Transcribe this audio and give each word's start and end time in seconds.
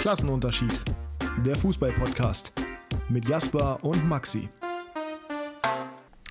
Klassenunterschied. 0.00 0.80
Der 1.44 1.54
Fußball-Podcast 1.56 2.52
mit 3.10 3.28
Jasper 3.28 3.80
und 3.82 4.08
Maxi. 4.08 4.48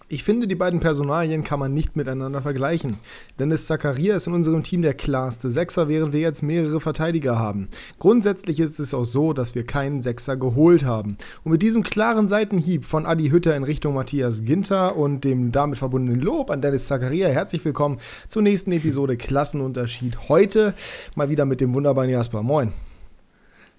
Ich 0.08 0.24
finde, 0.24 0.48
die 0.48 0.56
beiden 0.56 0.80
Personalien 0.80 1.44
kann 1.44 1.60
man 1.60 1.76
nicht 1.76 1.96
miteinander 1.96 2.42
vergleichen. 2.42 2.98
Dennis 3.38 3.68
Zakaria 3.68 4.16
ist 4.16 4.26
in 4.26 4.34
unserem 4.34 4.64
Team 4.64 4.82
der 4.82 4.96
klarste 4.96 5.52
Sechser, 5.52 5.88
während 5.88 6.14
wir 6.14 6.20
jetzt 6.20 6.42
mehrere 6.42 6.80
Verteidiger 6.80 7.38
haben. 7.38 7.68
Grundsätzlich 8.00 8.60
ist 8.60 8.80
es 8.80 8.96
auch 8.96 9.06
so, 9.06 9.34
dass 9.34 9.54
wir 9.54 9.68
keinen 9.68 10.02
Sechser 10.02 10.36
geholt 10.36 10.84
haben. 10.84 11.20
Und 11.44 11.52
mit 11.52 11.62
diesem 11.62 11.84
klaren 11.84 12.28
Seitenhieb 12.28 12.86
von 12.86 13.06
Adi 13.06 13.30
Hütter 13.30 13.56
in 13.56 13.64
Richtung 13.64 13.94
Matthias 13.94 14.46
Ginter 14.46 14.96
und 14.96 15.24
dem 15.24 15.52
damit 15.52 15.78
verbundenen 15.78 16.22
Lob 16.22 16.50
an 16.50 16.64
Dennis 16.64 16.88
Zakaria, 16.88 17.28
herzlich 17.28 17.64
willkommen 17.64 18.00
zur 18.30 18.42
nächsten 18.42 18.72
Episode 18.72 19.16
Klassenunterschied. 19.16 20.28
Heute 20.28 20.74
mal 21.14 21.30
wieder 21.30 21.46
mit 21.46 21.62
dem 21.62 21.76
wunderbaren 21.76 22.10
Jasper. 22.10 22.42
Moin. 22.42 22.74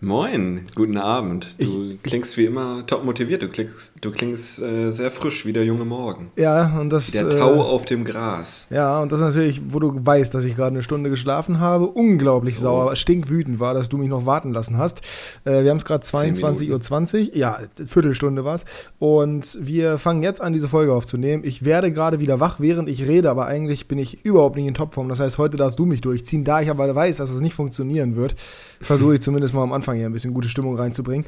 Moin, 0.03 0.63
guten 0.75 0.97
Abend. 0.97 1.57
Du 1.59 1.91
ich, 1.93 2.03
klingst 2.03 2.39
wie 2.39 2.47
immer 2.47 2.87
top 2.87 3.05
motiviert. 3.05 3.43
Du 3.43 3.49
klingst, 3.49 3.93
du 4.01 4.11
klingst 4.11 4.59
äh, 4.59 4.93
sehr 4.93 5.11
frisch 5.11 5.45
wie 5.45 5.53
der 5.53 5.67
junge 5.67 5.85
Morgen. 5.85 6.31
Ja, 6.37 6.79
und 6.81 6.89
das. 6.89 7.09
Wie 7.09 7.19
der 7.19 7.29
Tau 7.29 7.57
äh, 7.57 7.59
auf 7.59 7.85
dem 7.85 8.07
Gras. 8.07 8.67
Ja, 8.71 8.99
und 9.01 9.13
das 9.13 9.21
natürlich, 9.21 9.61
wo 9.69 9.79
du 9.79 9.95
weißt, 9.95 10.33
dass 10.33 10.47
ich 10.47 10.57
gerade 10.57 10.71
eine 10.71 10.83
Stunde 10.83 11.11
geschlafen 11.11 11.61
habe, 11.61 11.87
unglaublich 11.87 12.57
so. 12.57 12.63
sauer, 12.63 12.97
stinkwütend 12.97 13.61
war, 13.61 13.75
dass 13.75 13.91
du 13.91 13.99
mich 13.99 14.09
noch 14.09 14.25
warten 14.25 14.55
lassen 14.55 14.79
hast. 14.79 15.03
Äh, 15.45 15.65
wir 15.65 15.71
haben 15.71 15.77
es 15.77 15.85
gerade 15.85 16.03
22.20 16.03 17.29
Uhr. 17.29 17.37
Ja, 17.37 17.59
Viertelstunde 17.77 18.43
war 18.43 18.55
es. 18.55 18.65
Und 18.99 19.59
wir 19.61 19.99
fangen 19.99 20.23
jetzt 20.23 20.41
an, 20.41 20.55
diese 20.55 20.69
Folge 20.69 20.95
aufzunehmen. 20.95 21.43
Ich 21.45 21.67
werde 21.67 21.93
gerade 21.93 22.21
wieder 22.21 22.41
wach, 22.41 22.59
während 22.59 22.89
ich 22.89 23.07
rede, 23.07 23.29
aber 23.29 23.45
eigentlich 23.45 23.87
bin 23.87 23.99
ich 23.99 24.25
überhaupt 24.25 24.57
nicht 24.57 24.67
in 24.67 24.73
Topform. 24.73 25.11
Das 25.11 25.21
heißt, 25.21 25.37
heute 25.37 25.59
darfst 25.59 25.79
du 25.79 25.85
mich 25.85 26.01
durchziehen. 26.01 26.43
Da 26.43 26.63
ich 26.63 26.71
aber 26.71 26.95
weiß, 26.95 27.19
dass 27.19 27.29
es 27.29 27.35
das 27.35 27.43
nicht 27.43 27.55
funktionieren 27.55 28.17
wird, 28.17 28.35
versuche 28.81 29.17
ich 29.17 29.21
zumindest 29.21 29.53
mal 29.53 29.63
am 29.63 29.75
Anfang 29.75 29.90
hier 29.95 30.07
ein 30.07 30.13
bisschen 30.13 30.35
gute 30.35 30.49
Stimmung 30.49 30.77
reinzubringen. 30.77 31.27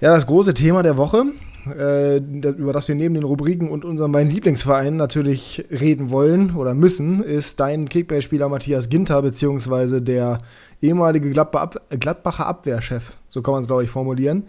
Ja, 0.00 0.14
das 0.14 0.26
große 0.26 0.52
Thema 0.54 0.82
der 0.82 0.96
Woche, 0.96 1.24
äh, 1.66 2.18
über 2.18 2.72
das 2.72 2.86
wir 2.86 2.94
neben 2.94 3.14
den 3.14 3.24
Rubriken 3.24 3.70
und 3.70 3.84
unserem 3.84 4.12
beiden 4.12 4.30
Lieblingsvereinen 4.30 4.96
natürlich 4.96 5.64
reden 5.70 6.10
wollen 6.10 6.54
oder 6.54 6.74
müssen, 6.74 7.22
ist 7.22 7.60
dein 7.60 7.88
Kickbase-Spieler 7.88 8.48
Matthias 8.48 8.88
Ginter, 8.88 9.22
beziehungsweise 9.22 10.02
der 10.02 10.38
ehemalige 10.82 11.30
Gladbacher 11.30 12.46
Abwehrchef. 12.46 13.14
So 13.28 13.40
kann 13.42 13.52
man 13.52 13.62
es, 13.62 13.68
glaube 13.68 13.84
ich, 13.84 13.90
formulieren. 13.90 14.44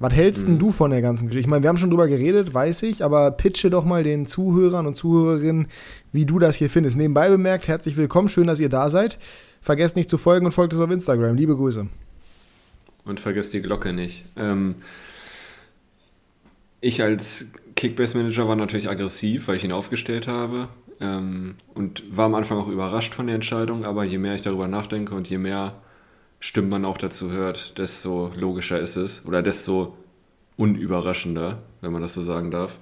Was 0.00 0.14
hältst 0.14 0.48
mhm. 0.48 0.58
du 0.58 0.72
von 0.72 0.90
der 0.90 1.02
ganzen 1.02 1.28
Geschichte? 1.28 1.42
Ich 1.42 1.46
meine, 1.46 1.62
wir 1.62 1.68
haben 1.68 1.76
schon 1.76 1.90
drüber 1.90 2.08
geredet, 2.08 2.54
weiß 2.54 2.82
ich, 2.84 3.04
aber 3.04 3.30
pitche 3.32 3.68
doch 3.68 3.84
mal 3.84 4.02
den 4.02 4.26
Zuhörern 4.26 4.86
und 4.86 4.96
Zuhörerinnen, 4.96 5.68
wie 6.10 6.24
du 6.24 6.38
das 6.38 6.56
hier 6.56 6.70
findest. 6.70 6.96
Nebenbei 6.96 7.28
bemerkt, 7.28 7.68
herzlich 7.68 7.98
willkommen, 7.98 8.30
schön, 8.30 8.46
dass 8.46 8.60
ihr 8.60 8.70
da 8.70 8.88
seid. 8.88 9.18
Vergesst 9.60 9.96
nicht 9.96 10.08
zu 10.08 10.16
folgen 10.16 10.46
und 10.46 10.52
folgt 10.52 10.72
uns 10.72 10.82
auf 10.82 10.90
Instagram. 10.90 11.36
Liebe 11.36 11.54
Grüße. 11.54 11.86
Und 13.04 13.20
vergesst 13.20 13.52
die 13.54 13.62
Glocke 13.62 13.92
nicht. 13.92 14.24
Ähm, 14.36 14.76
ich 16.80 17.02
als 17.02 17.50
Kickbase-Manager 17.76 18.46
war 18.46 18.56
natürlich 18.56 18.88
aggressiv, 18.88 19.48
weil 19.48 19.56
ich 19.56 19.64
ihn 19.64 19.72
aufgestellt 19.72 20.28
habe. 20.28 20.68
Ähm, 21.00 21.54
und 21.74 22.14
war 22.14 22.26
am 22.26 22.34
Anfang 22.34 22.58
auch 22.58 22.68
überrascht 22.68 23.14
von 23.14 23.26
der 23.26 23.34
Entscheidung, 23.34 23.84
aber 23.84 24.04
je 24.04 24.18
mehr 24.18 24.34
ich 24.34 24.42
darüber 24.42 24.68
nachdenke 24.68 25.14
und 25.14 25.28
je 25.28 25.38
mehr 25.38 25.80
Stimmen 26.40 26.68
man 26.68 26.84
auch 26.84 26.98
dazu 26.98 27.30
hört, 27.30 27.78
desto 27.78 28.32
logischer 28.36 28.78
ist 28.78 28.96
es 28.96 29.24
oder 29.26 29.42
desto 29.42 29.96
unüberraschender, 30.56 31.62
wenn 31.80 31.92
man 31.92 32.02
das 32.02 32.14
so 32.14 32.22
sagen 32.22 32.50
darf, 32.50 32.78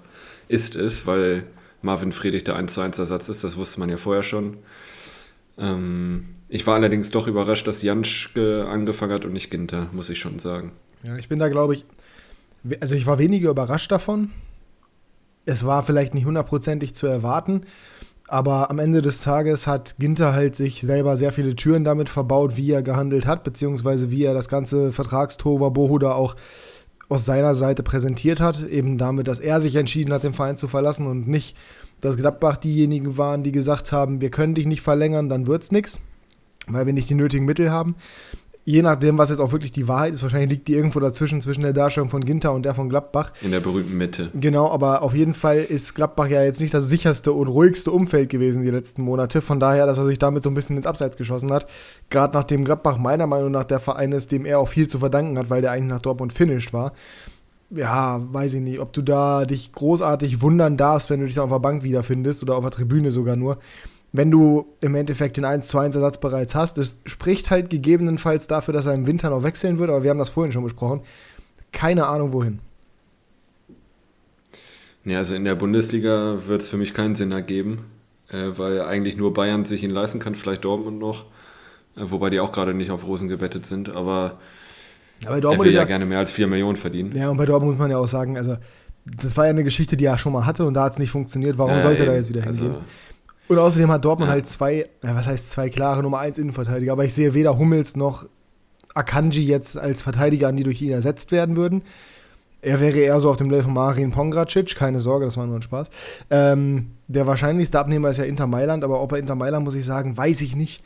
ist 0.48 0.74
es, 0.74 1.06
weil 1.06 1.44
Marvin 1.82 2.12
Friedrich 2.12 2.44
der 2.44 2.56
1 2.56 2.74
zu 2.74 2.80
1 2.80 2.98
Ersatz 2.98 3.28
ist, 3.28 3.44
das 3.44 3.56
wusste 3.56 3.80
man 3.80 3.88
ja 3.88 3.96
vorher 3.96 4.22
schon. 4.22 4.58
Ähm, 5.58 6.26
ich 6.48 6.66
war 6.66 6.74
allerdings 6.74 7.10
doch 7.10 7.26
überrascht, 7.26 7.66
dass 7.66 7.82
Janschke 7.82 8.66
angefangen 8.66 9.12
hat 9.12 9.24
und 9.24 9.32
nicht 9.32 9.50
Ginter, 9.50 9.88
muss 9.92 10.08
ich 10.08 10.18
schon 10.18 10.38
sagen. 10.38 10.72
Ja, 11.02 11.16
ich 11.16 11.28
bin 11.28 11.38
da, 11.38 11.48
glaube 11.48 11.74
ich, 11.74 11.84
also 12.80 12.94
ich 12.94 13.06
war 13.06 13.18
weniger 13.18 13.50
überrascht 13.50 13.92
davon. 13.92 14.30
Es 15.44 15.64
war 15.64 15.82
vielleicht 15.82 16.14
nicht 16.14 16.24
hundertprozentig 16.24 16.94
zu 16.94 17.06
erwarten, 17.06 17.62
aber 18.26 18.70
am 18.70 18.78
Ende 18.78 19.00
des 19.02 19.22
Tages 19.22 19.66
hat 19.66 19.96
Ginter 19.98 20.32
halt 20.32 20.56
sich 20.56 20.80
selber 20.80 21.16
sehr 21.16 21.32
viele 21.32 21.54
Türen 21.54 21.84
damit 21.84 22.08
verbaut, 22.08 22.56
wie 22.56 22.72
er 22.72 22.82
gehandelt 22.82 23.26
hat, 23.26 23.44
beziehungsweise 23.44 24.10
wie 24.10 24.24
er 24.24 24.34
das 24.34 24.48
ganze 24.48 24.92
Vertragstova 24.92 25.70
Bohuda 25.70 26.12
auch 26.12 26.36
aus 27.08 27.24
seiner 27.24 27.54
Seite 27.54 27.82
präsentiert 27.82 28.40
hat. 28.40 28.66
Eben 28.68 28.98
damit, 28.98 29.28
dass 29.28 29.38
er 29.38 29.60
sich 29.60 29.76
entschieden 29.76 30.12
hat, 30.12 30.24
den 30.24 30.34
Verein 30.34 30.58
zu 30.58 30.68
verlassen 30.68 31.06
und 31.06 31.28
nicht, 31.28 31.56
dass 32.02 32.18
Gladbach 32.18 32.58
diejenigen 32.58 33.16
waren, 33.16 33.42
die 33.42 33.52
gesagt 33.52 33.92
haben, 33.92 34.20
wir 34.20 34.30
können 34.30 34.54
dich 34.54 34.66
nicht 34.66 34.82
verlängern, 34.82 35.28
dann 35.28 35.46
wird's 35.46 35.72
nichts 35.72 36.02
weil 36.70 36.86
wir 36.86 36.92
nicht 36.92 37.10
die 37.10 37.14
nötigen 37.14 37.44
Mittel 37.44 37.70
haben. 37.70 37.96
Je 38.68 38.82
nachdem, 38.82 39.16
was 39.16 39.30
jetzt 39.30 39.38
auch 39.38 39.52
wirklich 39.52 39.72
die 39.72 39.88
Wahrheit 39.88 40.12
ist, 40.12 40.22
wahrscheinlich 40.22 40.50
liegt 40.50 40.68
die 40.68 40.74
irgendwo 40.74 41.00
dazwischen, 41.00 41.40
zwischen 41.40 41.62
der 41.62 41.72
Darstellung 41.72 42.10
von 42.10 42.22
Ginter 42.22 42.52
und 42.52 42.64
der 42.64 42.74
von 42.74 42.90
Gladbach. 42.90 43.32
In 43.40 43.50
der 43.50 43.60
berühmten 43.60 43.96
Mitte. 43.96 44.28
Genau, 44.34 44.70
aber 44.70 45.00
auf 45.00 45.14
jeden 45.14 45.32
Fall 45.32 45.56
ist 45.60 45.94
Gladbach 45.94 46.26
ja 46.28 46.42
jetzt 46.42 46.60
nicht 46.60 46.74
das 46.74 46.86
sicherste 46.86 47.32
und 47.32 47.48
ruhigste 47.48 47.90
Umfeld 47.90 48.28
gewesen 48.28 48.62
die 48.62 48.68
letzten 48.68 49.00
Monate. 49.00 49.40
Von 49.40 49.58
daher, 49.58 49.86
dass 49.86 49.96
er 49.96 50.04
sich 50.04 50.18
damit 50.18 50.42
so 50.42 50.50
ein 50.50 50.54
bisschen 50.54 50.76
ins 50.76 50.84
Abseits 50.84 51.16
geschossen 51.16 51.50
hat. 51.50 51.64
Gerade 52.10 52.36
nachdem 52.36 52.66
Gladbach 52.66 52.98
meiner 52.98 53.26
Meinung 53.26 53.52
nach 53.52 53.64
der 53.64 53.80
Verein 53.80 54.12
ist, 54.12 54.32
dem 54.32 54.44
er 54.44 54.58
auch 54.58 54.68
viel 54.68 54.86
zu 54.86 54.98
verdanken 54.98 55.38
hat, 55.38 55.48
weil 55.48 55.62
der 55.62 55.70
eigentlich 55.70 55.88
nach 55.88 56.02
Dortmund 56.02 56.34
finished 56.34 56.74
war. 56.74 56.92
Ja, 57.70 58.20
weiß 58.32 58.52
ich 58.52 58.60
nicht, 58.60 58.80
ob 58.80 58.92
du 58.92 59.00
da 59.00 59.46
dich 59.46 59.72
großartig 59.72 60.42
wundern 60.42 60.76
darfst, 60.76 61.08
wenn 61.08 61.20
du 61.20 61.26
dich 61.26 61.36
dann 61.36 61.44
auf 61.44 61.50
der 61.50 61.58
Bank 61.58 61.84
wiederfindest 61.84 62.42
oder 62.42 62.56
auf 62.56 62.64
der 62.64 62.70
Tribüne 62.70 63.12
sogar 63.12 63.36
nur 63.36 63.56
wenn 64.12 64.30
du 64.30 64.66
im 64.80 64.94
Endeffekt 64.94 65.36
den 65.36 65.44
1 65.44 65.68
zu 65.68 65.78
1 65.78 65.94
Ersatz 65.94 66.18
bereits 66.18 66.54
hast. 66.54 66.78
Das 66.78 66.96
spricht 67.04 67.50
halt 67.50 67.70
gegebenenfalls 67.70 68.46
dafür, 68.46 68.72
dass 68.72 68.86
er 68.86 68.94
im 68.94 69.06
Winter 69.06 69.30
noch 69.30 69.42
wechseln 69.42 69.78
würde, 69.78 69.92
aber 69.92 70.02
wir 70.02 70.10
haben 70.10 70.18
das 70.18 70.30
vorhin 70.30 70.52
schon 70.52 70.64
besprochen. 70.64 71.02
Keine 71.72 72.06
Ahnung 72.06 72.32
wohin. 72.32 72.60
Ja, 75.04 75.18
also 75.18 75.34
in 75.34 75.44
der 75.44 75.54
Bundesliga 75.54 76.38
wird 76.46 76.62
es 76.62 76.68
für 76.68 76.76
mich 76.76 76.94
keinen 76.94 77.14
Sinn 77.14 77.32
ergeben, 77.32 77.84
äh, 78.30 78.50
weil 78.56 78.82
eigentlich 78.82 79.16
nur 79.16 79.32
Bayern 79.32 79.64
sich 79.64 79.82
ihn 79.82 79.90
leisten 79.90 80.18
kann, 80.18 80.34
vielleicht 80.34 80.64
Dortmund 80.64 80.98
noch, 80.98 81.24
äh, 81.96 82.02
wobei 82.02 82.30
die 82.30 82.40
auch 82.40 82.52
gerade 82.52 82.74
nicht 82.74 82.90
auf 82.90 83.06
Rosen 83.06 83.28
gebettet 83.28 83.66
sind, 83.66 83.94
aber 83.94 84.38
ja, 85.24 85.36
er 85.36 85.58
will 85.58 85.66
ja, 85.66 85.80
ja 85.80 85.84
gerne 85.84 86.04
mehr 86.04 86.18
als 86.18 86.30
4 86.30 86.46
Millionen 86.46 86.76
verdienen. 86.76 87.16
Ja, 87.16 87.28
und 87.30 87.36
bei 87.36 87.46
Dortmund 87.46 87.72
muss 87.72 87.80
man 87.80 87.90
ja 87.90 87.98
auch 87.98 88.06
sagen, 88.06 88.36
also 88.36 88.56
das 89.04 89.36
war 89.36 89.44
ja 89.44 89.50
eine 89.50 89.64
Geschichte, 89.64 89.96
die 89.96 90.04
er 90.04 90.18
schon 90.18 90.32
mal 90.32 90.44
hatte 90.44 90.64
und 90.64 90.74
da 90.74 90.84
hat 90.84 90.92
es 90.92 90.98
nicht 90.98 91.10
funktioniert. 91.10 91.58
Warum 91.58 91.72
ja, 91.72 91.80
sollte 91.80 92.02
er 92.02 92.06
da 92.06 92.14
jetzt 92.14 92.28
wieder 92.28 92.42
hingehen? 92.42 92.72
Also, 92.72 92.82
und 93.48 93.58
außerdem 93.58 93.90
hat 93.90 94.04
Dortmund 94.04 94.28
ja. 94.28 94.34
halt 94.34 94.46
zwei, 94.46 94.88
was 95.02 95.26
heißt 95.26 95.50
zwei 95.50 95.70
klare 95.70 96.02
Nummer 96.02 96.18
1 96.18 96.38
Innenverteidiger, 96.38 96.92
aber 96.92 97.04
ich 97.04 97.14
sehe 97.14 97.34
weder 97.34 97.58
Hummels 97.58 97.96
noch 97.96 98.26
Akanji 98.94 99.44
jetzt 99.44 99.78
als 99.78 100.02
Verteidiger 100.02 100.48
an, 100.48 100.56
die 100.56 100.64
durch 100.64 100.82
ihn 100.82 100.92
ersetzt 100.92 101.32
werden 101.32 101.56
würden. 101.56 101.82
Er 102.60 102.80
wäre 102.80 102.98
eher 102.98 103.20
so 103.20 103.30
auf 103.30 103.36
dem 103.36 103.50
Level 103.50 103.64
von 103.64 103.74
Marin 103.74 104.10
Pongracic, 104.10 104.74
keine 104.74 105.00
Sorge, 105.00 105.26
das 105.26 105.36
war 105.36 105.46
nur 105.46 105.56
ein 105.56 105.62
Spaß. 105.62 105.88
Ähm, 106.30 106.90
der 107.06 107.26
wahrscheinlichste 107.26 107.78
Abnehmer 107.78 108.10
ist 108.10 108.16
ja 108.16 108.24
Inter 108.24 108.48
Mailand, 108.48 108.82
aber 108.82 109.00
ob 109.00 109.12
er 109.12 109.18
Inter 109.18 109.36
Mailand, 109.36 109.64
muss 109.64 109.76
ich 109.76 109.84
sagen, 109.84 110.16
weiß 110.16 110.42
ich 110.42 110.56
nicht. 110.56 110.82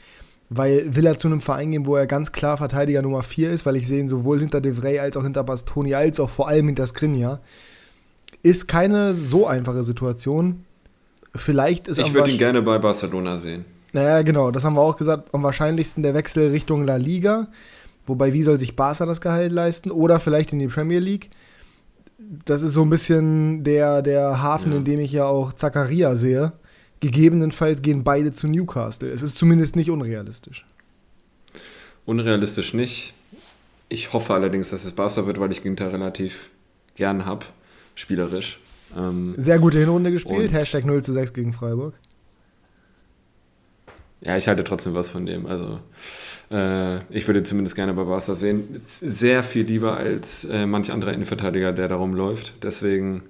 Weil 0.51 0.95
will 0.95 1.07
er 1.07 1.17
zu 1.17 1.29
einem 1.29 1.41
Verein 1.41 1.71
gehen, 1.71 1.87
wo 1.87 1.97
er 1.97 2.07
ganz 2.07 2.31
klar 2.31 2.59
Verteidiger 2.59 3.01
Nummer 3.01 3.23
4 3.23 3.51
ist, 3.51 3.65
weil 3.65 3.77
ich 3.77 3.89
sehe 3.89 4.01
ihn 4.01 4.09
sowohl 4.09 4.41
hinter 4.41 4.61
De 4.61 4.75
Vrij 4.75 5.01
als 5.01 5.17
auch 5.17 5.23
hinter 5.23 5.45
Bastoni 5.45 5.95
als 5.95 6.21
auch 6.21 6.29
vor 6.29 6.47
allem 6.47 6.67
hinter 6.67 6.87
Skriniar. 6.87 7.41
Ist 8.43 8.69
keine 8.69 9.15
so 9.15 9.47
einfache 9.47 9.83
Situation. 9.83 10.67
Vielleicht 11.35 11.89
ist 11.89 11.99
Ich 11.99 12.13
würde 12.13 12.31
ihn 12.31 12.39
gerne 12.39 12.63
bei 12.63 12.79
Barcelona 12.79 13.39
sehen. 13.39 13.65
Naja, 13.93 14.23
genau, 14.23 14.51
das 14.51 14.65
haben 14.65 14.75
wir 14.75 14.81
auch 14.81 14.97
gesagt. 14.97 15.35
Am 15.35 15.43
wahrscheinlichsten 15.43 16.03
der 16.03 16.15
Wechsel 16.15 16.51
Richtung 16.51 16.85
La 16.85 16.97
Liga. 16.97 17.49
Wobei, 18.07 18.33
wie 18.33 18.43
soll 18.43 18.59
sich 18.59 18.75
Barca 18.75 19.07
das 19.07 19.21
Gehalt 19.21 19.53
leisten? 19.53 19.91
Oder 19.91 20.19
vielleicht 20.19 20.53
in 20.53 20.59
die 20.59 20.67
Premier 20.67 20.99
League. 20.99 21.31
Das 22.45 22.63
ist 22.63 22.73
so 22.75 22.83
ein 22.83 22.91
bisschen 22.91 23.65
der, 23.65 24.03
der 24.03 24.43
Hafen, 24.43 24.73
ja. 24.73 24.79
in 24.79 24.85
dem 24.85 25.01
ich 25.01 25.13
ja 25.13 25.27
auch 25.27 25.53
Zakaria 25.53 26.17
sehe. 26.17 26.53
Gegebenenfalls 27.01 27.83
gehen 27.83 28.05
beide 28.05 28.33
zu 28.33 28.49
Newcastle. 28.49 29.09
Es 29.09 29.23
ist 29.23 29.37
zumindest 29.37 29.77
nicht 29.77 29.91
unrealistisch. 29.91 30.65
Unrealistisch 32.07 32.75
nicht. 32.75 33.15
Ich 33.89 34.13
hoffe 34.13 34.35
allerdings, 34.35 34.71
dass 34.71 34.85
es 34.85 34.93
Barca 34.93 35.27
wird, 35.27 35.39
weil 35.39 35.53
ich 35.53 35.63
Ginter 35.63 35.93
relativ 35.93 36.51
gern 36.97 37.27
habe, 37.27 37.47
spielerisch. 37.95 38.62
Ähm, 38.97 39.35
Sehr 39.37 39.59
gute 39.59 39.79
Hinrunde 39.79 40.11
gespielt, 40.11 40.53
Hashtag 40.53 40.85
0 40.85 41.03
zu 41.03 41.13
6 41.13 41.33
gegen 41.33 41.53
Freiburg. 41.53 41.95
Ja, 44.21 44.37
ich 44.37 44.47
halte 44.47 44.63
trotzdem 44.65 44.95
was 44.95 45.09
von 45.09 45.27
dem. 45.27 45.47
Also 45.47 45.81
äh, 46.51 46.99
ich 47.11 47.27
würde 47.27 47.43
zumindest 47.43 47.75
gerne 47.75 47.93
bei 47.95 48.05
Barca 48.05 48.35
sehen. 48.35 48.83
Sehr 48.87 49.43
viel 49.43 49.65
lieber 49.65 49.97
als 49.97 50.45
äh, 50.45 50.67
manch 50.67 50.93
anderer 50.93 51.13
Innenverteidiger, 51.13 51.73
der 51.73 51.89
darum 51.89 52.15
läuft. 52.15 52.55
Deswegen 52.63 53.23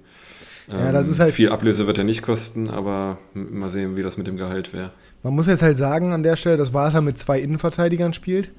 ähm, 0.69 0.79
ja, 0.79 0.91
das 0.91 1.07
ist 1.07 1.19
halt 1.19 1.33
viel 1.33 1.49
Ablöse 1.49 1.87
wird 1.87 1.97
er 1.97 2.03
nicht 2.03 2.21
kosten, 2.21 2.69
aber 2.69 3.17
mal 3.33 3.69
sehen, 3.69 3.97
wie 3.97 4.03
das 4.03 4.17
mit 4.17 4.27
dem 4.27 4.37
Gehalt 4.37 4.73
wäre. 4.73 4.91
Man 5.23 5.35
muss 5.35 5.47
jetzt 5.47 5.61
halt 5.61 5.77
sagen 5.77 6.13
an 6.13 6.23
der 6.23 6.35
Stelle, 6.35 6.57
dass 6.57 6.71
Barca 6.71 7.01
mit 7.01 7.17
zwei 7.17 7.39
Innenverteidigern 7.39 8.13
spielt 8.13 8.51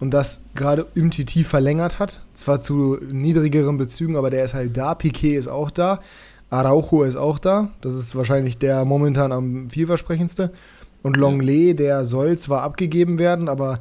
und 0.00 0.12
das 0.12 0.46
gerade 0.54 0.84
Umtiti 0.84 1.44
verlängert 1.44 1.98
hat. 1.98 2.20
Zwar 2.34 2.60
zu 2.60 2.98
niedrigeren 3.10 3.78
Bezügen, 3.78 4.16
aber 4.16 4.30
der 4.30 4.44
ist 4.44 4.54
halt 4.54 4.76
da. 4.76 4.94
Piquet 4.94 5.36
ist 5.36 5.48
auch 5.48 5.70
da. 5.70 6.02
Araujo 6.50 7.02
ist 7.02 7.16
auch 7.16 7.38
da. 7.38 7.70
Das 7.80 7.94
ist 7.94 8.14
wahrscheinlich 8.14 8.58
der 8.58 8.84
momentan 8.84 9.32
am 9.32 9.70
vielversprechendste. 9.70 10.52
Und 11.02 11.16
Longley, 11.16 11.74
der 11.74 12.04
soll 12.04 12.38
zwar 12.38 12.62
abgegeben 12.62 13.18
werden, 13.18 13.48
aber 13.48 13.80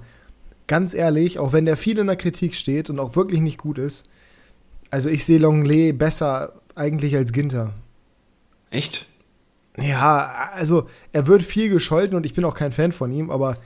ganz 0.68 0.94
ehrlich, 0.94 1.40
auch 1.40 1.54
wenn 1.54 1.66
der 1.66 1.78
viel 1.78 1.98
in 1.98 2.08
der 2.08 2.16
Kritik 2.16 2.56
steht 2.56 2.90
und 2.90 3.00
auch 3.00 3.16
wirklich 3.16 3.42
nicht 3.42 3.58
gut 3.58 3.78
ist, 3.78 4.10
also 4.92 5.10
ich 5.10 5.26
sehe 5.26 5.40
Longley 5.40 5.94
besser 5.94 6.54
eigentlich 6.76 7.16
als 7.16 7.34
Ginter. 7.34 7.74
Echt? 8.70 9.08
Ja, 9.78 10.50
also 10.54 10.88
er 11.12 11.28
wird 11.28 11.44
viel 11.44 11.70
gescholten 11.70 12.16
und 12.16 12.26
ich 12.26 12.34
bin 12.34 12.46
auch 12.46 12.56
kein 12.56 12.72
Fan 12.72 12.92
von 12.92 13.12
ihm, 13.12 13.30
aber 13.30 13.58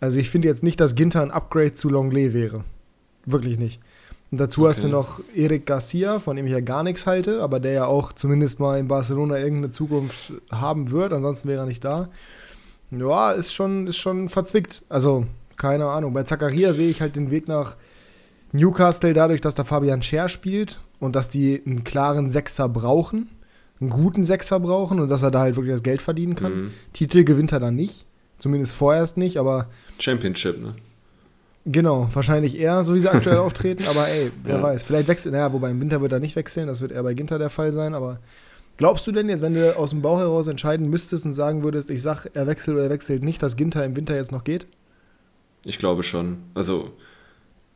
also 0.00 0.18
ich 0.18 0.30
finde 0.30 0.48
jetzt 0.48 0.62
nicht, 0.62 0.80
dass 0.80 0.94
Ginter 0.94 1.22
ein 1.22 1.30
Upgrade 1.30 1.74
zu 1.74 1.88
Longley 1.88 2.32
wäre. 2.32 2.64
Wirklich 3.26 3.58
nicht. 3.58 3.80
Und 4.30 4.38
dazu 4.40 4.62
okay. 4.62 4.70
hast 4.70 4.84
du 4.84 4.88
noch 4.88 5.20
Eric 5.34 5.66
Garcia, 5.66 6.20
von 6.20 6.36
dem 6.36 6.46
ich 6.46 6.52
ja 6.52 6.60
gar 6.60 6.82
nichts 6.82 7.06
halte, 7.06 7.42
aber 7.42 7.58
der 7.58 7.72
ja 7.72 7.86
auch 7.86 8.12
zumindest 8.12 8.60
mal 8.60 8.78
in 8.78 8.86
Barcelona 8.86 9.38
irgendeine 9.38 9.70
Zukunft 9.70 10.32
haben 10.50 10.90
wird, 10.90 11.12
ansonsten 11.12 11.48
wäre 11.48 11.62
er 11.62 11.66
nicht 11.66 11.84
da. 11.84 12.08
Ja, 12.92 13.32
ist 13.32 13.52
schon, 13.52 13.86
ist 13.86 13.98
schon 13.98 14.28
verzwickt. 14.28 14.82
Also, 14.88 15.26
keine 15.56 15.86
Ahnung. 15.86 16.12
Bei 16.12 16.22
Zakaria 16.22 16.72
sehe 16.72 16.90
ich 16.90 17.00
halt 17.00 17.16
den 17.16 17.30
Weg 17.30 17.48
nach 17.48 17.76
Newcastle 18.52 19.12
dadurch, 19.12 19.40
dass 19.40 19.54
da 19.54 19.64
Fabian 19.64 20.02
Scher 20.02 20.28
spielt 20.28 20.80
und 20.98 21.16
dass 21.16 21.28
die 21.28 21.62
einen 21.64 21.84
klaren 21.84 22.30
Sechser 22.30 22.68
brauchen, 22.68 23.28
einen 23.80 23.90
guten 23.90 24.24
Sechser 24.24 24.60
brauchen 24.60 25.00
und 25.00 25.08
dass 25.08 25.22
er 25.22 25.30
da 25.30 25.40
halt 25.40 25.56
wirklich 25.56 25.74
das 25.74 25.82
Geld 25.82 26.02
verdienen 26.02 26.34
kann. 26.34 26.54
Mhm. 26.54 26.70
Titel 26.92 27.24
gewinnt 27.24 27.52
er 27.52 27.60
dann 27.60 27.76
nicht. 27.76 28.06
Zumindest 28.38 28.74
vorerst 28.74 29.16
nicht, 29.16 29.36
aber. 29.38 29.68
Championship, 29.98 30.60
ne? 30.60 30.74
Genau, 31.66 32.08
wahrscheinlich 32.14 32.58
eher, 32.58 32.82
so 32.84 32.94
wie 32.94 33.00
sie 33.00 33.10
aktuell 33.10 33.36
auftreten, 33.38 33.84
aber 33.88 34.08
ey, 34.08 34.32
wer 34.44 34.56
ja. 34.56 34.62
weiß. 34.62 34.82
Vielleicht 34.82 35.08
wechselt, 35.08 35.34
naja, 35.34 35.52
wobei 35.52 35.70
im 35.70 35.80
Winter 35.80 36.00
wird 36.00 36.12
er 36.12 36.20
nicht 36.20 36.36
wechseln, 36.36 36.66
das 36.66 36.80
wird 36.80 36.92
eher 36.92 37.02
bei 37.02 37.14
Ginter 37.14 37.38
der 37.38 37.50
Fall 37.50 37.72
sein, 37.72 37.94
aber 37.94 38.18
glaubst 38.78 39.06
du 39.06 39.12
denn 39.12 39.28
jetzt, 39.28 39.42
wenn 39.42 39.54
du 39.54 39.76
aus 39.76 39.90
dem 39.90 40.00
Bauch 40.00 40.18
heraus 40.18 40.46
entscheiden 40.46 40.88
müsstest 40.88 41.26
und 41.26 41.34
sagen 41.34 41.62
würdest, 41.62 41.90
ich 41.90 42.00
sag, 42.00 42.26
er 42.32 42.46
wechselt 42.46 42.76
oder 42.76 42.84
er 42.84 42.90
wechselt 42.90 43.22
nicht, 43.22 43.42
dass 43.42 43.56
Ginter 43.56 43.84
im 43.84 43.94
Winter 43.94 44.16
jetzt 44.16 44.32
noch 44.32 44.44
geht? 44.44 44.66
Ich 45.64 45.78
glaube 45.78 46.02
schon. 46.02 46.38
Also, 46.54 46.92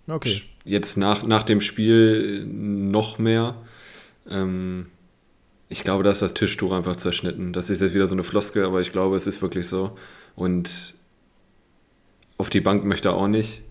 okay. 0.08 0.40
jetzt 0.64 0.96
nach, 0.96 1.22
nach 1.22 1.42
dem 1.42 1.60
Spiel 1.60 2.46
noch 2.46 3.18
mehr. 3.18 3.56
Ähm, 4.30 4.86
ich 5.68 5.84
glaube, 5.84 6.04
da 6.04 6.10
ist 6.10 6.22
das 6.22 6.32
Tischtuch 6.32 6.72
einfach 6.72 6.96
zerschnitten. 6.96 7.52
Das 7.52 7.68
ist 7.68 7.82
jetzt 7.82 7.94
wieder 7.94 8.06
so 8.06 8.14
eine 8.14 8.24
Floskel, 8.24 8.64
aber 8.64 8.80
ich 8.80 8.92
glaube, 8.92 9.16
es 9.16 9.26
ist 9.26 9.42
wirklich 9.42 9.66
so. 9.66 9.98
Und 10.36 10.94
auf 12.38 12.48
die 12.48 12.60
Bank 12.60 12.84
möchte 12.84 13.08
er 13.08 13.14
auch 13.14 13.28
nicht. 13.28 13.63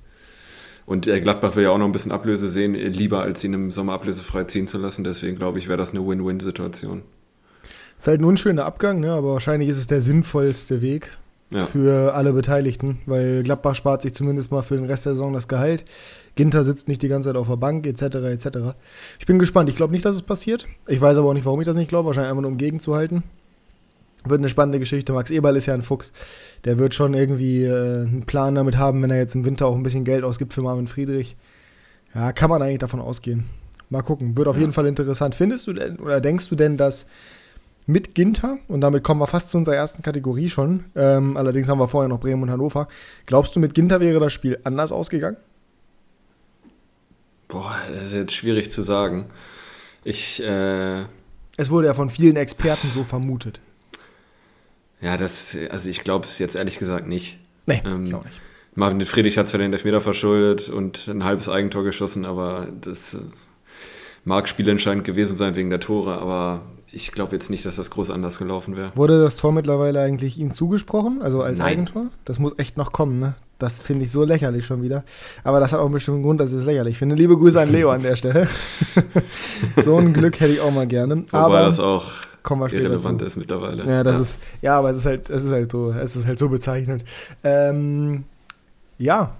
Und 0.86 1.06
der 1.06 1.22
Gladbach 1.22 1.56
will 1.56 1.64
ja 1.64 1.70
auch 1.72 1.78
noch 1.78 1.86
ein 1.86 1.92
bisschen 1.92 2.12
Ablöse 2.12 2.50
sehen, 2.50 2.74
lieber 2.74 3.22
als 3.22 3.44
ihn 3.44 3.54
im 3.54 3.72
Sommer 3.72 3.94
ablösefrei 3.94 4.44
ziehen 4.46 4.68
zu 4.68 4.78
lassen. 4.78 5.04
Deswegen 5.04 5.38
glaube 5.38 5.60
ich, 5.60 5.68
wäre 5.68 5.78
das 5.78 5.92
eine 5.92 6.06
Win-Win-Situation. 6.06 7.04
Ist 7.98 8.08
halt 8.08 8.22
ein 8.22 8.26
unschöner 8.26 8.66
Abgang, 8.66 9.00
ne? 9.00 9.14
aber 9.14 9.34
wahrscheinlich 9.34 9.70
ist 9.70 9.78
es 9.78 9.88
der 9.88 10.02
sinnvollste 10.02 10.82
Weg 10.82 11.18
ja. 11.54 11.66
für 11.66 12.14
alle 12.16 12.34
Beteiligten, 12.34 13.00
weil 13.06 13.44
Gladbach 13.44 13.76
spart 13.76 14.02
sich 14.02 14.14
zumindest 14.14 14.52
mal 14.52 14.64
für 14.64 14.76
den 14.76 14.86
Rest 14.86 15.06
der 15.06 15.14
Saison 15.14 15.34
das 15.34 15.48
Gehalt. 15.48 15.86
Ginter 16.36 16.64
sitzt 16.64 16.88
nicht 16.88 17.02
die 17.02 17.08
ganze 17.08 17.30
Zeit 17.30 17.36
auf 17.36 17.48
der 17.48 17.58
Bank, 17.58 17.86
etc. 17.86 18.02
etc. 18.16 18.48
Ich 19.20 19.26
bin 19.26 19.38
gespannt. 19.38 19.70
Ich 19.70 19.76
glaube 19.76 19.94
nicht, 19.94 20.04
dass 20.04 20.16
es 20.16 20.24
passiert. 20.24 20.68
Ich 20.88 21.00
weiß 21.00 21.18
aber 21.18 21.30
auch 21.30 21.34
nicht, 21.34 21.46
warum 21.46 21.62
ich 21.62 21.68
das 21.68 21.76
nicht 21.76 21.90
glaube. 21.90 22.08
Wahrscheinlich 22.08 22.32
einfach 22.32 22.42
nur 22.42 22.52
um 22.52 22.58
gegenzuhalten. 22.58 23.24
Wird 24.26 24.40
eine 24.40 24.50
spannende 24.50 24.80
Geschichte. 24.80 25.14
Max 25.14 25.32
Eberl 25.32 25.56
ist 25.56 25.66
ja 25.66 25.74
ein 25.74 25.82
Fuchs. 25.82 26.14
Der 26.66 26.78
wird 26.78 26.94
schon 26.94 27.14
irgendwie 27.14 27.64
äh, 27.64 28.04
einen 28.04 28.26
Plan 28.26 28.56
damit 28.56 28.78
haben, 28.78 29.02
wenn 29.02 29.12
er 29.12 29.18
jetzt 29.18 29.36
im 29.36 29.46
Winter 29.46 29.68
auch 29.68 29.76
ein 29.76 29.84
bisschen 29.84 30.06
Geld 30.06 30.24
ausgibt 30.24 30.54
für 30.54 30.62
Marvin 30.62 30.88
Friedrich. 30.88 31.36
Ja, 32.16 32.32
kann 32.32 32.50
man 32.50 32.62
eigentlich 32.62 32.80
davon 32.80 33.02
ausgehen. 33.02 33.46
Mal 33.90 34.02
gucken. 34.02 34.38
Wird 34.38 34.48
auf 34.48 34.56
ja. 34.56 34.62
jeden 34.62 34.74
Fall 34.74 34.86
interessant. 34.86 35.36
Findest 35.36 35.68
du 35.68 35.74
denn 35.74 35.98
oder 35.98 36.22
denkst 36.22 36.48
du 36.50 36.56
denn, 36.56 36.78
dass 36.78 37.08
mit 37.86 38.16
Ginter, 38.16 38.60
und 38.68 38.82
damit 38.82 39.04
kommen 39.04 39.20
wir 39.20 39.28
fast 39.28 39.50
zu 39.50 39.58
unserer 39.58 39.76
ersten 39.76 40.04
Kategorie 40.04 40.50
schon, 40.50 40.86
ähm, 40.96 41.36
allerdings 41.36 41.68
haben 41.68 41.80
wir 41.80 41.88
vorher 41.88 42.08
noch 42.08 42.20
Bremen 42.20 42.44
und 42.44 42.50
Hannover, 42.50 42.88
glaubst 43.26 43.56
du, 43.56 43.60
mit 43.60 43.74
Ginter 43.74 44.00
wäre 44.00 44.20
das 44.20 44.32
Spiel 44.32 44.58
anders 44.64 44.92
ausgegangen? 44.92 45.38
Boah, 47.50 47.76
das 47.94 48.06
ist 48.06 48.14
jetzt 48.14 48.34
schwierig 48.34 48.72
zu 48.72 48.82
sagen. 48.84 49.26
Ich, 50.04 50.42
äh 50.42 51.02
Es 51.58 51.70
wurde 51.70 51.88
ja 51.88 51.94
von 51.94 52.10
vielen 52.10 52.36
Experten 52.36 52.90
so 52.94 53.04
vermutet. 53.04 53.60
Ja, 55.04 55.18
das, 55.18 55.58
also 55.70 55.90
ich 55.90 56.04
glaube 56.04 56.26
es 56.26 56.40
jetzt 56.40 56.56
ehrlich 56.56 56.80
gesagt 56.80 57.08
nicht. 57.08 57.38
Nee, 57.66 57.82
ähm, 57.86 58.10
glaube 58.10 58.26
nicht. 58.26 58.40
Marvin 58.76 59.02
Friedrich 59.02 59.38
hat 59.38 59.48
zwar 59.50 59.60
den 59.60 59.74
Elfmeter 59.74 60.02
verschuldet 60.02 60.70
und 60.70 61.08
ein 61.08 61.24
halbes 61.24 61.50
Eigentor 61.50 61.84
geschossen, 61.84 62.26
aber 62.26 62.68
das 62.82 63.14
äh, 63.14 63.20
mag 64.24 64.48
spielentscheidend 64.48 65.04
gewesen 65.04 65.36
sein 65.36 65.56
wegen 65.56 65.70
der 65.70 65.80
Tore, 65.80 66.18
aber 66.18 66.62
ich 66.92 67.12
glaube 67.12 67.36
jetzt 67.36 67.50
nicht, 67.50 67.66
dass 67.66 67.76
das 67.76 67.92
groß 67.92 68.10
anders 68.12 68.40
gelaufen 68.40 68.76
wäre. 68.76 68.92
Wurde 68.96 69.22
das 69.22 69.36
Tor 69.36 69.52
mittlerweile 69.52 70.02
eigentlich 70.02 70.40
ihm 70.40 70.54
zugesprochen, 70.54 71.22
also 71.22 71.42
als 71.42 71.60
Nein. 71.60 71.68
Eigentor? 71.68 72.06
Das 72.26 72.40
muss 72.40 72.54
echt 72.58 72.78
noch 72.78 72.92
kommen, 72.92 73.20
ne? 73.20 73.36
Das 73.60 73.80
finde 73.80 74.04
ich 74.04 74.12
so 74.12 74.24
lächerlich 74.24 74.66
schon 74.66 74.82
wieder. 74.84 75.04
Aber 75.44 75.60
das 75.60 75.72
hat 75.72 75.80
auch 75.80 75.86
einen 75.86 75.94
bestimmten 75.94 76.24
Grund, 76.24 76.42
dass 76.42 76.52
ich 76.52 76.60
es 76.60 76.66
lächerlich 76.66 76.98
finde. 76.98 77.16
Liebe 77.16 77.38
Grüße 77.38 77.62
an 77.62 77.72
Leo 77.72 77.92
an 77.92 78.02
der 78.02 78.16
Stelle. 78.16 78.48
so 79.84 79.98
ein 79.98 80.12
Glück 80.14 80.40
hätte 80.40 80.54
ich 80.54 80.60
auch 80.60 80.72
mal 80.72 80.88
gerne. 80.88 81.24
Wobei 81.30 81.38
aber 81.38 81.62
das 81.62 81.80
auch 81.80 82.12
kommen 82.44 82.62
wir 82.62 82.70
später 82.70 82.84
irrelevant 82.84 83.22
zu. 83.22 83.26
ist 83.26 83.38
mittlerweile. 83.38 83.86
Ja, 83.86 84.04
das 84.04 84.18
ja. 84.18 84.22
ist, 84.22 84.40
ja, 84.62 84.78
aber 84.78 84.90
es 84.90 84.98
ist 84.98 85.06
halt, 85.06 85.30
es 85.30 85.44
ist 85.44 85.52
halt 85.52 85.72
so, 85.72 85.92
es 85.92 86.16
ist 86.16 86.28
halt 86.28 86.38
so 86.38 86.50
bezeichnend. 86.50 87.04
Ähm, 87.44 88.26
ja, 88.98 89.36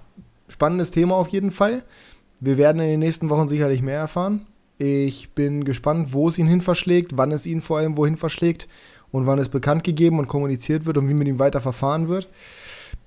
spannendes 0.48 0.90
Thema 0.90 1.14
auf 1.14 1.28
jeden 1.28 1.50
Fall. 1.50 1.82
Wir 2.40 2.58
werden 2.58 2.80
in 2.80 2.88
den 2.88 3.00
nächsten 3.00 3.30
Wochen 3.30 3.48
sicherlich 3.48 3.82
mehr 3.82 3.98
erfahren. 3.98 4.40
Ich 4.78 5.30
bin 5.30 5.64
gespannt, 5.64 6.12
wo 6.12 6.28
es 6.28 6.38
ihn 6.38 6.46
hin 6.46 6.60
verschlägt, 6.60 7.16
wann 7.16 7.30
es 7.30 7.46
ihn 7.46 7.60
vor 7.60 7.78
allem 7.78 7.96
wohin 7.96 8.16
verschlägt 8.16 8.68
und 9.12 9.26
wann 9.26 9.38
es 9.38 9.48
bekannt 9.48 9.84
gegeben 9.84 10.18
und 10.18 10.26
kommuniziert 10.26 10.86
wird 10.86 10.98
und 10.98 11.08
wie 11.08 11.14
mit 11.14 11.28
ihm 11.28 11.38
weiter 11.38 11.60
verfahren 11.60 12.08
wird. 12.08 12.28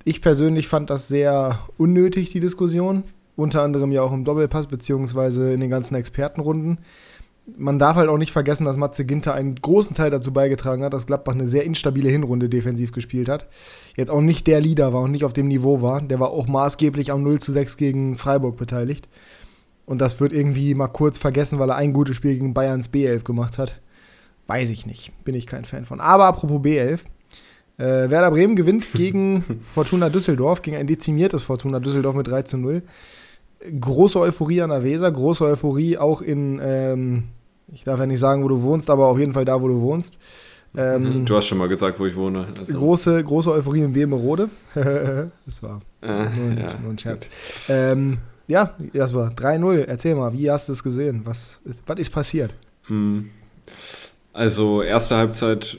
Ich 0.04 0.22
persönlich 0.22 0.68
fand 0.68 0.88
das 0.90 1.08
sehr 1.08 1.58
unnötig, 1.76 2.30
die 2.32 2.40
Diskussion. 2.40 3.04
Unter 3.36 3.62
anderem 3.62 3.92
ja 3.92 4.02
auch 4.02 4.12
im 4.12 4.24
Doppelpass, 4.24 4.66
beziehungsweise 4.66 5.52
in 5.52 5.60
den 5.60 5.70
ganzen 5.70 5.94
Expertenrunden 5.94 6.78
man 7.56 7.78
darf 7.78 7.96
halt 7.96 8.08
auch 8.08 8.18
nicht 8.18 8.32
vergessen, 8.32 8.64
dass 8.64 8.76
Matze 8.76 9.04
Ginter 9.04 9.34
einen 9.34 9.54
großen 9.56 9.96
Teil 9.96 10.10
dazu 10.10 10.32
beigetragen 10.32 10.82
hat, 10.82 10.92
dass 10.92 11.06
Gladbach 11.06 11.34
eine 11.34 11.46
sehr 11.46 11.64
instabile 11.64 12.10
Hinrunde 12.10 12.48
defensiv 12.48 12.92
gespielt 12.92 13.28
hat. 13.28 13.46
Jetzt 13.96 14.10
auch 14.10 14.20
nicht 14.20 14.46
der 14.46 14.60
Leader 14.60 14.92
war 14.92 15.02
und 15.02 15.12
nicht 15.12 15.24
auf 15.24 15.32
dem 15.32 15.48
Niveau 15.48 15.80
war. 15.80 16.02
Der 16.02 16.20
war 16.20 16.30
auch 16.30 16.46
maßgeblich 16.46 17.10
am 17.10 17.22
0 17.22 17.40
zu 17.40 17.52
6 17.52 17.76
gegen 17.76 18.16
Freiburg 18.16 18.56
beteiligt. 18.56 19.08
Und 19.86 20.00
das 20.00 20.20
wird 20.20 20.32
irgendwie 20.32 20.74
mal 20.74 20.88
kurz 20.88 21.16
vergessen, 21.16 21.58
weil 21.58 21.70
er 21.70 21.76
ein 21.76 21.94
gutes 21.94 22.16
Spiel 22.16 22.34
gegen 22.34 22.52
Bayerns 22.52 22.92
B11 22.92 23.24
gemacht 23.24 23.56
hat. 23.56 23.80
Weiß 24.46 24.70
ich 24.70 24.86
nicht. 24.86 25.12
Bin 25.24 25.34
ich 25.34 25.46
kein 25.46 25.64
Fan 25.64 25.86
von. 25.86 26.00
Aber 26.00 26.26
apropos 26.26 26.60
B11. 26.60 27.00
Äh, 27.78 28.10
Werder 28.10 28.30
Bremen 28.30 28.56
gewinnt 28.56 28.86
gegen 28.94 29.62
Fortuna 29.72 30.10
Düsseldorf, 30.10 30.62
gegen 30.62 30.76
ein 30.76 30.86
dezimiertes 30.86 31.42
Fortuna 31.42 31.80
Düsseldorf 31.80 32.16
mit 32.16 32.26
3 32.26 32.42
zu 32.42 32.58
0. 32.58 32.82
Große 33.80 34.20
Euphorie 34.20 34.62
an 34.62 34.70
der 34.70 34.84
Weser, 34.84 35.10
große 35.10 35.44
Euphorie 35.44 35.96
auch 35.98 36.22
in 36.22 36.60
ähm, 36.62 37.24
ich 37.72 37.84
darf 37.84 38.00
ja 38.00 38.06
nicht 38.06 38.20
sagen, 38.20 38.42
wo 38.42 38.48
du 38.48 38.62
wohnst, 38.62 38.90
aber 38.90 39.06
auf 39.06 39.18
jeden 39.18 39.32
Fall 39.32 39.44
da, 39.44 39.60
wo 39.60 39.68
du 39.68 39.80
wohnst. 39.80 40.18
Ähm, 40.76 41.24
du 41.24 41.36
hast 41.36 41.46
schon 41.46 41.58
mal 41.58 41.68
gesagt, 41.68 41.98
wo 41.98 42.06
ich 42.06 42.14
wohne. 42.14 42.46
Also. 42.58 42.78
Große, 42.78 43.24
große 43.24 43.50
Euphorie 43.50 43.82
in 43.82 43.94
Wemerode. 43.94 44.50
das 44.74 45.62
war 45.62 45.80
äh, 46.02 46.06
nur, 46.06 46.16
ein, 46.16 46.58
ja. 46.58 46.78
nur, 46.82 46.92
ein 46.92 46.98
Scherz. 46.98 47.28
Ähm, 47.68 48.18
ja, 48.46 48.74
Jasper, 48.92 49.32
3-0. 49.34 49.84
Erzähl 49.84 50.14
mal, 50.14 50.32
wie 50.32 50.50
hast 50.50 50.68
du 50.68 50.72
es 50.72 50.82
gesehen? 50.82 51.22
Was, 51.24 51.60
was 51.86 51.98
ist 51.98 52.10
passiert? 52.10 52.54
Hm. 52.86 53.30
Also, 54.32 54.82
erste 54.82 55.16
Halbzeit 55.16 55.78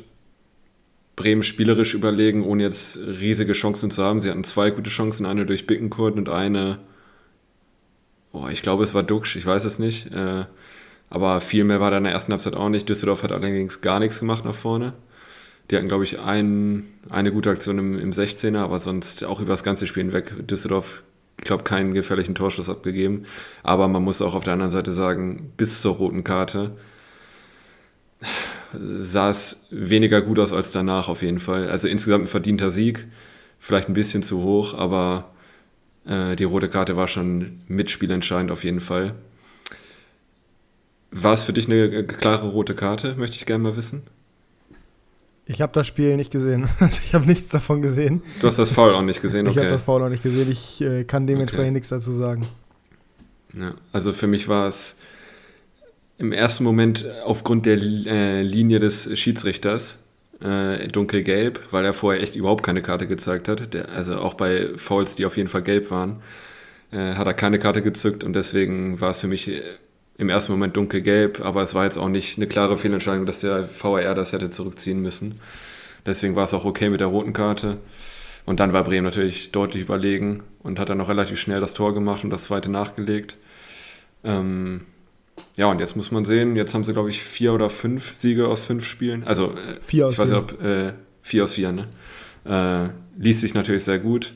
Bremen 1.15 1.43
spielerisch 1.43 1.93
überlegen, 1.93 2.45
ohne 2.45 2.63
jetzt 2.63 2.97
riesige 2.97 3.53
Chancen 3.53 3.91
zu 3.91 4.03
haben. 4.03 4.21
Sie 4.21 4.29
hatten 4.29 4.43
zwei 4.43 4.71
gute 4.71 4.89
Chancen, 4.89 5.25
eine 5.25 5.45
durch 5.45 5.67
Bickenkurt 5.67 6.15
und 6.15 6.29
eine, 6.29 6.79
oh, 8.31 8.47
ich 8.49 8.61
glaube, 8.61 8.83
es 8.83 8.93
war 8.93 9.03
Duxch, 9.03 9.35
ich 9.35 9.45
weiß 9.45 9.65
es 9.65 9.79
nicht. 9.79 10.11
Äh, 10.11 10.45
aber 11.09 11.41
viel 11.41 11.63
mehr 11.63 11.79
war 11.79 11.91
da 11.91 11.97
in 11.97 12.03
der 12.03 12.13
ersten 12.13 12.31
Halbzeit 12.31 12.55
auch 12.55 12.69
nicht. 12.69 12.87
Düsseldorf 12.87 13.23
hat 13.23 13.31
allerdings 13.31 13.81
gar 13.81 13.99
nichts 13.99 14.19
gemacht 14.19 14.45
nach 14.45 14.55
vorne. 14.55 14.93
Die 15.69 15.75
hatten, 15.75 15.87
glaube 15.87 16.03
ich, 16.03 16.19
ein, 16.19 16.85
eine 17.09 17.31
gute 17.31 17.49
Aktion 17.49 17.77
im, 17.77 17.99
im 17.99 18.11
16er, 18.11 18.59
aber 18.59 18.79
sonst 18.79 19.23
auch 19.23 19.39
über 19.39 19.51
das 19.51 19.63
ganze 19.63 19.87
Spiel 19.87 20.03
hinweg. 20.03 20.47
Düsseldorf, 20.47 21.03
ich 21.37 21.45
glaube, 21.45 21.63
keinen 21.63 21.93
gefährlichen 21.93 22.35
Torschuss 22.35 22.69
abgegeben. 22.69 23.25
Aber 23.63 23.87
man 23.87 24.03
muss 24.03 24.21
auch 24.21 24.35
auf 24.35 24.43
der 24.43 24.53
anderen 24.53 24.71
Seite 24.71 24.91
sagen, 24.91 25.53
bis 25.57 25.81
zur 25.81 25.95
roten 25.95 26.23
Karte 26.23 26.71
sah 28.73 29.29
es 29.29 29.65
weniger 29.71 30.21
gut 30.21 30.39
aus 30.39 30.53
als 30.53 30.71
danach 30.71 31.09
auf 31.09 31.21
jeden 31.21 31.39
Fall. 31.39 31.69
Also 31.69 31.87
insgesamt 31.87 32.25
ein 32.25 32.27
verdienter 32.27 32.69
Sieg, 32.69 33.07
vielleicht 33.59 33.89
ein 33.89 33.93
bisschen 33.93 34.23
zu 34.23 34.43
hoch, 34.43 34.73
aber 34.73 35.31
äh, 36.05 36.35
die 36.35 36.43
rote 36.43 36.69
Karte 36.69 36.95
war 36.97 37.07
schon 37.07 37.61
mitspielentscheidend 37.67 38.51
auf 38.51 38.63
jeden 38.63 38.81
Fall. 38.81 39.15
War 41.11 41.33
es 41.33 41.43
für 41.43 41.53
dich 41.53 41.67
eine 41.67 42.03
klare 42.05 42.49
rote 42.49 42.75
Karte, 42.75 43.15
möchte 43.15 43.37
ich 43.37 43.45
gerne 43.45 43.63
mal 43.63 43.77
wissen? 43.77 44.03
Ich 45.45 45.61
habe 45.61 45.73
das 45.73 45.87
Spiel 45.87 46.15
nicht 46.15 46.31
gesehen. 46.31 46.69
Also 46.79 47.01
ich 47.03 47.13
habe 47.15 47.25
nichts 47.25 47.49
davon 47.49 47.81
gesehen. 47.81 48.21
Du 48.39 48.47
hast 48.47 48.59
das 48.59 48.69
Foul 48.69 48.93
auch 48.93 49.01
nicht 49.01 49.21
gesehen, 49.21 49.47
okay. 49.47 49.51
Ich 49.51 49.57
habe 49.57 49.69
das 49.69 49.81
Foul 49.81 50.03
auch 50.03 50.09
nicht 50.09 50.23
gesehen. 50.23 50.51
Ich 50.51 50.79
äh, 50.81 51.03
kann 51.03 51.25
dementsprechend 51.25 51.67
okay. 51.67 51.73
nichts 51.73 51.89
dazu 51.89 52.11
sagen. 52.11 52.45
Ja, 53.53 53.73
also 53.91 54.13
für 54.13 54.27
mich 54.27 54.47
war 54.47 54.67
es 54.67 54.97
im 56.19 56.31
ersten 56.31 56.63
Moment 56.63 57.05
aufgrund 57.23 57.65
der 57.65 57.77
äh, 57.77 58.43
Linie 58.43 58.79
des 58.79 59.17
Schiedsrichters 59.17 59.99
äh, 60.41 60.87
dunkelgelb, 60.87 61.61
weil 61.71 61.83
er 61.83 61.93
vorher 61.93 62.21
echt 62.21 62.35
überhaupt 62.35 62.63
keine 62.63 62.83
Karte 62.83 63.07
gezeigt 63.07 63.47
hat. 63.47 63.73
Der, 63.73 63.89
also 63.89 64.19
auch 64.19 64.35
bei 64.35 64.69
Fouls, 64.75 65.15
die 65.15 65.25
auf 65.25 65.37
jeden 65.37 65.49
Fall 65.49 65.63
gelb 65.63 65.89
waren. 65.89 66.21
äh, 66.91 67.15
hat 67.15 67.25
er 67.25 67.33
keine 67.33 67.57
Karte 67.59 67.81
gezückt 67.81 68.23
und 68.23 68.33
deswegen 68.33 69.01
war 69.01 69.11
es 69.11 69.19
für 69.19 69.27
mich 69.27 69.47
äh, 69.47 69.61
im 70.19 70.29
ersten 70.29 70.51
Moment 70.51 70.75
dunkelgelb, 70.75 71.39
aber 71.43 71.61
es 71.61 71.73
war 71.73 71.85
jetzt 71.85 71.97
auch 71.97 72.09
nicht 72.09 72.37
eine 72.37 72.45
klare 72.45 72.77
Fehlentscheidung, 72.77 73.25
dass 73.25 73.39
der 73.39 73.69
VAR 73.81 74.15
das 74.15 74.33
hätte 74.33 74.49
zurückziehen 74.49 75.01
müssen. 75.01 75.39
Deswegen 76.05 76.35
war 76.35 76.43
es 76.43 76.53
auch 76.53 76.65
okay 76.65 76.89
mit 76.89 76.99
der 76.99 77.07
roten 77.07 77.31
Karte. 77.31 77.77
Und 78.45 78.59
dann 78.59 78.73
war 78.73 78.83
Bremen 78.83 79.05
natürlich 79.05 79.51
deutlich 79.51 79.83
überlegen 79.83 80.43
und 80.61 80.77
hat 80.77 80.89
dann 80.89 80.97
noch 80.97 81.07
relativ 81.07 81.39
schnell 81.39 81.61
das 81.61 81.73
Tor 81.73 81.93
gemacht 81.93 82.25
und 82.25 82.31
das 82.31 82.43
zweite 82.43 82.69
nachgelegt. 82.69 83.37
Ähm, 84.25 84.81
ja, 85.55 85.67
und 85.67 85.79
jetzt 85.79 85.95
muss 85.95 86.11
man 86.11 86.25
sehen, 86.25 86.57
jetzt 86.57 86.73
haben 86.73 86.83
sie, 86.83 86.91
glaube 86.91 87.09
ich, 87.09 87.21
vier 87.21 87.53
oder 87.53 87.69
fünf 87.69 88.13
Siege 88.13 88.47
aus 88.47 88.65
fünf 88.65 88.85
Spielen. 88.85 89.23
Also, 89.23 89.53
äh, 89.53 89.75
vier 89.81 90.07
aus 90.07 90.13
ich 90.15 90.19
weiß 90.19 90.29
nicht, 90.31 90.39
ob 90.39 90.61
äh, 90.61 90.93
vier 91.21 91.45
aus 91.45 91.53
vier, 91.53 91.71
ne? 91.71 91.87
Äh, 92.45 92.89
liest 93.21 93.39
sich 93.39 93.53
natürlich 93.53 93.85
sehr 93.85 93.99
gut. 93.99 94.33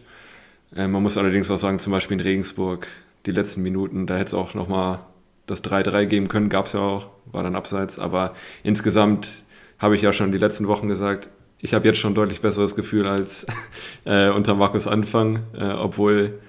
Äh, 0.75 0.87
man 0.87 1.03
muss 1.03 1.17
allerdings 1.17 1.51
auch 1.51 1.57
sagen, 1.57 1.79
zum 1.79 1.91
Beispiel 1.91 2.15
in 2.15 2.21
Regensburg, 2.21 2.87
die 3.25 3.31
letzten 3.31 3.63
Minuten, 3.63 4.05
da 4.07 4.15
hätte 4.15 4.27
es 4.27 4.33
auch 4.33 4.53
nochmal 4.53 4.99
das 5.45 5.63
3-3 5.63 6.05
geben 6.05 6.27
können, 6.27 6.49
gab 6.49 6.67
es 6.67 6.73
ja 6.73 6.79
auch, 6.79 7.07
war 7.25 7.43
dann 7.43 7.55
abseits. 7.55 7.99
Aber 7.99 8.33
insgesamt 8.63 9.43
habe 9.79 9.95
ich 9.95 10.01
ja 10.01 10.13
schon 10.13 10.31
die 10.31 10.37
letzten 10.37 10.67
Wochen 10.67 10.87
gesagt, 10.87 11.29
ich 11.59 11.73
habe 11.73 11.87
jetzt 11.87 11.99
schon 11.99 12.15
deutlich 12.15 12.41
besseres 12.41 12.75
Gefühl 12.75 13.07
als 13.07 13.45
äh, 14.05 14.29
unter 14.29 14.55
Markus 14.55 14.87
Anfang, 14.87 15.39
äh, 15.57 15.65
obwohl 15.65 16.39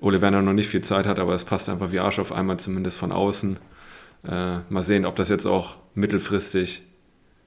Ole 0.00 0.20
Werner 0.20 0.42
noch 0.42 0.52
nicht 0.52 0.68
viel 0.68 0.82
Zeit 0.82 1.06
hat, 1.06 1.18
aber 1.18 1.34
es 1.34 1.44
passt 1.44 1.68
einfach 1.68 1.92
wie 1.92 2.00
Arsch 2.00 2.18
auf 2.18 2.32
einmal, 2.32 2.58
zumindest 2.58 2.98
von 2.98 3.12
außen. 3.12 3.58
Äh, 4.28 4.58
mal 4.68 4.82
sehen, 4.82 5.06
ob 5.06 5.16
das 5.16 5.28
jetzt 5.28 5.46
auch 5.46 5.76
mittelfristig 5.94 6.82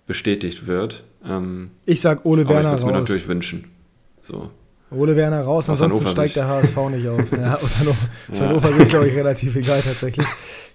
bestätigt 0.07 0.67
wird. 0.67 1.03
Ähm, 1.25 1.71
ich 1.85 2.01
sag 2.01 2.25
Ole 2.25 2.47
Werner 2.47 2.55
raus. 2.55 2.65
Ich 2.65 2.69
würde 2.69 2.75
es 2.77 2.85
mir 2.85 2.99
natürlich 2.99 3.27
wünschen. 3.27 3.71
So. 4.21 4.51
Ole 4.91 5.15
Werner 5.15 5.41
raus, 5.41 5.67
aus 5.67 5.81
ansonsten 5.81 6.07
steigt 6.07 6.35
der 6.35 6.47
HSV 6.47 6.77
nicht 6.91 7.07
auf. 7.07 7.31
Ja, 7.31 7.55
aus 7.55 7.79
Hannover, 7.79 7.97
aus 8.31 8.41
Hannover 8.41 8.71
sind, 8.71 8.89
glaube 8.89 9.07
ich, 9.07 9.15
relativ 9.15 9.55
egal 9.55 9.81
tatsächlich. 9.81 10.25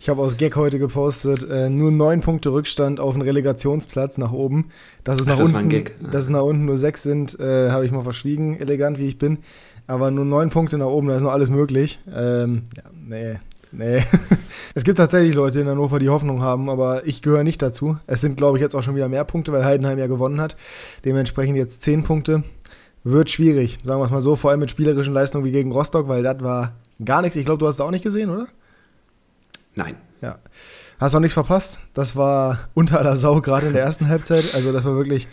Ich 0.00 0.08
habe 0.08 0.20
aus 0.20 0.36
Gag 0.36 0.56
heute 0.56 0.78
gepostet, 0.78 1.48
äh, 1.48 1.68
nur 1.68 1.92
neun 1.92 2.20
Punkte 2.20 2.52
Rückstand 2.52 2.98
auf 2.98 3.12
den 3.12 3.22
Relegationsplatz 3.22 4.18
nach 4.18 4.32
oben. 4.32 4.70
Dass 5.04 5.20
es 5.20 5.26
nach, 5.26 5.34
Ach, 5.34 5.40
das 5.40 5.52
unten, 5.52 5.70
ja. 5.70 5.82
dass 6.10 6.24
es 6.24 6.30
nach 6.30 6.42
unten 6.42 6.64
nur 6.64 6.76
sechs 6.76 7.02
sind, 7.02 7.38
äh, 7.38 7.70
habe 7.70 7.86
ich 7.86 7.92
mal 7.92 8.02
verschwiegen, 8.02 8.58
elegant 8.58 8.98
wie 8.98 9.06
ich 9.06 9.18
bin. 9.18 9.38
Aber 9.86 10.10
nur 10.10 10.24
neun 10.24 10.50
Punkte 10.50 10.76
nach 10.76 10.86
oben, 10.86 11.08
da 11.08 11.16
ist 11.16 11.22
noch 11.22 11.32
alles 11.32 11.50
möglich. 11.50 12.00
Ähm, 12.12 12.62
ja, 12.76 12.82
nee, 12.92 13.38
nee. 13.70 14.02
es 14.74 14.84
gibt 14.84 14.98
tatsächlich 14.98 15.34
Leute 15.34 15.60
in 15.60 15.68
Hannover, 15.68 15.98
die 15.98 16.08
Hoffnung 16.08 16.42
haben, 16.42 16.68
aber 16.68 17.06
ich 17.06 17.22
gehöre 17.22 17.44
nicht 17.44 17.62
dazu. 17.62 17.96
Es 18.06 18.20
sind, 18.20 18.36
glaube 18.36 18.58
ich, 18.58 18.62
jetzt 18.62 18.74
auch 18.74 18.82
schon 18.82 18.96
wieder 18.96 19.08
mehr 19.08 19.24
Punkte, 19.24 19.52
weil 19.52 19.64
Heidenheim 19.64 19.98
ja 19.98 20.08
gewonnen 20.08 20.40
hat. 20.40 20.56
Dementsprechend 21.04 21.56
jetzt 21.56 21.82
zehn 21.82 22.02
Punkte 22.02 22.42
wird 23.04 23.30
schwierig, 23.30 23.78
sagen 23.82 24.00
wir 24.00 24.04
es 24.04 24.10
mal 24.10 24.20
so, 24.20 24.36
vor 24.36 24.50
allem 24.50 24.60
mit 24.60 24.70
spielerischen 24.70 25.14
Leistungen 25.14 25.44
wie 25.44 25.52
gegen 25.52 25.72
Rostock, 25.72 26.08
weil 26.08 26.22
das 26.22 26.42
war 26.42 26.74
gar 27.04 27.22
nichts. 27.22 27.36
Ich 27.36 27.44
glaube, 27.44 27.58
du 27.58 27.66
hast 27.66 27.76
es 27.76 27.80
auch 27.80 27.90
nicht 27.90 28.04
gesehen, 28.04 28.30
oder? 28.30 28.48
Nein. 29.74 29.96
Ja. 30.20 30.38
Hast 30.98 31.14
auch 31.14 31.20
nichts 31.20 31.34
verpasst. 31.34 31.80
Das 31.94 32.14
war 32.14 32.68
unter 32.74 32.98
aller 32.98 33.16
Sau, 33.16 33.40
gerade 33.40 33.68
in 33.68 33.72
der 33.72 33.82
ersten 33.82 34.08
Halbzeit. 34.08 34.54
Also, 34.54 34.72
das 34.72 34.84
war 34.84 34.96
wirklich, 34.96 35.26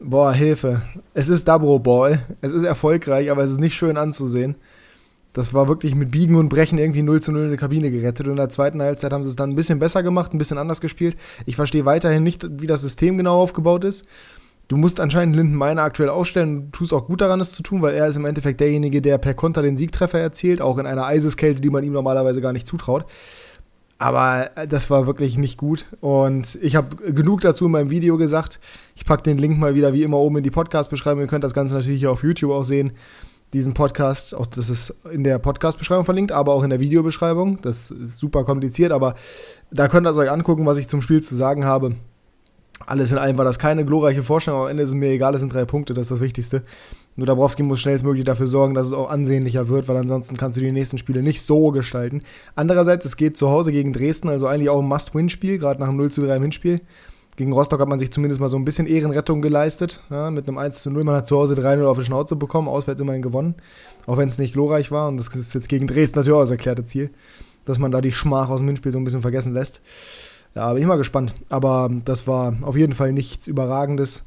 boah, 0.00 0.32
Hilfe. 0.32 0.82
Es 1.14 1.28
ist 1.28 1.46
Dabro 1.46 1.78
Ball. 1.78 2.26
Es 2.40 2.50
ist 2.50 2.64
erfolgreich, 2.64 3.30
aber 3.30 3.44
es 3.44 3.52
ist 3.52 3.60
nicht 3.60 3.76
schön 3.76 3.96
anzusehen. 3.96 4.56
Das 5.32 5.54
war 5.54 5.68
wirklich 5.68 5.94
mit 5.94 6.10
Biegen 6.10 6.34
und 6.34 6.48
Brechen 6.48 6.78
irgendwie 6.78 7.02
0 7.02 7.20
zu 7.22 7.30
0 7.30 7.42
in 7.42 7.48
der 7.50 7.58
Kabine 7.58 7.90
gerettet. 7.90 8.26
Und 8.26 8.32
in 8.32 8.38
der 8.38 8.48
zweiten 8.48 8.82
Halbzeit 8.82 9.12
haben 9.12 9.22
sie 9.22 9.30
es 9.30 9.36
dann 9.36 9.50
ein 9.50 9.56
bisschen 9.56 9.78
besser 9.78 10.02
gemacht, 10.02 10.32
ein 10.32 10.38
bisschen 10.38 10.58
anders 10.58 10.80
gespielt. 10.80 11.16
Ich 11.44 11.56
verstehe 11.56 11.84
weiterhin 11.84 12.22
nicht, 12.22 12.46
wie 12.60 12.66
das 12.66 12.80
System 12.80 13.16
genau 13.18 13.40
aufgebaut 13.40 13.84
ist. 13.84 14.08
Du 14.68 14.76
musst 14.76 14.98
anscheinend 14.98 15.36
Linden 15.36 15.54
Meiner 15.54 15.82
aktuell 15.82 16.08
aufstellen. 16.08 16.72
Du 16.72 16.78
tust 16.78 16.92
auch 16.92 17.06
gut 17.06 17.20
daran, 17.20 17.40
es 17.40 17.52
zu 17.52 17.62
tun, 17.62 17.82
weil 17.82 17.94
er 17.94 18.08
ist 18.08 18.16
im 18.16 18.24
Endeffekt 18.24 18.60
derjenige, 18.60 19.00
der 19.00 19.18
per 19.18 19.34
Konter 19.34 19.62
den 19.62 19.76
Siegtreffer 19.76 20.18
erzielt, 20.18 20.60
auch 20.60 20.78
in 20.78 20.86
einer 20.86 21.06
Eiseskälte, 21.06 21.60
die 21.60 21.70
man 21.70 21.84
ihm 21.84 21.92
normalerweise 21.92 22.40
gar 22.40 22.52
nicht 22.52 22.66
zutraut. 22.66 23.06
Aber 23.98 24.50
äh, 24.56 24.66
das 24.66 24.90
war 24.90 25.06
wirklich 25.06 25.38
nicht 25.38 25.56
gut. 25.56 25.86
Und 26.00 26.58
ich 26.60 26.74
habe 26.74 26.96
genug 27.12 27.42
dazu 27.42 27.66
in 27.66 27.70
meinem 27.70 27.90
Video 27.90 28.16
gesagt. 28.16 28.58
Ich 28.94 29.04
packe 29.04 29.22
den 29.22 29.38
Link 29.38 29.58
mal 29.58 29.74
wieder 29.74 29.92
wie 29.92 30.02
immer 30.02 30.18
oben 30.18 30.38
in 30.38 30.42
die 30.42 30.50
Podcast-Beschreibung. 30.50 31.22
Ihr 31.22 31.28
könnt 31.28 31.44
das 31.44 31.54
Ganze 31.54 31.74
natürlich 31.74 32.00
hier 32.00 32.10
auf 32.10 32.24
YouTube 32.24 32.50
auch 32.50 32.64
sehen. 32.64 32.92
Diesen 33.52 33.74
Podcast, 33.74 34.34
auch 34.34 34.46
das 34.46 34.68
ist 34.68 34.92
in 35.12 35.22
der 35.22 35.38
Podcast-Beschreibung 35.38 36.04
verlinkt, 36.04 36.32
aber 36.32 36.52
auch 36.52 36.64
in 36.64 36.70
der 36.70 36.80
Videobeschreibung. 36.80 37.60
Das 37.62 37.92
ist 37.92 38.18
super 38.18 38.44
kompliziert, 38.44 38.90
aber 38.90 39.14
da 39.70 39.86
könnt 39.86 40.06
ihr 40.06 40.10
es 40.10 40.18
euch 40.18 40.30
angucken, 40.30 40.66
was 40.66 40.78
ich 40.78 40.88
zum 40.88 41.00
Spiel 41.00 41.22
zu 41.22 41.36
sagen 41.36 41.64
habe. 41.64 41.94
Alles 42.84 43.10
in 43.10 43.18
allem 43.18 43.38
war 43.38 43.44
das 43.44 43.58
keine 43.58 43.84
glorreiche 43.86 44.22
Vorstellung, 44.22 44.58
aber 44.60 44.66
am 44.66 44.72
Ende 44.72 44.82
ist 44.82 44.90
es 44.90 44.94
mir 44.94 45.08
egal, 45.08 45.34
es 45.34 45.40
sind 45.40 45.52
drei 45.52 45.64
Punkte, 45.64 45.94
das 45.94 46.02
ist 46.02 46.10
das 46.10 46.20
Wichtigste. 46.20 46.62
Nur 47.16 47.26
Dabrowski 47.26 47.62
muss 47.62 47.80
schnellstmöglich 47.80 48.24
dafür 48.24 48.46
sorgen, 48.46 48.74
dass 48.74 48.88
es 48.88 48.92
auch 48.92 49.08
ansehnlicher 49.08 49.68
wird, 49.68 49.88
weil 49.88 49.96
ansonsten 49.96 50.36
kannst 50.36 50.58
du 50.58 50.60
die 50.60 50.70
nächsten 50.70 50.98
Spiele 50.98 51.22
nicht 51.22 51.40
so 51.40 51.70
gestalten. 51.70 52.22
Andererseits, 52.54 53.06
es 53.06 53.16
geht 53.16 53.38
zu 53.38 53.48
Hause 53.48 53.72
gegen 53.72 53.94
Dresden, 53.94 54.28
also 54.28 54.46
eigentlich 54.46 54.68
auch 54.68 54.82
ein 54.82 54.88
Must-Win-Spiel, 54.88 55.56
gerade 55.56 55.80
nach 55.80 55.88
einem 55.88 55.96
0 55.96 56.10
zu 56.10 56.26
3 56.26 56.36
im 56.36 56.42
Hinspiel. 56.42 56.82
Gegen 57.36 57.52
Rostock 57.52 57.80
hat 57.80 57.88
man 57.88 57.98
sich 57.98 58.12
zumindest 58.12 58.40
mal 58.40 58.48
so 58.48 58.56
ein 58.56 58.64
bisschen 58.64 58.86
Ehrenrettung 58.86 59.42
geleistet, 59.42 60.02
ja, 60.10 60.30
mit 60.30 60.48
einem 60.48 60.58
1 60.58 60.80
zu 60.80 60.90
0. 60.90 61.04
Man 61.04 61.14
hat 61.14 61.26
zu 61.26 61.36
Hause 61.36 61.54
3-0 61.54 61.84
auf 61.84 61.98
die 61.98 62.04
Schnauze 62.04 62.36
bekommen, 62.36 62.68
auswärts 62.68 63.00
immerhin 63.00 63.22
gewonnen, 63.22 63.54
auch 64.06 64.16
wenn 64.16 64.28
es 64.28 64.38
nicht 64.38 64.54
glorreich 64.54 64.90
war. 64.90 65.08
Und 65.08 65.18
das 65.18 65.28
ist 65.28 65.54
jetzt 65.54 65.68
gegen 65.68 65.86
Dresden 65.86 66.18
natürlich 66.18 66.36
auch 66.36 66.42
das 66.42 66.50
erklärte 66.50 66.84
Ziel, 66.84 67.10
dass 67.66 67.78
man 67.78 67.92
da 67.92 68.00
die 68.00 68.12
Schmach 68.12 68.48
aus 68.48 68.60
dem 68.60 68.68
Hinspiel 68.68 68.92
so 68.92 68.98
ein 68.98 69.04
bisschen 69.04 69.22
vergessen 69.22 69.52
lässt. 69.52 69.82
Ja, 70.56 70.72
bin 70.72 70.80
ich 70.80 70.88
mal 70.88 70.96
gespannt. 70.96 71.34
Aber 71.50 71.90
das 72.06 72.26
war 72.26 72.54
auf 72.62 72.76
jeden 72.76 72.94
Fall 72.94 73.12
nichts 73.12 73.46
Überragendes. 73.46 74.26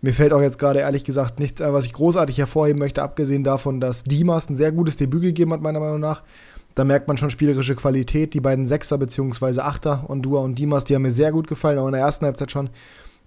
Mir 0.00 0.14
fällt 0.14 0.32
auch 0.32 0.40
jetzt 0.40 0.58
gerade 0.58 0.78
ehrlich 0.78 1.04
gesagt 1.04 1.38
nichts 1.38 1.60
ein, 1.60 1.74
was 1.74 1.84
ich 1.84 1.92
großartig 1.92 2.38
hervorheben 2.38 2.78
möchte, 2.78 3.02
abgesehen 3.02 3.44
davon, 3.44 3.78
dass 3.78 4.02
Dimas 4.02 4.48
ein 4.48 4.56
sehr 4.56 4.72
gutes 4.72 4.96
Debüt 4.96 5.20
gegeben 5.20 5.52
hat, 5.52 5.60
meiner 5.60 5.78
Meinung 5.78 6.00
nach. 6.00 6.22
Da 6.74 6.84
merkt 6.84 7.08
man 7.08 7.18
schon 7.18 7.28
spielerische 7.28 7.76
Qualität. 7.76 8.32
Die 8.32 8.40
beiden 8.40 8.66
Sechser 8.66 8.96
bzw. 8.96 9.60
Achter, 9.60 10.08
Ondua 10.08 10.40
und 10.40 10.58
Dimas, 10.58 10.84
die 10.84 10.94
haben 10.94 11.02
mir 11.02 11.10
sehr 11.10 11.30
gut 11.30 11.46
gefallen, 11.46 11.78
auch 11.78 11.88
in 11.88 11.92
der 11.92 12.00
ersten 12.00 12.24
Halbzeit 12.24 12.50
schon. 12.50 12.70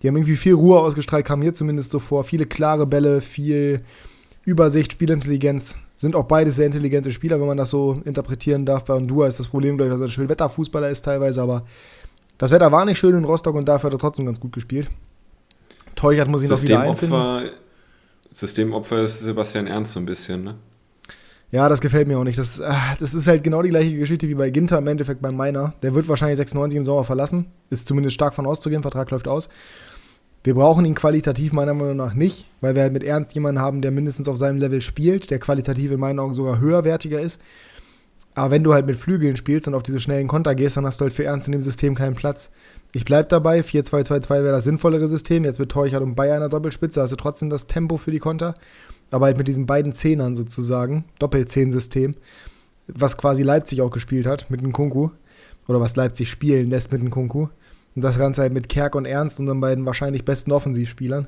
Die 0.02 0.08
haben 0.08 0.16
irgendwie 0.16 0.36
viel 0.36 0.56
Ruhe 0.56 0.80
ausgestrahlt, 0.80 1.26
kam 1.26 1.42
mir 1.42 1.54
zumindest 1.54 1.92
so 1.92 2.00
vor. 2.00 2.24
Viele 2.24 2.48
klare 2.48 2.88
Bälle, 2.88 3.22
viel 3.22 3.82
Übersicht, 4.44 4.92
Spielintelligenz. 4.92 5.76
Sind 5.96 6.16
auch 6.16 6.26
beide 6.26 6.52
sehr 6.52 6.66
intelligente 6.66 7.12
Spieler, 7.12 7.40
wenn 7.40 7.48
man 7.48 7.58
das 7.58 7.70
so 7.70 8.02
interpretieren 8.06 8.66
darf. 8.66 8.86
Bei 8.86 8.96
Ondua 8.96 9.28
ist 9.28 9.40
das 9.40 9.50
Problem, 9.50 9.78
dass 9.78 9.88
er 9.88 10.02
ein 10.02 10.10
Schönwetterfußballer 10.10 10.90
ist 10.90 11.04
teilweise, 11.04 11.44
aber 11.44 11.64
das 12.38 12.52
Wetter 12.52 12.72
war 12.72 12.86
nicht 12.86 12.98
schön 12.98 13.16
in 13.16 13.24
Rostock 13.24 13.56
und 13.56 13.66
dafür 13.68 13.88
hat 13.88 13.94
er 13.94 14.00
trotzdem 14.00 14.26
ganz 14.26 14.40
gut 14.40 14.54
gespielt. 14.54 14.90
Teuchert 15.96 16.28
muss 16.28 16.44
ich 16.44 16.50
noch 16.50 16.62
wieder 16.62 16.80
einfinden. 16.80 17.52
Systemopfer 18.32 19.04
ist 19.04 19.20
Sebastian 19.20 19.68
Ernst 19.68 19.94
so 19.94 20.00
ein 20.00 20.06
bisschen, 20.06 20.44
ne? 20.44 20.56
Ja, 21.52 21.70
das 21.70 21.82
gefällt 21.82 22.08
mir 22.08 22.18
auch 22.18 22.24
nicht. 22.24 22.40
Das, 22.40 22.60
ah, 22.60 22.96
das 23.00 23.14
ist 23.14 23.28
halt 23.28 23.44
genau 23.44 23.62
die 23.62 23.70
gleiche 23.70 23.96
Geschichte 23.96 24.28
wie 24.28 24.34
bei 24.34 24.50
Ginter 24.50 24.80
im 24.80 24.88
Endeffekt 24.88 25.22
beim 25.22 25.36
Meiner. 25.36 25.76
Der 25.84 25.94
wird 25.94 26.08
wahrscheinlich 26.08 26.38
96 26.38 26.80
im 26.80 26.84
Sommer 26.84 27.04
verlassen. 27.04 27.46
Ist 27.70 27.88
zumindest 27.88 28.16
stark 28.16 28.34
von 28.34 28.48
auszugehen. 28.48 28.82
Vertrag 28.82 29.12
läuft 29.12 29.28
aus. 29.28 29.50
Wir 30.44 30.56
brauchen 30.56 30.84
ihn 30.84 30.96
qualitativ 30.96 31.54
meiner 31.54 31.76
Meinung 31.76 31.96
nach 31.96 32.16
nicht, 32.16 32.46
weil 32.60 32.74
wir 32.74 32.82
halt 32.82 32.92
mit 32.92 33.04
Ernst 33.04 33.36
jemanden 33.36 33.62
haben, 33.62 33.84
der 33.84 33.92
mindestens 33.92 34.28
auf 34.28 34.38
seinem 34.38 34.58
Level 34.58 34.82
spielt, 34.82 35.30
der 35.30 35.38
qualitativ 35.38 35.92
in 35.92 36.00
meinen 36.00 36.20
Augen 36.20 36.34
sogar 36.34 36.60
höherwertiger 36.60 37.22
ist. 37.22 37.40
Aber 38.36 38.52
wenn 38.52 38.64
du 38.64 38.74
halt 38.74 38.86
mit 38.86 38.96
Flügeln 38.96 39.38
spielst 39.38 39.68
und 39.68 39.76
auf 39.76 39.84
diese 39.84 40.00
schnellen 40.00 40.28
Konter 40.28 40.56
gehst, 40.56 40.78
dann 40.78 40.86
hast 40.86 41.00
du 41.00 41.04
halt 41.04 41.14
für 41.14 41.26
Ernst 41.26 41.48
in 41.48 41.52
dem 41.52 41.62
System 41.62 41.96
keinen 41.96 42.16
Platz. 42.16 42.52
Ich 42.94 43.06
bleib 43.06 43.30
dabei, 43.30 43.62
4-2-2-2 43.62 44.30
wäre 44.30 44.52
das 44.52 44.64
sinnvollere 44.64 45.08
System. 45.08 45.44
Jetzt 45.46 45.60
mit 45.60 45.70
Teuchert 45.70 46.02
und 46.02 46.16
Bayern 46.16 46.38
einer 46.38 46.50
Doppelspitze 46.50 47.02
hast 47.02 47.12
du 47.12 47.16
trotzdem 47.16 47.50
das 47.50 47.68
Tempo 47.68 47.98
für 47.98 48.12
die 48.12 48.20
Konter. 48.20 48.56
Aber 49.12 49.26
halt 49.26 49.38
mit 49.38 49.48
diesen 49.48 49.66
beiden 49.68 49.94
Zehnern 49.94 50.36
sozusagen, 50.36 51.06
Doppelzehn-System, 51.20 52.16
was 52.88 53.18
quasi 53.18 53.44
Leipzig 53.44 53.82
auch 53.82 53.92
gespielt 53.92 54.26
hat 54.26 54.50
mit 54.50 54.62
dem 54.62 54.74
Kunku. 54.74 55.10
Oder 55.68 55.80
was 55.80 55.96
Leipzig 55.96 56.30
spielen 56.30 56.70
lässt 56.70 56.92
mit 56.92 57.02
dem 57.02 57.12
Kunku. 57.12 57.48
Und 57.96 58.02
das 58.02 58.18
Ganze 58.18 58.42
halt 58.42 58.54
mit 58.54 58.70
Kerk 58.70 58.96
und 58.96 59.06
Ernst, 59.06 59.40
unseren 59.40 59.62
beiden 59.62 59.86
wahrscheinlich 59.86 60.26
besten 60.26 60.52
Offensivspielern 60.52 61.28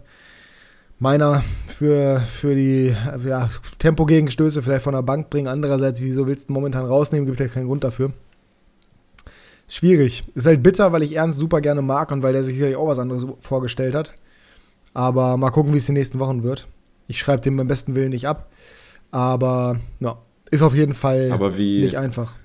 meiner 0.99 1.43
für, 1.67 2.21
für 2.21 2.55
die 2.55 2.95
ja, 3.25 3.49
Tempogegenstöße 3.79 4.61
vielleicht 4.61 4.83
von 4.83 4.93
der 4.93 5.01
Bank 5.01 5.29
bringen. 5.29 5.47
Andererseits, 5.47 6.01
wieso 6.01 6.27
willst 6.27 6.49
du 6.49 6.53
momentan 6.53 6.85
rausnehmen? 6.85 7.25
Gibt 7.25 7.39
ja 7.39 7.47
keinen 7.47 7.67
Grund 7.67 7.83
dafür. 7.83 8.13
Schwierig. 9.67 10.23
Ist 10.35 10.45
halt 10.45 10.63
bitter, 10.63 10.91
weil 10.91 11.03
ich 11.03 11.15
Ernst 11.15 11.39
super 11.39 11.59
gerne 11.59 11.81
mag 11.81 12.11
und 12.11 12.23
weil 12.23 12.33
der 12.33 12.43
sich 12.43 12.55
sicherlich 12.55 12.77
auch 12.77 12.87
was 12.87 12.99
anderes 12.99 13.25
vorgestellt 13.39 13.95
hat. 13.95 14.13
Aber 14.93 15.37
mal 15.37 15.49
gucken, 15.49 15.73
wie 15.73 15.77
es 15.77 15.87
die 15.87 15.91
nächsten 15.91 16.19
Wochen 16.19 16.43
wird. 16.43 16.67
Ich 17.07 17.19
schreibe 17.19 17.41
dem 17.41 17.57
beim 17.57 17.67
besten 17.67 17.95
Willen 17.95 18.11
nicht 18.11 18.27
ab. 18.27 18.51
Aber 19.11 19.79
ja, 19.99 20.17
ist 20.51 20.61
auf 20.61 20.75
jeden 20.75 20.93
Fall 20.93 21.57
wie, 21.57 21.81
nicht 21.81 21.97
einfach. 21.97 22.35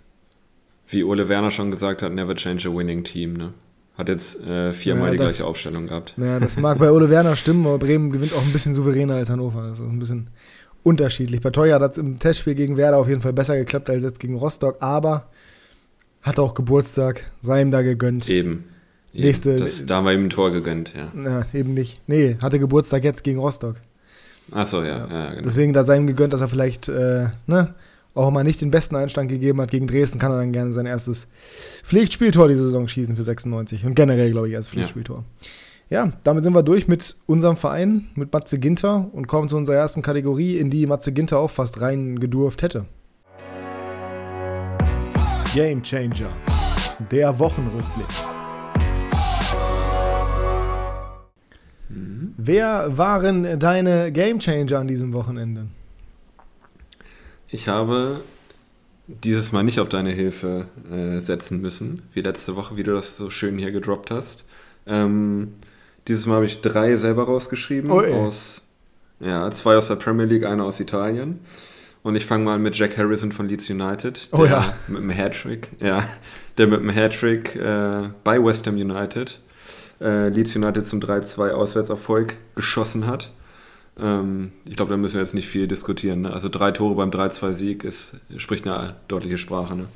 Wie 0.88 1.04
Ole 1.04 1.28
Werner 1.28 1.50
schon 1.50 1.71
gesagt 1.71 2.02
hat, 2.02 2.12
never 2.12 2.35
change 2.35 2.69
a 2.69 2.75
winning 2.75 3.04
team, 3.04 3.35
ne? 3.35 3.52
Hat 3.97 4.09
jetzt 4.09 4.42
äh, 4.44 4.73
viermal 4.73 5.06
ja, 5.06 5.12
die 5.12 5.18
das, 5.18 5.37
gleiche 5.37 5.47
Aufstellung 5.47 5.88
gehabt. 5.88 6.14
Ja, 6.16 6.40
das 6.40 6.56
mag 6.56 6.78
bei 6.78 6.90
Ole 6.90 7.11
Werner 7.11 7.37
stimmen, 7.37 7.66
aber 7.66 7.78
Bremen 7.78 8.11
gewinnt 8.12 8.32
auch 8.35 8.42
ein 8.42 8.52
bisschen 8.52 8.75
souveräner 8.75 9.14
als 9.14 9.28
Hannover. 9.28 9.68
Das 9.68 9.78
ist 9.78 9.85
ein 9.85 9.99
bisschen 9.99 10.28
unterschiedlich. 10.82 11.40
Bei 11.40 11.50
Teuer 11.50 11.80
hat 11.80 11.92
es 11.92 11.99
im 11.99 12.18
Testspiel 12.18 12.54
gegen 12.54 12.76
Werder 12.76 12.99
auf 12.99 13.09
jeden 13.09 13.20
Fall 13.20 13.32
besser 13.32 13.56
geklappt 13.56 13.90
als 13.90 14.02
jetzt 14.02 14.20
gegen 14.20 14.37
Rostock, 14.37 14.76
aber 14.80 15.28
hat 16.23 16.38
auch 16.38 16.54
Geburtstag, 16.54 17.30
sei 17.42 17.62
ihm 17.62 17.70
da 17.70 17.82
gegönnt. 17.82 18.28
Eben. 18.28 18.64
eben. 19.12 19.25
Nächste, 19.25 19.56
das, 19.56 19.87
da 19.87 19.97
haben 19.97 20.06
wir 20.06 20.12
ihm 20.12 20.25
ein 20.25 20.30
Tor 20.30 20.50
gegönnt, 20.50 20.92
ja. 20.94 21.12
Ja, 21.23 21.47
eben 21.52 21.75
nicht. 21.75 22.00
Nee, 22.06 22.37
hatte 22.40 22.59
Geburtstag 22.59 23.04
jetzt 23.04 23.25
gegen 23.25 23.38
Rostock. 23.38 23.76
Achso, 24.50 24.82
ja. 24.82 25.06
ja. 25.06 25.09
ja 25.09 25.30
genau. 25.30 25.42
Deswegen 25.42 25.73
da 25.73 25.85
sei 25.85 25.97
ihm 25.97 26.06
gegönnt, 26.06 26.32
dass 26.32 26.40
er 26.40 26.49
vielleicht 26.49 26.88
äh, 26.88 27.28
ne, 27.47 27.75
auch 28.14 28.31
mal 28.31 28.45
nicht 28.45 28.61
den 28.61 28.71
besten 28.71 28.97
Einstand 28.97 29.29
gegeben 29.29 29.61
hat 29.61 29.71
gegen 29.71 29.87
Dresden, 29.87 30.19
kann 30.19 30.33
er 30.33 30.38
dann 30.38 30.52
gerne 30.52 30.73
sein 30.73 30.87
erstes 30.87 31.29
Pflichtspieltor 31.85 32.49
diese 32.49 32.64
Saison 32.64 32.88
schießen 32.88 33.17
für 33.17 33.23
96 33.23 33.85
und 33.85 33.95
generell, 33.95 34.31
glaube 34.31 34.49
ich, 34.49 34.57
als 34.57 34.69
Pflichtspieltor. 34.69 35.25
Ja. 35.88 36.07
ja. 36.07 36.12
damit 36.25 36.45
sind 36.45 36.55
wir 36.55 36.62
durch 36.62 36.88
mit 36.88 37.17
unserem 37.26 37.57
Verein, 37.57 38.09
mit 38.14 38.33
Matze 38.33 38.59
Ginter 38.59 39.09
und 39.12 39.29
kommen 39.29 39.49
zu 39.49 39.57
unserer 39.57 39.76
ersten 39.76 40.02
Kategorie, 40.02 40.59
in 40.59 40.71
die 40.71 40.87
Matze 40.87 41.12
Ginter 41.12 41.38
auch 41.38 41.50
fast 41.50 41.81
reingedurft 41.81 42.62
hätte. 42.62 42.87
Game 45.55 45.83
Changer, 45.83 46.31
der 47.11 47.38
Wochenrückblick. 47.38 48.07
Mhm. 51.88 52.35
Wer 52.37 52.97
waren 52.97 53.59
deine 53.59 54.12
Game 54.12 54.38
Changer 54.38 54.79
an 54.79 54.87
diesem 54.87 55.12
Wochenende? 55.12 55.67
Ich 57.50 57.69
habe 57.69 58.21
dieses 59.07 59.52
Mal 59.52 59.64
nicht 59.64 59.80
auf 59.80 59.88
deine 59.88 60.11
Hilfe 60.11 60.66
äh, 60.90 61.19
setzen 61.19 61.61
müssen, 61.61 62.02
wie 62.12 62.21
letzte 62.21 62.57
Woche, 62.57 62.76
wie 62.76 62.83
du 62.83 62.92
das 62.92 63.16
so 63.16 63.28
schön 63.28 63.59
hier 63.59 63.73
gedroppt 63.73 64.11
hast. 64.11 64.45
Ähm, 64.87 65.54
dieses 66.07 66.26
Mal 66.26 66.37
habe 66.37 66.47
ich 66.47 66.61
drei 66.61 66.97
selber 66.97 67.25
rausgeschrieben. 67.25 67.90
Oh, 67.90 68.00
aus, 68.00 68.62
ja, 69.19 69.50
zwei 69.50 69.76
aus 69.76 69.88
der 69.88 69.97
Premier 69.97 70.26
League, 70.26 70.47
einer 70.47 70.64
aus 70.64 70.80
Italien. 70.80 71.40
Und 72.02 72.14
ich 72.14 72.25
fange 72.25 72.45
mal 72.45 72.59
mit 72.59 72.76
Jack 72.76 72.97
Harrison 72.97 73.33
von 73.33 73.49
Leeds 73.49 73.69
United. 73.69 74.28
oh 74.33 74.45
ja. 74.45 74.75
Mit 74.88 74.99
einem 74.99 75.11
Hattrick, 75.11 75.69
ja, 75.80 76.09
der 76.57 76.66
mit 76.69 76.80
einem 76.80 76.90
Hattrick 76.90 77.57
äh, 77.57 78.09
bei 78.25 78.42
West 78.42 78.66
Ham 78.66 78.76
United 78.76 79.40
äh, 80.00 80.28
Leeds 80.28 80.57
United 80.57 80.87
zum 80.87 81.00
3-2 81.00 81.50
Auswärtserfolg 81.50 82.37
geschossen 82.54 83.07
hat. 83.07 83.30
Ähm, 83.99 84.52
ich 84.64 84.76
glaube, 84.76 84.90
da 84.90 84.97
müssen 84.97 85.14
wir 85.14 85.20
jetzt 85.20 85.35
nicht 85.35 85.49
viel 85.49 85.66
diskutieren. 85.66 86.23
Ne? 86.23 86.32
Also 86.32 86.49
drei 86.49 86.70
Tore 86.70 86.94
beim 86.94 87.11
3-2-Sieg 87.11 87.87
spricht 88.37 88.66
eine 88.66 88.94
deutliche 89.09 89.38
Sprache. 89.38 89.76
Ne? 89.76 89.87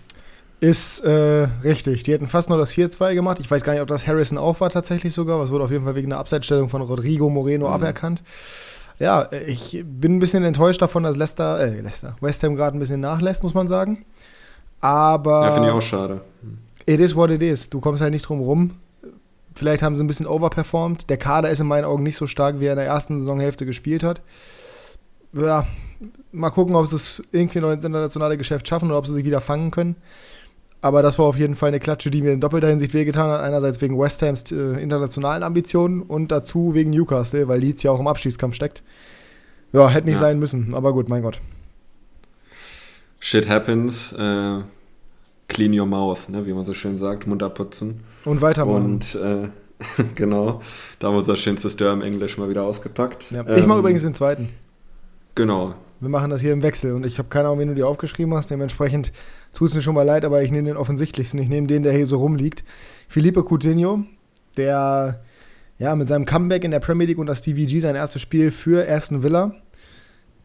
Ist 0.61 1.01
äh, 1.01 1.49
richtig. 1.63 2.05
Die 2.05 2.13
hätten 2.13 2.27
fast 2.27 2.49
nur 2.49 2.59
das 2.59 2.73
4-2 2.75 3.15
gemacht. 3.15 3.39
Ich 3.41 3.51
weiß 3.51 3.65
gar 3.65 3.73
nicht, 3.73 3.83
ob 3.83 3.89
das 3.89 4.07
Harrison 4.07 4.39
auch 4.39 4.61
war 4.61 4.71
tatsächlich 4.71 5.13
sogar. 5.13 5.39
Was 5.39 5.51
wurde 5.51 5.65
auf 5.65 5.71
jeden 5.71 5.85
Fall 5.85 5.95
wegen 5.95 6.13
einer 6.13 6.19
Abseitsstellung 6.19 6.69
von 6.69 6.83
Rodrigo 6.83 7.29
Moreno 7.29 7.69
mhm. 7.69 7.75
aberkannt. 7.75 8.23
Ja, 8.99 9.29
ich 9.33 9.85
bin 9.85 10.17
ein 10.17 10.19
bisschen 10.21 10.45
enttäuscht 10.45 10.81
davon, 10.81 11.03
dass 11.03 11.17
Leicester, 11.17 11.59
äh, 11.59 11.81
Leicester, 11.81 12.17
West 12.21 12.43
Ham 12.45 12.55
gerade 12.55 12.77
ein 12.77 12.81
bisschen 12.81 13.01
nachlässt, 13.01 13.43
muss 13.43 13.53
man 13.53 13.67
sagen. 13.67 14.05
Aber. 14.81 15.47
Ja, 15.47 15.53
finde 15.53 15.69
ich 15.69 15.75
auch 15.75 15.83
schade. 15.83 16.21
It 16.87 17.01
is 17.01 17.17
what 17.17 17.31
it 17.31 17.43
is. 17.43 17.69
Du 17.71 17.81
kommst 17.81 18.01
halt 18.01 18.13
nicht 18.13 18.29
drum 18.29 18.41
rum. 18.41 18.71
Vielleicht 19.55 19.83
haben 19.83 19.95
sie 19.95 20.03
ein 20.03 20.09
bisschen 20.09 20.27
overperformed. 20.27 21.09
Der 21.09 21.17
Kader 21.17 21.51
ist 21.51 21.61
in 21.61 21.67
meinen 21.67 21.85
Augen 21.85 22.03
nicht 22.03 22.17
so 22.17 22.27
stark, 22.27 22.61
wie 22.61 22.67
er 22.67 22.73
in 22.73 22.79
der 22.79 22.87
ersten 22.87 23.21
Saisonhälfte 23.21 23.67
gespielt 23.67 24.03
hat. 24.03 24.21
Ja, 25.33 25.67
mal 26.33 26.51
gucken, 26.51 26.75
ob 26.75 26.87
sie 26.87 26.97
es 26.97 27.23
irgendwie 27.33 27.61
noch 27.61 27.71
ins 27.71 27.85
internationale 27.85 28.37
Geschäft 28.37 28.67
schaffen 28.69 28.91
oder 28.91 28.99
ob 28.99 29.07
sie 29.07 29.15
sich 29.15 29.25
wieder 29.25 29.41
fangen 29.41 29.71
können. 29.71 29.97
Aber 30.81 31.03
das 31.03 31.19
war 31.19 31.27
auf 31.27 31.39
jeden 31.39 31.55
Fall 31.55 31.69
eine 31.69 31.81
Klatsche, 31.81 32.11
die 32.11 32.21
mir 32.21 32.33
in 32.33 32.41
doppelter 32.41 32.69
Hinsicht 32.69 32.93
wehgetan 32.93 33.31
hat. 33.31 33.41
Einerseits 33.41 33.81
wegen 33.81 33.99
West 33.99 34.21
Hams 34.21 34.53
äh, 34.53 34.83
internationalen 34.83 35.43
Ambitionen 35.43 36.03
und 36.03 36.31
dazu 36.31 36.75
wegen 36.75 36.91
Newcastle, 36.91 37.49
weil 37.49 37.61
Leeds 37.61 37.83
ja 37.85 37.91
auch 37.91 38.01
im 38.01 38.07
Abschießkampf 38.07 38.55
steckt. 38.55 38.83
Ja, 39.73 39.89
hätte 39.89 40.07
nicht 40.07 40.17
ja. 40.17 40.21
sein 40.21 40.39
müssen, 40.39 40.75
aber 40.75 40.93
gut, 40.93 41.09
mein 41.09 41.23
Gott. 41.23 41.41
Shit 43.19 43.49
happens. 43.49 44.13
Äh, 44.13 44.59
clean 45.49 45.79
your 45.79 45.87
mouth, 45.87 46.29
ne, 46.29 46.47
wie 46.47 46.53
man 46.53 46.65
so 46.65 46.75
schön 46.75 46.97
sagt. 46.97 47.27
Mund 47.27 47.43
abputzen. 47.43 48.01
Und 48.25 48.41
weitermachen. 48.41 48.85
Und 48.85 49.15
äh, 49.17 49.49
genau, 50.15 50.61
da 50.99 51.09
haben 51.09 51.15
wir 51.15 51.21
unser 51.21 51.37
schönstes 51.37 51.77
Dörr 51.77 51.93
im 51.93 52.03
Englisch 52.03 52.39
mal 52.39 52.49
wieder 52.49 52.65
ausgepackt. 52.65 53.31
Ja, 53.31 53.43
ich 53.43 53.63
ähm, 53.63 53.69
mache 53.69 53.81
übrigens 53.81 54.03
den 54.03 54.15
zweiten. 54.15 54.49
Genau. 55.35 55.75
Wir 56.01 56.09
machen 56.09 56.31
das 56.31 56.41
hier 56.41 56.53
im 56.53 56.63
Wechsel 56.63 56.93
und 56.93 57.07
ich 57.07 57.19
habe 57.19 57.29
keine 57.29 57.47
Ahnung, 57.47 57.61
wen 57.61 57.69
du 57.69 57.75
dir 57.75 57.89
aufgeschrieben 57.89 58.35
hast. 58.35 58.51
Dementsprechend 58.51 59.13
tut 59.55 59.69
es 59.69 59.75
mir 59.75 59.81
schon 59.81 59.95
mal 59.95 60.03
leid, 60.03 60.25
aber 60.25 60.43
ich 60.43 60.51
nehme 60.51 60.69
den 60.69 60.77
offensichtlichsten. 60.77 61.41
Ich 61.41 61.49
nehme 61.49 61.67
den, 61.67 61.83
der 61.83 61.93
hier 61.93 62.07
so 62.07 62.19
rumliegt. 62.19 62.63
Felipe 63.09 63.43
Coutinho, 63.43 64.05
der 64.57 65.23
ja 65.79 65.95
mit 65.95 66.09
seinem 66.09 66.25
Comeback 66.25 66.65
in 66.65 66.71
der 66.71 66.81
Premier 66.81 67.07
League 67.07 67.19
und 67.19 67.27
das 67.27 67.43
DVG 67.43 67.81
sein 67.81 67.97
erstes 67.97 68.23
Spiel 68.23 68.51
für 68.51 68.89
Aston 68.89 69.23
Villa 69.23 69.55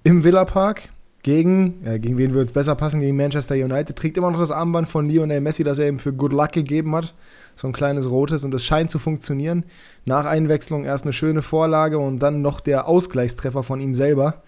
im 0.04 0.24
Villa 0.24 0.46
Park 0.46 0.88
gegen, 1.22 1.82
ja, 1.86 1.98
gegen 1.98 2.18
wen 2.18 2.34
würde 2.34 2.46
es 2.46 2.54
besser 2.54 2.76
passen, 2.76 3.02
gegen 3.02 3.18
Manchester 3.18 3.56
United, 3.56 3.96
trägt 3.96 4.18
immer 4.18 4.32
noch 4.32 4.40
das 4.40 4.52
Armband 4.52 4.88
von 4.88 5.10
Lionel 5.10 5.42
Messi, 5.42 5.64
das 5.64 5.78
er 5.80 5.90
ihm 5.90 6.00
für 6.00 6.14
Good 6.14 6.32
Luck 6.32 6.54
gegeben 6.54 6.96
hat. 6.96 7.14
So 7.56 7.68
ein 7.68 7.74
kleines 7.74 8.10
rotes 8.10 8.46
und 8.46 8.54
es 8.54 8.64
scheint 8.64 8.90
zu 8.90 9.00
funktionieren. 9.00 9.66
Nach 10.06 10.26
Einwechslung 10.26 10.86
erst 10.86 11.04
eine 11.04 11.12
schöne 11.12 11.42
Vorlage 11.42 12.00
und 12.00 12.20
dann 12.20 12.42
noch 12.42 12.62
der 12.62 12.88
Ausgleichstreffer 12.88 13.64
von 13.64 13.82
ihm 13.82 13.94
selber. 13.94 14.44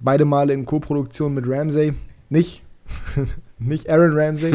Beide 0.00 0.24
Male 0.24 0.54
in 0.54 0.64
Co-Produktion 0.64 1.34
mit 1.34 1.44
Ramsey. 1.46 1.92
Nicht, 2.30 2.62
nicht 3.58 3.90
Aaron 3.90 4.18
Ramsey, 4.18 4.54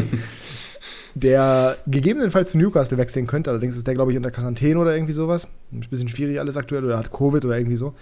der 1.13 1.77
gegebenenfalls 1.86 2.49
zu 2.49 2.58
Newcastle 2.58 2.97
wechseln 2.97 3.27
könnte. 3.27 3.51
Allerdings 3.51 3.77
ist 3.77 3.86
der, 3.86 3.93
glaube 3.93 4.12
ich, 4.12 4.17
unter 4.17 4.31
Quarantäne 4.31 4.79
oder 4.79 4.95
irgendwie 4.95 5.13
sowas. 5.13 5.47
Ein 5.71 5.81
bisschen 5.81 6.10
schwierig 6.10 6.39
alles 6.39 6.58
aktuell 6.58 6.84
oder 6.84 6.97
hat 6.97 7.12
Covid 7.12 7.45
oder 7.45 7.55
irgendwie 7.55 7.77
so. 7.77 7.93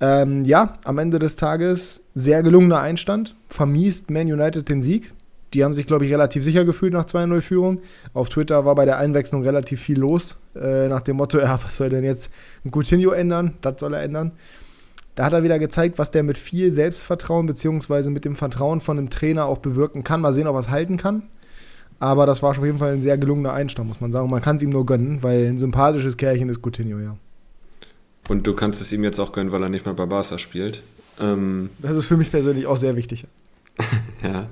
Ähm, 0.00 0.44
ja, 0.44 0.74
am 0.84 0.98
Ende 0.98 1.18
des 1.18 1.36
Tages 1.36 2.04
sehr 2.14 2.42
gelungener 2.42 2.80
Einstand. 2.80 3.36
Vermiest 3.48 4.10
Man 4.10 4.26
United 4.26 4.68
den 4.68 4.82
Sieg. 4.82 5.12
Die 5.54 5.64
haben 5.64 5.74
sich, 5.74 5.86
glaube 5.86 6.04
ich, 6.04 6.12
relativ 6.12 6.42
sicher 6.42 6.64
gefühlt 6.64 6.92
nach 6.92 7.04
2-0-Führung. 7.04 7.80
Auf 8.12 8.28
Twitter 8.28 8.64
war 8.64 8.74
bei 8.74 8.84
der 8.84 8.98
Einwechslung 8.98 9.44
relativ 9.44 9.80
viel 9.80 9.98
los. 9.98 10.40
Äh, 10.56 10.88
nach 10.88 11.02
dem 11.02 11.16
Motto, 11.16 11.38
ja, 11.40 11.58
was 11.62 11.76
soll 11.76 11.90
denn 11.90 12.04
jetzt 12.04 12.32
ein 12.64 12.72
Coutinho 12.72 13.12
ändern? 13.12 13.54
Das 13.60 13.78
soll 13.78 13.94
er 13.94 14.02
ändern. 14.02 14.32
Da 15.14 15.26
hat 15.26 15.32
er 15.32 15.44
wieder 15.44 15.60
gezeigt, 15.60 15.96
was 15.96 16.10
der 16.10 16.24
mit 16.24 16.38
viel 16.38 16.72
Selbstvertrauen 16.72 17.46
bzw. 17.46 18.10
mit 18.10 18.24
dem 18.24 18.34
Vertrauen 18.34 18.80
von 18.80 18.98
einem 18.98 19.10
Trainer 19.10 19.46
auch 19.46 19.58
bewirken 19.58 20.02
kann. 20.02 20.20
Mal 20.20 20.32
sehen, 20.32 20.48
ob 20.48 20.56
er 20.56 20.60
es 20.60 20.70
halten 20.70 20.96
kann. 20.96 21.22
Aber 22.00 22.26
das 22.26 22.42
war 22.42 22.50
auf 22.50 22.64
jeden 22.64 22.78
Fall 22.78 22.92
ein 22.92 23.02
sehr 23.02 23.16
gelungener 23.16 23.52
Einstand, 23.52 23.88
muss 23.88 24.00
man 24.00 24.10
sagen. 24.10 24.28
Man 24.28 24.42
kann 24.42 24.56
es 24.56 24.62
ihm 24.64 24.70
nur 24.70 24.84
gönnen, 24.84 25.22
weil 25.22 25.46
ein 25.46 25.58
sympathisches 25.58 26.16
Kerlchen 26.16 26.48
ist 26.48 26.62
Coutinho, 26.62 26.98
ja. 26.98 27.16
Und 28.28 28.46
du 28.46 28.54
kannst 28.54 28.80
es 28.80 28.92
ihm 28.92 29.04
jetzt 29.04 29.18
auch 29.18 29.32
gönnen, 29.32 29.52
weil 29.52 29.62
er 29.62 29.68
nicht 29.68 29.84
mehr 29.84 29.94
bei 29.94 30.06
Barca 30.06 30.38
spielt. 30.38 30.82
Ähm, 31.20 31.70
das 31.78 31.96
ist 31.96 32.06
für 32.06 32.16
mich 32.16 32.30
persönlich 32.30 32.66
auch 32.66 32.76
sehr 32.76 32.96
wichtig. 32.96 33.26
ja. 34.22 34.46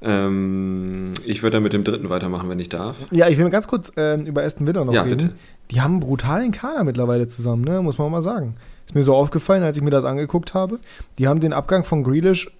Ähm, 0.00 1.12
ich 1.24 1.42
würde 1.42 1.56
dann 1.56 1.62
mit 1.62 1.72
dem 1.72 1.84
dritten 1.84 2.08
weitermachen, 2.08 2.48
wenn 2.48 2.60
ich 2.60 2.68
darf. 2.68 2.96
Ja, 3.10 3.28
ich 3.28 3.38
will 3.38 3.50
ganz 3.50 3.66
kurz 3.66 3.92
ähm, 3.96 4.26
über 4.26 4.42
Aston 4.42 4.66
Villa 4.66 4.84
noch 4.84 4.92
ja, 4.92 5.02
reden. 5.02 5.16
Bitte. 5.16 5.34
Die 5.70 5.80
haben 5.80 5.94
einen 5.94 6.00
brutalen 6.00 6.52
Kader 6.52 6.84
mittlerweile 6.84 7.28
zusammen, 7.28 7.64
ne? 7.64 7.82
muss 7.82 7.98
man 7.98 8.06
auch 8.06 8.12
mal 8.12 8.22
sagen. 8.22 8.54
Ist 8.86 8.94
mir 8.94 9.02
so 9.02 9.14
aufgefallen, 9.14 9.62
als 9.62 9.76
ich 9.76 9.82
mir 9.82 9.90
das 9.90 10.04
angeguckt 10.04 10.54
habe. 10.54 10.78
Die 11.18 11.28
haben 11.28 11.40
den 11.40 11.52
Abgang 11.52 11.84
von 11.84 12.04
Grealish 12.04 12.50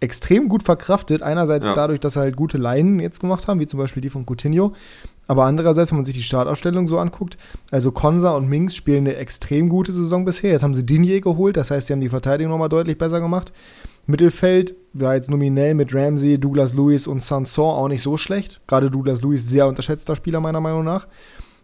extrem 0.00 0.48
gut 0.48 0.62
verkraftet. 0.62 1.22
Einerseits 1.22 1.66
ja. 1.66 1.74
dadurch, 1.74 2.00
dass 2.00 2.14
sie 2.14 2.20
halt 2.20 2.36
gute 2.36 2.58
Leinen 2.58 3.00
jetzt 3.00 3.20
gemacht 3.20 3.48
haben, 3.48 3.60
wie 3.60 3.66
zum 3.66 3.78
Beispiel 3.78 4.02
die 4.02 4.10
von 4.10 4.26
Coutinho. 4.26 4.74
Aber 5.28 5.44
andererseits, 5.44 5.90
wenn 5.90 5.98
man 5.98 6.06
sich 6.06 6.16
die 6.16 6.22
Startaufstellung 6.22 6.88
so 6.88 6.98
anguckt, 6.98 7.36
also 7.70 7.92
Konsa 7.92 8.34
und 8.34 8.48
Minks 8.48 8.74
spielen 8.74 9.06
eine 9.06 9.16
extrem 9.16 9.68
gute 9.68 9.92
Saison 9.92 10.24
bisher. 10.24 10.52
Jetzt 10.52 10.62
haben 10.62 10.74
sie 10.74 10.86
Dinier 10.86 11.20
geholt, 11.20 11.58
das 11.58 11.70
heißt, 11.70 11.86
sie 11.86 11.92
haben 11.92 12.00
die 12.00 12.08
Verteidigung 12.08 12.50
nochmal 12.50 12.70
deutlich 12.70 12.96
besser 12.96 13.20
gemacht. 13.20 13.52
Mittelfeld 14.06 14.74
war 14.94 15.16
jetzt 15.16 15.28
nominell 15.28 15.74
mit 15.74 15.94
Ramsey, 15.94 16.40
Douglas 16.40 16.72
Lewis 16.72 17.06
und 17.06 17.22
Sanson 17.22 17.74
auch 17.74 17.88
nicht 17.88 18.00
so 18.00 18.16
schlecht. 18.16 18.62
Gerade 18.66 18.90
Douglas 18.90 19.20
Lewis 19.20 19.46
sehr 19.46 19.66
unterschätzter 19.66 20.16
Spieler 20.16 20.40
meiner 20.40 20.62
Meinung 20.62 20.82
nach. 20.82 21.06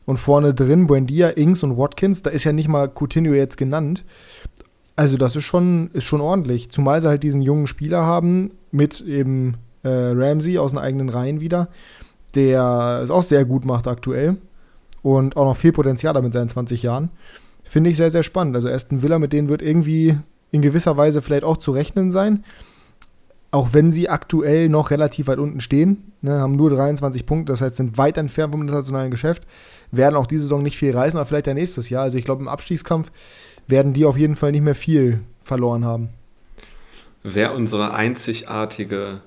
Und 0.04 0.18
vorne 0.18 0.52
drin 0.52 0.86
Buendia, 0.86 1.30
Ings 1.30 1.62
und 1.62 1.78
Watkins, 1.78 2.20
da 2.20 2.28
ist 2.28 2.44
ja 2.44 2.52
nicht 2.52 2.68
mal 2.68 2.92
Coutinho 2.94 3.32
jetzt 3.32 3.56
genannt. 3.56 4.04
Also 4.94 5.16
das 5.16 5.36
ist 5.36 5.44
schon, 5.44 5.88
ist 5.94 6.04
schon 6.04 6.20
ordentlich. 6.20 6.70
Zumal 6.70 7.00
sie 7.00 7.08
halt 7.08 7.22
diesen 7.22 7.40
jungen 7.40 7.66
Spieler 7.66 8.04
haben 8.04 8.50
mit 8.70 9.00
eben 9.00 9.54
äh, 9.82 9.88
Ramsey 9.88 10.58
aus 10.58 10.72
den 10.72 10.78
eigenen 10.78 11.08
Reihen 11.08 11.40
wieder 11.40 11.70
der 12.36 13.00
es 13.02 13.10
auch 13.10 13.22
sehr 13.22 13.44
gut 13.44 13.64
macht 13.64 13.86
aktuell 13.86 14.36
und 15.02 15.36
auch 15.36 15.44
noch 15.44 15.56
viel 15.56 15.72
Potenzial 15.72 16.14
damit 16.14 16.32
seinen 16.32 16.48
20 16.48 16.82
Jahren. 16.82 17.10
Finde 17.62 17.90
ich 17.90 17.96
sehr, 17.96 18.10
sehr 18.10 18.22
spannend. 18.22 18.56
Also 18.56 18.68
Aston 18.68 19.02
Villa, 19.02 19.18
mit 19.18 19.32
denen 19.32 19.48
wird 19.48 19.62
irgendwie 19.62 20.18
in 20.50 20.62
gewisser 20.62 20.96
Weise 20.96 21.22
vielleicht 21.22 21.44
auch 21.44 21.56
zu 21.56 21.72
rechnen 21.72 22.10
sein. 22.10 22.44
Auch 23.50 23.72
wenn 23.72 23.92
sie 23.92 24.08
aktuell 24.08 24.68
noch 24.68 24.90
relativ 24.90 25.28
weit 25.28 25.38
unten 25.38 25.60
stehen, 25.60 26.12
ne, 26.22 26.40
haben 26.40 26.56
nur 26.56 26.70
23 26.70 27.24
Punkte, 27.24 27.52
das 27.52 27.60
heißt, 27.60 27.76
sind 27.76 27.98
weit 27.98 28.18
entfernt 28.18 28.52
vom 28.52 28.62
internationalen 28.62 29.10
Geschäft, 29.10 29.44
werden 29.92 30.16
auch 30.16 30.26
diese 30.26 30.42
Saison 30.42 30.62
nicht 30.62 30.76
viel 30.76 30.92
reisen, 30.92 31.18
aber 31.18 31.26
vielleicht 31.26 31.46
ja 31.46 31.54
nächstes 31.54 31.88
Jahr. 31.88 32.02
Also 32.02 32.18
ich 32.18 32.24
glaube, 32.24 32.42
im 32.42 32.48
Abstiegskampf 32.48 33.12
werden 33.68 33.92
die 33.92 34.04
auf 34.04 34.16
jeden 34.16 34.34
Fall 34.34 34.52
nicht 34.52 34.64
mehr 34.64 34.74
viel 34.74 35.20
verloren 35.42 35.84
haben. 35.84 36.08
Wer 37.22 37.54
unsere 37.54 37.94
einzigartige 37.94 39.20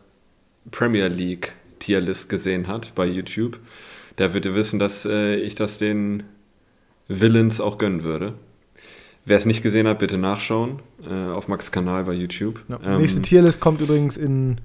Premier 0.72 1.08
League 1.08 1.54
Tierlist 1.80 2.30
gesehen 2.30 2.68
hat 2.68 2.94
bei 2.96 3.06
YouTube, 3.06 3.60
der 4.18 4.34
würde 4.34 4.56
wissen, 4.56 4.80
dass 4.80 5.06
äh, 5.06 5.36
ich 5.36 5.56
das 5.56 5.78
den 5.78 6.24
Villains 7.08 7.62
auch 7.62 7.78
gönnen 7.78 8.04
würde. 8.04 8.34
Wer 9.26 9.38
es 9.38 9.46
nicht 9.46 9.62
gesehen 9.62 9.88
hat, 9.88 10.00
bitte 10.00 10.18
nachschauen 10.18 10.80
äh, 11.10 11.32
auf 11.32 11.48
Max 11.48 11.72
Kanal 11.72 12.06
bei 12.06 12.14
YouTube. 12.14 12.62
Ja, 12.70 12.80
ähm, 12.84 13.02
nächste 13.02 13.22
Tierlist 13.22 13.60
kommt 13.60 13.82
übrigens 13.82 14.16
in 14.16 14.62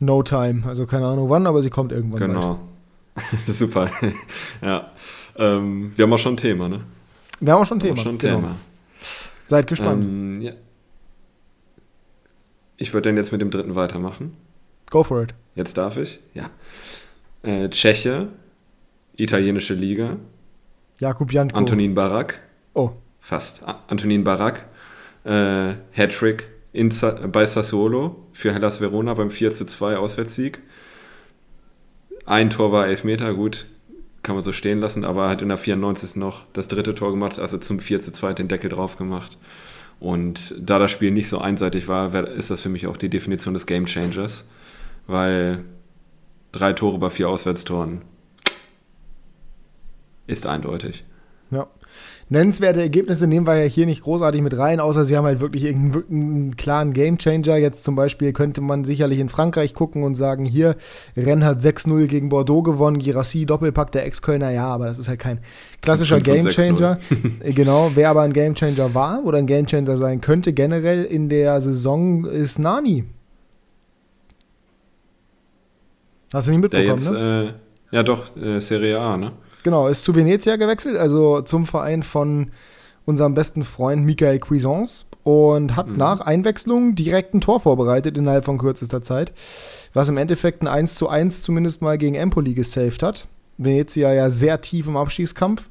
No 0.00 0.22
Time. 0.22 0.64
Also 0.66 0.86
keine 0.86 1.06
Ahnung 1.06 1.28
wann, 1.28 1.46
aber 1.46 1.62
sie 1.62 1.70
kommt 1.70 1.92
irgendwann. 1.92 2.20
Genau. 2.20 2.60
Super. 3.46 3.90
ja. 4.62 4.90
Ähm, 5.36 5.92
wir 5.94 6.02
haben 6.04 6.12
auch 6.12 6.18
schon 6.18 6.34
ein 6.34 6.38
Thema, 6.38 6.68
ne? 6.68 6.80
Wir 7.40 7.52
haben 7.52 7.62
auch 7.62 7.66
schon 7.66 7.78
ein 7.78 7.82
Thema. 7.82 7.96
Schon 7.96 8.16
ein 8.16 8.18
genau. 8.18 8.36
Thema. 8.36 8.56
Seid 9.46 9.66
gespannt. 9.66 10.04
Ähm, 10.04 10.40
ja. 10.40 10.52
Ich 12.76 12.92
würde 12.92 13.08
dann 13.08 13.16
jetzt 13.16 13.32
mit 13.32 13.40
dem 13.40 13.50
dritten 13.50 13.74
weitermachen. 13.74 14.36
Go 14.90 15.02
for 15.02 15.22
it. 15.22 15.34
Jetzt 15.58 15.76
darf 15.76 15.96
ich? 15.96 16.20
Ja. 16.34 16.50
Äh, 17.42 17.68
Tscheche, 17.68 18.28
italienische 19.16 19.74
Liga. 19.74 20.16
Jakub 21.00 21.32
Janko. 21.32 21.56
Antonin 21.56 21.96
Barak. 21.96 22.40
Oh. 22.74 22.92
Fast. 23.20 23.62
Antonin 23.88 24.22
Barak. 24.22 24.66
Äh, 25.24 25.74
Hattrick 25.90 26.48
bei 27.32 27.44
Sassuolo 27.44 28.24
für 28.32 28.54
Hellas 28.54 28.80
Verona 28.80 29.14
beim 29.14 29.32
4 29.32 29.52
zu 29.52 29.66
2 29.66 29.96
Auswärtssieg. 29.96 30.60
Ein 32.24 32.50
Tor 32.50 32.70
war 32.70 32.86
Elfmeter, 32.86 33.34
gut, 33.34 33.66
kann 34.22 34.36
man 34.36 34.44
so 34.44 34.52
stehen 34.52 34.78
lassen, 34.78 35.04
aber 35.04 35.24
er 35.24 35.30
hat 35.30 35.42
in 35.42 35.48
der 35.48 35.58
94. 35.58 36.14
noch 36.14 36.44
das 36.52 36.68
dritte 36.68 36.94
Tor 36.94 37.10
gemacht, 37.10 37.40
also 37.40 37.58
zum 37.58 37.80
4 37.80 38.00
zu 38.00 38.12
2 38.12 38.34
den 38.34 38.46
Deckel 38.46 38.70
drauf 38.70 38.96
gemacht. 38.96 39.38
Und 39.98 40.54
da 40.60 40.78
das 40.78 40.92
Spiel 40.92 41.10
nicht 41.10 41.28
so 41.28 41.38
einseitig 41.38 41.88
war, 41.88 42.14
ist 42.28 42.52
das 42.52 42.60
für 42.60 42.68
mich 42.68 42.86
auch 42.86 42.96
die 42.96 43.08
Definition 43.08 43.54
des 43.54 43.66
Game 43.66 43.86
Changers, 43.86 44.44
weil 45.08 45.64
drei 46.52 46.72
Tore 46.72 46.98
bei 46.98 47.10
vier 47.10 47.28
Auswärtstoren 47.28 48.02
ist 50.28 50.46
eindeutig. 50.46 51.04
Ja. 51.50 51.66
Nennenswerte 52.30 52.82
Ergebnisse 52.82 53.26
nehmen 53.26 53.46
wir 53.46 53.56
ja 53.56 53.64
hier 53.64 53.86
nicht 53.86 54.02
großartig 54.02 54.42
mit 54.42 54.58
rein, 54.58 54.80
außer 54.80 55.06
sie 55.06 55.16
haben 55.16 55.24
halt 55.24 55.40
wirklich 55.40 55.64
irgendeinen 55.64 56.56
klaren 56.58 56.92
Gamechanger. 56.92 57.56
Jetzt 57.56 57.84
zum 57.84 57.96
Beispiel 57.96 58.34
könnte 58.34 58.60
man 58.60 58.84
sicherlich 58.84 59.18
in 59.18 59.30
Frankreich 59.30 59.72
gucken 59.72 60.02
und 60.02 60.14
sagen, 60.14 60.44
hier, 60.44 60.76
Rennes 61.16 61.46
hat 61.46 61.62
6-0 61.62 62.06
gegen 62.06 62.28
Bordeaux 62.28 62.62
gewonnen, 62.62 62.98
Girassi 62.98 63.46
Doppelpack 63.46 63.92
der 63.92 64.04
Ex-Kölner, 64.04 64.50
ja, 64.50 64.66
aber 64.66 64.86
das 64.86 64.98
ist 64.98 65.08
halt 65.08 65.20
kein 65.20 65.40
klassischer 65.80 66.20
Gamechanger. 66.20 66.98
genau, 67.40 67.92
wer 67.94 68.10
aber 68.10 68.20
ein 68.20 68.34
Gamechanger 68.34 68.94
war 68.94 69.24
oder 69.24 69.38
ein 69.38 69.46
Gamechanger 69.46 69.96
sein 69.96 70.20
könnte 70.20 70.52
generell 70.52 71.06
in 71.06 71.30
der 71.30 71.62
Saison 71.62 72.26
ist 72.26 72.58
Nani. 72.58 73.04
Hast 76.32 76.46
du 76.46 76.52
nicht 76.52 76.60
mitbekommen, 76.60 76.88
jetzt, 76.88 77.10
ne? 77.10 77.54
Äh, 77.92 77.96
ja 77.96 78.02
doch, 78.02 78.36
äh, 78.36 78.60
Serie 78.60 78.98
A, 79.00 79.16
ne? 79.16 79.32
Genau, 79.62 79.88
ist 79.88 80.04
zu 80.04 80.14
Venezia 80.14 80.56
gewechselt, 80.56 80.96
also 80.96 81.42
zum 81.42 81.66
Verein 81.66 82.02
von 82.02 82.50
unserem 83.04 83.34
besten 83.34 83.64
Freund 83.64 84.04
Michael 84.04 84.38
Cuisance 84.38 85.06
und 85.24 85.76
hat 85.76 85.88
mhm. 85.88 85.96
nach 85.96 86.20
Einwechslung 86.20 86.94
direkt 86.94 87.34
ein 87.34 87.40
Tor 87.40 87.60
vorbereitet 87.60 88.16
innerhalb 88.16 88.44
von 88.44 88.58
kürzester 88.58 89.02
Zeit, 89.02 89.32
was 89.94 90.08
im 90.08 90.16
Endeffekt 90.16 90.62
ein 90.62 90.68
1 90.68 90.94
zu 90.94 91.08
1 91.08 91.42
zumindest 91.42 91.82
mal 91.82 91.98
gegen 91.98 92.14
Empoli 92.14 92.54
gesaved 92.54 93.02
hat. 93.02 93.26
Venezia 93.56 94.12
ja 94.12 94.30
sehr 94.30 94.60
tief 94.60 94.86
im 94.86 94.96
Abstiegskampf. 94.96 95.68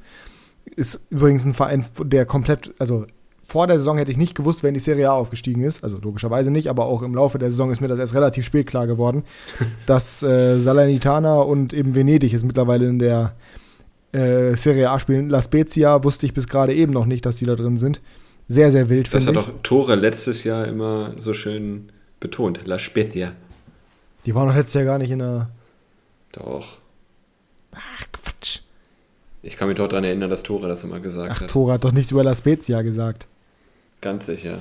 Ist 0.76 1.10
übrigens 1.10 1.44
ein 1.44 1.54
Verein, 1.54 1.86
der 2.02 2.26
komplett, 2.26 2.74
also 2.78 3.06
vor 3.48 3.66
der 3.66 3.78
Saison 3.78 3.96
hätte 3.96 4.12
ich 4.12 4.18
nicht 4.18 4.34
gewusst, 4.34 4.62
wenn 4.62 4.74
die 4.74 4.80
Serie 4.80 5.08
A 5.10 5.14
aufgestiegen 5.14 5.62
ist. 5.62 5.82
Also 5.82 5.96
logischerweise 5.98 6.50
nicht, 6.50 6.68
aber 6.68 6.84
auch 6.84 7.00
im 7.00 7.14
Laufe 7.14 7.38
der 7.38 7.50
Saison 7.50 7.72
ist 7.72 7.80
mir 7.80 7.88
das 7.88 7.98
erst 7.98 8.14
relativ 8.14 8.44
spät 8.44 8.66
klar 8.66 8.86
geworden, 8.86 9.24
dass 9.86 10.22
äh, 10.22 10.58
Salernitana 10.58 11.40
und 11.40 11.72
eben 11.72 11.94
Venedig 11.94 12.32
jetzt 12.32 12.44
mittlerweile 12.44 12.86
in 12.86 12.98
der 12.98 13.34
äh, 14.12 14.54
Serie 14.54 14.90
A 14.90 15.00
spielen. 15.00 15.30
La 15.30 15.40
Spezia 15.40 16.04
wusste 16.04 16.26
ich 16.26 16.34
bis 16.34 16.46
gerade 16.46 16.74
eben 16.74 16.92
noch 16.92 17.06
nicht, 17.06 17.24
dass 17.24 17.36
die 17.36 17.46
da 17.46 17.54
drin 17.54 17.78
sind. 17.78 18.02
Sehr, 18.48 18.70
sehr 18.70 18.90
wild, 18.90 19.08
finde 19.08 19.30
ich. 19.30 19.34
Das 19.34 19.46
hat 19.46 19.54
doch 19.54 19.62
Tore 19.62 19.94
letztes 19.94 20.44
Jahr 20.44 20.66
immer 20.66 21.12
so 21.16 21.32
schön 21.32 21.90
betont. 22.20 22.60
La 22.66 22.78
Spezia. 22.78 23.32
Die 24.26 24.34
waren 24.34 24.48
doch 24.48 24.56
letztes 24.56 24.74
Jahr 24.74 24.84
gar 24.84 24.98
nicht 24.98 25.10
in 25.10 25.20
der. 25.20 25.46
Doch. 26.32 26.76
Ach, 27.72 28.04
Quatsch. 28.12 28.60
Ich 29.42 29.56
kann 29.56 29.68
mich 29.68 29.78
doch 29.78 29.88
daran 29.88 30.04
erinnern, 30.04 30.28
dass 30.28 30.42
Tore 30.42 30.68
das 30.68 30.84
immer 30.84 31.00
gesagt 31.00 31.32
Ach, 31.32 31.40
hat. 31.40 31.48
Tore 31.48 31.72
hat 31.72 31.84
doch 31.84 31.92
nichts 31.92 32.10
über 32.10 32.22
La 32.22 32.34
Spezia 32.34 32.82
gesagt. 32.82 33.26
Ganz 34.00 34.26
sicher. 34.26 34.58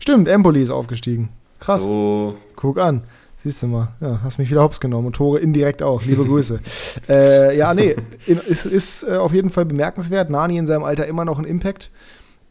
Stimmt, 0.00 0.28
Empoli 0.28 0.62
ist 0.62 0.70
aufgestiegen. 0.70 1.28
Krass. 1.60 1.82
So. 1.82 2.36
Guck 2.56 2.78
an. 2.78 3.02
Siehst 3.42 3.62
du 3.62 3.68
mal, 3.68 3.88
ja, 4.02 4.20
hast 4.22 4.38
mich 4.38 4.50
wieder 4.50 4.62
hops 4.62 4.80
genommen 4.80 5.06
und 5.06 5.16
Tore 5.16 5.38
indirekt 5.38 5.82
auch. 5.82 6.02
Liebe 6.02 6.26
Grüße. 6.26 6.60
äh, 7.08 7.56
ja, 7.56 7.72
nee, 7.72 7.96
ist, 8.26 8.66
ist 8.66 9.02
äh, 9.04 9.16
auf 9.16 9.32
jeden 9.32 9.48
Fall 9.48 9.64
bemerkenswert. 9.64 10.28
Nani 10.28 10.58
in 10.58 10.66
seinem 10.66 10.84
Alter 10.84 11.06
immer 11.06 11.24
noch 11.24 11.38
ein 11.38 11.46
Impact. 11.46 11.90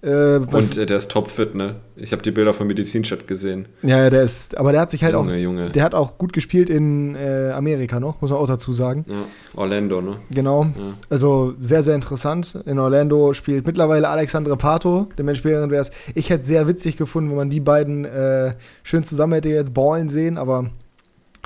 Äh, 0.02 0.38
und 0.38 0.78
äh, 0.78 0.86
der 0.86 0.98
ist 0.98 1.12
topfit, 1.12 1.56
ne? 1.56 1.76
Ich 1.98 2.14
habe 2.14 2.22
die 2.22 2.32
Bilder 2.32 2.54
vom 2.54 2.68
Medizinchat 2.68 3.28
gesehen. 3.28 3.68
Ja, 3.84 4.10
der 4.10 4.22
ist, 4.22 4.58
aber 4.58 4.72
der 4.72 4.82
hat 4.82 4.92
sich 4.92 5.04
halt 5.04 5.14
Junge, 5.14 5.34
auch, 5.34 5.36
Junge. 5.36 5.70
der 5.72 5.84
hat 5.84 5.94
auch 5.94 6.18
gut 6.18 6.32
gespielt 6.32 6.70
in 6.70 7.16
äh, 7.16 7.52
Amerika 7.52 8.00
noch, 8.00 8.22
muss 8.22 8.32
man 8.32 8.40
auch 8.40 8.48
dazu 8.48 8.72
sagen. 8.72 9.06
Ja, 9.10 9.26
Orlando, 9.56 10.00
ne? 10.02 10.18
Genau. 10.30 10.64
Ja. 10.64 10.94
Also 11.10 11.54
sehr, 11.60 11.84
sehr 11.84 11.96
interessant. 11.96 12.58
In 12.66 12.80
Orlando 12.80 13.34
spielt 13.34 13.68
mittlerweile 13.68 14.08
Alexandre 14.08 14.56
Pato, 14.56 15.10
dementsprechend 15.18 15.70
wäre 15.70 15.82
es. 15.82 15.92
Ich 16.16 16.30
hätte 16.30 16.46
sehr 16.46 16.68
witzig 16.68 16.96
gefunden, 16.96 17.32
wenn 17.32 17.38
man 17.38 17.50
die 17.50 17.60
beiden 17.60 18.06
äh, 18.06 18.54
schön 18.84 19.04
zusammen 19.04 19.34
hätte 19.34 19.50
jetzt 19.50 19.74
ballen 19.74 20.08
sehen, 20.08 20.38
aber 20.38 20.70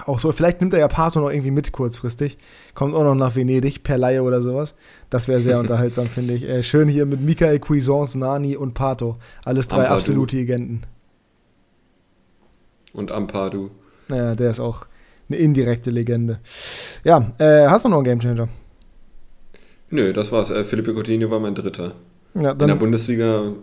auch 0.05 0.19
so, 0.19 0.31
vielleicht 0.31 0.59
nimmt 0.61 0.73
er 0.73 0.79
ja 0.79 0.87
Pato 0.87 1.19
noch 1.19 1.29
irgendwie 1.29 1.51
mit 1.51 1.71
kurzfristig. 1.71 2.37
Kommt 2.73 2.95
auch 2.95 3.03
noch 3.03 3.15
nach 3.15 3.35
Venedig 3.35 3.83
per 3.83 3.97
Laie 3.97 4.23
oder 4.23 4.41
sowas. 4.41 4.75
Das 5.09 5.27
wäre 5.27 5.41
sehr 5.41 5.59
unterhaltsam, 5.61 6.07
finde 6.07 6.33
ich. 6.33 6.43
Äh, 6.43 6.63
schön 6.63 6.87
hier 6.87 7.05
mit 7.05 7.21
Michael 7.21 7.59
Cuisance, 7.59 8.17
Nani 8.17 8.55
und 8.57 8.73
Pato. 8.73 9.17
Alles 9.45 9.67
drei 9.67 9.81
Ampadu. 9.81 9.95
absolute 9.95 10.35
Legenden. 10.37 10.85
Und 12.93 13.11
Ampadu. 13.11 13.69
Naja, 14.07 14.35
der 14.35 14.51
ist 14.51 14.59
auch 14.59 14.85
eine 15.29 15.37
indirekte 15.37 15.89
Legende. 15.91 16.39
Ja, 17.03 17.31
äh, 17.37 17.67
hast 17.67 17.85
du 17.85 17.89
noch 17.89 17.97
einen 17.97 18.05
Gamechanger? 18.05 18.49
Nö, 19.89 20.11
das 20.13 20.31
war's. 20.31 20.49
Äh, 20.49 20.63
Felipe 20.63 20.93
Coutinho 20.93 21.29
war 21.29 21.39
mein 21.39 21.55
Dritter. 21.55 21.93
Ja, 22.35 22.51
In 22.51 22.67
der 22.67 22.75
Bundesliga 22.75 23.53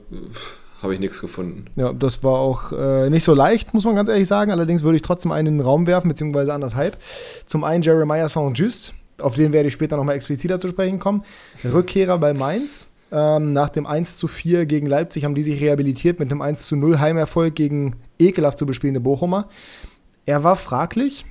habe 0.83 0.95
ich 0.95 1.01
nichts 1.01 1.21
gefunden. 1.21 1.67
Ja, 1.77 1.93
das 1.93 2.23
war 2.23 2.39
auch 2.39 2.73
äh, 2.73 3.11
nicht 3.11 3.25
so 3.25 3.35
leicht, 3.35 3.75
muss 3.75 3.85
man 3.85 3.95
ganz 3.95 4.09
ehrlich 4.09 4.29
sagen. 4.29 4.51
Allerdings 4.51 4.83
würde 4.83 4.97
ich 4.97 5.03
trotzdem 5.03 5.33
einen 5.33 5.49
in 5.49 5.59
den 5.59 5.67
Raum 5.67 5.87
werfen, 5.87 6.09
beziehungsweise 6.09 6.55
anderthalb. 6.55 6.97
Zum 7.47 7.65
einen 7.65 7.83
Jeremiah 7.83 8.29
Saint-Just, 8.29 8.95
auf 9.19 9.35
den 9.35 9.53
werde 9.53 9.69
ich 9.69 9.75
später 9.75 9.97
nochmal 9.97 10.17
expliziter 10.17 10.59
zu 10.59 10.69
sprechen 10.69 10.99
kommen. 10.99 11.25
Rückkehrer 11.65 12.19
bei 12.19 12.33
Mainz. 12.33 12.93
Ähm, 13.13 13.53
nach 13.53 13.71
dem 13.71 13.87
1 13.87 14.19
zu 14.19 14.29
4 14.29 14.67
gegen 14.67 14.87
Leipzig 14.87 15.25
haben 15.25 15.35
die 15.35 15.43
sich 15.43 15.61
rehabilitiert 15.61 16.21
mit 16.21 16.31
einem 16.31 16.43
1 16.43 16.67
zu 16.67 16.77
0 16.77 17.01
Heimerfolg 17.01 17.57
gegen 17.57 17.97
ekelhaft 18.21 18.59
zu 18.59 18.67
bespielende 18.67 19.01
Bochumer. 19.01 19.49
Er 20.27 20.45
war 20.45 20.55
fraglich, 20.55 21.27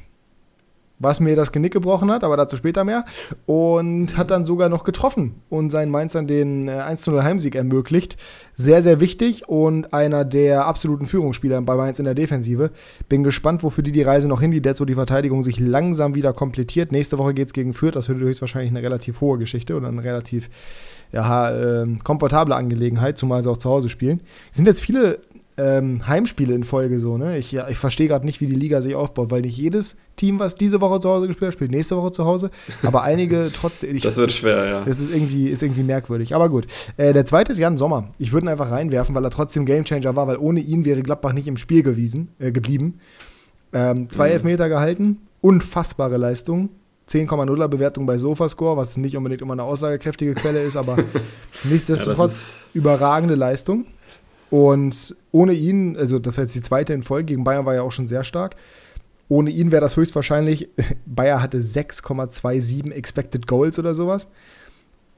was 1.00 1.20
mir 1.20 1.36
das 1.36 1.52
Genick 1.52 1.74
gebrochen 1.74 2.12
hat, 2.12 2.24
aber 2.24 2.38
dazu 2.38 2.56
später 2.56 2.84
mehr. 2.84 3.06
Und 3.46 4.18
hat 4.18 4.32
dann 4.32 4.46
sogar 4.46 4.70
noch 4.70 4.84
getroffen 4.84 5.42
und 5.50 5.70
seinen 5.70 5.92
Mainzern 5.92 6.28
den 6.28 6.70
1-0 6.70 7.18
äh, 7.18 7.24
Heimsieg 7.24 7.56
ermöglicht. 7.56 8.18
Sehr, 8.56 8.82
sehr 8.82 9.00
wichtig 9.00 9.48
und 9.48 9.94
einer 9.94 10.26
der 10.26 10.66
absoluten 10.66 11.06
Führungsspieler 11.06 11.62
bei 11.62 11.76
Mainz 11.76 12.00
in 12.00 12.06
der 12.06 12.16
Defensive. 12.16 12.72
Bin 13.08 13.24
gespannt, 13.24 13.64
wofür 13.64 13.84
die 13.84 13.94
die 13.94 14.02
Reise 14.02 14.28
noch 14.28 14.42
hingeht, 14.42 14.66
jetzt 14.66 14.82
wo 14.82 14.86
die 14.86 14.96
Verteidigung 14.96 15.44
sich 15.44 15.60
langsam 15.60 16.14
wieder 16.16 16.34
komplettiert. 16.34 16.92
Nächste 16.92 17.18
Woche 17.18 17.34
geht 17.34 17.48
es 17.48 17.54
gegen 17.54 17.74
Fürth, 17.74 17.96
das 17.96 18.10
wird 18.10 18.20
höchstwahrscheinlich 18.20 18.72
eine 18.72 18.84
relativ 18.84 19.22
hohe 19.22 19.38
Geschichte 19.38 19.78
oder 19.78 19.88
eine 19.88 20.04
relativ 20.04 20.50
ja, 21.12 21.52
äh, 21.52 21.88
komfortable 22.04 22.56
Angelegenheit, 22.56 23.18
zumal 23.18 23.42
sie 23.42 23.50
auch 23.50 23.58
zu 23.58 23.70
Hause 23.70 23.90
spielen. 23.90 24.22
Es 24.52 24.58
sind 24.58 24.68
jetzt 24.68 24.82
viele 24.82 25.20
ähm, 25.60 26.08
Heimspiele 26.08 26.54
in 26.54 26.64
Folge 26.64 27.00
so, 27.00 27.18
ne? 27.18 27.38
Ich, 27.38 27.52
ja, 27.52 27.68
ich 27.68 27.78
verstehe 27.78 28.08
gerade 28.08 28.26
nicht, 28.26 28.40
wie 28.40 28.48
die 28.48 28.56
Liga 28.56 28.82
sich 28.82 28.96
aufbaut, 28.96 29.30
weil 29.30 29.42
nicht 29.42 29.58
jedes 29.58 29.98
Team, 30.16 30.40
was 30.40 30.56
diese 30.56 30.80
Woche 30.80 31.02
zu 31.02 31.10
Hause 31.10 31.28
gespielt 31.28 31.50
hat, 31.50 31.54
spielt 31.54 31.72
nächste 31.72 31.98
Woche 31.98 32.14
zu 32.14 32.26
Hause. 32.26 32.50
Aber 32.84 33.04
einige 33.04 33.52
trotzdem. 33.54 33.96
Ich, 33.96 34.04
das 34.04 34.16
wird 34.16 34.32
schwer, 34.32 34.66
ja. 34.66 34.84
Das 34.86 35.00
ist 35.00 35.12
irgendwie, 35.12 35.50
ist 35.50 35.62
irgendwie 35.62 35.84
merkwürdig. 35.84 36.34
Aber 36.34 36.50
gut. 36.50 36.68
Äh, 36.96 37.12
der 37.12 37.26
zweite 37.26 37.52
ist 37.52 37.58
Jan 37.58 37.78
Sommer. 37.78 38.10
Ich 38.18 38.32
würde 38.32 38.46
ihn 38.46 38.50
einfach 38.50 38.72
reinwerfen, 38.72 39.14
weil 39.14 39.24
er 39.24 39.32
trotzdem 39.32 39.66
Gamechanger 39.66 40.16
war, 40.16 40.28
weil 40.28 40.38
ohne 40.38 40.62
ihn 40.62 40.86
wäre 40.86 41.02
Gladbach 41.02 41.34
nicht 41.34 41.48
im 41.48 41.58
Spiel 41.58 41.84
gewesen, 41.84 42.30
äh, 42.40 42.52
geblieben. 42.52 43.00
Ähm, 43.74 44.10
zwei 44.10 44.28
mhm. 44.28 44.34
Elfmeter 44.34 44.70
gehalten, 44.70 45.18
unfassbare 45.42 46.18
Leistung. 46.18 46.70
10,0er 47.10 47.68
Bewertung 47.68 48.06
bei 48.06 48.20
Sofascore, 48.20 48.78
was 48.78 48.96
nicht 48.96 49.18
unbedingt 49.18 49.42
immer 49.42 49.54
eine 49.54 49.64
aussagekräftige 49.64 50.36
Quelle 50.36 50.62
ist, 50.62 50.78
aber 50.78 50.98
nichtsdestotrotz 51.64 52.68
ja, 52.74 52.80
überragende 52.80 53.34
Leistung. 53.34 53.88
Und 54.50 55.16
ohne 55.32 55.54
ihn, 55.54 55.96
also 55.96 56.20
das 56.20 56.38
war 56.38 56.44
jetzt 56.44 56.56
die 56.56 56.62
zweite 56.62 56.94
in 56.94 57.04
Folge, 57.04 57.26
gegen 57.26 57.44
Bayern 57.44 57.66
war 57.66 57.76
ja 57.76 57.82
auch 57.84 57.92
schon 57.92 58.08
sehr 58.08 58.24
stark. 58.24 58.56
Ohne 59.28 59.52
ihn 59.52 59.72
wäre 59.72 59.82
das 59.82 59.96
höchstwahrscheinlich, 59.96 60.70
Bayern 61.06 61.42
hatte 61.42 61.60
6,27 61.60 62.92
Expected 62.92 63.46
Goals 63.46 63.78
oder 63.78 63.94
sowas, 63.94 64.28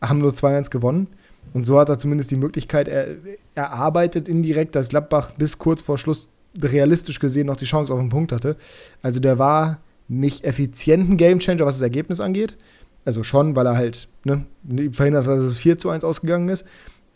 haben 0.01 0.19
nur 0.19 0.31
2-1 0.31 0.69
gewonnen. 0.69 1.07
Und 1.53 1.65
so 1.65 1.79
hat 1.79 1.89
er 1.89 1.97
zumindest 1.97 2.31
die 2.31 2.37
Möglichkeit 2.37 2.87
er, 2.87 3.07
erarbeitet 3.55 4.27
indirekt, 4.27 4.75
dass 4.75 4.89
Gladbach 4.89 5.31
bis 5.37 5.57
kurz 5.57 5.81
vor 5.81 5.97
Schluss 5.97 6.27
realistisch 6.61 7.19
gesehen 7.19 7.47
noch 7.47 7.55
die 7.55 7.65
Chance 7.65 7.93
auf 7.93 7.99
einen 7.99 8.09
Punkt 8.09 8.31
hatte. 8.31 8.57
Also 9.01 9.19
der 9.19 9.39
war 9.39 9.79
nicht 10.07 10.43
effizient 10.43 11.09
ein 11.09 11.17
Gamechanger, 11.17 11.65
was 11.65 11.75
das 11.75 11.81
Ergebnis 11.81 12.19
angeht. 12.19 12.55
Also 13.05 13.23
schon, 13.23 13.55
weil 13.55 13.65
er 13.65 13.75
halt 13.75 14.09
ne, 14.25 14.45
verhindert 14.91 15.25
hat, 15.25 15.37
dass 15.39 15.45
es 15.45 15.57
4 15.57 15.79
zu 15.79 15.89
1 15.89 16.03
ausgegangen 16.03 16.49
ist. 16.49 16.67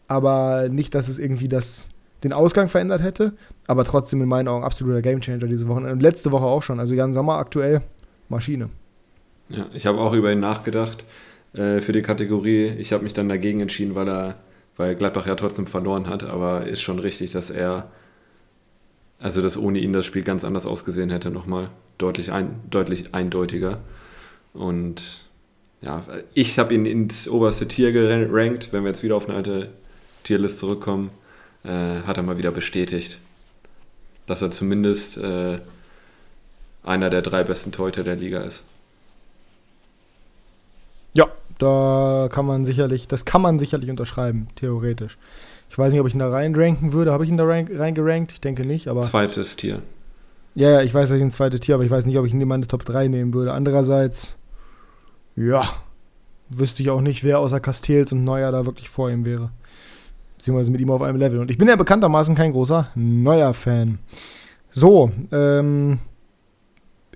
Aber 0.07 0.69
nicht, 0.69 0.95
dass 0.95 1.07
es 1.07 1.19
irgendwie 1.19 1.47
das 1.47 1.89
den 2.25 2.33
Ausgang 2.33 2.67
verändert 2.67 3.01
hätte, 3.01 3.33
aber 3.67 3.83
trotzdem 3.83 4.21
in 4.21 4.27
meinen 4.27 4.47
Augen 4.47 4.63
absoluter 4.63 5.01
Gamechanger 5.01 5.47
diese 5.47 5.67
Woche. 5.67 5.79
Und 5.79 6.01
letzte 6.01 6.31
Woche 6.31 6.45
auch 6.45 6.63
schon. 6.63 6.79
Also 6.79 6.95
Jan 6.95 7.13
Sommer 7.13 7.37
aktuell 7.37 7.81
Maschine. 8.29 8.69
Ja, 9.49 9.67
ich 9.73 9.85
habe 9.85 9.99
auch 9.99 10.13
über 10.13 10.31
ihn 10.31 10.39
nachgedacht 10.39 11.05
äh, 11.53 11.79
für 11.81 11.91
die 11.91 12.01
Kategorie. 12.01 12.67
Ich 12.67 12.91
habe 12.91 13.03
mich 13.03 13.13
dann 13.13 13.29
dagegen 13.29 13.61
entschieden, 13.61 13.95
weil 13.95 14.09
er, 14.09 14.35
weil 14.75 14.95
Gladbach 14.95 15.27
ja 15.27 15.35
trotzdem 15.35 15.67
verloren 15.67 16.07
hat, 16.09 16.23
aber 16.23 16.67
ist 16.67 16.81
schon 16.81 16.99
richtig, 16.99 17.31
dass 17.31 17.49
er 17.49 17.89
Also, 19.17 19.41
dass 19.41 19.57
ohne 19.57 19.79
ihn 19.79 19.93
das 19.93 20.05
Spiel 20.05 20.23
ganz 20.23 20.43
anders 20.43 20.65
ausgesehen 20.65 21.09
hätte, 21.09 21.31
nochmal 21.31 21.69
deutlich, 21.97 22.31
ein, 22.31 22.61
deutlich 22.69 23.13
eindeutiger. 23.13 23.79
Und 24.53 25.21
ja, 25.81 26.03
ich 26.33 26.59
habe 26.59 26.73
ihn 26.73 26.85
ins 26.85 27.29
oberste 27.29 27.67
Tier 27.67 27.91
gerankt. 27.93 28.69
Wenn 28.71 28.83
wir 28.83 28.89
jetzt 28.89 29.03
wieder 29.03 29.15
auf 29.15 29.27
eine 29.27 29.37
alte 29.37 29.69
Tierlist 30.23 30.59
zurückkommen, 30.59 31.11
äh, 31.65 32.01
hat 32.05 32.17
er 32.17 32.23
mal 32.23 32.37
wieder 32.37 32.51
bestätigt, 32.51 33.19
dass 34.27 34.41
er 34.41 34.51
zumindest 34.51 35.17
äh, 35.17 35.59
einer 36.83 37.09
der 37.09 37.21
drei 37.21 37.43
besten 37.43 37.71
Torhüter 37.71 38.03
der 38.03 38.15
Liga 38.15 38.41
ist. 38.41 38.63
Ja, 41.13 41.27
da 41.57 42.27
kann 42.31 42.45
man 42.45 42.65
sicherlich, 42.65 43.07
das 43.07 43.25
kann 43.25 43.41
man 43.41 43.59
sicherlich 43.59 43.89
unterschreiben, 43.89 44.47
theoretisch. 44.55 45.17
Ich 45.69 45.77
weiß 45.77 45.91
nicht, 45.91 45.99
ob 45.99 46.07
ich 46.07 46.13
ihn 46.13 46.19
da 46.19 46.29
reinranken 46.29 46.93
würde. 46.93 47.11
Habe 47.11 47.23
ich 47.23 47.29
ihn 47.29 47.37
da 47.37 47.45
reingerankt? 47.45 48.31
Ich 48.33 48.41
denke 48.41 48.65
nicht, 48.65 48.87
aber. 48.87 49.01
Zweites 49.01 49.55
Tier. 49.55 49.81
Ja, 50.53 50.69
ja, 50.69 50.81
ich 50.81 50.93
weiß, 50.93 51.09
dass 51.09 51.17
ich 51.17 51.23
ein 51.23 51.31
zweites 51.31 51.59
Tier, 51.59 51.75
aber 51.75 51.83
ich 51.83 51.91
weiß 51.91 52.05
nicht, 52.05 52.17
ob 52.17 52.25
ich 52.25 52.33
ihn 52.33 52.39
in 52.39 52.47
meine 52.47 52.67
Top 52.67 52.85
3 52.85 53.09
nehmen 53.09 53.33
würde. 53.33 53.51
Andererseits, 53.51 54.37
ja, 55.35 55.67
wüsste 56.49 56.81
ich 56.81 56.89
auch 56.89 57.01
nicht, 57.01 57.23
wer 57.23 57.39
außer 57.39 57.59
Castells 57.59 58.11
und 58.13 58.23
Neuer 58.23 58.51
da 58.51 58.65
wirklich 58.65 58.87
vor 58.87 59.09
ihm 59.09 59.25
wäre. 59.25 59.49
Beziehungsweise 60.45 60.69
mit 60.69 60.79
ihm 60.79 60.91
auf 60.91 61.01
einem 61.01 61.17
Level. 61.17 61.39
Und 61.39 61.49
ich 61.49 61.57
bin 61.57 61.67
ja 61.67 61.75
bekanntermaßen 61.75 62.35
kein 62.35 62.51
großer 62.51 62.91
Neuer-Fan. 62.93 63.97
So, 64.69 65.11
ähm, 65.31 65.97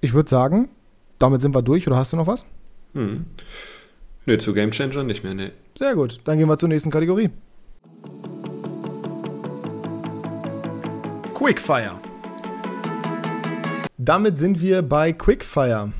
ich 0.01 0.15
würde 0.15 0.27
sagen, 0.27 0.67
damit 1.19 1.39
sind 1.41 1.53
wir 1.53 1.61
durch. 1.61 1.85
Oder 1.85 1.97
hast 1.97 2.11
du 2.11 2.17
noch 2.17 2.25
was? 2.25 2.47
Hm. 2.95 3.27
Nö, 4.25 4.35
zu 4.39 4.51
Game 4.55 4.71
Changer 4.71 5.03
nicht 5.03 5.23
mehr, 5.23 5.35
ne. 5.35 5.51
Sehr 5.77 5.93
gut, 5.93 6.21
dann 6.23 6.39
gehen 6.39 6.49
wir 6.49 6.57
zur 6.57 6.69
nächsten 6.69 6.89
Kategorie. 6.89 7.29
Quickfire. 11.35 11.99
Damit 13.99 14.39
sind 14.39 14.59
wir 14.59 14.81
bei 14.81 15.13
Quickfire. 15.13 15.91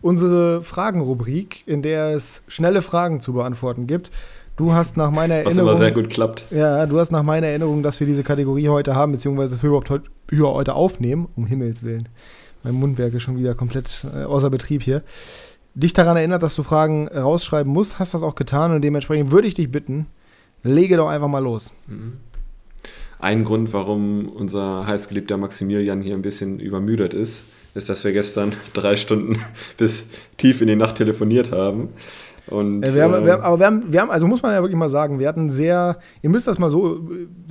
Unsere 0.00 0.64
Fragenrubrik, 0.64 1.62
in 1.66 1.80
der 1.80 2.08
es 2.08 2.42
schnelle 2.48 2.82
Fragen 2.82 3.20
zu 3.20 3.34
beantworten 3.34 3.86
gibt. 3.86 4.10
Du 4.56 4.72
hast 4.72 4.96
nach 4.96 5.10
meiner 5.10 5.34
Erinnerung. 5.34 5.56
Was 5.56 5.62
immer 5.62 5.76
sehr 5.76 5.92
gut 5.92 6.10
klappt. 6.10 6.44
Ja, 6.50 6.86
du 6.86 6.98
hast 6.98 7.10
nach 7.10 7.22
meiner 7.22 7.46
Erinnerung, 7.46 7.82
dass 7.82 8.00
wir 8.00 8.06
diese 8.06 8.22
Kategorie 8.22 8.68
heute 8.68 8.94
haben, 8.94 9.12
beziehungsweise 9.12 9.56
für 9.56 9.68
überhaupt 9.68 9.90
heute 9.90 10.74
aufnehmen, 10.74 11.28
um 11.36 11.46
Himmels 11.46 11.82
Willen. 11.82 12.08
Mein 12.62 12.74
Mundwerk 12.74 13.14
ist 13.14 13.22
schon 13.22 13.38
wieder 13.38 13.54
komplett 13.54 14.06
äh, 14.14 14.24
außer 14.24 14.50
Betrieb 14.50 14.82
hier. 14.82 15.02
Dich 15.74 15.94
daran 15.94 16.16
erinnert, 16.16 16.42
dass 16.42 16.54
du 16.54 16.62
Fragen 16.62 17.08
rausschreiben 17.08 17.72
musst, 17.72 17.98
hast 17.98 18.14
das 18.14 18.22
auch 18.22 18.34
getan 18.34 18.72
und 18.72 18.82
dementsprechend 18.82 19.30
würde 19.30 19.48
ich 19.48 19.54
dich 19.54 19.70
bitten, 19.70 20.06
lege 20.62 20.96
doch 20.96 21.08
einfach 21.08 21.28
mal 21.28 21.42
los. 21.42 21.72
Mhm. 21.86 22.18
Ein 23.18 23.44
Grund, 23.44 23.72
warum 23.72 24.28
unser 24.28 24.86
heißgeliebter 24.86 25.36
Maximilian 25.36 26.02
hier 26.02 26.14
ein 26.14 26.22
bisschen 26.22 26.58
übermüdet 26.58 27.14
ist, 27.14 27.44
ist, 27.74 27.88
dass 27.88 28.04
wir 28.04 28.12
gestern 28.12 28.52
drei 28.74 28.96
Stunden 28.96 29.38
bis 29.78 30.06
tief 30.36 30.60
in 30.60 30.66
die 30.66 30.76
Nacht 30.76 30.96
telefoniert 30.96 31.52
haben. 31.52 31.88
Und, 32.48 32.82
ja, 32.82 32.94
wir 32.94 33.02
haben, 33.04 33.24
wir 33.24 33.32
haben, 33.32 33.42
aber 33.42 33.58
wir 33.58 33.66
haben, 33.66 33.92
wir 33.92 34.00
haben, 34.00 34.10
also 34.10 34.26
muss 34.26 34.42
man 34.42 34.52
ja 34.52 34.60
wirklich 34.62 34.78
mal 34.78 34.90
sagen, 34.90 35.18
wir 35.18 35.28
hatten 35.28 35.48
sehr, 35.48 35.98
ihr 36.22 36.30
müsst 36.30 36.46
das 36.46 36.58
mal 36.58 36.70
so 36.70 37.08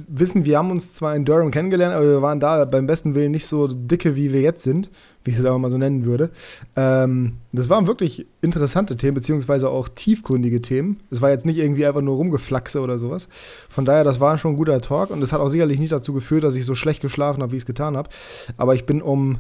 wissen, 0.08 0.46
wir 0.46 0.58
haben 0.58 0.70
uns 0.70 0.94
zwar 0.94 1.16
in 1.16 1.24
Durham 1.24 1.52
kennengelernt, 1.52 1.96
aber 1.96 2.06
wir 2.06 2.22
waren 2.22 2.40
da 2.40 2.66
beim 2.66 2.88
besten 2.88 3.16
Willen 3.16 3.32
nicht 3.32 3.48
so 3.48 3.68
dicke, 3.68 4.16
wie 4.16 4.34
wir 4.34 4.42
jetzt 4.42 4.64
sind, 4.64 4.90
wie 5.24 5.32
ich 5.32 5.40
es 5.40 5.46
aber 5.46 5.58
mal 5.60 5.72
so 5.72 5.78
nennen 5.78 6.06
würde. 6.06 6.30
Ähm, 6.76 7.38
das 7.54 7.70
waren 7.70 7.88
wirklich 7.88 8.28
interessante 8.42 8.98
Themen, 8.98 9.16
beziehungsweise 9.16 9.70
auch 9.70 9.88
tiefgründige 9.88 10.62
Themen. 10.62 10.98
Es 11.10 11.22
war 11.22 11.30
jetzt 11.30 11.46
nicht 11.46 11.58
irgendwie 11.58 11.86
einfach 11.86 12.02
nur 12.02 12.18
Rumgeflaxe 12.18 12.82
oder 12.82 13.00
sowas. 13.00 13.30
Von 13.70 13.86
daher, 13.86 14.04
das 14.04 14.20
war 14.20 14.38
schon 14.38 14.54
ein 14.54 14.58
guter 14.58 14.82
Talk 14.82 15.10
und 15.12 15.22
es 15.22 15.32
hat 15.32 15.40
auch 15.40 15.50
sicherlich 15.50 15.80
nicht 15.80 15.94
dazu 15.94 16.14
geführt, 16.14 16.44
dass 16.44 16.56
ich 16.56 16.66
so 16.66 16.76
schlecht 16.76 17.02
geschlafen 17.02 17.42
habe, 17.42 17.54
wie 17.54 17.58
ich 17.58 17.64
es 17.64 17.68
getan 17.68 17.96
habe. 17.96 18.10
Aber 18.58 18.74
ich 18.74 18.86
bin 18.86 19.02
um 19.02 19.40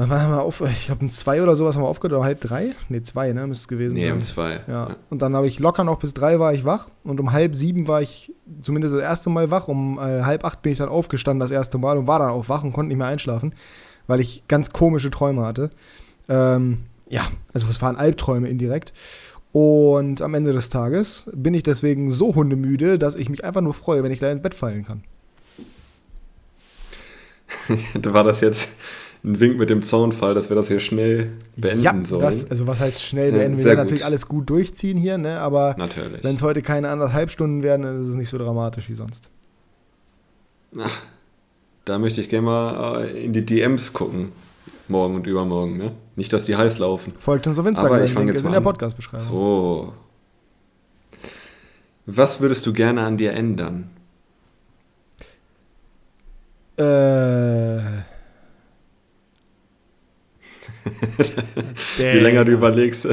Wann 0.00 0.08
waren 0.08 0.30
wir 0.30 0.40
auf? 0.40 0.62
Ich 0.62 0.86
glaube, 0.86 1.02
um 1.04 1.10
zwei 1.10 1.42
oder 1.42 1.54
sowas 1.56 1.76
haben 1.76 1.82
wir 1.82 1.88
aufgehört, 1.88 2.14
oder 2.14 2.24
halb 2.24 2.40
drei? 2.40 2.70
Ne, 2.88 3.02
zwei, 3.02 3.34
ne, 3.34 3.46
müsste 3.46 3.64
es 3.64 3.68
gewesen 3.68 3.94
nee, 3.94 4.00
sein. 4.00 4.08
Nee, 4.08 4.14
um 4.14 4.22
zwei. 4.22 4.52
Ja. 4.66 4.88
ja. 4.88 4.96
Und 5.10 5.20
dann 5.20 5.36
habe 5.36 5.46
ich 5.46 5.58
locker 5.58 5.84
noch 5.84 5.98
bis 5.98 6.14
drei 6.14 6.38
war 6.38 6.54
ich 6.54 6.64
wach 6.64 6.88
und 7.04 7.20
um 7.20 7.32
halb 7.32 7.54
sieben 7.54 7.86
war 7.86 8.00
ich 8.00 8.32
zumindest 8.62 8.94
das 8.94 9.02
erste 9.02 9.28
Mal 9.28 9.50
wach. 9.50 9.68
Um 9.68 9.98
äh, 9.98 10.22
halb 10.22 10.46
acht 10.46 10.62
bin 10.62 10.72
ich 10.72 10.78
dann 10.78 10.88
aufgestanden 10.88 11.40
das 11.40 11.50
erste 11.50 11.76
Mal 11.76 11.98
und 11.98 12.06
war 12.06 12.18
dann 12.18 12.30
auch 12.30 12.48
wach 12.48 12.64
und 12.64 12.72
konnte 12.72 12.88
nicht 12.88 12.96
mehr 12.96 13.08
einschlafen, 13.08 13.54
weil 14.06 14.20
ich 14.20 14.44
ganz 14.48 14.72
komische 14.72 15.10
Träume 15.10 15.44
hatte. 15.44 15.68
Ähm, 16.30 16.78
ja, 17.10 17.28
also 17.52 17.66
es 17.68 17.82
waren 17.82 17.96
Albträume 17.96 18.48
indirekt. 18.48 18.94
Und 19.52 20.22
am 20.22 20.32
Ende 20.32 20.54
des 20.54 20.70
Tages 20.70 21.28
bin 21.34 21.52
ich 21.52 21.62
deswegen 21.62 22.10
so 22.10 22.34
hundemüde, 22.34 22.98
dass 22.98 23.16
ich 23.16 23.28
mich 23.28 23.44
einfach 23.44 23.60
nur 23.60 23.74
freue, 23.74 24.02
wenn 24.02 24.12
ich 24.12 24.20
gleich 24.20 24.32
ins 24.32 24.42
Bett 24.42 24.54
fallen 24.54 24.82
kann. 24.82 25.02
war 28.14 28.24
das 28.24 28.40
jetzt 28.40 28.70
ein 29.22 29.38
Wink 29.38 29.58
mit 29.58 29.68
dem 29.68 29.82
Zaunfall, 29.82 30.34
dass 30.34 30.48
wir 30.48 30.56
das 30.56 30.68
hier 30.68 30.80
schnell 30.80 31.32
beenden 31.56 31.82
ja, 31.82 32.04
sollen. 32.04 32.22
Das, 32.22 32.50
also 32.50 32.66
was 32.66 32.80
heißt 32.80 33.02
schnell 33.02 33.32
beenden? 33.32 33.52
Ja, 33.52 33.58
wir 33.58 33.64
werden 33.66 33.78
natürlich 33.78 34.04
alles 34.04 34.26
gut 34.28 34.48
durchziehen 34.48 34.96
hier, 34.96 35.18
ne? 35.18 35.38
aber 35.40 35.76
wenn 36.22 36.36
es 36.36 36.42
heute 36.42 36.62
keine 36.62 36.88
anderthalb 36.88 37.30
Stunden 37.30 37.62
werden, 37.62 37.82
dann 37.82 38.02
ist 38.02 38.08
es 38.08 38.14
nicht 38.14 38.30
so 38.30 38.38
dramatisch 38.38 38.88
wie 38.88 38.94
sonst. 38.94 39.28
Ach, 40.78 41.02
da 41.84 41.98
möchte 41.98 42.20
ich 42.20 42.28
gerne 42.28 42.46
mal 42.46 43.04
äh, 43.04 43.24
in 43.24 43.32
die 43.32 43.44
DMs 43.44 43.92
gucken. 43.92 44.32
Morgen 44.88 45.14
und 45.14 45.26
übermorgen, 45.26 45.76
ne? 45.76 45.92
Nicht, 46.16 46.32
dass 46.32 46.44
die 46.44 46.56
heiß 46.56 46.78
laufen. 46.78 47.12
Folgt 47.20 47.46
uns 47.46 47.58
auf 47.60 47.66
Instagram, 47.66 47.94
aber 47.94 48.04
ich 48.04 48.12
fange 48.12 48.32
jetzt 48.32 48.44
in 48.44 48.50
der 48.50 48.60
Podcast-Beschreibung. 48.60 49.28
So. 49.28 49.92
Was 52.06 52.40
würdest 52.40 52.66
du 52.66 52.72
gerne 52.72 53.02
an 53.02 53.16
dir 53.16 53.32
ändern? 53.32 53.88
Äh 56.76 57.99
Je 61.98 62.20
länger 62.20 62.44
du 62.44 62.52
überlegst. 62.52 63.08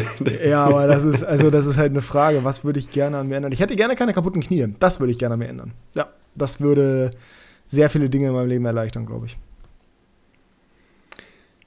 ja, 0.45 0.65
aber 0.65 0.87
das 0.87 1.03
ist, 1.03 1.23
also 1.23 1.49
das 1.49 1.65
ist 1.65 1.77
halt 1.77 1.91
eine 1.91 2.01
Frage, 2.01 2.43
was 2.43 2.63
würde 2.63 2.79
ich 2.79 2.91
gerne 2.91 3.17
an 3.17 3.27
mir 3.27 3.35
ändern? 3.35 3.51
Ich 3.51 3.59
hätte 3.59 3.75
gerne 3.75 3.95
keine 3.95 4.13
kaputten 4.13 4.41
Knie. 4.41 4.67
Das 4.79 4.99
würde 4.99 5.11
ich 5.11 5.19
gerne 5.19 5.33
an 5.33 5.39
mir 5.39 5.47
ändern. 5.47 5.73
Ja, 5.95 6.07
das 6.35 6.61
würde 6.61 7.11
sehr 7.67 7.89
viele 7.89 8.09
Dinge 8.09 8.27
in 8.27 8.33
meinem 8.33 8.49
Leben 8.49 8.65
erleichtern, 8.65 9.05
glaube 9.05 9.27
ich. 9.27 9.37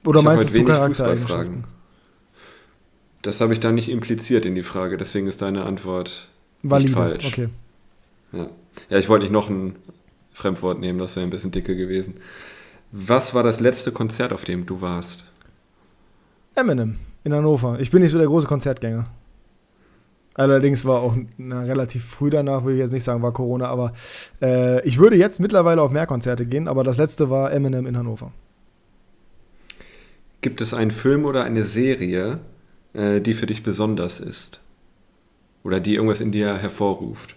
Oder 0.05 0.19
ich 0.19 0.25
meinst 0.25 0.55
du 0.55 0.63
Charaktereigenschaften? 0.63 1.63
Das 3.21 3.39
habe 3.39 3.53
ich 3.53 3.59
da 3.59 3.71
nicht 3.71 3.89
impliziert 3.89 4.45
in 4.45 4.55
die 4.55 4.63
Frage, 4.63 4.97
deswegen 4.97 5.27
ist 5.27 5.43
deine 5.43 5.65
Antwort 5.65 6.29
Valide. 6.63 6.89
nicht 6.89 6.97
falsch. 6.97 7.25
Okay. 7.27 7.49
Ja. 8.31 8.47
ja, 8.89 8.97
ich 8.97 9.09
wollte 9.09 9.23
nicht 9.23 9.31
noch 9.31 9.49
ein 9.49 9.75
Fremdwort 10.33 10.79
nehmen, 10.79 10.97
das 10.97 11.15
wäre 11.15 11.25
ein 11.25 11.29
bisschen 11.29 11.51
dicke 11.51 11.75
gewesen. 11.75 12.15
Was 12.91 13.33
war 13.33 13.43
das 13.43 13.59
letzte 13.59 13.91
Konzert, 13.91 14.33
auf 14.33 14.43
dem 14.43 14.65
du 14.65 14.81
warst? 14.81 15.25
Eminem 16.55 16.97
in 17.23 17.33
Hannover. 17.33 17.79
Ich 17.79 17.91
bin 17.91 18.01
nicht 18.01 18.11
so 18.11 18.17
der 18.17 18.27
große 18.27 18.47
Konzertgänger. 18.47 19.07
Allerdings 20.33 20.85
war 20.85 21.01
auch 21.01 21.15
na, 21.37 21.61
relativ 21.61 22.05
früh 22.05 22.29
danach, 22.29 22.63
würde 22.63 22.75
ich 22.75 22.79
jetzt 22.79 22.93
nicht 22.93 23.03
sagen, 23.03 23.21
war 23.21 23.33
Corona, 23.33 23.67
aber 23.67 23.93
äh, 24.41 24.81
ich 24.87 24.97
würde 24.97 25.17
jetzt 25.17 25.39
mittlerweile 25.39 25.81
auf 25.81 25.91
mehr 25.91 26.07
Konzerte 26.07 26.45
gehen, 26.45 26.67
aber 26.67 26.83
das 26.83 26.97
letzte 26.97 27.29
war 27.29 27.51
Eminem 27.51 27.85
in 27.85 27.97
Hannover. 27.97 28.31
Gibt 30.39 30.61
es 30.61 30.73
einen 30.73 30.91
Film 30.91 31.25
oder 31.25 31.43
eine 31.43 31.65
Serie, 31.65 32.39
äh, 32.93 33.19
die 33.19 33.33
für 33.33 33.45
dich 33.45 33.61
besonders 33.61 34.19
ist? 34.19 34.61
Oder 35.63 35.79
die 35.79 35.95
irgendwas 35.95 36.21
in 36.21 36.31
dir 36.31 36.57
hervorruft? 36.57 37.35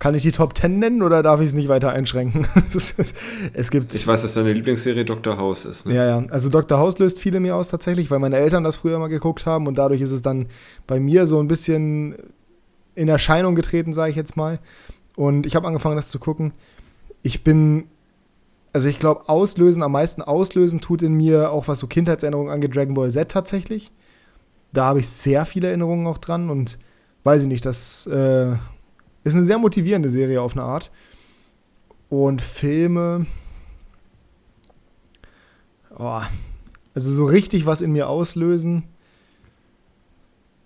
Kann 0.00 0.14
ich 0.14 0.22
die 0.22 0.32
Top 0.32 0.56
10 0.56 0.78
nennen 0.78 1.02
oder 1.02 1.22
darf 1.22 1.40
ich 1.40 1.48
es 1.48 1.54
nicht 1.54 1.68
weiter 1.68 1.90
einschränken? 1.90 2.48
es 3.52 3.70
gibt. 3.70 3.94
Ich 3.94 4.06
weiß, 4.06 4.22
dass 4.22 4.32
deine 4.32 4.54
Lieblingsserie 4.54 5.04
Dr. 5.04 5.36
House 5.36 5.66
ist. 5.66 5.84
Ne? 5.84 5.94
Ja, 5.94 6.06
ja. 6.06 6.24
Also 6.30 6.48
Dr. 6.48 6.78
House 6.78 6.98
löst 6.98 7.20
viele 7.20 7.38
mir 7.38 7.54
aus 7.54 7.68
tatsächlich, 7.68 8.10
weil 8.10 8.18
meine 8.18 8.36
Eltern 8.36 8.64
das 8.64 8.76
früher 8.76 8.98
mal 8.98 9.08
geguckt 9.08 9.44
haben 9.44 9.66
und 9.66 9.76
dadurch 9.76 10.00
ist 10.00 10.10
es 10.10 10.22
dann 10.22 10.46
bei 10.86 10.98
mir 10.98 11.26
so 11.26 11.38
ein 11.38 11.48
bisschen 11.48 12.16
in 12.94 13.08
Erscheinung 13.08 13.54
getreten, 13.54 13.92
sage 13.92 14.10
ich 14.10 14.16
jetzt 14.16 14.38
mal. 14.38 14.58
Und 15.16 15.44
ich 15.44 15.54
habe 15.54 15.66
angefangen, 15.66 15.96
das 15.96 16.08
zu 16.08 16.18
gucken. 16.18 16.52
Ich 17.22 17.44
bin, 17.44 17.84
also 18.72 18.88
ich 18.88 18.98
glaube, 18.98 19.28
auslösen, 19.28 19.82
am 19.82 19.92
meisten 19.92 20.22
auslösen 20.22 20.80
tut 20.80 21.02
in 21.02 21.12
mir 21.12 21.50
auch 21.50 21.68
was 21.68 21.78
so 21.78 21.86
Kindheitserinnerungen 21.86 22.50
angeht, 22.50 22.74
Dragon 22.74 22.94
Ball 22.94 23.10
Z 23.10 23.30
tatsächlich. 23.30 23.92
Da 24.72 24.86
habe 24.86 25.00
ich 25.00 25.10
sehr 25.10 25.44
viele 25.44 25.68
Erinnerungen 25.68 26.06
auch 26.06 26.16
dran 26.16 26.48
und 26.48 26.78
weiß 27.24 27.42
ich 27.42 27.48
nicht, 27.48 27.66
das 27.66 28.06
äh, 28.06 28.56
ist 29.24 29.34
eine 29.34 29.44
sehr 29.44 29.58
motivierende 29.58 30.10
Serie 30.10 30.40
auf 30.40 30.56
eine 30.56 30.64
Art. 30.64 30.90
Und 32.08 32.42
Filme. 32.42 33.26
Oh, 35.96 36.20
also 36.94 37.12
so 37.12 37.24
richtig 37.26 37.66
was 37.66 37.80
in 37.80 37.92
mir 37.92 38.08
auslösen. 38.08 38.84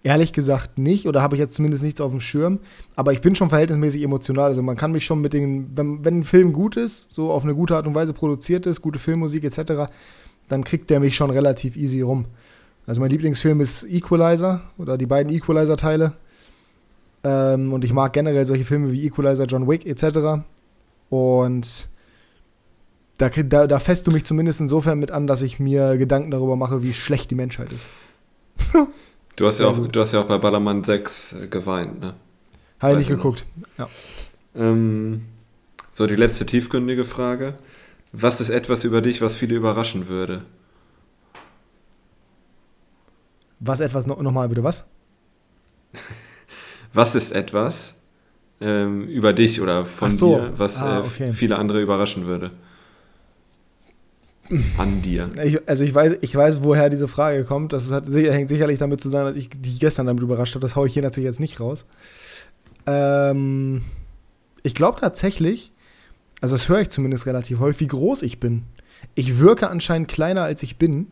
Ehrlich 0.03 0.33
gesagt 0.35 0.79
nicht, 0.79 1.07
oder 1.07 1.23
habe 1.23 1.35
ich 1.35 1.41
jetzt 1.41 1.55
zumindest 1.55 1.83
nichts 1.83 2.01
auf 2.01 2.11
dem 2.11 2.21
Schirm. 2.21 2.61
Aber 2.95 3.13
ich 3.13 3.23
bin 3.23 3.35
schon 3.35 3.49
verhältnismäßig 3.49 4.03
emotional. 4.03 4.51
Also 4.51 4.63
man 4.63 4.77
kann 4.77 4.93
mich 4.93 5.05
schon 5.05 5.21
mit 5.21 5.33
den, 5.33 5.77
wenn, 5.77 6.05
wenn 6.05 6.21
ein 6.21 6.25
Film 6.25 6.53
gut 6.53 6.77
ist, 6.77 7.15
so 7.15 7.33
auf 7.33 7.43
eine 7.43 7.55
gute 7.55 7.77
Art 7.77 7.87
und 7.87 7.95
Weise 7.95 8.13
produziert 8.13 8.67
ist, 8.67 8.83
gute 8.83 8.99
Filmmusik 8.99 9.45
etc., 9.45 9.91
dann 10.49 10.63
kriegt 10.63 10.91
der 10.91 11.01
mich 11.01 11.17
schon 11.17 11.31
relativ 11.31 11.75
easy 11.75 12.03
rum. 12.03 12.27
Also 12.87 13.01
mein 13.01 13.11
Lieblingsfilm 13.11 13.63
ist 13.63 13.85
Equalizer 13.85 14.61
oder 14.77 14.99
die 14.99 15.07
beiden 15.07 15.33
Equalizer-Teile. 15.33 16.13
Ähm, 17.25 17.73
und 17.73 17.85
ich 17.85 17.93
mag 17.93 18.13
generell 18.13 18.47
solche 18.47 18.65
Filme 18.65 18.93
wie 18.93 19.07
Equalizer, 19.07 19.45
John 19.47 19.67
Wick 19.67 19.87
etc. 19.87 20.45
Und 21.11 21.89
Da, 23.19 23.29
da, 23.29 23.67
da 23.69 23.79
fässt 23.79 24.07
du 24.07 24.11
mich 24.11 24.25
zumindest 24.25 24.61
insofern 24.61 24.99
mit 24.99 25.11
an, 25.13 25.27
dass 25.27 25.41
ich 25.43 25.61
mir 25.61 25.97
Gedanken 25.97 26.31
darüber 26.33 26.57
mache, 26.57 26.83
wie 26.83 26.93
schlecht 26.93 27.31
die 27.31 27.37
Menschheit 27.37 27.73
ist. 27.73 27.87
du, 29.37 29.47
hast 29.47 29.61
ja 29.61 29.69
auch, 29.69 29.87
du 29.87 30.01
hast 30.01 30.13
ja 30.13 30.21
auch 30.21 30.27
bei 30.27 30.37
Ballermann 30.39 30.83
6 30.83 31.37
geweint, 31.49 32.01
ne? 32.01 32.15
Habe 32.81 32.93
ich 32.95 32.99
nicht 32.99 33.09
geguckt. 33.09 33.47
Ja. 33.79 33.89
Ähm, 34.57 35.23
so, 35.93 36.07
die 36.09 36.17
letzte 36.17 36.45
tiefgründige 36.45 37.05
Frage. 37.05 37.55
Was 38.13 38.41
ist 38.41 38.51
etwas 38.51 38.85
über 38.85 39.01
dich, 39.01 39.23
was 39.23 39.35
viele 39.37 39.55
überraschen 39.55 40.09
würde? 40.09 40.45
Was 43.61 43.81
etwas, 43.81 44.07
no, 44.07 44.21
nochmal 44.23 44.49
bitte, 44.49 44.65
was? 44.65 44.85
Was 46.95 47.15
ist 47.15 47.33
etwas 47.33 47.95
ähm, 48.61 49.07
über 49.09 49.33
dich 49.33 49.61
oder 49.61 49.85
von 49.85 50.11
so. 50.11 50.37
dir, 50.37 50.53
was 50.57 50.81
ah, 50.81 51.01
okay. 51.01 51.31
äh, 51.31 51.33
viele 51.33 51.59
andere 51.59 51.83
überraschen 51.83 52.27
würde? 52.27 52.53
An 54.79 55.03
dir. 55.03 55.31
Ich, 55.43 55.67
also 55.67 55.85
ich 55.85 55.95
weiß, 55.95 56.17
ich 56.21 56.35
weiß, 56.35 56.63
woher 56.63 56.91
diese 56.91 57.09
Frage 57.09 57.45
kommt. 57.45 57.73
Das 57.73 57.91
hat, 57.91 58.07
hängt 58.09 58.51
sicherlich 58.51 58.79
damit 58.79 59.01
zusammen, 59.01 59.27
dass 59.27 59.37
ich 59.37 59.49
dich 59.49 59.81
gestern 59.81 60.07
damit 60.07 60.23
überrascht 60.23 60.55
habe. 60.55 60.67
Das 60.67 60.77
haue 60.77 60.87
ich 60.87 60.93
hier 60.93 61.03
natürlich 61.03 61.27
jetzt 61.27 61.41
nicht 61.41 61.61
raus. 61.61 61.87
Ähm, 62.87 63.83
ich 64.63 64.75
glaube 64.75 65.01
tatsächlich, 65.01 65.73
also 66.43 66.55
das 66.55 66.69
höre 66.69 66.81
ich 66.81 66.91
zumindest 66.91 67.27
relativ 67.27 67.59
häufig, 67.59 67.81
wie 67.81 67.87
groß 67.89 68.23
ich 68.23 68.39
bin. 68.39 68.65
Ich 69.15 69.39
wirke 69.39 69.71
anscheinend 69.71 70.09
kleiner, 70.09 70.43
als 70.43 70.63
ich 70.63 70.77
bin. 70.77 71.09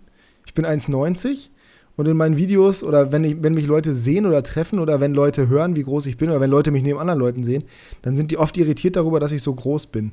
Ich 0.47 0.53
bin 0.53 0.67
1,90 0.67 1.49
und 1.97 2.09
in 2.09 2.17
meinen 2.17 2.37
Videos 2.37 2.83
oder 2.83 3.13
wenn, 3.13 3.25
ich, 3.25 3.43
wenn 3.43 3.55
mich 3.55 3.67
Leute 3.67 3.95
sehen 3.95 4.27
oder 4.27 4.43
treffen 4.43 4.79
oder 4.79 5.01
wenn 5.01 5.13
Leute 5.13 5.49
hören, 5.49 5.77
wie 5.77 5.83
groß 5.83 6.07
ich 6.07 6.17
bin 6.17 6.31
oder 6.31 6.41
wenn 6.41 6.51
Leute 6.51 6.71
mich 6.71 6.83
neben 6.83 6.99
anderen 6.99 7.21
Leuten 7.21 7.45
sehen, 7.45 7.65
dann 8.03 8.17
sind 8.17 8.31
die 8.31 8.39
oft 8.39 8.57
irritiert 8.57 8.97
darüber, 8.97 9.21
dass 9.21 9.33
ich 9.33 9.43
so 9.43 9.55
groß 9.55 9.87
bin. 9.87 10.13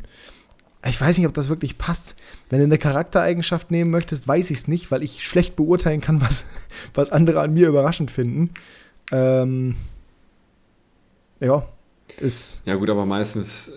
Ich 0.85 0.99
weiß 0.99 1.17
nicht, 1.17 1.27
ob 1.27 1.33
das 1.33 1.49
wirklich 1.49 1.77
passt. 1.77 2.15
Wenn 2.49 2.59
du 2.59 2.65
eine 2.65 2.77
Charaktereigenschaft 2.77 3.69
nehmen 3.69 3.91
möchtest, 3.91 4.27
weiß 4.27 4.49
ich 4.49 4.59
es 4.59 4.67
nicht, 4.67 4.91
weil 4.91 5.03
ich 5.03 5.23
schlecht 5.23 5.55
beurteilen 5.55 6.01
kann, 6.01 6.21
was, 6.21 6.45
was 6.93 7.11
andere 7.11 7.41
an 7.41 7.53
mir 7.53 7.67
überraschend 7.67 8.11
finden. 8.11 8.51
Ähm, 9.11 9.75
ja, 11.39 11.65
ist. 12.19 12.61
Ja, 12.65 12.75
gut, 12.75 12.89
aber 12.89 13.05
meistens 13.05 13.71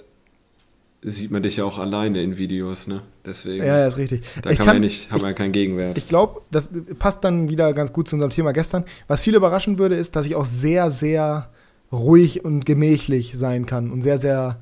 sieht 1.02 1.30
man 1.30 1.42
dich 1.42 1.56
ja 1.56 1.64
auch 1.64 1.78
alleine 1.78 2.22
in 2.22 2.36
Videos, 2.36 2.86
ne? 2.86 3.02
Deswegen. 3.26 3.64
Ja, 3.64 3.78
ja, 3.78 3.86
ist 3.86 3.98
richtig. 3.98 4.22
Da 4.40 4.50
kann, 4.50 4.56
kann 4.58 4.66
man 4.66 4.76
ja 4.76 4.80
nicht, 4.80 5.10
haben 5.10 5.20
wir 5.20 5.28
ja 5.28 5.34
keinen 5.34 5.52
Gegenwert. 5.52 5.98
Ich 5.98 6.08
glaube, 6.08 6.42
das 6.50 6.70
passt 6.98 7.24
dann 7.24 7.48
wieder 7.48 7.72
ganz 7.72 7.92
gut 7.92 8.08
zu 8.08 8.16
unserem 8.16 8.30
Thema 8.30 8.52
gestern. 8.52 8.84
Was 9.08 9.22
viel 9.22 9.34
überraschen 9.34 9.78
würde, 9.78 9.96
ist, 9.96 10.14
dass 10.14 10.26
ich 10.26 10.36
auch 10.36 10.46
sehr, 10.46 10.90
sehr 10.90 11.50
ruhig 11.90 12.44
und 12.44 12.64
gemächlich 12.64 13.36
sein 13.36 13.66
kann 13.66 13.90
und 13.90 14.02
sehr, 14.02 14.18
sehr 14.18 14.60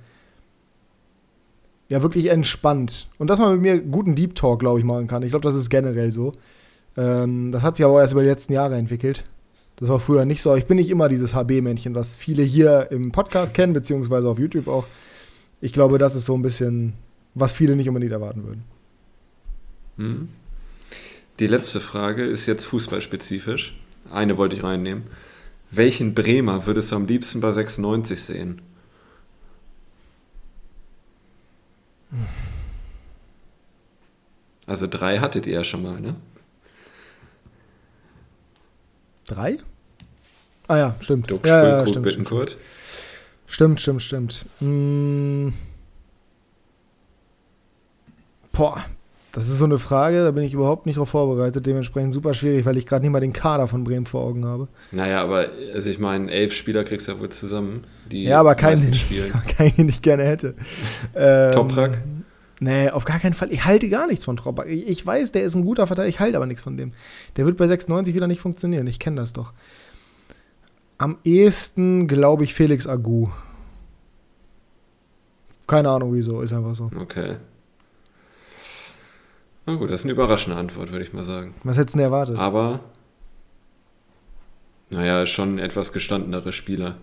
ja, 1.88 2.03
wirklich 2.03 2.29
entspannt. 2.31 3.09
Und 3.18 3.29
dass 3.29 3.38
man 3.38 3.53
mit 3.53 3.61
mir 3.61 3.81
guten 3.81 4.14
Deep 4.14 4.35
Talk, 4.35 4.61
glaube 4.61 4.79
ich, 4.79 4.85
machen 4.85 5.09
kann. 5.09 5.22
Ich 5.22 5.31
glaube, 5.31 5.42
das 5.42 5.57
ist 5.57 5.68
generell 5.68 6.12
so. 6.12 6.33
Ähm, 6.96 7.53
das 7.53 7.62
hat 7.62 7.76
sich 7.76 7.85
aber 7.85 8.00
erst 8.00 8.12
über 8.12 8.22
die 8.22 8.29
letzten 8.29 8.53
Jahre 8.53 8.76
entwickelt. 8.76 9.24
Das 9.76 9.88
war 9.88 9.98
früher 9.98 10.24
nicht 10.24 10.40
so. 10.40 10.55
Ich 10.55 10.66
bin 10.66 10.76
nicht 10.76 10.90
immer 10.90 11.09
dieses 11.09 11.35
HB-Männchen, 11.35 11.94
was 11.94 12.16
viele 12.16 12.42
hier 12.42 12.88
im 12.90 13.12
Podcast 13.12 13.55
kennen, 13.55 13.72
beziehungsweise 13.72 14.29
auf 14.29 14.38
YouTube 14.38 14.68
auch. 14.68 14.87
Ich 15.61 15.73
glaube, 15.73 15.99
das 15.99 16.14
ist 16.14 16.25
so 16.25 16.35
ein 16.35 16.42
bisschen, 16.42 16.94
was 17.35 17.53
viele 17.53 17.77
nicht 17.77 17.88
unbedingt 17.88 18.12
erwarten 18.12 18.44
würden. 18.44 18.64
Hm. 19.96 20.29
Die 21.38 21.46
letzte 21.46 21.81
Frage 21.81 22.25
ist 22.25 22.46
jetzt 22.46 22.64
fußballspezifisch. 22.64 23.79
Eine 24.11 24.37
wollte 24.37 24.57
ich 24.57 24.62
reinnehmen. 24.62 25.05
Welchen 25.70 26.14
Bremer 26.14 26.66
würdest 26.66 26.90
du 26.90 26.96
am 26.96 27.07
liebsten 27.07 27.40
bei 27.40 27.53
96 27.53 28.20
sehen? 28.20 28.62
Also 34.66 34.87
drei 34.87 35.18
hattet 35.18 35.46
ihr 35.46 35.55
ja 35.55 35.64
schon 35.64 35.83
mal, 35.83 36.01
ne? 36.01 36.16
Drei? 39.27 39.59
Ah 40.66 40.77
ja, 40.77 40.96
stimmt. 41.01 41.31
Duck, 41.31 41.46
ja, 41.46 41.81
ja, 41.81 41.88
stimmt, 41.88 42.05
Bittenkurt. 42.05 42.51
Stimmt, 42.51 42.64
stimmt, 43.80 44.02
stimmt. 44.02 44.46
Hm. 44.60 45.52
Boah, 48.52 48.84
das 49.32 49.48
ist 49.48 49.58
so 49.58 49.64
eine 49.64 49.78
Frage, 49.78 50.24
da 50.24 50.32
bin 50.32 50.42
ich 50.42 50.54
überhaupt 50.54 50.86
nicht 50.86 50.96
darauf 50.96 51.10
vorbereitet. 51.10 51.64
Dementsprechend 51.64 52.12
super 52.12 52.34
schwierig, 52.34 52.66
weil 52.66 52.76
ich 52.76 52.86
gerade 52.86 53.02
nicht 53.02 53.12
mal 53.12 53.20
den 53.20 53.32
Kader 53.32 53.68
von 53.68 53.84
Bremen 53.84 54.06
vor 54.06 54.22
Augen 54.22 54.44
habe. 54.44 54.68
Naja, 54.90 55.22
aber 55.22 55.48
also 55.72 55.88
ich 55.88 56.00
meine, 56.00 56.30
elf 56.30 56.52
Spieler 56.52 56.82
kriegst 56.82 57.06
du 57.06 57.12
ja 57.12 57.20
wohl 57.20 57.28
zusammen, 57.28 57.82
die 58.10 58.24
ja, 58.24 58.40
aber 58.40 58.56
keinen, 58.56 58.92
spielen. 58.92 59.32
keinen, 59.56 59.76
den 59.76 59.88
ich 59.88 60.02
gerne 60.02 60.24
hätte. 60.24 60.54
Ähm, 61.14 61.52
Toprak? 61.52 61.98
Nee, 62.58 62.90
auf 62.90 63.04
gar 63.04 63.20
keinen 63.20 63.32
Fall. 63.32 63.52
Ich 63.52 63.64
halte 63.64 63.88
gar 63.88 64.08
nichts 64.08 64.24
von 64.24 64.36
Toprak. 64.36 64.68
Ich, 64.68 64.88
ich 64.88 65.06
weiß, 65.06 65.30
der 65.32 65.44
ist 65.44 65.54
ein 65.54 65.64
guter 65.64 65.86
Verteidiger, 65.86 66.10
ich 66.10 66.20
halte 66.20 66.36
aber 66.36 66.46
nichts 66.46 66.62
von 66.62 66.76
dem. 66.76 66.92
Der 67.36 67.46
wird 67.46 67.56
bei 67.56 67.68
96 67.68 68.14
wieder 68.14 68.26
nicht 68.26 68.40
funktionieren. 68.40 68.86
Ich 68.88 68.98
kenne 68.98 69.16
das 69.16 69.32
doch. 69.32 69.52
Am 71.00 71.16
ehesten 71.24 72.08
glaube 72.08 72.44
ich 72.44 72.52
Felix 72.52 72.86
Agu. 72.86 73.28
Keine 75.66 75.88
Ahnung 75.88 76.12
wieso, 76.12 76.42
ist 76.42 76.52
einfach 76.52 76.74
so. 76.74 76.90
Okay. 76.94 77.36
Na 79.64 79.76
gut, 79.76 79.88
das 79.88 80.02
ist 80.02 80.04
eine 80.04 80.12
überraschende 80.12 80.58
Antwort, 80.58 80.92
würde 80.92 81.02
ich 81.02 81.14
mal 81.14 81.24
sagen. 81.24 81.54
Was 81.64 81.78
hättest 81.78 81.94
du 81.94 82.00
denn 82.00 82.04
erwartet? 82.04 82.36
Aber, 82.36 82.80
naja, 84.90 85.24
schon 85.24 85.58
etwas 85.58 85.94
gestandenere 85.94 86.52
Spieler. 86.52 86.96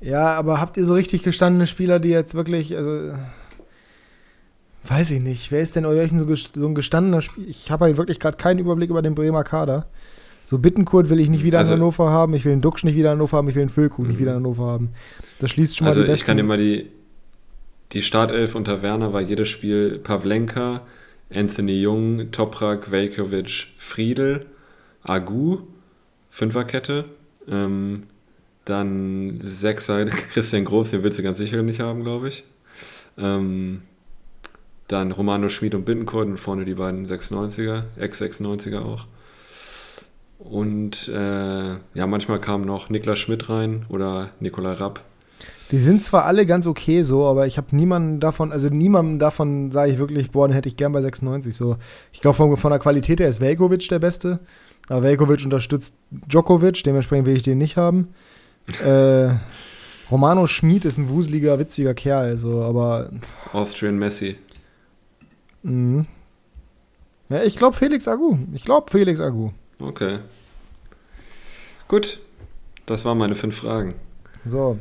Ja, 0.00 0.34
aber 0.34 0.60
habt 0.60 0.76
ihr 0.76 0.84
so 0.84 0.94
richtig 0.94 1.22
gestandene 1.22 1.68
Spieler, 1.68 2.00
die 2.00 2.08
jetzt 2.08 2.34
wirklich, 2.34 2.76
also, 2.76 3.16
weiß 4.82 5.12
ich 5.12 5.20
nicht. 5.20 5.52
Wer 5.52 5.60
ist 5.60 5.76
denn 5.76 5.86
euch 5.86 6.10
so, 6.10 6.34
so 6.34 6.66
ein 6.66 6.74
gestandener 6.74 7.22
Spieler? 7.22 7.46
Ich 7.46 7.70
habe 7.70 7.84
halt 7.84 7.98
wirklich 7.98 8.18
gerade 8.18 8.36
keinen 8.36 8.58
Überblick 8.58 8.90
über 8.90 9.00
den 9.00 9.14
Bremer 9.14 9.44
Kader. 9.44 9.86
So 10.44 10.58
Bittenkurt 10.58 11.08
will 11.08 11.20
ich 11.20 11.30
nicht 11.30 11.44
wieder 11.44 11.58
also, 11.58 11.74
in 11.74 11.80
Hannover 11.80 12.10
haben, 12.10 12.34
ich 12.34 12.44
will 12.44 12.52
einen 12.52 12.60
Duxch 12.60 12.84
nicht 12.84 12.96
wieder 12.96 13.12
in 13.12 13.18
Hannover 13.18 13.38
haben, 13.38 13.48
ich 13.48 13.54
will 13.54 13.62
einen 13.62 13.70
Füllkuh 13.70 14.02
nicht 14.02 14.16
mhm. 14.16 14.20
wieder 14.20 14.30
in 14.32 14.36
Hannover 14.38 14.66
haben. 14.66 14.90
Das 15.38 15.50
schließt 15.50 15.76
schon 15.76 15.86
mal 15.86 15.90
also 15.90 16.02
die 16.02 16.06
besten. 16.06 16.22
Ich 16.22 16.26
kann 16.26 16.36
dir 16.36 16.42
mal 16.42 16.58
die, 16.58 16.88
die 17.92 18.02
Startelf 18.02 18.54
unter 18.54 18.82
Werner 18.82 19.12
war 19.12 19.20
jedes 19.20 19.48
Spiel 19.48 19.98
Pavlenka, 19.98 20.82
Anthony 21.32 21.80
Jung, 21.80 22.30
Toprak, 22.32 22.90
Velkovic, 22.90 23.68
Friedel, 23.78 24.46
Agu, 25.02 25.58
Fünferkette. 26.30 27.06
Ähm, 27.48 28.04
dann 28.64 29.40
Sechser 29.42 30.04
Christian 30.32 30.64
Groß, 30.64 30.90
den 30.90 31.02
willst 31.02 31.18
du 31.18 31.22
ganz 31.22 31.38
sicher 31.38 31.62
nicht 31.62 31.80
haben, 31.80 32.04
glaube 32.04 32.28
ich. 32.28 32.44
Ähm, 33.18 33.82
dann 34.88 35.12
Romano 35.12 35.48
Schmid 35.48 35.74
und 35.74 35.84
Bittencourt 35.84 36.26
und 36.26 36.36
vorne 36.38 36.64
die 36.64 36.74
beiden 36.74 37.06
96er, 37.06 37.84
Ex-96er 37.98 38.80
auch. 38.80 39.06
Und 40.44 41.08
äh, 41.08 41.74
ja, 41.94 42.06
manchmal 42.06 42.40
kam 42.40 42.62
noch 42.62 42.90
Niklas 42.90 43.18
Schmidt 43.18 43.48
rein 43.48 43.86
oder 43.88 44.30
Nikola 44.40 44.72
Rapp. 44.72 45.02
Die 45.70 45.78
sind 45.78 46.02
zwar 46.02 46.26
alle 46.26 46.44
ganz 46.44 46.66
okay 46.66 47.02
so, 47.02 47.26
aber 47.26 47.46
ich 47.46 47.56
habe 47.56 47.74
niemanden 47.74 48.20
davon, 48.20 48.52
also 48.52 48.68
niemanden 48.68 49.18
davon 49.18 49.72
sage 49.72 49.92
ich 49.92 49.98
wirklich, 49.98 50.30
boah, 50.30 50.46
den 50.46 50.52
hätte 50.52 50.68
ich 50.68 50.76
gern 50.76 50.92
bei 50.92 51.00
96 51.00 51.56
so. 51.56 51.76
Ich 52.12 52.20
glaube, 52.20 52.36
von, 52.36 52.56
von 52.58 52.70
der 52.70 52.78
Qualität 52.78 53.20
her 53.20 53.28
ist 53.28 53.40
Velkovic 53.40 53.88
der 53.88 53.98
Beste. 53.98 54.40
Aber 54.88 55.02
Velkovic 55.02 55.44
unterstützt 55.44 55.96
Djokovic, 56.10 56.82
dementsprechend 56.84 57.26
will 57.26 57.36
ich 57.36 57.42
den 57.42 57.58
nicht 57.58 57.76
haben. 57.76 58.08
äh, 58.84 59.30
Romano 60.10 60.46
Schmid 60.46 60.84
ist 60.84 60.98
ein 60.98 61.08
wuseliger, 61.08 61.58
witziger 61.58 61.94
Kerl, 61.94 62.36
so, 62.36 62.62
aber. 62.62 63.10
Austrian 63.52 63.96
Messi. 63.96 64.36
Mhm. 65.62 66.06
Ja, 67.30 67.42
ich 67.44 67.56
glaube 67.56 67.76
Felix 67.76 68.06
Agu. 68.06 68.36
Ich 68.52 68.64
glaube 68.64 68.90
Felix 68.90 69.20
Agu. 69.20 69.52
Okay. 69.82 70.18
Gut. 71.88 72.20
Das 72.86 73.04
waren 73.04 73.18
meine 73.18 73.34
fünf 73.34 73.56
Fragen. 73.56 73.94
So. 74.46 74.78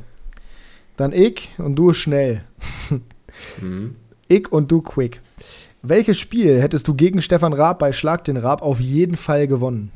Dann 0.98 1.14
ich 1.14 1.52
und 1.58 1.76
du 1.76 1.94
schnell. 1.94 2.44
mhm. 3.62 3.96
Ich 4.28 4.52
und 4.52 4.72
du 4.72 4.82
quick. 4.82 5.22
Welches 5.82 6.20
Spiel 6.20 6.62
hättest 6.62 6.88
du 6.88 6.94
gegen 6.94 7.22
Stefan 7.22 7.54
Raab 7.54 7.80
bei 7.80 7.92
Schlag 7.92 8.24
den 8.24 8.38
Raab 8.38 8.62
auf 8.62 8.80
jeden 8.80 9.18
Fall 9.18 9.48
gewonnen? 9.48 9.92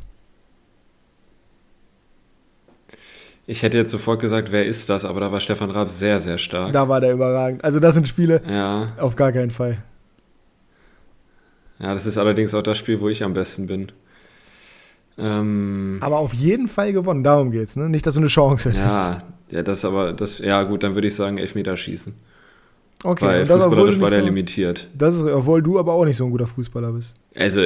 Ich 3.47 3.61
hätte 3.61 3.77
jetzt 3.77 3.91
sofort 3.91 4.19
gesagt, 4.19 4.51
wer 4.51 4.65
ist 4.65 4.89
das, 4.89 5.05
aber 5.05 5.19
da 5.19 5.31
war 5.31 5.39
Stefan 5.39 5.69
Raab 5.69 5.89
sehr, 5.89 6.19
sehr 6.19 6.39
stark. 6.39 6.73
Da 6.73 6.89
war 6.89 6.99
der 6.99 7.13
überragend. 7.13 7.63
Also 7.63 7.79
das 7.79 7.93
sind 7.93 8.07
Spiele, 8.07 8.41
ja. 8.49 8.93
auf 8.97 9.15
gar 9.15 9.31
keinen 9.31 9.51
Fall. 9.51 9.77
Ja, 11.77 11.93
das 11.93 12.07
ist 12.07 12.17
allerdings 12.17 12.55
auch 12.55 12.63
das 12.63 12.79
Spiel, 12.79 12.99
wo 13.01 13.09
ich 13.09 13.23
am 13.23 13.33
besten 13.33 13.67
bin. 13.67 13.91
Ähm, 15.17 15.97
aber 16.01 16.17
auf 16.17 16.33
jeden 16.33 16.67
Fall 16.67 16.91
gewonnen, 16.93 17.23
darum 17.23 17.51
geht's, 17.51 17.75
ne? 17.75 17.89
Nicht, 17.89 18.05
dass 18.05 18.15
du 18.15 18.21
eine 18.21 18.27
Chance 18.27 18.69
hättest. 18.69 18.93
Ja, 18.93 19.23
ja, 19.49 19.63
das 19.63 19.85
aber, 19.85 20.13
das, 20.13 20.39
ja 20.39 20.63
gut, 20.63 20.83
dann 20.83 20.95
würde 20.95 21.07
ich 21.07 21.15
sagen 21.15 21.37
Elfmeterschießen. 21.37 22.13
Okay, 23.03 23.25
Weil 23.25 23.45
fußballerisch 23.45 23.99
war 23.99 24.09
der 24.09 24.21
so, 24.21 24.25
limitiert. 24.25 24.89
Das 24.97 25.15
ist, 25.15 25.21
obwohl 25.21 25.61
du 25.61 25.79
aber 25.79 25.93
auch 25.93 26.05
nicht 26.05 26.17
so 26.17 26.25
ein 26.25 26.31
guter 26.31 26.47
Fußballer 26.47 26.91
bist. 26.91 27.13
Also, 27.35 27.61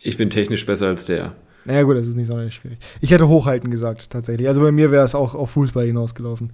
ich 0.00 0.16
bin 0.16 0.30
technisch 0.30 0.64
besser 0.64 0.86
als 0.86 1.04
der. 1.04 1.32
Naja, 1.64 1.82
gut, 1.82 1.96
das 1.96 2.06
ist 2.06 2.16
nicht 2.16 2.26
so 2.26 2.34
schwierig. 2.50 2.78
Ich 3.00 3.10
hätte 3.10 3.28
hochhalten 3.28 3.70
gesagt, 3.70 4.10
tatsächlich. 4.10 4.48
Also 4.48 4.62
bei 4.62 4.72
mir 4.72 4.90
wäre 4.90 5.04
es 5.04 5.14
auch 5.14 5.34
auf 5.34 5.50
Fußball 5.50 5.86
hinausgelaufen. 5.86 6.50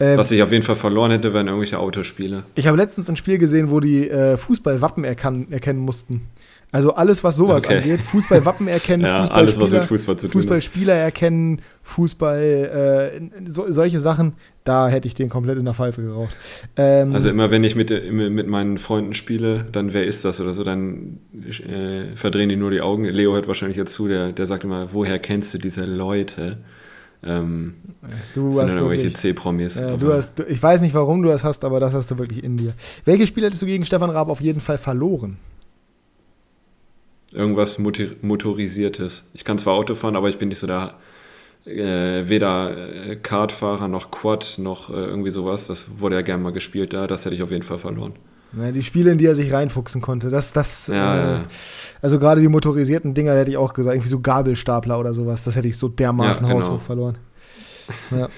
Ähm, 0.00 0.18
Was 0.18 0.30
ich 0.30 0.42
auf 0.42 0.52
jeden 0.52 0.62
Fall 0.62 0.76
verloren 0.76 1.10
hätte, 1.10 1.32
wären 1.32 1.48
irgendwelche 1.48 1.78
Autospiele. 1.78 2.44
Ich 2.54 2.66
habe 2.66 2.76
letztens 2.76 3.08
ein 3.10 3.16
Spiel 3.16 3.38
gesehen, 3.38 3.70
wo 3.70 3.80
die 3.80 4.08
äh, 4.08 4.36
Fußballwappen 4.36 5.04
erkan 5.04 5.50
erkennen 5.50 5.80
mussten. 5.80 6.28
Also 6.72 6.94
alles, 6.94 7.22
was 7.22 7.36
sowas 7.36 7.64
okay. 7.64 7.78
angeht, 7.78 8.00
Fußballwappen 8.00 8.66
erkennen, 8.66 9.02
ja, 9.06 9.24
alles, 9.24 9.58
was 9.58 9.70
mit 9.70 9.84
Fußball 9.84 10.16
zu 10.18 10.26
tun 10.26 10.32
Fußballspieler 10.32 10.94
erkennen, 10.94 11.62
Fußball, 11.82 13.20
äh, 13.40 13.48
so, 13.48 13.70
solche 13.72 14.00
Sachen, 14.00 14.34
da 14.64 14.88
hätte 14.88 15.06
ich 15.06 15.14
den 15.14 15.28
komplett 15.28 15.58
in 15.58 15.64
der 15.64 15.74
Pfeife 15.74 16.02
geraucht. 16.02 16.36
Ähm, 16.76 17.14
also 17.14 17.30
immer 17.30 17.50
wenn 17.52 17.62
ich 17.62 17.76
mit, 17.76 17.90
mit 18.12 18.48
meinen 18.48 18.78
Freunden 18.78 19.14
spiele, 19.14 19.64
dann 19.70 19.92
wer 19.92 20.04
ist 20.04 20.24
das 20.24 20.40
oder 20.40 20.52
so, 20.52 20.64
dann 20.64 21.20
äh, 21.66 22.16
verdrehen 22.16 22.48
die 22.48 22.56
nur 22.56 22.72
die 22.72 22.80
Augen. 22.80 23.04
Leo 23.04 23.32
hört 23.32 23.46
wahrscheinlich 23.46 23.78
jetzt 23.78 23.94
zu, 23.94 24.08
der, 24.08 24.32
der 24.32 24.46
sagt 24.46 24.64
immer, 24.64 24.92
woher 24.92 25.20
kennst 25.20 25.54
du 25.54 25.58
diese 25.58 25.84
Leute? 25.84 26.58
Ähm, 27.22 27.74
du 28.34 28.52
sind 28.52 28.68
dann 28.68 28.76
irgendwelche 28.76 29.12
C-Promis. 29.12 29.78
Äh, 29.78 29.96
du 29.98 30.12
hast, 30.12 30.40
ich 30.40 30.62
weiß 30.62 30.82
nicht, 30.82 30.94
warum 30.94 31.22
du 31.22 31.28
das 31.28 31.44
hast, 31.44 31.64
aber 31.64 31.80
das 31.80 31.92
hast 31.92 32.10
du 32.10 32.18
wirklich 32.18 32.42
in 32.42 32.56
dir. 32.56 32.72
Welches 33.04 33.28
Spiel 33.28 33.44
hättest 33.44 33.62
du 33.62 33.66
gegen 33.66 33.84
Stefan 33.84 34.10
Raab 34.10 34.28
auf 34.28 34.40
jeden 34.40 34.60
Fall 34.60 34.78
verloren? 34.78 35.38
Irgendwas 37.36 37.78
Motorisiertes. 37.78 39.28
Ich 39.34 39.44
kann 39.44 39.58
zwar 39.58 39.74
Auto 39.74 39.94
fahren, 39.94 40.16
aber 40.16 40.28
ich 40.28 40.38
bin 40.38 40.48
nicht 40.48 40.58
so 40.58 40.66
der 40.66 40.94
äh, 41.66 42.28
weder 42.28 43.08
äh, 43.08 43.16
Kartfahrer 43.16 43.88
noch 43.88 44.10
Quad 44.10 44.56
noch 44.58 44.88
äh, 44.88 44.94
irgendwie 44.94 45.30
sowas. 45.30 45.66
Das 45.66 45.86
wurde 45.98 46.16
ja 46.16 46.22
gern 46.22 46.40
mal 46.40 46.52
gespielt 46.52 46.92
da. 46.92 47.06
Das 47.06 47.24
hätte 47.24 47.34
ich 47.34 47.42
auf 47.42 47.50
jeden 47.50 47.62
Fall 47.62 47.78
verloren. 47.78 48.14
Ja, 48.56 48.70
die 48.70 48.82
Spiele, 48.82 49.10
in 49.10 49.18
die 49.18 49.26
er 49.26 49.34
sich 49.34 49.52
reinfuchsen 49.52 50.00
konnte, 50.00 50.30
das, 50.30 50.52
das, 50.52 50.86
ja, 50.86 51.16
äh, 51.16 51.32
ja. 51.32 51.44
also 52.00 52.18
gerade 52.18 52.40
die 52.40 52.48
motorisierten 52.48 53.12
Dinger, 53.12 53.34
hätte 53.34 53.50
ich 53.50 53.56
auch 53.56 53.74
gesagt, 53.74 53.94
irgendwie 53.94 54.08
so 54.08 54.20
Gabelstapler 54.20 54.98
oder 54.98 55.12
sowas, 55.12 55.44
das 55.44 55.56
hätte 55.56 55.68
ich 55.68 55.76
so 55.76 55.88
dermaßen 55.88 56.46
ja, 56.46 56.52
genau. 56.54 56.64
haushoch 56.64 56.80
verloren. 56.80 57.18
Ja. 58.12 58.28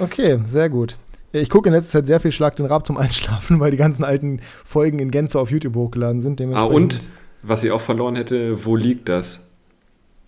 Okay, 0.00 0.38
sehr 0.44 0.68
gut. 0.68 0.96
Ich 1.32 1.48
gucke 1.48 1.68
in 1.68 1.74
letzter 1.74 1.98
Zeit 1.98 2.06
sehr 2.06 2.20
viel 2.20 2.32
Schlag 2.32 2.56
den 2.56 2.66
Rab 2.66 2.86
zum 2.86 2.96
Einschlafen, 2.96 3.60
weil 3.60 3.70
die 3.70 3.76
ganzen 3.76 4.04
alten 4.04 4.40
Folgen 4.64 4.98
in 4.98 5.10
Gänze 5.10 5.38
auf 5.40 5.50
YouTube 5.50 5.74
hochgeladen 5.74 6.20
sind. 6.20 6.40
Ah, 6.40 6.62
und 6.62 7.00
was 7.42 7.64
ich 7.64 7.70
auch 7.70 7.80
verloren 7.80 8.16
hätte, 8.16 8.64
wo 8.64 8.76
liegt 8.76 9.08
das? 9.08 9.40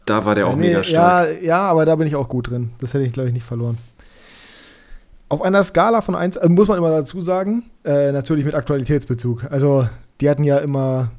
Da 0.04 0.24
war 0.24 0.34
der 0.34 0.48
auch 0.48 0.56
nee, 0.56 0.68
mega 0.68 0.82
stark. 0.82 1.28
Ja, 1.40 1.46
ja, 1.46 1.60
aber 1.60 1.84
da 1.86 1.96
bin 1.96 2.06
ich 2.06 2.16
auch 2.16 2.28
gut 2.28 2.50
drin. 2.50 2.70
Das 2.80 2.94
hätte 2.94 3.04
ich, 3.04 3.12
glaube 3.12 3.28
ich, 3.28 3.34
nicht 3.34 3.46
verloren. 3.46 3.78
Auf 5.28 5.42
einer 5.42 5.62
Skala 5.62 6.00
von 6.00 6.14
1, 6.14 6.36
äh, 6.36 6.48
muss 6.48 6.68
man 6.68 6.78
immer 6.78 6.90
dazu 6.90 7.20
sagen, 7.20 7.64
äh, 7.84 8.12
natürlich 8.12 8.44
mit 8.44 8.54
Aktualitätsbezug. 8.54 9.44
Also, 9.50 9.88
die 10.20 10.28
hatten 10.28 10.44
ja 10.44 10.58
immer 10.58 11.10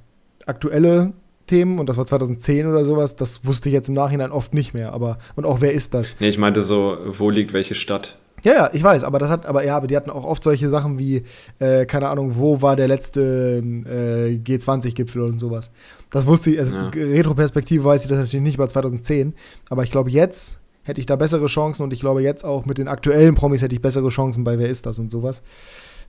aktuelle 0.45 1.13
Themen 1.47 1.79
und 1.79 1.87
das 1.87 1.97
war 1.97 2.05
2010 2.05 2.67
oder 2.67 2.85
sowas. 2.85 3.15
Das 3.15 3.45
wusste 3.45 3.69
ich 3.69 3.73
jetzt 3.73 3.87
im 3.87 3.95
Nachhinein 3.95 4.31
oft 4.31 4.53
nicht 4.53 4.73
mehr. 4.73 4.93
Aber, 4.93 5.17
und 5.35 5.45
auch, 5.45 5.61
wer 5.61 5.73
ist 5.73 5.93
das? 5.93 6.15
Nee, 6.19 6.29
ich 6.29 6.37
meinte 6.37 6.61
so, 6.61 6.97
wo 7.07 7.29
liegt 7.29 7.53
welche 7.53 7.75
Stadt? 7.75 8.17
Ja, 8.43 8.53
ja, 8.53 8.69
ich 8.73 8.83
weiß, 8.83 9.03
aber 9.03 9.19
das 9.19 9.29
hat, 9.29 9.45
aber 9.45 9.63
ja, 9.63 9.77
aber 9.77 9.87
die 9.87 9.95
hatten 9.95 10.09
auch 10.09 10.25
oft 10.25 10.43
solche 10.43 10.69
Sachen 10.69 10.99
wie, 10.99 11.23
äh, 11.59 11.85
keine 11.85 12.09
Ahnung, 12.09 12.33
wo 12.35 12.61
war 12.61 12.75
der 12.75 12.89
letzte 12.89 13.63
äh, 13.63 14.35
G20-Gipfel 14.35 15.21
und 15.21 15.39
sowas. 15.39 15.71
Das 16.09 16.25
wusste 16.25 16.51
ich, 16.51 16.59
also 16.59 16.75
ja. 16.75 16.89
Retroperspektive 16.89 17.85
weiß 17.85 18.03
ich 18.03 18.09
das 18.09 18.19
natürlich 18.19 18.43
nicht 18.43 18.55
über 18.55 18.67
2010, 18.67 19.33
aber 19.69 19.83
ich 19.83 19.91
glaube, 19.91 20.11
jetzt 20.11 20.59
hätte 20.83 20.99
ich 20.99 21.05
da 21.05 21.15
bessere 21.15 21.47
Chancen 21.47 21.83
und 21.83 21.93
ich 21.93 22.01
glaube, 22.01 22.21
jetzt 22.21 22.43
auch 22.43 22.65
mit 22.65 22.77
den 22.77 22.89
aktuellen 22.89 23.35
Promis 23.35 23.61
hätte 23.61 23.75
ich 23.75 23.81
bessere 23.81 24.09
Chancen 24.09 24.43
bei 24.43 24.59
Wer 24.59 24.69
ist 24.69 24.85
das 24.85 24.99
und 24.99 25.09
sowas. 25.09 25.41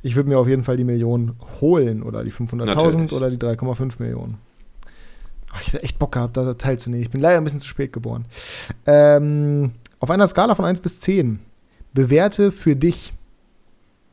Ich 0.03 0.17
würde 0.17 0.29
mir 0.29 0.39
auf 0.39 0.49
jeden 0.49 0.65
Fall 0.65 0.77
die 0.77 0.85
Millionen 0.85 1.37
holen 1.61 2.03
oder 2.03 2.25
die 2.25 2.33
500.000 2.33 3.13
oder 3.13 3.31
die 3.31 3.39
3,5 3.39 3.93
Millionen. 4.01 4.39
Ach, 5.53 5.61
ich 5.61 5.69
hätte 5.69 5.85
echt 5.85 6.01
Bock 6.01 6.13
gehabt, 6.13 6.37
da 6.37 6.53
teilzunehmen. 6.55 7.05
Ich 7.05 7.11
bin 7.11 7.21
leider 7.21 7.39
ein 7.39 7.45
bisschen 7.45 7.61
zu 7.61 7.69
spät 7.69 7.93
geboren. 7.93 8.27
Ähm, 8.87 9.71
auf 10.01 10.11
einer 10.11 10.27
Skala 10.27 10.57
von 10.57 10.65
1 10.65 10.81
bis 10.81 10.99
10 10.99 11.39
bewerte 11.95 12.53
für 12.53 12.77
dich 12.77 13.13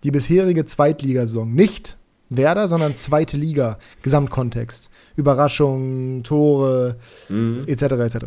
die 0.04 0.12
bisherige 0.12 0.66
Zweitligasaison. 0.66 1.52
Nicht 1.52 1.98
Werder, 2.30 2.68
sondern 2.68 2.96
zweite 2.96 3.36
Liga, 3.36 3.78
Gesamtkontext. 4.04 4.90
Überraschungen, 5.18 6.24
Tore, 6.24 6.98
mhm. 7.28 7.66
etc. 7.68 7.82
etc. 7.82 8.18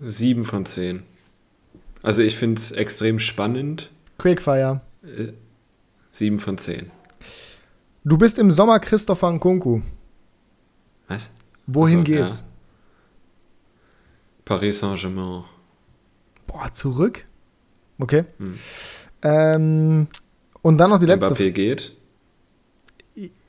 Sieben 0.00 0.44
von 0.44 0.64
zehn. 0.66 1.02
Also 2.02 2.22
ich 2.22 2.36
finde 2.36 2.60
es 2.60 2.70
extrem 2.70 3.18
spannend. 3.18 3.90
Quickfire. 4.18 4.82
Äh, 5.02 5.32
sieben 6.10 6.38
von 6.38 6.58
zehn. 6.58 6.90
Du 8.04 8.18
bist 8.18 8.38
im 8.38 8.50
Sommer 8.50 8.78
Christopher 8.78 9.32
Nkunku. 9.32 9.80
Was? 11.08 11.30
Wohin 11.66 12.00
also, 12.00 12.12
geht's? 12.12 12.40
Ja. 12.40 12.53
Paris 14.44 14.78
Saint-Germain. 14.80 15.44
Boah, 16.46 16.72
zurück? 16.72 17.24
Okay. 17.98 18.24
Hm. 18.38 18.58
Ähm, 19.22 20.06
und 20.62 20.78
dann 20.78 20.90
noch 20.90 21.00
die 21.00 21.06
letzte. 21.06 21.34
Mbappé 21.34 21.50
geht. 21.50 21.96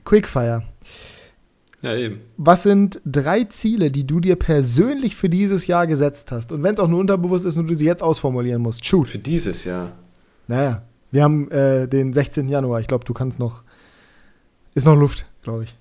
Quickfire. 0.04 0.62
Ja, 1.82 1.94
eben. 1.94 2.20
Was 2.36 2.62
sind 2.62 3.00
drei 3.04 3.44
Ziele, 3.44 3.90
die 3.90 4.06
du 4.06 4.20
dir 4.20 4.36
persönlich 4.36 5.16
für 5.16 5.28
dieses 5.28 5.66
Jahr 5.66 5.86
gesetzt 5.86 6.32
hast? 6.32 6.52
Und 6.52 6.62
wenn 6.62 6.74
es 6.74 6.80
auch 6.80 6.88
nur 6.88 7.00
unterbewusst 7.00 7.44
ist 7.44 7.56
und 7.56 7.66
du 7.66 7.74
sie 7.74 7.84
jetzt 7.84 8.02
ausformulieren 8.02 8.62
musst, 8.62 8.84
shoot. 8.86 9.08
Für 9.08 9.18
dieses 9.18 9.64
Jahr? 9.64 9.92
Naja, 10.48 10.82
wir 11.10 11.22
haben 11.22 11.50
äh, 11.50 11.86
den 11.88 12.12
16. 12.12 12.48
Januar. 12.48 12.80
Ich 12.80 12.86
glaube, 12.86 13.04
du 13.04 13.12
kannst 13.12 13.38
noch. 13.38 13.62
Ist 14.74 14.86
noch 14.86 14.96
Luft, 14.96 15.24
glaube 15.42 15.64
ich 15.64 15.76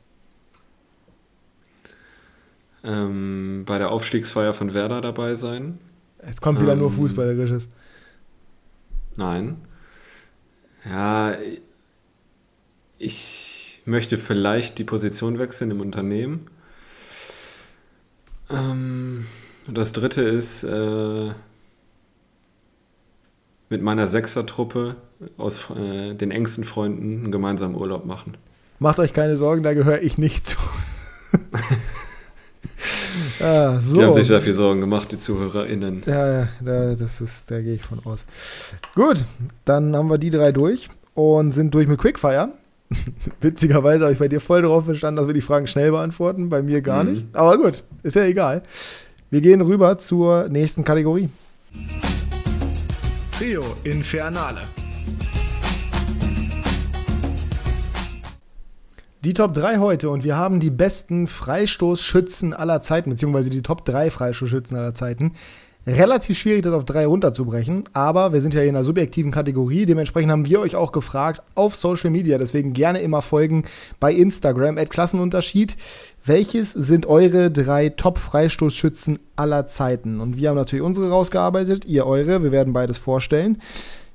ähm, 2.86 3.64
bei 3.66 3.78
der 3.78 3.92
Aufstiegsfeier 3.92 4.54
von 4.54 4.74
Werder 4.74 5.02
dabei 5.02 5.36
sein. 5.36 5.80
Es 6.20 6.40
kommt 6.40 6.62
wieder 6.62 6.74
ähm, 6.74 6.80
nur 6.80 6.92
Fußballerisches. 6.92 7.68
Nein. 9.18 9.58
Ja, 10.90 11.36
ich 12.98 13.82
möchte 13.86 14.18
vielleicht 14.18 14.78
die 14.78 14.84
Position 14.84 15.40
wechseln 15.40 15.72
im 15.72 15.82
Unternehmen. 15.82 16.48
Ähm, 18.50 19.26
das 19.68 19.92
dritte 19.92 20.22
ist 20.22 20.64
äh, 20.64 21.32
mit 23.70 23.82
meiner 23.82 24.08
Sechsertruppe 24.08 24.96
aus 25.38 25.70
äh, 25.72 26.14
den 26.14 26.32
engsten 26.32 26.66
Freunden 26.66 27.24
einen 27.24 27.32
gemeinsamen 27.32 27.76
Urlaub 27.76 28.06
machen. 28.06 28.38
Macht 28.78 29.00
euch 29.00 29.14
keine 29.14 29.38
Sorgen, 29.38 29.64
da 29.64 29.74
gehöre 29.74 30.02
ich 30.02 30.18
nicht 30.18 30.46
zu. 30.46 30.58
Ah, 33.42 33.80
so. 33.80 33.98
Die 33.98 34.04
haben 34.04 34.14
sich 34.14 34.28
sehr 34.28 34.42
viel 34.42 34.54
Sorgen 34.54 34.82
gemacht, 34.82 35.12
die 35.12 35.18
ZuhörerInnen. 35.18 36.04
Ja, 36.06 36.40
ja, 36.40 36.48
da, 36.62 36.96
das 36.96 37.22
ist, 37.22 37.50
da 37.52 37.62
gehe 37.62 37.76
ich 37.76 37.84
von 37.84 38.00
aus. 38.06 38.26
Gut, 38.96 39.26
dann 39.66 39.96
haben 39.96 40.10
wir 40.10 40.18
die 40.18 40.30
drei 40.30 40.52
durch 40.52 40.90
und 41.14 41.52
sind 41.52 41.74
durch 41.74 41.88
mit 41.88 42.00
Quickfire. 42.00 42.50
Witzigerweise 43.42 44.04
habe 44.04 44.14
ich 44.14 44.20
bei 44.20 44.28
dir 44.28 44.40
voll 44.40 44.62
drauf 44.62 44.86
verstanden, 44.86 45.18
dass 45.18 45.28
wir 45.28 45.34
die 45.34 45.42
Fragen 45.42 45.68
schnell 45.68 45.92
beantworten, 45.92 46.50
bei 46.50 46.62
mir 46.62 46.82
gar 46.82 47.04
mhm. 47.04 47.12
nicht. 47.12 47.26
Aber 47.34 47.58
gut, 47.58 47.84
ist 48.04 48.16
ja 48.16 48.24
egal. 48.24 48.64
Wir 49.32 49.42
gehen 49.42 49.62
rüber 49.62 49.98
zur 49.98 50.48
nächsten 50.50 50.84
Kategorie. 50.84 51.30
Trio 53.32 53.64
Infernale. 53.84 54.62
Die 59.26 59.34
Top 59.34 59.56
3 59.56 59.80
heute 59.80 60.12
und 60.12 60.24
wir 60.24 60.36
haben 60.36 60.60
die 60.60 60.70
besten 60.70 61.26
Freistoßschützen 61.26 62.54
aller 62.54 62.84
Zeiten, 62.84 63.10
beziehungsweise 63.10 63.50
die 63.50 63.64
Top 63.64 63.84
3 63.84 64.12
Freistoßschützen 64.12 64.78
aller 64.78 64.94
Zeiten. 64.94 65.32
Relativ 65.88 66.38
schwierig, 66.38 66.62
das 66.62 66.76
auf 66.76 66.86
drei 66.86 67.08
runterzubrechen, 67.08 67.86
aber 67.94 68.34
wir 68.34 68.42
sind 68.42 68.54
ja 68.54 68.62
in 68.62 68.70
einer 68.76 68.86
subjektiven 68.86 69.32
Kategorie. 69.32 69.88
Dementsprechend 69.88 70.32
haben 70.32 70.46
wir 70.46 70.60
euch 70.60 70.76
auch 70.76 70.92
gefragt 70.92 71.42
auf 71.56 71.76
Social 71.76 72.12
Media. 72.12 72.38
Deswegen 72.38 72.74
gerne 72.74 73.00
immer 73.00 73.24
folgen 73.24 73.66
bei 74.00 74.14
Instagram 74.14 74.76
Klassenunterschied. 74.76 75.76
Welches 76.24 76.70
sind 76.72 77.08
eure 77.08 77.50
drei 77.50 77.90
Top-Freistoßschützen 77.90 79.18
aller 79.36 79.66
Zeiten? 79.66 80.20
Und 80.20 80.38
wir 80.38 80.50
haben 80.50 80.56
natürlich 80.56 80.86
unsere 80.86 81.10
rausgearbeitet, 81.10 81.86
ihr 81.86 82.06
eure. 82.06 82.44
Wir 82.44 82.52
werden 82.52 82.74
beides 82.74 83.00
vorstellen. 83.00 83.60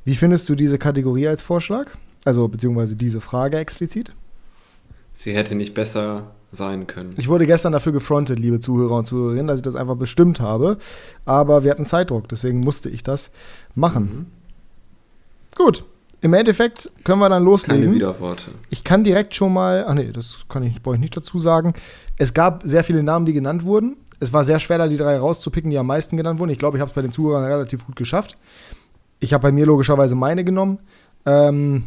Wie 0.05 0.15
findest 0.15 0.49
du 0.49 0.55
diese 0.55 0.79
Kategorie 0.79 1.27
als 1.27 1.43
Vorschlag? 1.43 1.97
Also, 2.25 2.47
beziehungsweise 2.47 2.95
diese 2.95 3.21
Frage 3.21 3.59
explizit? 3.59 4.13
Sie 5.13 5.35
hätte 5.35 5.55
nicht 5.55 5.75
besser 5.75 6.31
sein 6.53 6.87
können. 6.87 7.11
Ich 7.17 7.29
wurde 7.29 7.47
gestern 7.47 7.73
dafür 7.73 7.93
gefrontet, 7.93 8.39
liebe 8.39 8.61
Zuhörer 8.61 8.97
und 8.97 9.07
Zuhörerinnen, 9.07 9.47
dass 9.47 9.59
ich 9.59 9.63
das 9.65 9.77
einfach 9.77 9.97
bestimmt 9.97 10.41
habe. 10.41 10.79
Aber 11.25 11.65
wir 11.65 11.71
hatten 11.71 11.87
Zeitdruck, 11.87 12.29
deswegen 12.29 12.61
musste 12.61 12.89
ich 12.89 13.03
das 13.03 13.31
machen. 13.75 14.03
Mhm. 14.03 14.27
Gut. 15.57 15.85
Im 16.23 16.35
Endeffekt 16.35 16.91
können 17.05 17.21
wir 17.21 17.31
dann 17.31 17.45
loslegen. 17.45 17.83
Keine 17.83 17.95
Widerworte. 17.95 18.51
Ich 18.69 18.85
kann 18.85 19.05
direkt 19.05 19.35
schon 19.35 19.55
mal, 19.55 19.87
ach 19.89 19.95
nee, 19.95 20.13
das 20.13 20.41
kann 20.51 20.63
ich, 20.63 20.83
brauche 20.83 20.97
ich 20.97 21.01
nicht 21.01 21.17
dazu 21.17 21.39
sagen. 21.39 21.73
Es 22.19 22.35
gab 22.35 22.63
sehr 22.65 22.85
viele 22.85 23.03
Namen, 23.03 23.25
die 23.25 23.33
genannt 23.33 23.65
wurden. 23.65 23.97
Es 24.19 24.35
war 24.35 24.45
sehr 24.45 24.61
schwer, 24.61 24.77
da 24.77 24.87
die 24.87 24.99
drei 24.99 25.17
rauszupicken, 25.17 25.71
die 25.71 25.79
am 25.79 25.87
meisten 25.87 26.19
genannt 26.19 26.39
wurden. 26.39 26.51
Ich 26.51 26.59
glaube, 26.59 26.77
ich 26.77 26.83
habe 26.83 26.91
es 26.91 26.95
bei 26.95 27.01
den 27.01 27.13
Zuhörern 27.13 27.45
relativ 27.45 27.87
gut 27.87 27.97
geschafft. 27.97 28.37
Ich 29.19 29.33
habe 29.33 29.43
bei 29.43 29.53
mir 29.53 29.65
logischerweise 29.65 30.15
meine 30.15 30.45
genommen. 30.45 30.79
Ähm, 31.25 31.85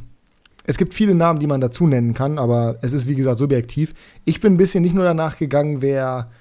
es 0.66 0.78
gibt 0.78 0.94
viele 0.94 1.14
Namen, 1.14 1.40
die 1.40 1.48
man 1.48 1.62
dazu 1.62 1.88
nennen 1.88 2.14
kann, 2.14 2.38
aber 2.38 2.78
es 2.82 2.94
ist 2.94 3.08
wie 3.08 3.16
gesagt 3.16 3.38
subjektiv. 3.38 3.94
Ich 4.24 4.40
bin 4.40 4.54
ein 4.54 4.58
bisschen 4.58 4.84
nicht 4.84 4.96
nur 4.96 5.04
danach 5.04 5.38
gegangen, 5.38 5.82
wer 5.82 6.32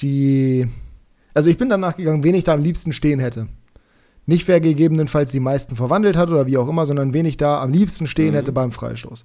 die 0.00 0.68
Also 1.32 1.50
ich 1.50 1.58
bin 1.58 1.68
danach 1.68 1.96
gegangen, 1.96 2.24
wen 2.24 2.34
ich 2.34 2.44
da 2.44 2.54
am 2.54 2.62
liebsten 2.62 2.92
stehen 2.92 3.20
hätte. 3.20 3.48
Nicht 4.26 4.48
wer 4.48 4.60
gegebenenfalls 4.60 5.30
die 5.30 5.40
meisten 5.40 5.76
verwandelt 5.76 6.16
hat 6.16 6.30
oder 6.30 6.46
wie 6.46 6.58
auch 6.58 6.68
immer, 6.68 6.86
sondern 6.86 7.12
wen 7.14 7.26
ich 7.26 7.36
da 7.36 7.62
am 7.62 7.72
liebsten 7.72 8.06
stehen 8.06 8.32
mhm. 8.32 8.36
hätte 8.36 8.52
beim 8.52 8.72
Freistoß. 8.72 9.24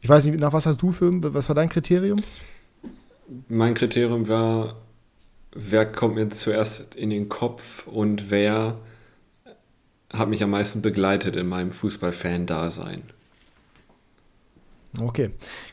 Ich 0.00 0.08
weiß 0.08 0.26
nicht, 0.26 0.38
nach 0.38 0.52
was 0.52 0.66
hast 0.66 0.82
du 0.82 0.92
für, 0.92 1.10
was 1.34 1.48
war 1.48 1.54
dein 1.54 1.68
Kriterium? 1.68 2.20
Mein 3.48 3.74
Kriterium 3.74 4.28
war, 4.28 4.76
wer 5.54 5.86
kommt 5.86 6.16
mir 6.16 6.28
zuerst 6.28 6.94
in 6.94 7.10
den 7.10 7.28
Kopf 7.28 7.86
und 7.86 8.30
wer 8.30 8.78
hat 10.12 10.28
mich 10.28 10.42
am 10.42 10.50
meisten 10.50 10.82
begleitet 10.82 11.36
in 11.36 11.46
meinem 11.46 11.72
Fußballfan-Dasein. 11.72 13.02
Okay, 15.00 15.30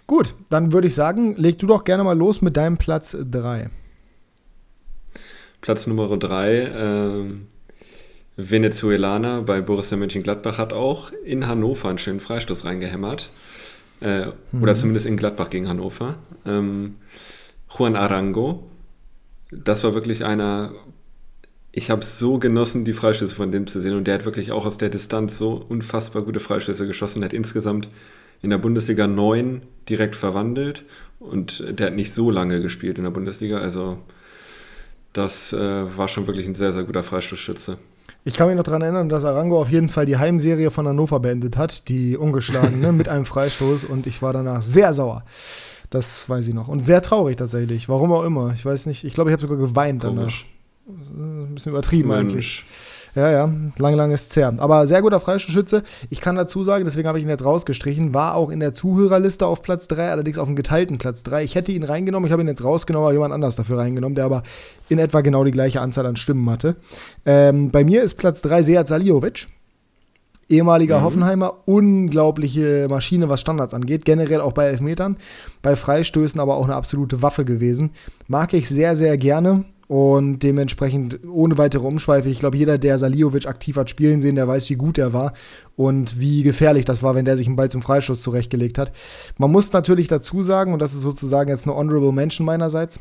gut, 0.08 0.34
dann 0.50 0.72
würde 0.72 0.88
ich 0.88 0.96
sagen, 0.96 1.36
leg 1.36 1.58
du 1.60 1.68
doch 1.68 1.84
gerne 1.84 2.04
mal 2.04 2.18
los 2.18 2.42
mit 2.42 2.56
deinem 2.56 2.78
Platz 2.78 3.18
3. 3.20 3.70
Platz 5.62 5.88
Nummer 5.88 6.18
3, 6.18 6.72
ähm, 6.74 7.48
Venezuelaner 8.38 9.42
bei 9.42 9.60
Borussia 9.60 9.98
Mönchengladbach 9.98 10.58
hat 10.58 10.72
auch 10.72 11.12
in 11.26 11.48
Hannover 11.48 11.90
einen 11.90 11.98
schönen 11.98 12.22
Freistoß 12.22 12.64
reingehämmert. 12.64 13.32
Äh, 14.02 14.28
mhm. 14.52 14.64
Oder 14.64 14.76
zumindest 14.76 15.06
in 15.06 15.18
Gladbach 15.18 15.50
gegen 15.50 15.68
Hannover. 15.68 16.16
Ähm, 16.46 16.96
Juan 17.70 17.96
Arango. 17.96 18.64
Das 19.52 19.84
war 19.84 19.94
wirklich 19.94 20.24
einer. 20.24 20.72
Ich 21.72 21.92
habe 21.92 22.04
so 22.04 22.40
genossen, 22.40 22.86
die 22.86 22.94
Freistöße 22.94 23.36
von 23.36 23.52
dem 23.52 23.68
zu 23.68 23.80
sehen. 23.82 23.96
Und 23.96 24.08
der 24.08 24.16
hat 24.16 24.26
wirklich 24.26 24.52
auch 24.52 24.66
aus 24.66 24.78
der 24.78 24.90
Distanz 24.90 25.38
so 25.38 25.64
unfassbar 25.68 26.24
gute 26.24 26.40
Freistöße 26.40 26.88
geschossen. 26.88 27.20
Der 27.20 27.28
hat 27.28 27.34
insgesamt 27.34 27.90
in 28.42 28.50
der 28.50 28.58
Bundesliga 28.58 29.08
neun 29.08 29.62
direkt 29.88 30.16
verwandelt. 30.16 30.86
Und 31.20 31.64
der 31.78 31.88
hat 31.88 31.96
nicht 31.96 32.14
so 32.14 32.32
lange 32.32 32.62
gespielt 32.62 32.98
in 32.98 33.04
der 33.04 33.12
Bundesliga. 33.12 33.60
Also 33.60 33.98
das 35.14 35.54
äh, 35.54 35.98
war 35.98 36.08
schon 36.08 36.28
wirklich 36.28 36.48
ein 36.48 36.56
sehr, 36.56 36.72
sehr 36.72 36.84
guter 36.84 37.04
Freistoßschütze. 37.04 37.78
Ich 38.24 38.36
kann 38.36 38.48
mich 38.48 38.58
noch 38.58 38.64
daran 38.64 38.82
erinnern, 38.82 39.10
dass 39.10 39.26
Arango 39.26 39.60
auf 39.60 39.70
jeden 39.70 39.90
Fall 39.90 40.06
die 40.06 40.18
Heimserie 40.18 40.72
von 40.72 40.88
Hannover 40.88 41.20
beendet 41.20 41.58
hat, 41.58 41.88
die 41.88 42.18
ungeschlagene, 42.18 42.92
mit 42.92 43.08
einem 43.10 43.26
Freistoß 43.26 43.86
und 43.86 44.08
ich 44.08 44.22
war 44.22 44.34
danach 44.34 44.62
sehr 44.62 44.94
sauer. 44.94 45.24
Das 45.90 46.30
weiß 46.30 46.48
ich 46.48 46.54
noch. 46.54 46.68
Und 46.68 46.86
sehr 46.86 47.02
traurig 47.02 47.38
tatsächlich. 47.38 47.90
Warum 47.90 48.12
auch 48.12 48.24
immer. 48.24 48.54
Ich 48.54 48.64
weiß 48.64 48.86
nicht. 48.86 49.04
Ich 49.04 49.14
glaube, 49.14 49.32
ich 49.32 49.34
habe 49.34 49.42
sogar 49.42 49.58
geweint 49.58 50.04
Komisch. 50.04 50.46
danach. 50.86 51.48
Ein 51.48 51.56
bisschen 51.56 51.72
übertrieben 51.72 52.10
Mensch. 52.10 52.34
eigentlich. 52.34 52.66
Ja, 53.20 53.30
ja, 53.30 53.54
lang, 53.78 53.96
lang 53.96 54.12
ist 54.12 54.32
zerr. 54.32 54.54
Aber 54.60 54.88
sehr 54.88 55.02
guter 55.02 55.20
Freistoßschütze. 55.20 55.84
Ich 56.10 56.22
kann 56.22 56.38
dazu 56.38 56.64
sagen, 56.64 56.86
deswegen 56.86 57.06
habe 57.06 57.18
ich 57.18 57.26
ihn 57.26 57.30
jetzt 57.30 57.44
rausgestrichen, 57.44 58.14
war 58.14 58.36
auch 58.36 58.50
in 58.50 58.62
der 58.62 58.74
Zuhörerliste 58.74 59.46
auf 59.46 59.62
Platz 59.62 59.90
3, 59.90 60.10
allerdings 60.10 60.38
auf 60.38 60.48
dem 60.48 60.56
geteilten 60.56 60.98
Platz 61.00 61.22
3. 61.24 61.44
Ich 61.44 61.56
hätte 61.56 61.74
ihn 61.74 61.84
reingenommen, 61.84 62.28
ich 62.28 62.32
habe 62.32 62.42
ihn 62.42 62.48
jetzt 62.48 62.64
rausgenommen, 62.64 63.08
aber 63.08 63.14
jemand 63.14 63.34
anders 63.34 63.58
dafür 63.58 63.80
reingenommen, 63.80 64.16
der 64.16 64.24
aber 64.24 64.44
in 64.88 65.00
etwa 65.00 65.20
genau 65.20 65.44
die 65.44 65.52
gleiche 65.52 65.82
Anzahl 65.82 66.06
an 66.06 66.16
Stimmen 66.16 66.50
hatte. 66.50 66.78
Ähm, 67.26 67.72
bei 67.72 67.84
mir 67.84 68.04
ist 68.04 68.14
Platz 68.14 68.42
3 68.42 68.64
Seat 68.64 68.88
Saliovic 68.88 69.48
ehemaliger 70.48 71.00
mhm. 71.00 71.04
Hoffenheimer, 71.04 71.54
unglaubliche 71.66 72.88
Maschine, 72.90 73.28
was 73.28 73.42
Standards 73.42 73.74
angeht, 73.74 74.06
generell 74.06 74.40
auch 74.40 74.54
bei 74.54 74.66
Elfmetern, 74.66 75.18
bei 75.62 75.76
Freistößen 75.76 76.40
aber 76.40 76.56
auch 76.56 76.64
eine 76.64 76.76
absolute 76.76 77.22
Waffe 77.22 77.44
gewesen. 77.44 77.92
Mag 78.30 78.54
ich 78.54 78.70
sehr, 78.70 78.96
sehr 78.96 79.18
gerne. 79.18 79.66
Und 79.90 80.44
dementsprechend 80.44 81.22
ohne 81.28 81.58
weitere 81.58 81.88
Umschweife, 81.88 82.30
ich 82.30 82.38
glaube, 82.38 82.58
jeder, 82.58 82.78
der 82.78 83.00
Saliovic 83.00 83.48
aktiv 83.48 83.76
hat 83.76 83.90
spielen 83.90 84.22
sehen, 84.22 84.36
der 84.36 84.48
weiß, 84.48 84.70
wie 84.70 84.76
gut 84.76 85.00
er 85.00 85.14
war 85.14 85.34
und 85.76 86.20
wie 86.20 86.44
gefährlich 86.44 86.86
das 86.86 87.02
war, 87.02 87.16
wenn 87.16 87.26
der 87.26 87.38
sich 87.38 87.48
einen 87.48 87.56
Ball 87.56 87.72
zum 87.72 87.82
Freischuss 87.82 88.22
zurechtgelegt 88.22 88.78
hat. 88.78 88.92
Man 89.40 89.52
muss 89.52 89.74
natürlich 89.74 90.08
dazu 90.08 90.44
sagen, 90.44 90.74
und 90.74 90.80
das 90.80 90.94
ist 90.94 91.02
sozusagen 91.02 91.50
jetzt 91.50 91.66
eine 91.66 91.76
Honorable 91.76 92.12
Mention 92.12 92.46
meinerseits, 92.46 93.00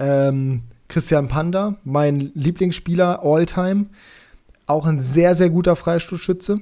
ähm, 0.00 0.62
Christian 0.88 1.28
Panda, 1.28 1.76
mein 1.84 2.32
Lieblingsspieler 2.34 3.22
all-time, 3.22 3.86
auch 4.66 4.86
ein 4.86 5.00
sehr, 5.00 5.36
sehr 5.36 5.50
guter 5.50 5.76
Freistoßschütze. 5.76 6.58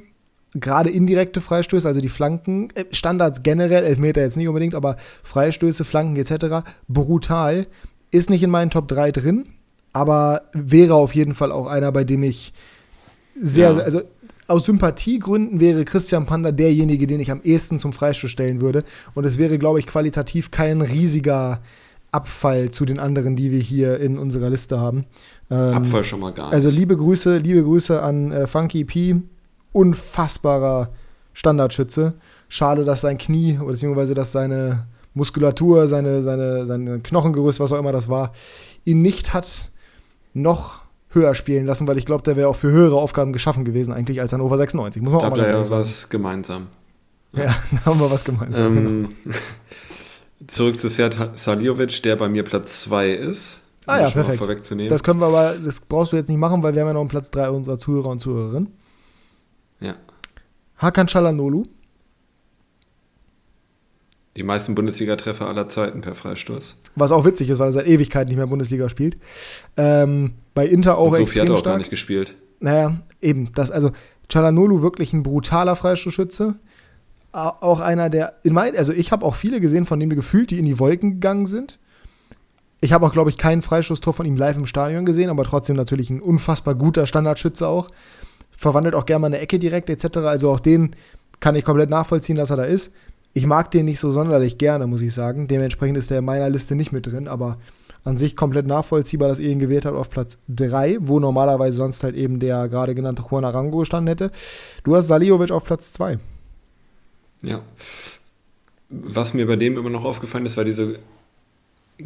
Gerade 0.52 0.90
indirekte 0.90 1.40
Freistöße, 1.40 1.88
also 1.88 2.02
die 2.02 2.10
Flanken, 2.10 2.68
äh, 2.74 2.84
Standards 2.90 3.42
generell, 3.42 3.84
Elfmeter 3.84 4.20
jetzt 4.20 4.36
nicht 4.36 4.48
unbedingt, 4.48 4.74
aber 4.74 4.96
Freistöße, 5.22 5.86
Flanken 5.86 6.16
etc. 6.16 6.62
brutal. 6.88 7.66
Ist 8.10 8.30
nicht 8.30 8.42
in 8.42 8.50
meinen 8.50 8.70
Top 8.70 8.88
3 8.88 9.12
drin, 9.12 9.46
aber 9.92 10.42
wäre 10.52 10.94
auf 10.94 11.14
jeden 11.14 11.34
Fall 11.34 11.52
auch 11.52 11.66
einer, 11.66 11.92
bei 11.92 12.04
dem 12.04 12.22
ich 12.22 12.52
sehr, 13.40 13.68
ja. 13.68 13.74
sehr 13.74 13.84
also 13.84 14.02
aus 14.50 14.66
Sympathiegründen 14.66 15.60
wäre 15.60 15.84
Christian 15.84 16.26
Panda 16.26 16.50
derjenige, 16.50 17.06
den 17.06 17.20
ich 17.20 17.30
am 17.30 17.40
ehesten 17.42 17.78
zum 17.78 17.92
Freistoß 17.92 18.30
stellen 18.30 18.60
würde. 18.60 18.82
Und 19.14 19.24
es 19.24 19.38
wäre, 19.38 19.58
glaube 19.58 19.78
ich, 19.78 19.86
qualitativ 19.86 20.50
kein 20.50 20.80
riesiger 20.80 21.60
Abfall 22.10 22.70
zu 22.70 22.84
den 22.84 22.98
anderen, 22.98 23.36
die 23.36 23.52
wir 23.52 23.60
hier 23.60 24.00
in 24.00 24.18
unserer 24.18 24.50
Liste 24.50 24.80
haben. 24.80 25.04
Ähm, 25.50 25.74
Abfall 25.74 26.02
schon 26.02 26.18
mal 26.18 26.32
gar 26.32 26.46
nicht. 26.46 26.54
Also 26.54 26.68
liebe 26.68 26.96
Grüße, 26.96 27.38
liebe 27.38 27.62
Grüße 27.62 28.02
an 28.02 28.32
äh, 28.32 28.46
Funky 28.48 28.84
P. 28.84 29.16
Unfassbarer 29.72 30.90
Standardschütze. 31.32 32.14
Schade, 32.48 32.84
dass 32.84 33.02
sein 33.02 33.18
Knie, 33.18 33.60
beziehungsweise 33.64 34.14
dass 34.14 34.32
seine 34.32 34.86
Muskulatur, 35.14 35.88
seine, 35.88 36.22
seine, 36.22 36.66
seine 36.66 37.00
Knochengerüst, 37.00 37.60
was 37.60 37.72
auch 37.72 37.78
immer 37.78 37.92
das 37.92 38.08
war, 38.08 38.32
ihn 38.84 39.02
nicht 39.02 39.32
hat 39.32 39.70
noch 40.32 40.80
höher 41.08 41.34
spielen 41.34 41.66
lassen, 41.66 41.88
weil 41.88 41.98
ich 41.98 42.06
glaube, 42.06 42.22
der 42.22 42.36
wäre 42.36 42.48
auch 42.48 42.56
für 42.56 42.70
höhere 42.70 42.96
Aufgaben 42.96 43.32
geschaffen 43.32 43.64
gewesen, 43.64 43.92
eigentlich 43.92 44.20
als 44.20 44.32
Hannover 44.32 44.56
96. 44.58 45.02
Muss 45.02 45.12
man 45.12 45.20
da 45.20 45.26
auch 45.26 45.30
mal 45.30 45.40
ja 45.40 45.64
sagen. 45.64 45.82
was 45.82 46.08
gemeinsam. 46.08 46.68
Ja, 47.32 47.44
ja 47.44 47.56
da 47.72 47.84
haben 47.86 48.00
wir 48.00 48.10
was 48.10 48.24
gemeinsam. 48.24 48.76
Ähm, 48.76 49.08
genau. 49.24 49.36
Zurück 50.46 50.78
zu 50.78 50.88
Serd 50.88 51.38
Saliovic, 51.38 52.02
der 52.02 52.16
bei 52.16 52.28
mir 52.28 52.44
Platz 52.44 52.82
2 52.82 53.10
ist. 53.10 53.62
Ah 53.86 54.00
ja, 54.00 54.10
perfekt. 54.10 54.70
Das 54.90 55.02
können 55.02 55.20
wir 55.20 55.26
aber, 55.26 55.56
das 55.58 55.80
brauchst 55.80 56.12
du 56.12 56.16
jetzt 56.16 56.28
nicht 56.28 56.38
machen, 56.38 56.62
weil 56.62 56.74
wir 56.74 56.82
haben 56.82 56.88
ja 56.88 56.94
noch 56.94 57.00
einen 57.00 57.08
Platz 57.08 57.30
3 57.30 57.50
unserer 57.50 57.76
Zuhörer 57.76 58.08
und 58.08 58.20
Zuhörerinnen. 58.20 58.72
Ja. 59.80 59.96
Hakan 60.76 61.08
Chalanolu 61.08 61.64
die 64.36 64.42
meisten 64.42 64.74
Bundesliga-Treffer 64.74 65.46
aller 65.46 65.68
Zeiten 65.68 66.00
per 66.02 66.14
Freistoß. 66.14 66.76
Was 66.94 67.12
auch 67.12 67.24
witzig 67.24 67.48
ist, 67.50 67.58
weil 67.58 67.68
er 67.68 67.72
seit 67.72 67.86
Ewigkeit 67.86 68.28
nicht 68.28 68.36
mehr 68.36 68.46
Bundesliga 68.46 68.88
spielt. 68.88 69.16
Ähm, 69.76 70.34
bei 70.54 70.66
Inter 70.66 70.98
auch 70.98 71.08
Und 71.08 71.16
so 71.16 71.22
extrem 71.22 71.42
hat 71.42 71.48
er 71.48 71.54
auch 71.54 71.58
stark. 71.58 71.72
gar 71.74 71.78
nicht 71.78 71.90
gespielt. 71.90 72.34
Naja, 72.60 72.96
eben. 73.20 73.52
Das, 73.54 73.70
also 73.70 73.90
Chalanolu 74.28 74.82
wirklich 74.82 75.12
ein 75.12 75.22
brutaler 75.22 75.76
Freistoßschütze. 75.76 76.54
Auch 77.32 77.80
einer, 77.80 78.10
der 78.10 78.34
in 78.42 78.54
mein, 78.54 78.76
also 78.76 78.92
ich 78.92 79.12
habe 79.12 79.24
auch 79.24 79.34
viele 79.36 79.60
gesehen, 79.60 79.86
von 79.86 80.00
denen 80.00 80.16
gefühlt, 80.16 80.50
die 80.50 80.58
in 80.58 80.64
die 80.64 80.78
Wolken 80.78 81.12
gegangen 81.14 81.46
sind. 81.46 81.78
Ich 82.80 82.92
habe 82.92 83.06
auch, 83.06 83.12
glaube 83.12 83.30
ich, 83.30 83.38
keinen 83.38 83.62
Freistoßtor 83.62 84.14
von 84.14 84.26
ihm 84.26 84.36
live 84.36 84.56
im 84.56 84.66
Stadion 84.66 85.04
gesehen, 85.04 85.30
aber 85.30 85.44
trotzdem 85.44 85.76
natürlich 85.76 86.10
ein 86.10 86.20
unfassbar 86.20 86.74
guter 86.74 87.06
Standardschütze 87.06 87.68
auch. 87.68 87.88
Verwandelt 88.50 88.94
auch 88.94 89.06
gerne 89.06 89.20
mal 89.20 89.26
eine 89.28 89.38
Ecke 89.38 89.58
direkt 89.58 89.90
etc. 89.90 90.18
Also 90.18 90.50
auch 90.50 90.60
den 90.60 90.96
kann 91.40 91.54
ich 91.54 91.64
komplett 91.64 91.90
nachvollziehen, 91.90 92.36
dass 92.36 92.50
er 92.50 92.56
da 92.56 92.64
ist. 92.64 92.94
Ich 93.32 93.46
mag 93.46 93.70
den 93.70 93.84
nicht 93.84 94.00
so 94.00 94.12
sonderlich 94.12 94.58
gerne, 94.58 94.86
muss 94.86 95.02
ich 95.02 95.14
sagen. 95.14 95.46
Dementsprechend 95.46 95.96
ist 95.96 96.10
der 96.10 96.18
in 96.18 96.24
meiner 96.24 96.50
Liste 96.50 96.74
nicht 96.74 96.92
mit 96.92 97.06
drin, 97.06 97.28
aber 97.28 97.58
an 98.02 98.18
sich 98.18 98.34
komplett 98.34 98.66
nachvollziehbar, 98.66 99.28
dass 99.28 99.38
ihr 99.38 99.50
ihn 99.50 99.58
gewählt 99.58 99.84
habt 99.84 99.96
auf 99.96 100.10
Platz 100.10 100.38
3, 100.48 100.98
wo 101.00 101.20
normalerweise 101.20 101.76
sonst 101.76 102.02
halt 102.02 102.16
eben 102.16 102.40
der 102.40 102.68
gerade 102.68 102.94
genannte 102.94 103.22
Juan 103.28 103.44
Arango 103.44 103.78
gestanden 103.78 104.08
hätte. 104.08 104.30
Du 104.84 104.96
hast 104.96 105.08
Saliovic 105.08 105.50
auf 105.50 105.64
Platz 105.64 105.92
2. 105.92 106.18
Ja. 107.42 107.60
Was 108.88 109.34
mir 109.34 109.46
bei 109.46 109.56
dem 109.56 109.76
immer 109.76 109.90
noch 109.90 110.04
aufgefallen 110.04 110.46
ist, 110.46 110.56
war 110.56 110.64
diese 110.64 110.98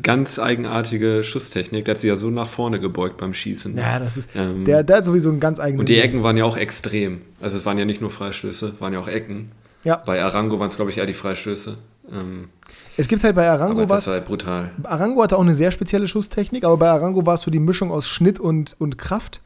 ganz 0.03 0.39
eigenartige 0.39 1.25
Schusstechnik. 1.25 1.85
Der 1.85 1.95
hat 1.95 2.01
sich 2.01 2.09
ja 2.09 2.17
so 2.17 2.31
nach 2.31 2.49
vorne 2.49 2.81
gebeugt 2.81 3.17
beim 3.17 3.33
Schießen. 3.33 3.77
Ja, 3.77 3.99
das 3.99 4.17
ist. 4.17 4.31
Ähm, 4.35 4.65
der, 4.65 4.83
der 4.83 4.99
hat 4.99 5.05
sowieso 5.05 5.31
einen 5.31 5.41
ganz 5.41 5.61
eigenen. 5.61 5.81
Und 5.81 5.89
die 5.89 5.99
Ecken 5.99 6.23
waren 6.23 6.37
ja 6.37 6.45
auch 6.45 6.57
extrem. 6.57 7.23
Also 7.41 7.57
es 7.57 7.65
waren 7.65 7.79
ja 7.79 7.85
nicht 7.85 8.01
nur 8.01 8.11
Freistöße, 8.11 8.75
waren 8.81 8.93
ja 8.93 9.01
auch 9.01 9.09
Ecken. 9.09 9.53
Ja. 9.85 9.97
Bei 9.97 10.23
Arango 10.23 10.59
waren 10.59 10.69
es, 10.69 10.77
glaube 10.77 10.91
ich, 10.91 10.99
eher 10.99 11.07
die 11.07 11.15
Freistöße. 11.15 11.77
Ähm, 12.13 12.49
es 12.97 13.09
gibt 13.09 13.25
halt 13.25 13.35
bei 13.35 13.49
Arango 13.49 13.83
aber 13.83 13.97
das 13.97 14.07
war 14.07 14.15
halt 14.15 14.27
brutal. 14.27 14.71
Arango 14.83 15.23
hatte 15.23 15.37
auch 15.37 15.43
eine 15.43 15.55
sehr 15.55 15.71
spezielle 15.71 16.09
Schusstechnik, 16.09 16.65
aber 16.65 16.77
bei 16.77 16.89
Arango 16.89 17.25
war 17.27 17.35
es 17.35 17.43
so 17.43 17.51
die 17.51 17.61
Mischung 17.61 17.91
aus 17.91 18.09
Schnitt 18.09 18.41
und, 18.41 18.77
und 18.79 18.99
Kraft. 18.99 19.41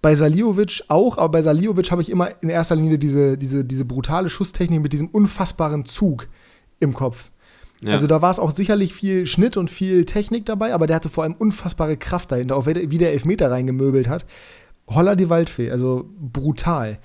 Bei 0.00 0.14
Saliovic 0.14 0.82
auch, 0.88 1.16
aber 1.16 1.30
bei 1.30 1.42
Saliovic 1.42 1.90
habe 1.90 2.02
ich 2.02 2.10
immer 2.10 2.30
in 2.42 2.48
erster 2.48 2.74
Linie 2.74 2.98
diese, 2.98 3.38
diese, 3.38 3.64
diese 3.64 3.84
brutale 3.84 4.30
Schusstechnik 4.30 4.82
mit 4.82 4.92
diesem 4.92 5.08
unfassbaren 5.08 5.86
Zug 5.86 6.26
im 6.80 6.92
Kopf. 6.92 7.30
Ja. 7.82 7.92
Also 7.92 8.06
da 8.06 8.20
war 8.22 8.30
es 8.30 8.38
auch 8.38 8.52
sicherlich 8.52 8.94
viel 8.94 9.26
Schnitt 9.26 9.56
und 9.56 9.70
viel 9.70 10.04
Technik 10.04 10.46
dabei, 10.46 10.74
aber 10.74 10.86
der 10.86 10.96
hatte 10.96 11.08
vor 11.08 11.24
allem 11.24 11.34
unfassbare 11.34 11.96
Kraft 11.96 12.30
dahinter, 12.30 12.56
auch 12.56 12.66
wie 12.66 12.98
der 12.98 13.12
Elfmeter 13.12 13.50
reingemöbelt 13.50 14.08
hat. 14.08 14.24
Holla 14.88 15.14
die 15.14 15.30
Waldfee, 15.30 15.70
also 15.70 16.10
brutal. 16.18 16.98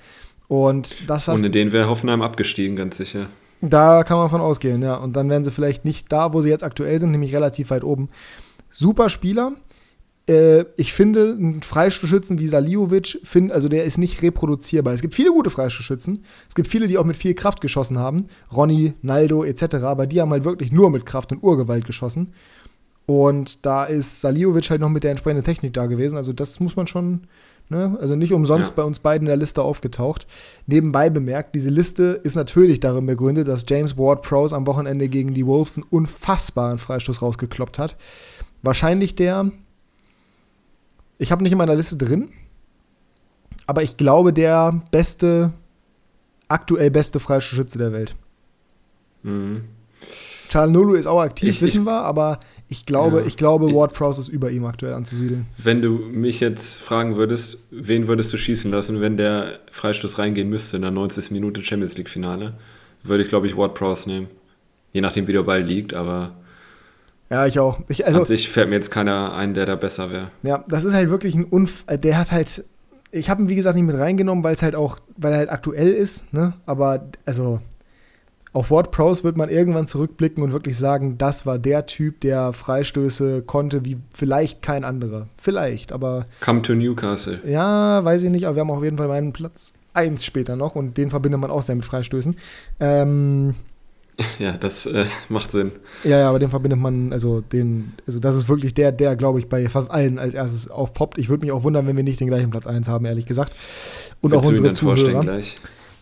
Und 0.48 1.08
das 1.08 1.28
Ohne 1.28 1.50
den 1.50 1.72
wäre 1.72 1.88
Hoffenheim 1.88 2.22
abgestiegen, 2.22 2.74
ganz 2.74 2.96
sicher. 2.96 3.26
Da 3.60 4.02
kann 4.04 4.18
man 4.18 4.30
von 4.30 4.40
ausgehen, 4.40 4.82
ja. 4.82 4.96
Und 4.96 5.14
dann 5.14 5.28
wären 5.28 5.44
sie 5.44 5.50
vielleicht 5.50 5.84
nicht 5.84 6.10
da, 6.10 6.32
wo 6.32 6.40
sie 6.40 6.48
jetzt 6.48 6.64
aktuell 6.64 6.98
sind, 6.98 7.10
nämlich 7.10 7.34
relativ 7.34 7.70
weit 7.70 7.84
oben. 7.84 8.08
Super 8.70 9.10
Spieler. 9.10 9.52
Äh, 10.28 10.64
ich 10.76 10.92
finde, 10.92 11.36
ein 11.38 11.62
Freistoßschützen 11.62 12.38
wie 12.38 12.46
Saliovic, 12.46 13.20
find, 13.24 13.50
also 13.50 13.68
der 13.68 13.84
ist 13.84 13.98
nicht 13.98 14.22
reproduzierbar. 14.22 14.92
Es 14.92 15.02
gibt 15.02 15.14
viele 15.14 15.30
gute 15.30 15.50
Freistoßschützen. 15.50 16.24
Es 16.48 16.54
gibt 16.54 16.68
viele, 16.68 16.86
die 16.86 16.98
auch 16.98 17.04
mit 17.04 17.16
viel 17.16 17.34
Kraft 17.34 17.60
geschossen 17.60 17.98
haben. 17.98 18.26
Ronny, 18.54 18.94
Naldo 19.02 19.42
etc. 19.42 19.76
Aber 19.82 20.06
die 20.06 20.20
haben 20.20 20.30
halt 20.30 20.44
wirklich 20.44 20.70
nur 20.70 20.90
mit 20.90 21.04
Kraft 21.04 21.32
und 21.32 21.42
Urgewalt 21.42 21.84
geschossen. 21.84 22.34
Und 23.06 23.64
da 23.64 23.86
ist 23.86 24.20
Saliovic 24.20 24.68
halt 24.68 24.82
noch 24.82 24.90
mit 24.90 25.02
der 25.02 25.12
entsprechenden 25.12 25.44
Technik 25.44 25.72
da 25.72 25.86
gewesen. 25.86 26.16
Also 26.16 26.32
das 26.32 26.60
muss 26.60 26.76
man 26.76 26.86
schon, 26.86 27.22
ne? 27.68 27.96
also 28.00 28.16
nicht 28.16 28.32
umsonst 28.32 28.70
ja. 28.70 28.76
bei 28.76 28.82
uns 28.82 28.98
beiden 28.98 29.26
in 29.26 29.30
der 29.30 29.36
Liste 29.36 29.62
aufgetaucht. 29.62 30.26
Nebenbei 30.66 31.10
bemerkt, 31.10 31.54
diese 31.54 31.70
Liste 31.70 32.20
ist 32.22 32.34
natürlich 32.34 32.80
darin 32.80 33.06
begründet, 33.06 33.48
dass 33.48 33.64
James 33.68 33.96
Ward 33.96 34.22
Prowse 34.22 34.54
am 34.54 34.66
Wochenende 34.66 35.08
gegen 35.08 35.34
die 35.34 35.46
Wolves 35.46 35.76
einen 35.76 35.86
unfassbaren 35.90 36.78
Freistoß 36.78 37.22
rausgekloppt 37.22 37.78
hat. 37.78 37.96
Wahrscheinlich 38.62 39.14
der, 39.14 39.50
ich 41.18 41.32
habe 41.32 41.42
nicht 41.42 41.52
in 41.52 41.58
meiner 41.58 41.74
Liste 41.74 41.96
drin, 41.96 42.30
aber 43.66 43.82
ich 43.82 43.96
glaube 43.96 44.32
der 44.32 44.80
beste, 44.90 45.52
aktuell 46.48 46.90
beste 46.90 47.20
Freistoßschütze 47.20 47.78
der 47.78 47.92
Welt. 47.92 48.16
Mhm. 49.22 49.64
Charles 50.48 50.72
Nulu 50.72 50.94
ist 50.94 51.06
auch 51.06 51.20
aktiv, 51.20 51.50
ich, 51.50 51.60
wissen 51.60 51.82
ich, 51.82 51.86
wir, 51.86 52.02
aber 52.02 52.40
ich 52.70 52.84
glaube, 52.84 53.20
ja, 53.20 53.26
ich 53.26 53.36
glaube, 53.38 53.72
Ward 53.74 53.94
Prowse 53.94 54.20
ist 54.20 54.28
über 54.28 54.50
ihm 54.50 54.66
aktuell 54.66 54.92
anzusiedeln. 54.92 55.46
Wenn 55.56 55.80
du 55.80 55.92
mich 55.92 56.40
jetzt 56.40 56.80
fragen 56.80 57.16
würdest, 57.16 57.58
wen 57.70 58.08
würdest 58.08 58.32
du 58.32 58.36
schießen 58.36 58.70
lassen, 58.70 59.00
wenn 59.00 59.16
der 59.16 59.60
Freistoß 59.72 60.18
reingehen 60.18 60.50
müsste 60.50 60.76
in 60.76 60.82
der 60.82 60.90
90. 60.90 61.30
Minute 61.30 61.64
Champions 61.64 61.96
League 61.96 62.10
Finale, 62.10 62.54
würde 63.02 63.22
ich, 63.22 63.28
glaube 63.30 63.46
ich, 63.46 63.56
Ward 63.56 63.74
Prowse 63.74 64.08
nehmen. 64.08 64.28
Je 64.92 65.00
nachdem, 65.00 65.26
wie 65.26 65.32
der 65.32 65.42
Ball 65.42 65.62
liegt, 65.62 65.94
aber. 65.94 66.32
Ja, 67.30 67.46
ich 67.46 67.58
auch. 67.58 67.80
Ich, 67.88 68.06
also, 68.06 68.20
an 68.20 68.26
sich 68.26 68.48
fällt 68.48 68.68
mir 68.68 68.74
jetzt 68.76 68.90
keiner 68.90 69.34
ein, 69.34 69.54
der 69.54 69.64
da 69.64 69.76
besser 69.76 70.10
wäre. 70.10 70.30
Ja, 70.42 70.64
das 70.68 70.84
ist 70.84 70.92
halt 70.92 71.10
wirklich 71.10 71.34
ein 71.34 71.44
Unf. 71.44 71.84
Der 71.88 72.18
hat 72.18 72.32
halt. 72.32 72.64
Ich 73.10 73.30
habe 73.30 73.42
ihn, 73.42 73.48
wie 73.48 73.54
gesagt, 73.54 73.76
nicht 73.76 73.86
mit 73.86 73.96
reingenommen, 73.96 74.44
weil 74.44 74.54
es 74.54 74.60
halt 74.60 74.74
auch, 74.74 74.98
weil 75.16 75.32
er 75.32 75.38
halt 75.38 75.50
aktuell 75.50 75.92
ist, 75.92 76.32
ne? 76.34 76.52
Aber, 76.66 77.08
also, 77.24 77.60
auf 78.52 78.70
Ward 78.70 78.90
Prowse 78.90 79.24
wird 79.24 79.36
man 79.36 79.50
irgendwann 79.50 79.86
zurückblicken 79.86 80.42
und 80.42 80.52
wirklich 80.52 80.78
sagen, 80.78 81.18
das 81.18 81.44
war 81.44 81.58
der 81.58 81.86
Typ, 81.86 82.20
der 82.20 82.52
Freistöße 82.52 83.42
konnte 83.42 83.84
wie 83.84 83.98
vielleicht 84.12 84.62
kein 84.62 84.84
anderer. 84.84 85.28
Vielleicht, 85.36 85.92
aber. 85.92 86.26
Come 86.40 86.62
to 86.62 86.74
Newcastle. 86.74 87.40
Ja, 87.46 88.04
weiß 88.04 88.22
ich 88.22 88.30
nicht, 88.30 88.46
aber 88.46 88.56
wir 88.56 88.60
haben 88.60 88.70
auf 88.70 88.82
jeden 88.82 88.96
Fall 88.96 89.08
meinen 89.08 89.32
Platz 89.32 89.74
1 89.94 90.24
später 90.24 90.56
noch 90.56 90.76
und 90.76 90.96
den 90.96 91.10
verbindet 91.10 91.40
man 91.40 91.50
auch 91.50 91.62
sehr 91.62 91.74
mit 91.74 91.84
Freistößen. 91.84 92.36
Ähm, 92.80 93.54
ja, 94.38 94.52
das 94.52 94.86
äh, 94.86 95.04
macht 95.28 95.50
Sinn. 95.50 95.72
Ja, 96.02 96.18
ja, 96.18 96.28
aber 96.28 96.38
den 96.38 96.50
verbindet 96.50 96.80
man, 96.80 97.12
also 97.12 97.40
den, 97.40 97.92
also 98.06 98.18
das 98.18 98.36
ist 98.36 98.48
wirklich 98.48 98.74
der, 98.74 98.92
der, 98.92 99.14
glaube 99.16 99.38
ich, 99.38 99.48
bei 99.48 99.68
fast 99.68 99.90
allen 99.90 100.18
als 100.18 100.34
erstes 100.34 100.70
aufpoppt. 100.70 101.18
Ich 101.18 101.28
würde 101.28 101.44
mich 101.44 101.52
auch 101.52 101.62
wundern, 101.62 101.86
wenn 101.86 101.96
wir 101.96 102.04
nicht 102.04 102.20
den 102.20 102.28
gleichen 102.28 102.50
Platz 102.50 102.66
1 102.66 102.88
haben, 102.88 103.04
ehrlich 103.04 103.26
gesagt. 103.26 103.52
Und 104.20 104.32
Willst 104.32 104.44
auch 104.44 104.48
unsere 104.48 104.72
Zuhörer. 104.72 105.20
Gleich? 105.20 105.56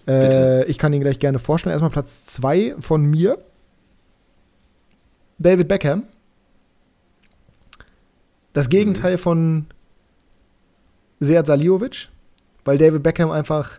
Äh, 0.07 0.65
ich 0.67 0.79
kann 0.79 0.93
ihn 0.93 1.01
gleich 1.01 1.19
gerne 1.19 1.39
vorstellen. 1.39 1.73
Erstmal 1.73 1.91
Platz 1.91 2.27
2 2.27 2.77
von 2.81 3.05
mir. 3.05 3.39
David 5.39 5.69
Beckham. 5.69 6.05
Das 8.53 8.69
Gegenteil 8.69 9.13
mhm. 9.13 9.19
von 9.19 9.67
Sead 11.21 11.47
Saliovic, 11.47 12.09
weil 12.65 12.79
David 12.79 13.03
Beckham 13.03 13.31
einfach 13.31 13.79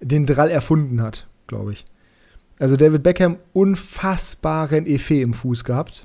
den 0.00 0.26
Drall 0.26 0.50
erfunden 0.50 1.02
hat, 1.02 1.26
glaube 1.46 1.72
ich. 1.72 1.84
Also 2.58 2.76
David 2.76 3.02
Beckham 3.02 3.38
unfassbaren 3.52 4.86
Effet 4.86 5.22
im 5.22 5.34
Fuß 5.34 5.64
gehabt. 5.64 6.04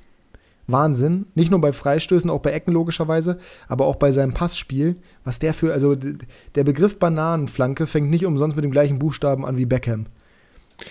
Wahnsinn. 0.66 1.26
Nicht 1.34 1.50
nur 1.50 1.60
bei 1.60 1.72
Freistößen, 1.72 2.30
auch 2.30 2.40
bei 2.40 2.52
Ecken 2.52 2.72
logischerweise, 2.72 3.38
aber 3.68 3.86
auch 3.86 3.96
bei 3.96 4.12
seinem 4.12 4.32
Passspiel. 4.32 4.96
Was 5.24 5.38
der 5.38 5.54
für, 5.54 5.72
also 5.72 5.94
der 5.94 6.64
Begriff 6.64 6.98
Bananenflanke 6.98 7.86
fängt 7.86 8.10
nicht 8.10 8.26
umsonst 8.26 8.56
mit 8.56 8.64
dem 8.64 8.70
gleichen 8.70 8.98
Buchstaben 8.98 9.44
an 9.44 9.56
wie 9.56 9.66
Beckham. 9.66 10.06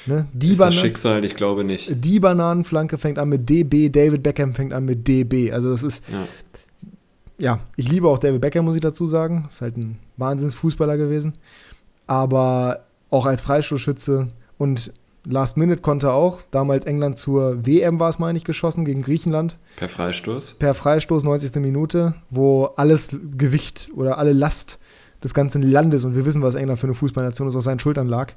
Ne? 0.05 0.27
Die 0.33 0.51
ist 0.51 0.59
das 0.59 0.75
Schicksal, 0.75 1.25
ich 1.25 1.35
glaube 1.35 1.63
nicht. 1.63 1.91
Die 2.03 2.19
Bananenflanke 2.19 2.97
fängt 2.97 3.19
an 3.19 3.29
mit 3.29 3.49
DB, 3.49 3.89
David 3.89 4.23
Beckham 4.23 4.53
fängt 4.53 4.73
an 4.73 4.85
mit 4.85 5.07
DB. 5.07 5.51
Also 5.51 5.71
das 5.71 5.83
ist, 5.83 6.05
ja, 6.09 6.27
ja 7.37 7.59
ich 7.75 7.89
liebe 7.89 8.07
auch 8.07 8.19
David 8.19 8.41
Beckham, 8.41 8.65
muss 8.65 8.75
ich 8.75 8.81
dazu 8.81 9.07
sagen. 9.07 9.45
Ist 9.49 9.61
halt 9.61 9.77
ein 9.77 9.99
Wahnsinnsfußballer 10.17 10.97
gewesen. 10.97 11.33
Aber 12.07 12.85
auch 13.09 13.25
als 13.25 13.41
Freistoßschütze 13.41 14.27
und 14.57 14.93
Last 15.25 15.55
Minute 15.55 15.81
konnte 15.81 16.11
auch. 16.11 16.41
Damals 16.51 16.85
England 16.85 17.17
zur 17.17 17.65
WM 17.65 17.99
war 17.99 18.09
es, 18.09 18.19
meine 18.19 18.37
ich, 18.37 18.43
geschossen 18.43 18.83
gegen 18.83 19.01
Griechenland. 19.01 19.57
Per 19.77 19.87
Freistoß? 19.87 20.55
Per 20.55 20.73
Freistoß, 20.73 21.23
90. 21.23 21.55
Minute, 21.55 22.15
wo 22.29 22.65
alles 22.75 23.17
Gewicht 23.37 23.89
oder 23.95 24.17
alle 24.17 24.33
Last 24.33 24.79
des 25.23 25.33
ganzen 25.33 25.61
Landes, 25.61 26.03
und 26.03 26.15
wir 26.15 26.25
wissen, 26.25 26.41
was 26.41 26.55
England 26.55 26.79
für 26.79 26.87
eine 26.87 26.95
Fußballnation 26.95 27.47
ist, 27.47 27.55
auf 27.55 27.63
seinen 27.63 27.79
Schultern 27.79 28.07
lag. 28.07 28.33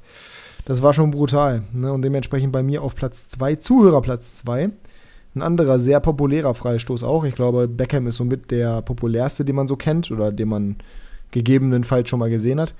Das 0.63 0.81
war 0.81 0.93
schon 0.93 1.11
brutal. 1.11 1.63
Ne? 1.73 1.91
Und 1.91 2.01
dementsprechend 2.01 2.53
bei 2.53 2.63
mir 2.63 2.81
auf 2.81 2.95
Platz 2.95 3.29
2, 3.29 3.55
Zuhörerplatz 3.55 4.35
2. 4.35 4.69
Ein 5.35 5.41
anderer 5.41 5.79
sehr 5.79 5.99
populärer 5.99 6.53
Freistoß 6.53 7.03
auch. 7.03 7.25
Ich 7.25 7.35
glaube, 7.35 7.67
Beckham 7.67 8.07
ist 8.07 8.17
somit 8.17 8.49
der 8.49 8.81
populärste, 8.81 9.43
den 9.43 9.55
man 9.55 9.67
so 9.67 9.75
kennt 9.75 10.09
oder 10.09 10.31
den 10.31 10.47
man 10.47 10.77
gegebenenfalls 11.31 12.09
schon 12.09 12.19
mal 12.19 12.29
gesehen 12.29 12.59
hat. 12.59 12.73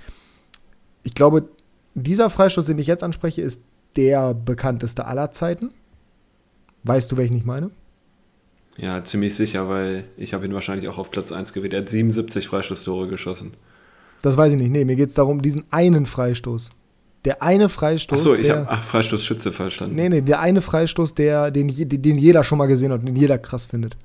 Ich 1.04 1.14
glaube, 1.14 1.50
dieser 1.94 2.30
Freistoß, 2.30 2.66
den 2.66 2.80
ich 2.80 2.88
jetzt 2.88 3.04
anspreche, 3.04 3.42
ist 3.42 3.64
der 3.98 4.34
bekannteste 4.34 5.06
aller 5.06 5.32
Zeiten. 5.32 5.72
Weißt 6.84 7.12
du, 7.12 7.18
welchen 7.18 7.36
ich 7.36 7.44
meine? 7.44 7.72
Ja, 8.78 9.04
ziemlich 9.04 9.36
sicher, 9.36 9.68
weil 9.68 10.06
ich 10.18 10.34
habe 10.34 10.46
ihn 10.46 10.54
wahrscheinlich 10.54 10.88
auch 10.88 11.00
auf 11.00 11.10
Platz 11.10 11.32
1 11.32 11.52
gewählt. 11.52 11.74
Er 11.74 11.82
hat 11.82 11.90
77 11.90 12.48
Freistoßtore 12.48 13.08
geschossen. 13.08 13.54
Das 14.22 14.38
weiß 14.38 14.54
ich 14.54 14.60
nicht. 14.60 14.72
Nee, 14.72 14.86
mir 14.86 14.96
geht 14.96 15.10
es 15.10 15.16
darum, 15.16 15.42
diesen 15.42 15.66
einen 15.72 16.06
Freistoß. 16.06 16.70
Der 17.26 17.42
eine 17.42 17.70
Freistoß. 17.70 18.20
Achso, 18.20 18.36
ich 18.36 18.50
habe 18.50 18.78
Freistoßschütze 18.78 19.52
verstanden. 19.52 19.96
Nee, 19.96 20.10
nee, 20.10 20.22
der 20.22 20.40
eine 20.40 20.62
Freistoß, 20.62 21.16
der, 21.16 21.50
den, 21.52 21.68
den 21.68 22.18
jeder 22.18 22.44
schon 22.44 22.60
mal 22.60 22.68
gesehen 22.68 22.92
hat 22.92 23.00
und 23.00 23.08
den 23.08 23.16
jeder 23.16 23.40
krass 23.40 23.66
findet. 23.66 23.98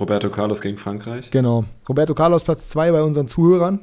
Roberto 0.00 0.30
Carlos 0.30 0.62
gegen 0.62 0.78
Frankreich? 0.78 1.30
Genau. 1.30 1.66
Roberto 1.88 2.14
Carlos 2.14 2.42
Platz 2.42 2.68
2 2.70 2.92
bei 2.92 3.02
unseren 3.02 3.28
Zuhörern. 3.28 3.80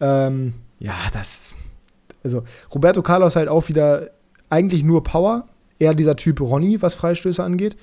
Ähm, 0.00 0.52
ja, 0.78 0.94
das 1.12 1.54
also 2.24 2.42
Roberto 2.74 3.02
Carlos 3.02 3.36
halt 3.36 3.48
auch 3.48 3.68
wieder 3.68 4.10
eigentlich 4.50 4.82
nur 4.82 5.04
Power, 5.04 5.46
eher 5.78 5.94
dieser 5.94 6.16
Typ 6.16 6.40
Ronny, 6.40 6.80
was 6.82 6.94
Freistöße 6.94 7.42
angeht. 7.42 7.76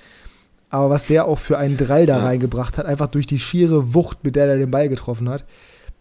Aber 0.69 0.89
was 0.89 1.05
der 1.05 1.25
auch 1.25 1.37
für 1.37 1.57
einen 1.57 1.77
Drall 1.77 2.05
da 2.05 2.17
ja. 2.17 2.23
reingebracht 2.23 2.77
hat, 2.77 2.85
einfach 2.85 3.07
durch 3.07 3.27
die 3.27 3.39
schiere 3.39 3.93
Wucht, 3.93 4.23
mit 4.23 4.35
der 4.35 4.47
er 4.47 4.57
den 4.57 4.71
Ball 4.71 4.87
getroffen 4.87 5.29
hat. 5.29 5.43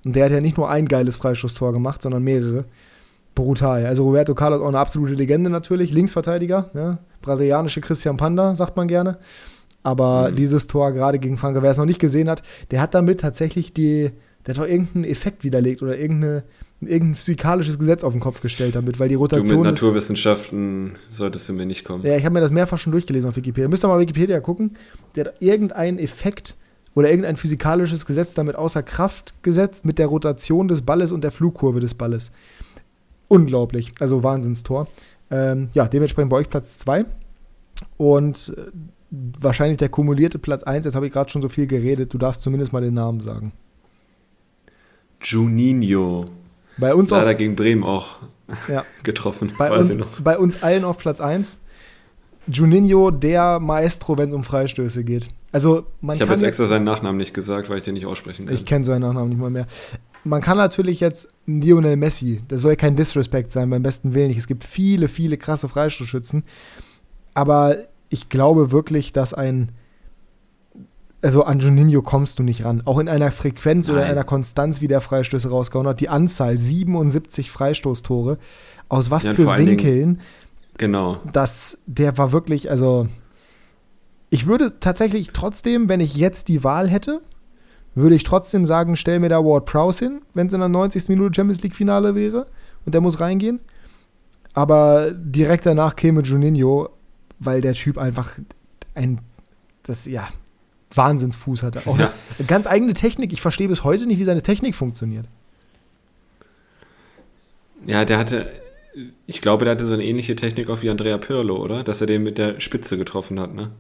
Und 0.05 0.15
der 0.15 0.25
hat 0.25 0.33
ja 0.33 0.41
nicht 0.41 0.57
nur 0.57 0.71
ein 0.71 0.87
geiles 0.87 1.17
Freistoßtor 1.17 1.73
gemacht, 1.73 2.03
sondern 2.03 2.23
mehrere. 2.23 2.65
Brutal. 3.35 3.87
Also 3.87 4.05
Roberto 4.05 4.35
Carlos 4.35 4.61
auch 4.61 4.69
eine 4.69 4.79
absolute 4.79 5.15
Legende 5.15 5.51
natürlich, 5.51 5.93
Linksverteidiger, 5.93 6.71
ja? 6.75 6.99
brasilianische 7.23 7.81
Christian 7.81 8.17
Panda, 8.17 8.55
sagt 8.55 8.77
man 8.77 8.89
gerne. 8.89 9.19
Aber 9.83 10.31
mhm. 10.31 10.37
dieses 10.37 10.67
Tor 10.67 10.93
gerade 10.93 11.19
gegen 11.19 11.39
Franke, 11.39 11.63
wer 11.63 11.71
es 11.71 11.79
noch 11.79 11.85
nicht 11.85 12.01
gesehen 12.01 12.29
hat, 12.29 12.43
der 12.71 12.81
hat 12.81 12.95
damit 12.95 13.21
tatsächlich 13.21 13.73
die, 13.73 14.11
der 14.47 14.55
hat 14.55 14.63
doch 14.63 14.69
irgendeinen 14.69 15.05
Effekt 15.05 15.45
widerlegt 15.45 15.83
oder 15.83 15.97
irgendeine, 15.97 16.45
irgendein 16.89 17.15
physikalisches 17.15 17.79
Gesetz 17.79 18.03
auf 18.03 18.13
den 18.13 18.21
Kopf 18.21 18.41
gestellt 18.41 18.75
damit, 18.75 18.99
weil 18.99 19.09
die 19.09 19.15
Rotation. 19.15 19.47
Du 19.47 19.55
mit 19.57 19.65
Naturwissenschaften 19.65 20.97
solltest 21.11 21.49
du 21.49 21.53
mir 21.53 21.67
nicht 21.67 21.85
kommen. 21.85 22.05
Ja, 22.05 22.17
ich 22.17 22.25
habe 22.25 22.33
mir 22.33 22.41
das 22.41 22.51
mehrfach 22.51 22.79
schon 22.79 22.93
durchgelesen 22.93 23.29
auf 23.29 23.37
Wikipedia. 23.37 23.69
Müsst 23.69 23.85
ihr 23.85 23.89
mal 23.89 24.01
Wikipedia 24.01 24.41
gucken. 24.41 24.77
Der 25.15 25.27
hat 25.27 25.35
irgendeinen 25.41 25.99
Effekt 25.99 26.57
oder 26.95 27.11
irgendein 27.11 27.37
physikalisches 27.37 28.07
Gesetz 28.07 28.35
damit 28.35 28.57
außer 28.57 28.83
Kraft 28.83 29.43
gesetzt 29.43 29.85
mit 29.85 29.99
der 29.99 30.07
Rotation 30.07 30.69
des 30.69 30.83
Balles 30.83 31.13
und 31.13 31.23
der 31.23 31.33
Flugkurve 31.33 31.81
des 31.81 31.95
Balles. 31.95 32.33
Unglaublich. 33.29 33.93
Also 34.01 34.23
Wahnsinnstor. 34.23 34.89
Ähm, 35.31 35.69
ja, 35.75 35.87
dementsprechend 35.87 36.31
bei 36.31 36.39
euch 36.39 36.51
Platz 36.51 36.79
2. 36.79 37.05
Und 37.97 38.55
äh, 38.57 38.63
wahrscheinlich 39.11 39.79
der 39.79 39.89
kumulierte 39.89 40.39
Platz 40.39 40.63
1. 40.63 40.85
Jetzt 40.85 40.95
habe 40.95 41.07
ich 41.07 41.13
gerade 41.13 41.31
schon 41.31 41.43
so 41.43 41.49
viel 41.49 41.67
geredet. 41.67 42.13
Du 42.13 42.19
darfst 42.19 42.43
zumindest 42.43 42.73
mal 42.73 42.81
den 42.81 42.95
Namen 42.95 43.21
sagen. 43.21 43.53
Juninho. 45.23 46.25
Bei 46.81 46.95
uns 46.95 47.11
Leider 47.11 47.31
auf, 47.31 47.37
gegen 47.37 47.57
Bremen 47.57 47.85
auch 47.85 48.17
ja. 48.69 48.85
getroffen. 49.03 49.53
Bei 49.59 49.71
uns, 49.71 49.97
bei 50.23 50.39
uns 50.39 50.63
allen 50.63 50.85
auf 50.85 50.99
Platz 50.99 51.21
1. 51.21 51.61
Juninho, 52.47 53.11
der 53.11 53.61
Maestro, 53.61 54.19
wenn 54.19 54.31
es 54.31 54.35
um 54.35 54.45
Freistöße 54.45 55.05
geht. 55.05 55.29
Also 55.53 55.87
man 56.01 56.17
ich 56.17 56.23
habe 56.23 56.33
jetzt 56.33 56.43
extra 56.43 56.67
seinen 56.67 56.85
Nachnamen 56.85 57.19
nicht 57.19 57.35
gesagt, 57.35 57.69
weil 57.69 57.79
ich 57.79 57.85
den 57.85 57.95
nicht 57.95 58.07
aussprechen 58.07 58.47
kann. 58.47 58.55
Ich 58.55 58.65
kenne 58.65 58.85
seinen 58.85 59.03
Nachnamen 59.03 59.29
nicht 59.29 59.39
mal 59.39 59.51
mehr. 59.51 59.67
Man 60.25 60.41
kann 60.43 60.57
natürlich 60.57 61.01
jetzt 61.01 61.29
Lionel 61.47 61.97
Messi, 61.97 62.43
das 62.49 62.61
soll 62.61 62.77
kein 62.77 62.95
Disrespect 62.95 63.53
sein, 63.53 63.71
beim 63.71 63.83
besten 63.83 64.15
Willen 64.15 64.29
nicht. 64.29 64.39
Es 64.39 64.47
gibt 64.47 64.65
viele, 64.65 65.09
viele 65.09 65.39
krasse 65.39 65.69
Freistoßschützen. 65.69 66.45
Aber 67.35 67.77
ich 68.11 68.29
glaube 68.29 68.71
wirklich, 68.71 69.13
dass 69.13 69.35
ein 69.35 69.73
also 71.23 71.45
an 71.45 71.59
Juninho 71.59 72.03
kommst 72.03 72.39
du 72.39 72.43
nicht 72.43 72.65
ran. 72.65 72.83
Auch 72.85 72.99
in 72.99 73.09
einer 73.09 73.31
Frequenz 73.31 73.87
Nein. 73.87 73.97
oder 73.97 74.07
einer 74.07 74.25
Konstanz, 74.25 74.81
wie 74.81 74.89
der 74.89 75.01
Freistöße 75.01 75.51
rausgehauen 75.51 75.87
hat. 75.87 76.01
Die 76.01 76.09
Anzahl 76.09 76.57
77 76.57 77.51
Freistoßtore. 77.51 78.39
Aus 78.89 79.11
was 79.11 79.25
ja, 79.25 79.35
für 79.35 79.47
Winkeln. 79.57 79.77
Dingen, 79.77 80.21
genau. 80.79 81.19
Das, 81.33 81.79
der 81.87 82.19
war 82.19 82.33
wirklich, 82.33 82.71
also. 82.71 83.09
Ich 84.33 84.47
würde 84.47 84.79
tatsächlich 84.79 85.33
trotzdem, 85.33 85.89
wenn 85.89 86.01
ich 86.01 86.17
jetzt 86.17 86.49
die 86.49 86.63
Wahl 86.63 86.89
hätte, 86.89 87.21
würde 87.97 88.15
ich 88.15 88.23
trotzdem 88.23 88.65
sagen, 88.65 88.95
stell 88.95 89.19
mir 89.19 89.29
da 89.29 89.45
Ward 89.45 89.67
Prowse 89.67 90.05
hin, 90.05 90.23
wenn 90.35 90.47
es 90.47 90.53
in 90.53 90.61
der 90.61 90.69
90. 90.69 91.09
Minute 91.09 91.35
Champions 91.35 91.63
League 91.63 91.75
Finale 91.75 92.15
wäre 92.15 92.47
und 92.87 92.95
der 92.95 93.01
muss 93.01 93.19
reingehen. 93.19 93.59
Aber 94.53 95.11
direkt 95.11 95.67
danach 95.67 95.97
käme 95.97 96.23
Juninho, 96.23 96.91
weil 97.41 97.61
der 97.61 97.75
Typ 97.75 97.99
einfach 97.99 98.39
ein 98.95 99.21
das, 99.83 100.07
ja, 100.07 100.29
Wahnsinnsfuß 100.95 101.63
hatte. 101.63 101.83
Auch 101.87 101.99
ja. 101.99 102.13
eine 102.39 102.47
ganz 102.47 102.67
eigene 102.67 102.93
Technik. 102.93 103.33
Ich 103.33 103.41
verstehe 103.41 103.69
bis 103.69 103.85
heute 103.85 104.07
nicht, 104.07 104.19
wie 104.19 104.25
seine 104.25 104.43
Technik 104.43 104.75
funktioniert. 104.75 105.27
Ja, 107.87 108.05
der 108.05 108.19
hatte, 108.19 108.51
ich 109.27 109.41
glaube, 109.41 109.65
der 109.65 109.73
hatte 109.73 109.85
so 109.85 109.95
eine 109.95 110.05
ähnliche 110.05 110.37
Technik 110.37 110.69
auch 110.69 110.83
wie 110.83 110.91
Andrea 110.91 111.19
Pirlo, 111.19 111.57
oder? 111.57 111.83
Dass 111.83 112.01
er 112.01 112.07
den 112.07 112.23
mit 112.23 112.39
der 112.39 112.61
Spitze 112.61 112.99
getroffen 112.99 113.41
hat, 113.41 113.55
ne? 113.55 113.71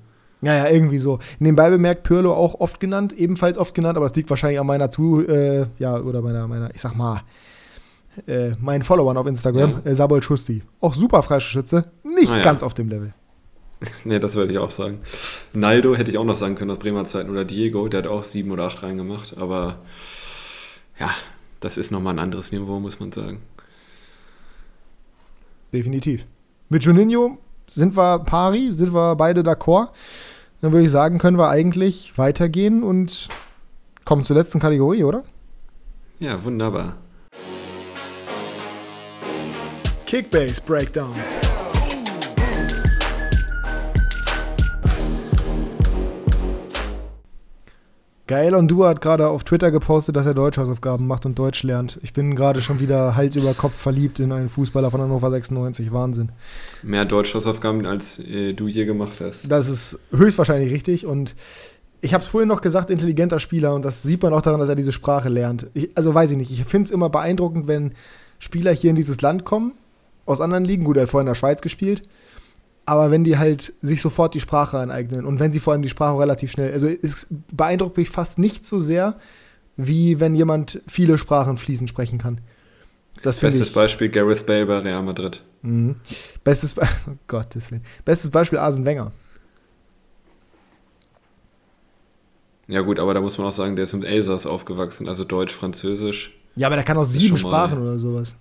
Ja, 0.42 0.56
ja, 0.56 0.68
irgendwie 0.68 0.98
so. 0.98 1.18
Nebenbei 1.38 1.68
bemerkt, 1.68 2.02
Pirlo 2.02 2.32
auch 2.32 2.60
oft 2.60 2.80
genannt, 2.80 3.12
ebenfalls 3.12 3.58
oft 3.58 3.74
genannt, 3.74 3.98
aber 3.98 4.06
das 4.06 4.16
liegt 4.16 4.30
wahrscheinlich 4.30 4.58
an 4.58 4.66
meiner 4.66 4.90
zu, 4.90 5.26
äh, 5.26 5.66
ja, 5.78 5.98
oder 6.00 6.22
meiner, 6.22 6.48
meiner, 6.48 6.74
ich 6.74 6.80
sag 6.80 6.94
mal, 6.96 7.22
äh, 8.26 8.52
meinen 8.58 8.82
Followern 8.82 9.18
auf 9.18 9.26
Instagram, 9.26 9.82
ja. 9.84 9.90
äh, 9.90 9.94
Sabol 9.94 10.22
Schusti. 10.22 10.62
Auch 10.80 10.94
super 10.94 11.22
Freischütze, 11.22 11.84
nicht 12.04 12.32
ah, 12.32 12.36
ja. 12.38 12.42
ganz 12.42 12.62
auf 12.62 12.72
dem 12.72 12.88
Level. 12.88 13.12
nee, 14.04 14.18
das 14.18 14.34
würde 14.34 14.52
ich 14.52 14.58
auch 14.58 14.70
sagen. 14.70 15.00
Naldo 15.52 15.94
hätte 15.94 16.10
ich 16.10 16.18
auch 16.18 16.24
noch 16.24 16.36
sagen 16.36 16.54
können 16.54 16.70
aus 16.70 16.78
Bremer 16.78 17.04
Zeiten 17.06 17.30
oder 17.30 17.44
Diego, 17.44 17.88
der 17.88 18.02
hat 18.02 18.06
auch 18.06 18.24
sieben 18.24 18.50
oder 18.50 18.64
acht 18.64 18.82
reingemacht, 18.82 19.36
aber 19.38 19.78
ja, 20.98 21.10
das 21.60 21.76
ist 21.76 21.90
nochmal 21.90 22.14
ein 22.14 22.18
anderes 22.18 22.52
Niveau, 22.52 22.78
muss 22.78 23.00
man 23.00 23.12
sagen. 23.12 23.40
Definitiv. 25.72 26.26
Mit 26.68 26.84
Juninho 26.84 27.38
sind 27.68 27.96
wir 27.96 28.18
pari, 28.20 28.72
sind 28.72 28.92
wir 28.92 29.16
beide 29.16 29.42
d'accord. 29.42 29.88
Dann 30.60 30.72
würde 30.72 30.84
ich 30.84 30.90
sagen, 30.90 31.18
können 31.18 31.38
wir 31.38 31.48
eigentlich 31.48 32.18
weitergehen 32.18 32.82
und 32.82 33.28
kommen 34.04 34.24
zur 34.24 34.36
letzten 34.36 34.58
Kategorie, 34.58 35.04
oder? 35.04 35.24
Ja, 36.18 36.42
wunderbar. 36.44 36.96
Kickbase 40.04 40.60
Breakdown. 40.60 41.14
Geil, 48.30 48.54
und 48.54 48.68
du 48.68 48.84
hat 48.84 49.00
gerade 49.00 49.26
auf 49.26 49.42
Twitter 49.42 49.72
gepostet, 49.72 50.14
dass 50.14 50.24
er 50.24 50.34
Deutschhausaufgaben 50.34 51.04
macht 51.04 51.26
und 51.26 51.36
Deutsch 51.36 51.64
lernt. 51.64 51.98
Ich 52.04 52.12
bin 52.12 52.36
gerade 52.36 52.60
schon 52.60 52.78
wieder 52.78 53.16
Hals 53.16 53.34
über 53.34 53.54
Kopf 53.54 53.74
verliebt 53.74 54.20
in 54.20 54.30
einen 54.30 54.48
Fußballer 54.48 54.92
von 54.92 55.00
Hannover 55.00 55.32
96. 55.32 55.92
Wahnsinn. 55.92 56.28
Mehr 56.84 57.04
Deutschhausaufgaben, 57.06 57.84
als 57.86 58.20
äh, 58.20 58.52
du 58.52 58.68
je 58.68 58.84
gemacht 58.84 59.14
hast. 59.18 59.50
Das 59.50 59.68
ist 59.68 59.98
höchstwahrscheinlich 60.12 60.72
richtig. 60.72 61.06
Und 61.06 61.34
ich 62.02 62.14
habe 62.14 62.22
es 62.22 62.28
vorhin 62.28 62.46
noch 62.46 62.60
gesagt, 62.60 62.90
intelligenter 62.90 63.40
Spieler. 63.40 63.74
Und 63.74 63.84
das 63.84 64.04
sieht 64.04 64.22
man 64.22 64.32
auch 64.32 64.42
daran, 64.42 64.60
dass 64.60 64.68
er 64.68 64.76
diese 64.76 64.92
Sprache 64.92 65.28
lernt. 65.28 65.66
Ich, 65.74 65.90
also 65.96 66.14
weiß 66.14 66.30
ich 66.30 66.36
nicht. 66.36 66.52
Ich 66.52 66.64
finde 66.66 66.86
es 66.86 66.92
immer 66.92 67.10
beeindruckend, 67.10 67.66
wenn 67.66 67.94
Spieler 68.38 68.70
hier 68.70 68.90
in 68.90 68.96
dieses 68.96 69.20
Land 69.22 69.44
kommen, 69.44 69.72
aus 70.24 70.40
anderen 70.40 70.64
Ligen. 70.64 70.84
Gut, 70.84 70.98
er 70.98 71.02
hat 71.02 71.10
vorhin 71.10 71.26
in 71.26 71.32
der 71.32 71.34
Schweiz 71.34 71.62
gespielt 71.62 72.02
aber 72.90 73.12
wenn 73.12 73.22
die 73.22 73.38
halt 73.38 73.72
sich 73.82 74.02
sofort 74.02 74.34
die 74.34 74.40
Sprache 74.40 74.76
aneignen 74.76 75.24
und 75.24 75.38
wenn 75.38 75.52
sie 75.52 75.60
vor 75.60 75.74
allem 75.74 75.82
die 75.82 75.88
Sprache 75.88 76.18
relativ 76.18 76.50
schnell, 76.50 76.72
also 76.72 76.88
es 76.88 77.28
beeindruckt 77.52 77.96
mich 77.96 78.10
fast 78.10 78.40
nicht 78.40 78.66
so 78.66 78.80
sehr, 78.80 79.14
wie 79.76 80.18
wenn 80.18 80.34
jemand 80.34 80.82
viele 80.88 81.16
Sprachen 81.16 81.56
fließend 81.56 81.88
sprechen 81.88 82.18
kann. 82.18 82.40
Das 83.22 83.38
Bestes 83.38 83.68
ich, 83.68 83.74
Beispiel 83.74 84.08
Gareth 84.08 84.44
Bale 84.44 84.66
bei 84.66 84.78
Real 84.78 85.04
Madrid. 85.04 85.40
Mhm. 85.62 85.94
Bestes, 86.42 86.74
Be 86.74 86.82
oh 87.06 87.12
Gottes 87.28 87.70
Willen. 87.70 87.84
Bestes 88.04 88.28
Beispiel 88.28 88.58
Arsene 88.58 88.84
Wenger. 88.84 89.12
Ja 92.66 92.80
gut, 92.80 92.98
aber 92.98 93.14
da 93.14 93.20
muss 93.20 93.38
man 93.38 93.46
auch 93.46 93.52
sagen, 93.52 93.76
der 93.76 93.84
ist 93.84 93.92
im 93.92 94.02
Elsass 94.02 94.46
aufgewachsen, 94.46 95.06
also 95.06 95.22
Deutsch, 95.22 95.54
Französisch. 95.54 96.36
Ja, 96.56 96.66
aber 96.66 96.74
der 96.74 96.84
kann 96.84 96.96
auch 96.96 97.04
sieben 97.04 97.36
Sprachen 97.36 97.80
oder 97.80 98.00
sowas. 98.00 98.34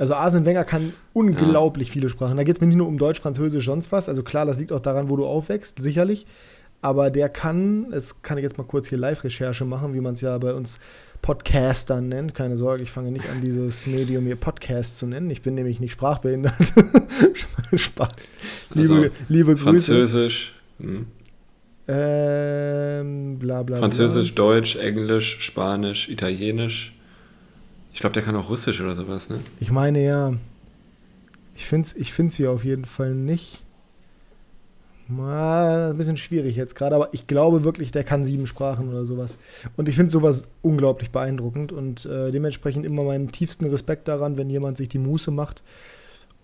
Also 0.00 0.14
Arsene 0.14 0.46
Wenger 0.46 0.64
kann 0.64 0.94
unglaublich 1.12 1.88
ja. 1.88 1.92
viele 1.92 2.08
Sprachen. 2.08 2.38
Da 2.38 2.42
geht 2.42 2.56
es 2.56 2.60
mir 2.62 2.66
nicht 2.68 2.78
nur 2.78 2.88
um 2.88 2.96
Deutsch, 2.96 3.20
Französisch, 3.20 3.66
sonst 3.66 3.92
was. 3.92 4.08
Also 4.08 4.22
klar, 4.22 4.46
das 4.46 4.58
liegt 4.58 4.72
auch 4.72 4.80
daran, 4.80 5.10
wo 5.10 5.16
du 5.16 5.26
aufwächst, 5.26 5.82
sicherlich. 5.82 6.26
Aber 6.80 7.10
der 7.10 7.28
kann, 7.28 7.90
das 7.90 8.22
kann 8.22 8.38
ich 8.38 8.42
jetzt 8.42 8.56
mal 8.56 8.64
kurz 8.64 8.88
hier 8.88 8.96
Live-Recherche 8.96 9.66
machen, 9.66 9.92
wie 9.92 10.00
man 10.00 10.14
es 10.14 10.22
ja 10.22 10.38
bei 10.38 10.54
uns 10.54 10.78
Podcastern 11.20 12.08
nennt. 12.08 12.34
Keine 12.34 12.56
Sorge, 12.56 12.82
ich 12.82 12.90
fange 12.90 13.10
nicht 13.10 13.28
an, 13.28 13.42
dieses 13.42 13.86
Medium 13.86 14.24
hier 14.24 14.36
Podcast 14.36 14.96
zu 14.96 15.06
nennen. 15.06 15.28
Ich 15.28 15.42
bin 15.42 15.54
nämlich 15.54 15.80
nicht 15.80 15.92
sprachbehindert. 15.92 16.54
Spaß. 17.74 18.30
Liebe, 18.72 18.94
also, 18.94 19.06
liebe 19.28 19.52
Grüße. 19.52 19.64
Französisch. 19.64 20.54
Hm. 20.78 21.08
Ähm, 21.88 23.38
bla, 23.38 23.62
bla, 23.64 23.76
Französisch, 23.76 24.34
bla. 24.34 24.44
Deutsch, 24.44 24.76
Englisch, 24.76 25.40
Spanisch, 25.42 26.08
Italienisch. 26.08 26.94
Ich 27.92 28.00
glaube, 28.00 28.14
der 28.14 28.22
kann 28.22 28.36
auch 28.36 28.48
Russisch 28.48 28.80
oder 28.80 28.94
sowas, 28.94 29.28
ne? 29.28 29.38
Ich 29.58 29.70
meine 29.70 30.02
ja. 30.02 30.34
Ich 31.54 31.66
finde 31.66 31.86
es 31.86 31.96
ich 31.96 32.12
find's 32.12 32.36
hier 32.36 32.50
auf 32.50 32.64
jeden 32.64 32.84
Fall 32.84 33.14
nicht. 33.14 33.64
Mal 35.08 35.90
ein 35.90 35.96
bisschen 35.96 36.16
schwierig 36.16 36.54
jetzt 36.54 36.76
gerade, 36.76 36.94
aber 36.94 37.08
ich 37.12 37.26
glaube 37.26 37.64
wirklich, 37.64 37.90
der 37.90 38.04
kann 38.04 38.24
sieben 38.24 38.46
Sprachen 38.46 38.88
oder 38.88 39.04
sowas. 39.04 39.38
Und 39.76 39.88
ich 39.88 39.96
finde 39.96 40.12
sowas 40.12 40.44
unglaublich 40.62 41.10
beeindruckend 41.10 41.72
und 41.72 42.06
äh, 42.06 42.30
dementsprechend 42.30 42.86
immer 42.86 43.02
meinen 43.02 43.32
tiefsten 43.32 43.66
Respekt 43.66 44.06
daran, 44.06 44.38
wenn 44.38 44.48
jemand 44.48 44.76
sich 44.76 44.88
die 44.88 44.98
Muße 44.98 45.32
macht 45.32 45.64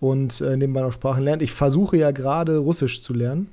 und 0.01 0.41
äh, 0.41 0.57
nebenbei 0.57 0.81
noch 0.81 0.91
Sprachen 0.91 1.23
lernt. 1.23 1.41
Ich 1.41 1.53
versuche 1.53 1.95
ja 1.95 2.11
gerade 2.11 2.57
Russisch 2.57 3.01
zu 3.01 3.13
lernen. 3.13 3.49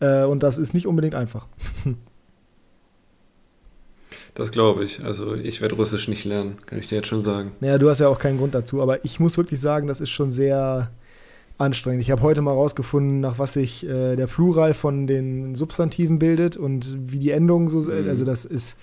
Äh, 0.00 0.24
und 0.24 0.42
das 0.42 0.56
ist 0.56 0.72
nicht 0.72 0.86
unbedingt 0.86 1.14
einfach. 1.14 1.46
Das 4.34 4.50
glaube 4.50 4.84
ich. 4.84 5.02
Also 5.04 5.34
ich 5.34 5.60
werde 5.60 5.76
Russisch 5.76 6.08
nicht 6.08 6.24
lernen, 6.24 6.56
kann 6.66 6.78
ich 6.78 6.88
dir 6.88 6.96
jetzt 6.96 7.08
schon 7.08 7.22
sagen. 7.22 7.52
Naja, 7.60 7.78
du 7.78 7.88
hast 7.88 8.00
ja 8.00 8.08
auch 8.08 8.18
keinen 8.18 8.38
Grund 8.38 8.54
dazu, 8.54 8.82
aber 8.82 9.04
ich 9.04 9.20
muss 9.20 9.36
wirklich 9.36 9.60
sagen, 9.60 9.86
das 9.86 10.00
ist 10.00 10.10
schon 10.10 10.32
sehr 10.32 10.90
anstrengend. 11.56 12.02
Ich 12.02 12.10
habe 12.10 12.22
heute 12.22 12.42
mal 12.42 12.52
rausgefunden, 12.52 13.20
nach 13.20 13.38
was 13.38 13.52
sich 13.52 13.86
äh, 13.86 14.16
der 14.16 14.26
Plural 14.26 14.74
von 14.74 15.06
den 15.06 15.54
Substantiven 15.54 16.18
bildet 16.18 16.56
und 16.56 17.12
wie 17.12 17.18
die 17.18 17.30
Endungen 17.30 17.68
so 17.68 17.80
sind. 17.80 18.04
Mhm. 18.04 18.08
Also 18.08 18.24
das 18.24 18.44
ist, 18.44 18.76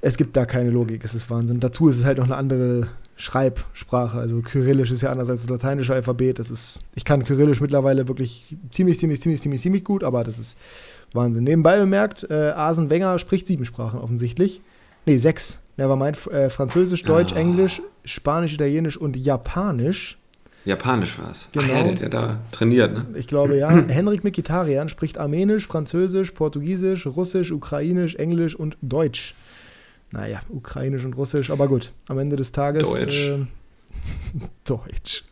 es 0.00 0.16
gibt 0.16 0.36
da 0.36 0.46
keine 0.46 0.70
Logik, 0.70 1.04
es 1.04 1.14
ist 1.14 1.28
Wahnsinn. 1.28 1.58
Dazu 1.58 1.88
ist 1.88 1.98
es 1.98 2.04
halt 2.04 2.18
noch 2.18 2.24
eine 2.24 2.36
andere 2.36 2.86
Schreibsprache. 3.16 4.18
Also 4.18 4.42
Kyrillisch 4.42 4.92
ist 4.92 5.02
ja 5.02 5.10
anders 5.10 5.28
als 5.28 5.42
das 5.42 5.50
lateinische 5.50 5.92
Alphabet. 5.92 6.38
Das 6.38 6.52
ist, 6.52 6.84
ich 6.94 7.04
kann 7.04 7.24
Kyrillisch 7.24 7.60
mittlerweile 7.60 8.06
wirklich 8.06 8.56
ziemlich, 8.70 9.00
ziemlich, 9.00 9.20
ziemlich, 9.20 9.42
ziemlich, 9.42 9.60
ziemlich 9.60 9.84
gut, 9.84 10.04
aber 10.04 10.22
das 10.22 10.38
ist 10.38 10.56
Wahnsinn. 11.14 11.44
Nebenbei 11.44 11.78
bemerkt, 11.78 12.26
äh, 12.30 12.34
Asen 12.34 12.90
Wenger 12.90 13.18
spricht 13.18 13.46
sieben 13.46 13.64
Sprachen 13.64 14.00
offensichtlich. 14.00 14.60
Nee, 15.06 15.18
sechs. 15.18 15.60
war 15.76 15.96
mein 15.96 16.14
Äh, 16.30 16.48
Französisch, 16.48 17.02
Deutsch, 17.02 17.32
ah. 17.34 17.38
Englisch, 17.38 17.82
Spanisch, 18.04 18.54
Italienisch 18.54 18.96
und 18.96 19.16
Japanisch. 19.16 20.18
Japanisch 20.64 21.18
war 21.18 21.30
es. 21.32 21.48
Genau. 21.52 21.64
Ach 21.64 21.70
ja, 21.70 21.82
der 21.82 21.94
ja 21.94 22.08
da 22.08 22.40
trainiert, 22.52 22.92
ne? 22.92 23.06
Ich 23.18 23.26
glaube, 23.26 23.56
ja. 23.56 23.70
Henrik 23.88 24.22
Mikitarian 24.22 24.88
spricht 24.88 25.18
Armenisch, 25.18 25.66
Französisch, 25.66 26.30
Portugiesisch, 26.30 27.06
Russisch, 27.06 27.50
Ukrainisch, 27.50 28.14
Englisch 28.14 28.54
und 28.54 28.76
Deutsch. 28.80 29.34
Naja, 30.12 30.40
Ukrainisch 30.50 31.04
und 31.04 31.16
Russisch, 31.16 31.50
aber 31.50 31.66
gut. 31.68 31.92
Am 32.08 32.18
Ende 32.18 32.36
des 32.36 32.52
Tages. 32.52 32.84
Deutsch. 32.84 33.30
Äh, 33.30 33.38
Deutsch. 34.64 35.24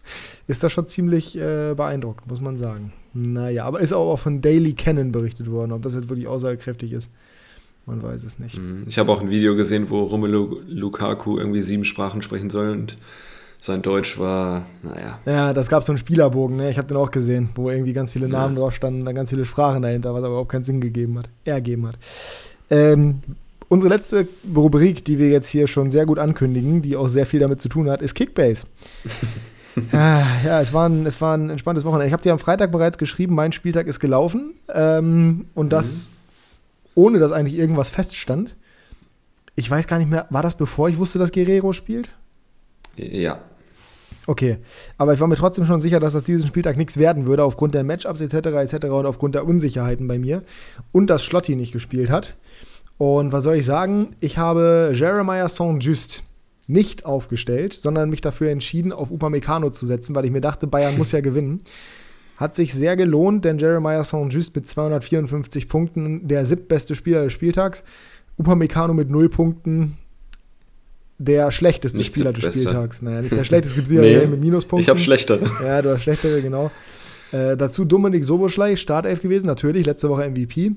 Ist 0.48 0.64
das 0.64 0.72
schon 0.72 0.88
ziemlich 0.88 1.36
äh, 1.36 1.74
beeindruckend, 1.74 2.26
muss 2.26 2.40
man 2.40 2.58
sagen. 2.58 2.92
Naja, 3.12 3.64
aber 3.64 3.80
ist 3.80 3.92
auch 3.92 4.16
von 4.18 4.40
Daily 4.40 4.74
Cannon 4.74 5.12
berichtet 5.12 5.50
worden. 5.50 5.72
Ob 5.72 5.82
das 5.82 5.94
jetzt 5.94 6.08
wirklich 6.08 6.28
aussagekräftig 6.28 6.92
ist, 6.92 7.10
man 7.86 8.02
weiß 8.02 8.24
es 8.24 8.38
nicht. 8.38 8.56
Mhm. 8.56 8.84
Ich 8.86 8.98
habe 8.98 9.10
auch 9.10 9.20
ein 9.20 9.30
Video 9.30 9.56
gesehen, 9.56 9.90
wo 9.90 10.02
Romelu 10.02 10.60
Lukaku 10.68 11.38
irgendwie 11.38 11.62
sieben 11.62 11.84
Sprachen 11.84 12.22
sprechen 12.22 12.50
soll 12.50 12.70
und 12.70 12.96
sein 13.58 13.82
Deutsch 13.82 14.18
war, 14.18 14.64
naja. 14.82 15.18
Ja, 15.26 15.52
das 15.52 15.68
gab 15.68 15.82
so 15.82 15.92
einen 15.92 15.98
Spielerbogen, 15.98 16.56
ne? 16.56 16.70
ich 16.70 16.78
habe 16.78 16.88
den 16.88 16.96
auch 16.96 17.10
gesehen, 17.10 17.50
wo 17.54 17.68
irgendwie 17.68 17.92
ganz 17.92 18.12
viele 18.12 18.26
Namen 18.26 18.54
ja. 18.54 18.60
drauf 18.62 18.74
standen, 18.74 19.04
dann 19.04 19.14
ganz 19.14 19.30
viele 19.30 19.44
Sprachen 19.44 19.82
dahinter, 19.82 20.14
was 20.14 20.24
aber 20.24 20.38
auch 20.38 20.48
keinen 20.48 20.64
Sinn 20.64 20.80
gegeben 20.80 21.18
hat, 21.18 21.28
ergeben 21.44 21.86
hat. 21.86 21.98
Ähm, 22.70 23.20
unsere 23.68 23.92
letzte 23.92 24.26
Rubrik, 24.56 25.04
die 25.04 25.18
wir 25.18 25.28
jetzt 25.28 25.50
hier 25.50 25.66
schon 25.66 25.90
sehr 25.90 26.06
gut 26.06 26.18
ankündigen, 26.18 26.80
die 26.80 26.96
auch 26.96 27.08
sehr 27.08 27.26
viel 27.26 27.40
damit 27.40 27.60
zu 27.60 27.68
tun 27.68 27.90
hat, 27.90 28.00
ist 28.00 28.14
Kickbase. 28.14 28.66
ja, 29.92 30.26
ja, 30.44 30.60
es 30.60 30.72
war, 30.72 30.88
ein, 30.88 31.06
es 31.06 31.20
war 31.20 31.36
ein 31.36 31.50
entspanntes 31.50 31.84
Wochenende. 31.84 32.06
Ich 32.06 32.12
habe 32.12 32.22
dir 32.22 32.32
am 32.32 32.38
Freitag 32.38 32.72
bereits 32.72 32.98
geschrieben, 32.98 33.34
mein 33.34 33.52
Spieltag 33.52 33.86
ist 33.86 34.00
gelaufen. 34.00 34.54
Ähm, 34.72 35.46
und 35.54 35.72
das, 35.72 36.08
mhm. 36.08 36.90
ohne 36.94 37.18
dass 37.18 37.32
eigentlich 37.32 37.58
irgendwas 37.58 37.90
feststand. 37.90 38.56
Ich 39.56 39.70
weiß 39.70 39.86
gar 39.86 39.98
nicht 39.98 40.10
mehr, 40.10 40.26
war 40.30 40.42
das 40.42 40.56
bevor 40.56 40.88
ich 40.88 40.98
wusste, 40.98 41.18
dass 41.18 41.32
Guerrero 41.32 41.72
spielt? 41.72 42.08
Ja. 42.96 43.40
Okay, 44.26 44.58
aber 44.96 45.12
ich 45.12 45.20
war 45.20 45.26
mir 45.26 45.36
trotzdem 45.36 45.66
schon 45.66 45.80
sicher, 45.80 45.98
dass 45.98 46.12
das 46.12 46.22
diesen 46.22 46.46
Spieltag 46.46 46.76
nichts 46.76 46.98
werden 46.98 47.26
würde, 47.26 47.42
aufgrund 47.42 47.74
der 47.74 47.84
Matchups 47.84 48.20
etc. 48.20 48.34
etc. 48.34 48.86
und 48.86 49.06
aufgrund 49.06 49.34
der 49.34 49.44
Unsicherheiten 49.44 50.06
bei 50.06 50.18
mir. 50.18 50.42
Und 50.92 51.08
dass 51.08 51.24
Schlotti 51.24 51.56
nicht 51.56 51.72
gespielt 51.72 52.10
hat. 52.10 52.36
Und 52.96 53.32
was 53.32 53.44
soll 53.44 53.56
ich 53.56 53.64
sagen? 53.64 54.14
Ich 54.20 54.38
habe 54.38 54.92
Jeremiah 54.94 55.48
Saint-Just 55.48 56.22
nicht 56.70 57.04
aufgestellt, 57.04 57.74
sondern 57.74 58.10
mich 58.10 58.20
dafür 58.20 58.50
entschieden, 58.50 58.92
auf 58.92 59.10
Upamecano 59.10 59.70
zu 59.70 59.86
setzen, 59.86 60.14
weil 60.14 60.24
ich 60.24 60.30
mir 60.30 60.40
dachte, 60.40 60.66
Bayern 60.66 60.96
muss 60.96 61.12
ja 61.12 61.20
gewinnen. 61.20 61.62
Hat 62.36 62.56
sich 62.56 62.72
sehr 62.72 62.96
gelohnt, 62.96 63.44
denn 63.44 63.58
Jeremiah 63.58 64.02
Saint-Just 64.02 64.54
mit 64.54 64.66
254 64.66 65.68
Punkten 65.68 66.26
der 66.26 66.46
siebtbeste 66.46 66.94
Spieler 66.94 67.24
des 67.24 67.34
Spieltags. 67.34 67.84
Upamecano 68.38 68.94
mit 68.94 69.10
0 69.10 69.28
Punkten 69.28 69.98
der 71.18 71.50
schlechteste 71.50 71.98
nicht 71.98 72.14
Spieler 72.14 72.32
des 72.32 72.54
Spieltags. 72.54 73.02
Naja, 73.02 73.20
nicht 73.20 73.36
der 73.36 73.44
schlechteste, 73.44 73.78
es 73.80 73.88
gibt 73.88 74.00
nee, 74.00 74.26
mit 74.26 74.40
Minuspunkten. 74.40 74.82
Ich 74.82 74.88
habe 74.88 74.98
schlechtere. 74.98 75.40
Ja, 75.62 75.82
du 75.82 75.90
hast 75.90 76.02
schlechtere, 76.02 76.40
genau. 76.40 76.70
Äh, 77.30 77.58
dazu 77.58 77.84
Dominik 77.84 78.24
Soboschlei, 78.24 78.76
Startelf 78.76 79.20
gewesen, 79.20 79.46
natürlich, 79.46 79.84
letzte 79.84 80.08
Woche 80.08 80.28
MVP. 80.28 80.72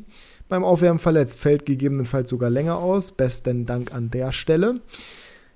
Beim 0.49 0.65
Aufwärmen 0.65 0.99
verletzt, 0.99 1.39
fällt 1.39 1.65
gegebenenfalls 1.65 2.29
sogar 2.29 2.49
länger 2.49 2.77
aus. 2.77 3.11
Besten 3.11 3.65
Dank 3.65 3.93
an 3.93 4.11
der 4.11 4.33
Stelle. 4.33 4.81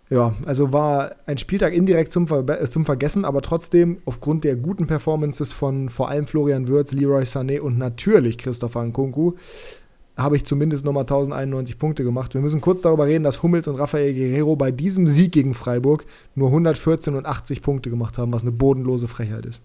Ja, 0.10 0.34
also 0.45 0.72
war 0.72 1.16
ein 1.26 1.38
Spieltag 1.38 1.74
indirekt 1.74 2.14
zum, 2.14 2.28
Ver 2.28 2.47
äh, 2.62 2.70
zum 2.70 2.86
Vergessen, 2.86 3.26
aber 3.26 3.41
trotzdem 3.41 3.97
aufgrund 4.05 4.45
der 4.45 4.55
guten 4.55 4.88
Performances 4.88 5.51
von 5.51 5.89
vor 5.89 6.10
allem 6.10 6.28
Florian 6.28 6.68
Würz, 6.68 6.93
Leroy 6.93 7.24
Sané 7.24 7.60
und 7.60 7.78
natürlich 7.78 8.38
Christopher 8.38 8.86
Nkunku 8.86 9.34
habe 10.18 10.36
ich 10.36 10.45
zumindest 10.45 10.84
nochmal 10.84 11.03
1091 11.03 11.78
Punkte 11.78 12.03
gemacht. 12.03 12.34
Wir 12.34 12.41
müssen 12.41 12.60
kurz 12.60 12.82
darüber 12.82 13.05
reden, 13.05 13.24
dass 13.24 13.43
Hummels 13.43 13.68
und 13.68 13.76
Rafael 13.76 14.14
Guerrero 14.16 14.55
bei 14.55 14.72
diesem 14.72 15.08
Sieg 15.08 15.32
gegen 15.32 15.53
Freiburg 15.53 16.05
nur 16.34 16.47
114 16.47 17.14
und 17.14 17.26
80 17.26 17.62
Punkte 17.62 17.89
gemacht 17.91 18.18
haben, 18.18 18.34
was 18.34 18.41
eine 18.41 18.51
bodenlose 18.51 19.08
Frechheit 19.08 19.45
ist. 19.45 19.62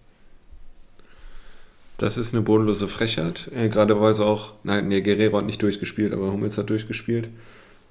Das 1.97 2.17
ist 2.17 2.33
eine 2.33 2.43
bodenlose 2.43 2.87
Frechheit. 2.87 3.49
Äh, 3.55 3.69
gerade 3.69 3.99
weil 3.99 4.13
sie 4.13 4.23
auch, 4.23 4.53
nein, 4.63 4.87
nee, 4.89 5.01
Guerrero 5.01 5.37
hat 5.37 5.45
nicht 5.45 5.61
durchgespielt, 5.61 6.13
aber 6.13 6.31
Hummels 6.31 6.57
hat 6.57 6.69
durchgespielt. 6.69 7.29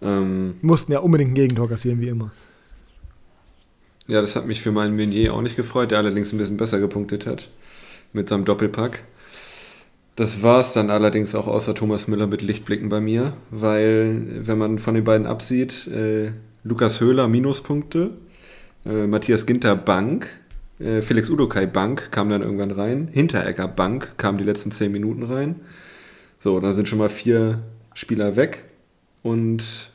Ähm, 0.03 0.55
Mussten 0.63 0.93
ja 0.93 0.99
unbedingt 1.01 1.33
ein 1.33 1.35
Gegentor 1.35 1.69
kassieren, 1.69 2.01
wie 2.01 2.09
immer. 2.09 2.31
Ja, 4.09 4.21
das 4.21 4.35
hat 4.35 4.47
mich 4.47 4.61
für 4.61 4.73
meinen 4.73 4.97
Meunier 4.97 5.33
auch 5.33 5.43
nicht 5.43 5.57
gefreut, 5.57 5.91
der 5.91 5.99
allerdings 5.99 6.33
ein 6.33 6.39
bisschen 6.39 6.57
besser 6.57 6.81
gepunktet 6.81 7.27
hat 7.27 7.49
mit 8.13 8.29
seinem 8.29 8.45
Doppelpack. 8.45 9.05
Das 10.17 10.43
war 10.43 10.61
es 10.61 10.73
dann 10.73 10.91
allerdings 10.91 11.35
auch 11.35 11.47
außer 11.47 11.75
Thomas 11.75 12.09
Müller 12.09 12.27
mit 12.27 12.43
Lichtblicken 12.43 12.89
bei 12.89 13.01
mir, 13.01 13.33
weil 13.51 14.47
wenn 14.47 14.59
man 14.59 14.79
von 14.79 14.95
den 14.95 15.05
beiden 15.05 15.27
absieht, 15.27 15.87
äh, 15.87 16.33
Lukas 16.65 17.01
Höhler 17.01 17.29
Minuspunkte, 17.29 18.11
äh, 18.85 19.07
Matthias 19.07 19.47
Ginter 19.47 19.75
Bank, 19.75 20.29
äh, 20.79 21.01
Felix 21.01 21.31
Udokai 21.31 21.67
Bank 21.67 22.11
kam 22.11 22.29
dann 22.29 22.43
irgendwann 22.43 22.73
rein, 22.73 23.09
Hinteregger 23.11 23.69
Bank 23.69 24.19
kam 24.19 24.37
die 24.37 24.45
letzten 24.45 24.73
zehn 24.73 24.93
Minuten 24.93 25.23
rein. 25.23 25.61
So, 26.41 26.61
dann 26.61 26.75
sind 26.75 26.89
schon 26.89 26.99
mal 26.99 27.09
vier 27.09 27.61
Spieler 27.95 28.37
weg 28.37 28.65
und 29.23 29.92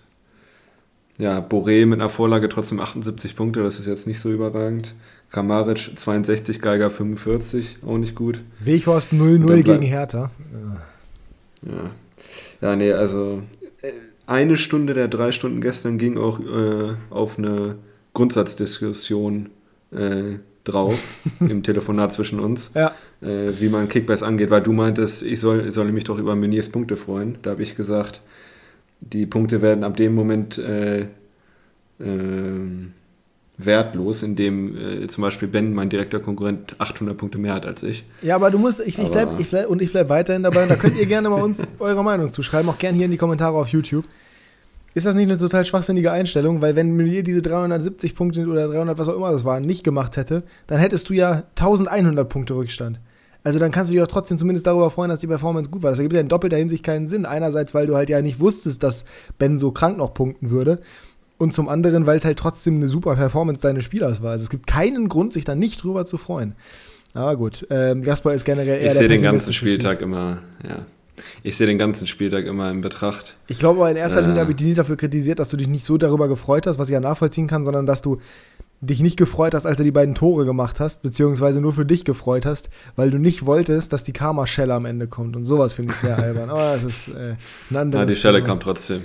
ja, 1.18 1.40
Boré 1.40 1.86
mit 1.86 2.00
einer 2.00 2.10
Vorlage 2.10 2.50
trotzdem 2.50 2.80
78 2.80 3.36
Punkte, 3.36 3.64
das 3.64 3.80
ist 3.80 3.88
jetzt 3.88 4.08
nicht 4.08 4.20
so 4.20 4.32
überragend. 4.32 4.94
Kramaric 5.32 5.92
62, 5.96 6.62
Geiger 6.62 6.90
45, 6.90 7.80
auch 7.86 7.98
nicht 7.98 8.16
gut. 8.16 8.42
Weghorst 8.60 9.12
0-0 9.12 9.64
gegen 9.64 9.82
Hertha. 9.82 10.32
Ja. 11.64 11.92
ja, 12.62 12.76
nee, 12.76 12.94
also 12.94 13.42
äh, 13.82 13.92
eine 14.26 14.58
Stunde 14.58 14.94
der 14.94 15.08
drei 15.08 15.32
Stunden 15.32 15.60
gestern 15.60 15.98
ging 15.98 16.18
auch 16.18 16.40
äh, 16.40 16.94
auf 17.10 17.38
eine 17.38 17.76
Grundsatzdiskussion 18.14 19.50
äh, 19.92 20.40
drauf 20.64 21.00
im 21.40 21.64
Telefonat 21.64 22.14
zwischen 22.14 22.40
uns, 22.40 22.72
ja. 22.76 22.94
äh, 23.22 23.60
wie 23.60 23.70
man 23.70 23.90
Kickbacks 23.90 24.24
angeht, 24.24 24.50
weil 24.50 24.62
du 24.62 24.72
meintest, 24.72 25.24
ich 25.24 25.40
soll, 25.40 25.72
soll 25.72 25.92
mich 25.92 26.04
doch 26.04 26.20
über 26.20 26.36
Meniers 26.36 26.70
Punkte 26.70 26.96
freuen. 26.96 27.38
Da 27.42 27.52
habe 27.52 27.64
ich 27.64 27.76
gesagt, 27.76 28.22
die 29.02 29.26
Punkte 29.26 29.62
werden 29.62 29.84
ab 29.84 29.98
dem 29.98 30.14
Moment 30.16 30.58
äh, 30.58 31.02
äh, 31.02 31.06
wertlos, 33.58 34.24
indem 34.24 34.78
äh, 34.78 35.08
zum 35.08 35.24
Beispiel 35.24 35.48
Ben, 35.48 35.74
mein 35.74 35.90
direkter 35.90 36.20
Konkurrent, 36.20 36.76
800 36.78 37.18
Punkte 37.18 37.38
mehr 37.38 37.54
hat 37.54 37.66
als 37.66 37.84
ich. 37.84 38.06
Ja, 38.22 38.36
aber 38.36 38.52
du 38.52 38.60
musst, 38.60 38.80
ich, 38.82 38.98
ich 39.00 39.10
bleib, 39.10 39.40
ich 39.40 39.50
bleib, 39.50 39.70
und 39.70 39.82
ich 39.82 39.92
bleibe 39.92 40.10
weiterhin 40.10 40.44
dabei. 40.44 40.66
Da 40.68 40.76
könnt 40.76 40.98
ihr 41.00 41.06
gerne 41.06 41.30
mal 41.30 41.42
uns 41.42 41.62
eure 41.80 42.04
Meinung 42.04 42.32
zuschreiben, 42.32 42.70
auch 42.70 42.78
gerne 42.78 42.96
hier 42.96 43.06
in 43.06 43.12
die 43.12 43.18
Kommentare 43.18 43.58
auf 43.58 43.70
YouTube. 43.70 44.06
Ist 44.94 45.06
das 45.06 45.16
nicht 45.16 45.30
eine 45.30 45.38
total 45.38 45.64
schwachsinnige 45.64 46.12
Einstellung? 46.12 46.62
Weil 46.62 46.76
wenn 46.76 46.96
Meunier 46.96 47.24
diese 47.24 47.42
370 47.42 48.16
Punkte 48.16 48.48
oder 48.48 48.68
300, 48.68 48.98
was 48.98 49.10
auch 49.10 49.16
immer 49.16 49.32
das 49.32 49.46
war, 49.46 49.60
nicht 49.60 49.84
gemacht 49.84 50.18
hätte, 50.18 50.44
dann 50.66 50.80
hättest 50.80 51.10
du 51.10 51.14
ja 51.14 51.44
1100 51.56 52.28
Punkte 52.28 52.56
Rückstand. 52.56 53.00
Also 53.48 53.60
dann 53.60 53.72
kannst 53.72 53.90
du 53.90 53.94
dich 53.94 54.02
doch 54.02 54.12
trotzdem 54.12 54.38
zumindest 54.38 54.68
darüber 54.68 54.92
freuen, 54.92 55.10
dass 55.10 55.20
die 55.20 55.28
Performance 55.28 55.70
gut 55.70 55.82
war. 55.82 55.90
Das 55.90 56.00
ergibt 56.00 56.14
ja 56.14 56.20
in 56.20 56.28
doppelter 56.28 56.58
Hinsicht 56.58 56.84
keinen 56.84 57.08
Sinn. 57.08 57.26
Einerseits, 57.26 57.74
weil 57.74 57.88
du 57.88 57.96
halt 57.96 58.10
ja 58.10 58.22
nicht 58.22 58.42
wusstest, 58.42 58.84
dass 58.84 59.06
Ben 59.38 59.58
so 59.58 59.72
krank 59.72 59.98
noch 59.98 60.14
punkten 60.14 60.50
würde 60.50 60.82
und 61.38 61.54
zum 61.54 61.70
anderen, 61.70 62.06
weil 62.06 62.18
es 62.18 62.26
halt 62.26 62.38
trotzdem 62.38 62.76
eine 62.76 62.90
super 62.90 63.16
Performance 63.16 63.62
deines 63.62 63.86
Spielers 63.86 64.22
war. 64.22 64.32
Also 64.32 64.44
es 64.44 64.50
gibt 64.50 64.68
keinen 64.68 65.08
Grund, 65.08 65.32
sich 65.32 65.46
da 65.46 65.56
nicht 65.56 65.82
drüber 65.82 66.06
zu 66.06 66.18
freuen. 66.18 66.56
Aber 67.14 67.38
gut, 67.38 67.66
ähm, 67.70 68.02
Gaspar 68.02 68.34
ist 68.34 68.44
generell 68.44 68.82
eher 68.82 68.88
Ich 68.88 68.98
sehe 68.98 69.08
den 69.08 69.22
ganzen 69.22 69.54
Spieltag 69.54 70.02
immer, 70.02 70.40
ja. 70.68 70.86
Ich 71.42 71.56
sehe 71.56 71.68
den 71.68 71.78
ganzen 71.78 72.06
Spieltag 72.06 72.48
immer 72.48 72.70
in 72.70 72.82
Betracht. 72.82 73.38
Ich 73.48 73.60
glaube 73.60 73.80
aber 73.80 73.90
in 73.90 73.96
erster 73.96 74.22
Linie 74.24 74.42
habe 74.42 74.52
ich 74.52 74.58
dich 74.58 74.68
nicht 74.68 74.78
dafür 74.78 74.98
kritisiert, 74.98 75.40
dass 75.40 75.48
du 75.48 75.56
dich 75.56 75.70
nicht 75.70 75.86
so 75.86 75.98
darüber 75.98 76.28
gefreut 76.28 76.68
hast, 76.68 76.80
was 76.80 76.90
ich 76.90 76.94
ja 76.94 77.00
nachvollziehen 77.00 77.48
kann, 77.48 77.64
sondern 77.64 77.86
dass 77.86 78.02
du 78.02 78.20
dich 78.82 79.02
nicht 79.02 79.18
gefreut 79.18 79.54
hast, 79.54 79.66
als 79.66 79.78
du 79.78 79.84
die 79.84 79.92
beiden 79.92 80.14
Tore 80.14 80.46
gemacht 80.46 80.80
hast, 80.80 81.02
beziehungsweise 81.04 81.62
nur 81.62 81.74
für 81.74 81.86
dich 81.86 82.06
gefreut 82.06 82.46
hast, 82.46 82.70
weil 82.96 83.10
du 83.10 83.18
nicht 83.18 83.46
wolltest, 83.46 83.92
dass 83.92 84.04
die 84.04 84.14
Karma-Schelle 84.14 84.74
am 84.74 84.86
Ende 84.86 85.08
kommt. 85.08 85.36
Und 85.36 85.46
sowas 85.46 85.74
finde 85.74 85.94
ich 85.94 86.00
sehr 86.00 86.18
albern. 86.24 86.50
Aber 86.50 86.76
das 86.76 86.84
ist 86.84 87.08
äh, 87.10 87.36
ein 87.72 87.76
anderes 87.76 88.02
Ja, 88.02 88.06
die 88.06 88.16
Schelle 88.16 88.44
kam 88.44 88.60
trotzdem. 88.60 89.04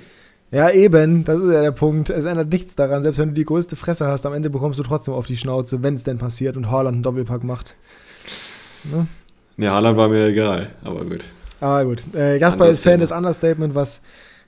Ja, 0.50 0.68
eben, 0.70 1.24
das 1.24 1.40
ist 1.40 1.50
ja 1.50 1.62
der 1.62 1.72
Punkt. 1.72 2.10
Es 2.10 2.26
ändert 2.26 2.50
nichts 2.50 2.76
daran. 2.76 3.02
Selbst 3.02 3.18
wenn 3.18 3.30
du 3.30 3.34
die 3.34 3.46
größte 3.46 3.74
Fresse 3.74 4.06
hast, 4.06 4.26
am 4.26 4.34
Ende 4.34 4.50
bekommst 4.50 4.78
du 4.78 4.82
trotzdem 4.82 5.14
auf 5.14 5.26
die 5.26 5.38
Schnauze, 5.38 5.82
wenn 5.82 5.94
es 5.94 6.04
denn 6.04 6.18
passiert 6.18 6.58
und 6.58 6.70
Haaland 6.70 6.96
einen 6.96 7.02
Doppelpack 7.02 7.42
macht. 7.42 7.74
Ne? 8.84 9.06
Ne, 9.56 9.70
Haaland 9.70 9.96
war 9.96 10.08
mir 10.08 10.26
egal, 10.26 10.70
aber 10.84 11.04
gut. 11.04 11.24
Aber 11.60 11.84
gut. 11.86 12.02
Äh, 12.14 12.38
Gaspar 12.38 12.68
ist 12.68 12.80
Fan 12.80 13.00
des 13.00 13.12
Understatement, 13.12 13.74
was 13.74 14.02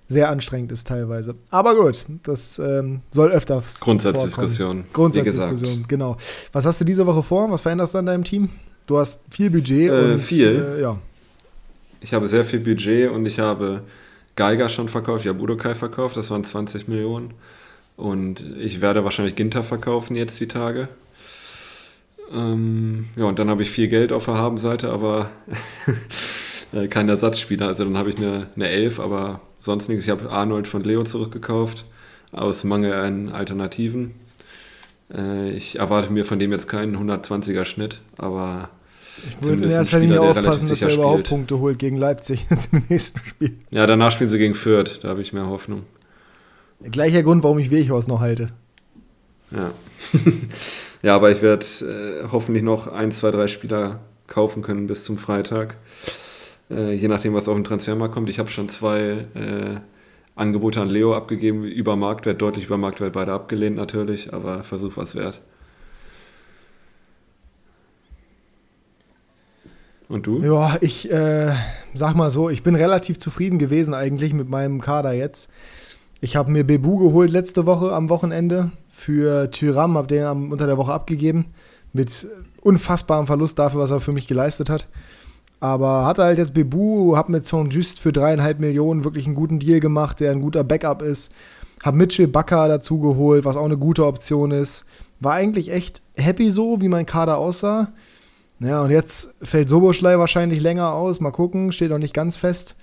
sehr 0.09 0.29
anstrengend 0.29 0.71
ist 0.73 0.87
teilweise. 0.87 1.35
Aber 1.51 1.75
gut, 1.75 2.05
das 2.25 2.59
ähm, 2.59 3.01
soll 3.11 3.31
öfters. 3.31 3.81
Grundsatzdiskussion. 3.81 4.85
Grundsatzdiskussion, 4.93 5.85
genau. 5.89 6.17
Was 6.53 6.67
hast 6.67 6.81
du 6.81 6.85
diese 6.85 7.07
Woche 7.07 7.23
vor? 7.23 7.51
Was 7.51 7.63
veränderst 7.63 7.95
du 7.95 7.99
an 7.99 8.07
deinem 8.07 8.25
Team? 8.25 8.51
Du 8.87 8.99
hast 8.99 9.25
viel 9.31 9.51
Budget 9.51 9.91
äh, 9.91 10.13
und 10.13 10.19
viel. 10.19 10.77
Äh, 10.77 10.83
ja. 10.83 10.99
Ich 12.01 12.13
habe 12.13 12.29
sehr 12.29 12.45
viel 12.45 12.61
Budget 12.61 13.11
und 13.11 13.25
ich 13.25 13.39
habe 13.39 13.83
Geiger 14.37 14.69
schon 14.69 14.89
verkauft, 14.89 15.25
ich 15.25 15.29
habe 15.29 15.41
Udokai 15.41 15.75
verkauft, 15.75 16.17
das 16.17 16.31
waren 16.31 16.45
20 16.45 16.87
Millionen. 16.89 17.33
Und 17.97 18.45
ich 18.59 18.81
werde 18.81 19.05
wahrscheinlich 19.05 19.37
Ginter 19.37 19.63
verkaufen 19.63 20.17
jetzt 20.17 20.39
die 20.41 20.49
Tage. 20.49 20.89
Ähm, 22.33 23.07
ja, 23.17 23.25
und 23.25 23.39
dann 23.39 23.49
habe 23.49 23.63
ich 23.63 23.71
viel 23.71 23.89
Geld 23.89 24.13
auf 24.13 24.25
der 24.25 24.35
Habenseite, 24.35 24.91
aber 24.91 25.31
äh, 26.73 26.89
kein 26.89 27.09
Ersatzspieler. 27.09 27.69
Also 27.69 27.85
dann 27.85 27.97
habe 27.97 28.11
ich 28.11 28.17
eine, 28.17 28.49
eine 28.57 28.69
11, 28.69 28.99
aber 28.99 29.41
sonst 29.65 29.89
nichts. 29.89 30.05
Ich 30.05 30.11
habe 30.11 30.31
Arnold 30.31 30.69
von 30.69 30.85
Leo 30.85 31.05
zurückgekauft, 31.05 31.85
aus 32.33 32.65
Mangel 32.65 32.93
an 32.93 33.31
Alternativen. 33.31 34.15
Äh, 35.13 35.53
ich 35.53 35.79
erwarte 35.79 36.13
mir 36.13 36.25
von 36.25 36.39
dem 36.39 36.53
jetzt 36.53 36.69
keinen 36.69 36.97
120er 36.97 37.65
Schnitt, 37.65 38.01
aber 38.19 38.69
ich 39.17 39.47
würde 39.47 39.63
in 39.63 39.71
erster 39.71 40.01
Linie 40.01 40.21
aufpassen, 40.21 40.69
dass 40.69 40.81
er 40.81 40.93
überhaupt 40.93 41.27
spielt. 41.27 41.29
Punkte 41.29 41.59
holt 41.61 41.79
gegen 41.79 41.97
Leipzig 41.97 42.47
im 42.73 42.83
nächsten 42.89 43.21
Spiel. 43.21 43.59
Ja, 43.71 43.87
danach 43.87 44.13
spielen 44.13 44.31
sie 44.31 44.39
gegen 44.39 44.55
Fürth, 44.55 45.01
da 45.03 45.09
habe 45.09 45.23
ich 45.23 45.33
mehr 45.33 45.47
Hoffnung. 45.47 45.85
Gleicher 46.83 47.23
Grund, 47.23 47.43
warum 47.43 47.59
ich 47.59 47.71
Weghaus 47.71 48.09
noch 48.09 48.21
halte. 48.21 48.51
Ja. 49.51 49.71
ja, 51.03 51.15
aber 51.15 51.31
ich 51.31 51.41
werde 51.41 51.65
äh, 51.65 52.29
hoffentlich 52.31 52.63
noch 52.63 52.89
ein, 52.89 53.13
zwei, 53.13 53.31
drei 53.31 53.49
Spieler 53.49 54.01
kaufen 54.27 54.63
können 54.63 54.87
bis 54.87 55.05
zum 55.05 55.17
Freitag. 55.17 55.77
Äh, 56.75 56.95
je 56.95 57.09
nachdem, 57.09 57.35
was 57.35 57.49
auf 57.49 57.55
den 57.55 57.65
Transfermarkt 57.65 58.15
kommt. 58.15 58.29
Ich 58.29 58.39
habe 58.39 58.51
schon 58.51 58.69
zwei 58.69 59.27
äh, 59.35 59.81
Angebote 60.35 60.81
an 60.81 60.89
Leo 60.89 61.15
abgegeben, 61.15 61.65
über 61.65 61.97
Marktwert, 61.97 62.43
deutlich 62.43 62.67
über 62.67 62.77
Marktwert, 62.77 63.13
beide 63.13 63.33
abgelehnt 63.33 63.77
natürlich, 63.77 64.33
aber 64.33 64.65
Versuch 64.65 64.97
was 64.97 65.15
wert. 65.15 65.41
Und 70.09 70.27
du? 70.27 70.43
Ja, 70.43 70.77
ich 70.81 71.11
äh, 71.11 71.55
sag 71.95 72.15
mal 72.15 72.31
so, 72.31 72.51
ich 72.51 72.63
bin 72.63 72.75
relativ 72.75 73.19
zufrieden 73.19 73.59
gewesen 73.59 73.95
eigentlich 73.95 74.35
mit 74.35 74.49
meinem 74.49 74.81
Kader 74.81 75.13
jetzt. 75.13 75.49
Ich 76.21 76.37
habe 76.37 76.51
mir 76.51 76.65
Bebu 76.65 76.99
geholt 76.99 77.31
letzte 77.31 77.67
Woche 77.67 77.93
am 77.93 78.09
Wochenende 78.09 78.71
für 78.91 79.51
Tyram, 79.51 79.97
habe 79.97 80.09
den 80.09 80.53
unter 80.53 80.67
der 80.67 80.77
Woche 80.77 80.93
abgegeben. 80.93 81.47
Mit 81.93 82.27
unfassbarem 82.61 83.27
Verlust 83.27 83.59
dafür, 83.59 83.81
was 83.81 83.91
er 83.91 84.01
für 84.01 84.13
mich 84.13 84.27
geleistet 84.27 84.69
hat. 84.69 84.87
Aber 85.61 86.05
hatte 86.05 86.25
halt 86.25 86.39
jetzt 86.39 86.55
Bebu, 86.55 87.17
habe 87.17 87.33
mit 87.33 87.47
Son 87.47 87.71
Just 87.71 88.01
für 88.01 88.13
dreieinhalb 88.13 88.61
Millionen 88.61 89.05
wirklich 89.05 89.27
einen 89.27 89.35
guten 89.35 89.59
Deal 89.59 89.81
gemacht, 89.81 90.21
der 90.21 90.33
ein 90.33 90.43
guter 90.43 90.65
Backup 90.65 91.03
ist. 91.03 91.33
Habe 91.83 91.97
Mitchell 91.97 92.29
Bakker 92.29 92.69
dazu 92.69 93.01
geholt, 93.01 93.45
was 93.45 93.57
auch 93.57 93.65
eine 93.65 93.79
gute 93.79 94.07
Option 94.07 94.51
ist. 94.51 94.85
War 95.21 95.35
eigentlich 95.35 95.71
echt 95.71 96.03
happy 96.17 96.51
so, 96.51 96.81
wie 96.81 96.89
mein 96.89 97.07
Kader 97.07 97.39
aussah. 97.39 97.93
Ja, 98.61 98.83
und 98.83 98.91
jetzt 98.91 99.37
fällt 99.43 99.69
Soboschlei 99.69 100.19
wahrscheinlich 100.19 100.61
länger 100.61 100.93
aus. 100.93 101.21
Mal 101.21 101.31
gucken, 101.31 101.73
steht 101.73 101.91
noch 101.91 101.99
nicht 101.99 102.15
ganz 102.15 102.37
fest. 102.37 102.77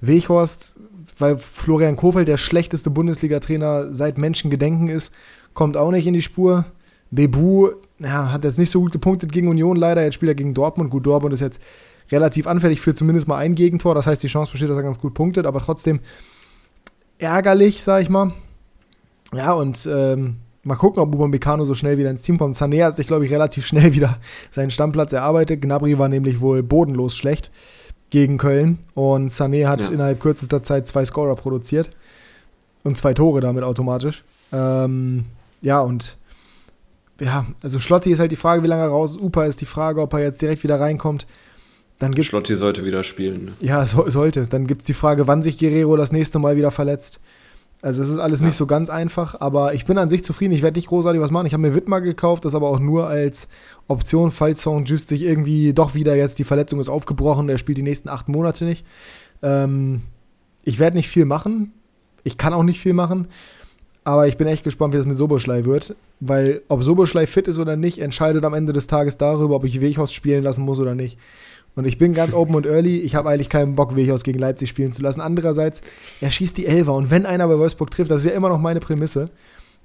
Weghorst, 0.00 0.78
weil 1.18 1.38
Florian 1.38 1.96
Kofeld 1.96 2.28
der 2.28 2.36
schlechteste 2.36 2.90
Bundesliga-Trainer 2.90 3.94
seit 3.94 4.18
Menschengedenken 4.18 4.88
ist, 4.88 5.14
kommt 5.54 5.76
auch 5.76 5.90
nicht 5.90 6.06
in 6.06 6.14
die 6.14 6.22
Spur. 6.22 6.66
Bebu 7.10 7.70
ja, 8.00 8.32
hat 8.32 8.44
jetzt 8.44 8.58
nicht 8.58 8.70
so 8.70 8.80
gut 8.80 8.92
gepunktet 8.92 9.32
gegen 9.32 9.48
Union 9.48 9.76
leider. 9.76 10.02
Jetzt 10.02 10.14
spielt 10.14 10.30
er 10.30 10.34
gegen 10.34 10.54
Dortmund. 10.54 10.90
Gut, 10.90 11.06
Dortmund 11.06 11.32
ist 11.32 11.40
jetzt 11.40 11.60
relativ 12.10 12.46
anfällig 12.46 12.80
für 12.80 12.94
zumindest 12.94 13.28
mal 13.28 13.38
ein 13.38 13.54
Gegentor. 13.54 13.94
Das 13.94 14.06
heißt, 14.06 14.22
die 14.22 14.28
Chance 14.28 14.52
besteht, 14.52 14.70
dass 14.70 14.76
er 14.76 14.82
ganz 14.82 14.98
gut 14.98 15.14
punktet, 15.14 15.46
aber 15.46 15.60
trotzdem 15.60 16.00
ärgerlich, 17.18 17.82
sag 17.82 18.02
ich 18.02 18.08
mal. 18.08 18.32
Ja, 19.32 19.52
und 19.52 19.88
ähm, 19.90 20.36
Mal 20.64 20.76
gucken, 20.76 21.02
ob 21.02 21.14
Upamecano 21.14 21.66
so 21.66 21.74
schnell 21.74 21.98
wieder 21.98 22.08
ins 22.08 22.22
Team 22.22 22.38
kommt. 22.38 22.56
Sané 22.56 22.84
hat 22.84 22.96
sich, 22.96 23.06
glaube 23.06 23.26
ich, 23.26 23.30
relativ 23.30 23.66
schnell 23.66 23.94
wieder 23.94 24.18
seinen 24.50 24.70
Stammplatz 24.70 25.12
erarbeitet. 25.12 25.60
Gnabry 25.60 25.98
war 25.98 26.08
nämlich 26.08 26.40
wohl 26.40 26.62
bodenlos 26.62 27.16
schlecht 27.16 27.50
gegen 28.10 28.38
Köln 28.38 28.78
und 28.94 29.30
Sané 29.30 29.66
hat 29.66 29.82
ja. 29.82 29.88
innerhalb 29.90 30.20
kürzester 30.20 30.62
Zeit 30.62 30.86
zwei 30.86 31.04
Scorer 31.04 31.36
produziert 31.36 31.90
und 32.82 32.96
zwei 32.96 33.12
Tore 33.12 33.40
damit 33.40 33.64
automatisch. 33.64 34.24
Ähm, 34.52 35.24
ja, 35.62 35.80
und 35.80 36.16
ja, 37.20 37.46
also 37.62 37.80
Schlotti 37.80 38.12
ist 38.12 38.20
halt 38.20 38.32
die 38.32 38.36
Frage, 38.36 38.62
wie 38.62 38.66
lange 38.66 38.82
er 38.82 38.88
raus 38.88 39.12
ist. 39.12 39.20
Upa 39.20 39.44
ist 39.44 39.60
die 39.60 39.66
Frage, 39.66 40.00
ob 40.00 40.12
er 40.14 40.20
jetzt 40.20 40.40
direkt 40.40 40.62
wieder 40.62 40.80
reinkommt. 40.80 41.26
Dann 41.98 42.12
gibt's, 42.12 42.28
Schlotti 42.28 42.56
sollte 42.56 42.84
wieder 42.84 43.04
spielen. 43.04 43.44
Ne? 43.46 43.52
Ja, 43.60 43.86
so, 43.86 44.08
sollte. 44.10 44.46
Dann 44.46 44.66
gibt 44.66 44.82
es 44.82 44.86
die 44.86 44.94
Frage, 44.94 45.26
wann 45.26 45.42
sich 45.42 45.58
Guerrero 45.58 45.96
das 45.96 46.12
nächste 46.12 46.38
Mal 46.38 46.56
wieder 46.56 46.70
verletzt. 46.70 47.20
Also 47.82 48.02
es 48.02 48.08
ist 48.08 48.18
alles 48.18 48.40
ja. 48.40 48.46
nicht 48.46 48.56
so 48.56 48.66
ganz 48.66 48.88
einfach, 48.88 49.40
aber 49.40 49.74
ich 49.74 49.84
bin 49.84 49.98
an 49.98 50.08
sich 50.08 50.24
zufrieden. 50.24 50.54
Ich 50.54 50.62
werde 50.62 50.78
nicht 50.78 50.88
großartig 50.88 51.20
was 51.20 51.30
machen. 51.30 51.46
Ich 51.46 51.52
habe 51.52 51.60
mir 51.60 51.74
Widmer 51.74 52.00
gekauft, 52.00 52.46
das 52.46 52.54
aber 52.54 52.68
auch 52.68 52.80
nur 52.80 53.08
als 53.08 53.46
Option, 53.88 54.30
falls 54.30 54.62
Song 54.62 54.86
Just 54.86 55.10
sich 55.10 55.22
irgendwie 55.22 55.74
doch 55.74 55.94
wieder 55.94 56.16
jetzt 56.16 56.38
die 56.38 56.44
Verletzung 56.44 56.80
ist 56.80 56.88
aufgebrochen, 56.88 57.46
der 57.46 57.58
spielt 57.58 57.76
die 57.76 57.82
nächsten 57.82 58.08
acht 58.08 58.26
Monate 58.26 58.64
nicht. 58.64 58.86
Ähm, 59.42 60.00
ich 60.62 60.78
werde 60.78 60.96
nicht 60.96 61.10
viel 61.10 61.26
machen. 61.26 61.72
Ich 62.22 62.38
kann 62.38 62.54
auch 62.54 62.62
nicht 62.62 62.80
viel 62.80 62.94
machen. 62.94 63.28
Aber 64.02 64.28
ich 64.28 64.36
bin 64.36 64.46
echt 64.46 64.64
gespannt, 64.64 64.94
wie 64.94 64.98
das 64.98 65.06
mit 65.06 65.16
Soboschlei 65.16 65.66
wird. 65.66 65.94
Weil 66.20 66.62
ob 66.68 66.82
Soboschlei 66.82 67.26
fit 67.26 67.48
ist 67.48 67.58
oder 67.58 67.76
nicht, 67.76 67.98
entscheidet 67.98 68.44
am 68.44 68.54
Ende 68.54 68.72
des 68.72 68.86
Tages 68.86 69.18
darüber, 69.18 69.56
ob 69.56 69.64
ich 69.64 69.82
Weghorst 69.82 70.14
spielen 70.14 70.42
lassen 70.42 70.64
muss 70.64 70.80
oder 70.80 70.94
nicht. 70.94 71.18
Und 71.76 71.86
ich 71.86 71.98
bin 71.98 72.14
ganz 72.14 72.34
open 72.34 72.54
und 72.54 72.66
early. 72.66 72.98
Ich 73.00 73.14
habe 73.14 73.28
eigentlich 73.28 73.48
keinen 73.48 73.74
Bock, 73.74 73.96
Wechhaus 73.96 74.22
gegen 74.22 74.38
Leipzig 74.38 74.68
spielen 74.68 74.92
zu 74.92 75.02
lassen. 75.02 75.20
Andererseits, 75.20 75.82
er 76.20 76.30
schießt 76.30 76.56
die 76.56 76.66
Elfer. 76.66 76.94
Und 76.94 77.10
wenn 77.10 77.26
einer 77.26 77.48
bei 77.48 77.58
Wolfsburg 77.58 77.90
trifft, 77.90 78.10
das 78.10 78.24
ist 78.24 78.30
ja 78.30 78.36
immer 78.36 78.48
noch 78.48 78.60
meine 78.60 78.80
Prämisse. 78.80 79.30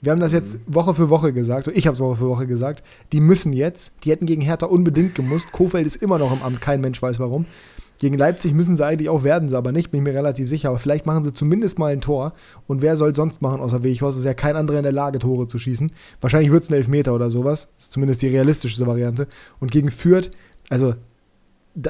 Wir 0.02 0.12
haben 0.12 0.22
das 0.22 0.32
jetzt. 0.32 0.58
Woche 0.66 0.94
für 0.94 1.10
Woche 1.10 1.34
gesagt, 1.34 1.68
ich 1.68 1.86
habe 1.86 1.96
es 1.96 2.00
Woche 2.00 2.18
für 2.18 2.30
Woche 2.30 2.48
gesagt, 2.48 2.84
die 3.12 3.20
müssen 3.20 3.52
jetzt, 3.52 3.94
die 4.04 4.12
hätten 4.12 4.28
gegen 4.28 4.42
Hertha 4.42 4.66
unbedingt 4.66 5.16
gemusst. 5.16 5.52
Kofeld 5.52 5.86
ist 5.86 5.98
immer 5.98 6.18
noch 6.18 6.32
im 6.32 6.42
Amt, 6.42 6.62
kein 6.62 6.80
Mensch 6.80 7.02
weiß 7.02 7.20
warum. 7.20 7.46
Gegen 8.00 8.18
Leipzig 8.18 8.54
müssen 8.54 8.78
sie 8.78 8.86
eigentlich 8.86 9.10
auch, 9.10 9.26
werden 9.26 9.50
sie 9.50 9.58
aber 9.58 9.74
nicht, 9.74 9.92
bin 9.92 10.00
ich 10.00 10.04
mir 10.06 10.18
relativ 10.18 10.48
sicher. 10.48 10.70
Aber 10.70 10.80
vielleicht 10.80 11.06
machen 11.06 11.26
sie 11.26 11.34
zumindest 11.34 11.80
mal 11.80 11.92
ein 11.92 12.00
Tor. 12.00 12.32
Und 12.66 12.82
wer 12.82 12.96
soll 12.96 13.14
sonst 13.14 13.42
machen 13.42 13.60
außer 13.60 13.84
Weghorst? 13.84 14.18
Ist 14.18 14.24
ja 14.24 14.34
kein 14.34 14.56
anderer 14.56 14.78
in 14.78 14.84
der 14.84 14.94
Lage, 14.94 15.20
Tore 15.20 15.48
zu 15.48 15.60
schießen. 15.60 15.92
Wahrscheinlich 16.22 16.50
wird 16.50 16.64
es 16.64 16.70
ein 16.70 16.76
Elfmeter 16.76 17.14
oder 17.14 17.30
sowas. 17.30 17.74
Ist 17.78 17.92
zumindest 17.92 18.22
die 18.22 18.30
realistischste 18.30 18.88
Variante. 18.88 19.28
Und 19.60 19.72
gegen 19.72 19.92
Fürth, 19.92 20.32
also 20.70 20.94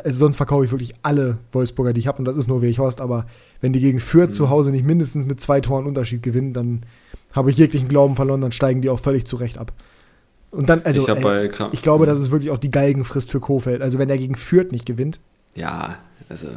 also 0.03 0.19
sonst 0.19 0.37
verkaufe 0.37 0.65
ich 0.65 0.71
wirklich 0.71 0.93
alle 1.01 1.37
Wolfsburger, 1.51 1.93
die 1.93 1.99
ich 1.99 2.07
habe, 2.07 2.19
und 2.19 2.25
das 2.25 2.37
ist 2.37 2.47
nur 2.47 2.61
Weghorst, 2.61 3.01
aber 3.01 3.25
wenn 3.61 3.73
die 3.73 3.79
gegen 3.79 3.99
Fürth 3.99 4.29
mhm. 4.29 4.33
zu 4.33 4.49
Hause 4.49 4.71
nicht 4.71 4.85
mindestens 4.85 5.25
mit 5.25 5.41
zwei 5.41 5.61
Toren 5.61 5.85
Unterschied 5.85 6.21
gewinnen, 6.23 6.53
dann 6.53 6.83
habe 7.31 7.51
ich 7.51 7.57
jeglichen 7.57 7.87
Glauben 7.87 8.15
verloren, 8.15 8.41
dann 8.41 8.51
steigen 8.51 8.81
die 8.81 8.89
auch 8.89 8.99
völlig 8.99 9.25
zurecht 9.25 9.57
ab. 9.57 9.73
Und 10.51 10.67
dann, 10.67 10.81
also, 10.83 11.01
ich, 11.01 11.07
ey, 11.07 11.51
ich 11.71 11.81
glaube, 11.81 12.07
das 12.07 12.19
ist 12.19 12.31
wirklich 12.31 12.49
auch 12.49 12.57
die 12.57 12.71
Galgenfrist 12.71 13.29
für 13.29 13.39
Kofeld. 13.39 13.83
Also, 13.83 13.99
wenn 13.99 14.09
er 14.09 14.17
gegen 14.17 14.35
Fürth 14.35 14.71
nicht 14.71 14.85
gewinnt. 14.85 15.19
Ja, 15.53 15.99
also, 16.27 16.47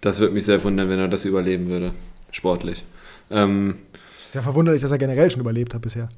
das 0.00 0.20
würde 0.20 0.34
mich 0.34 0.44
sehr 0.44 0.62
wundern, 0.62 0.88
wenn 0.88 1.00
er 1.00 1.08
das 1.08 1.24
überleben 1.24 1.66
würde, 1.66 1.92
sportlich. 2.30 2.84
Ähm, 3.28 3.78
ist 4.26 4.36
ja 4.36 4.42
verwunderlich, 4.42 4.82
dass 4.82 4.92
er 4.92 4.98
generell 4.98 5.30
schon 5.30 5.40
überlebt 5.40 5.74
hat 5.74 5.82
bisher. 5.82 6.08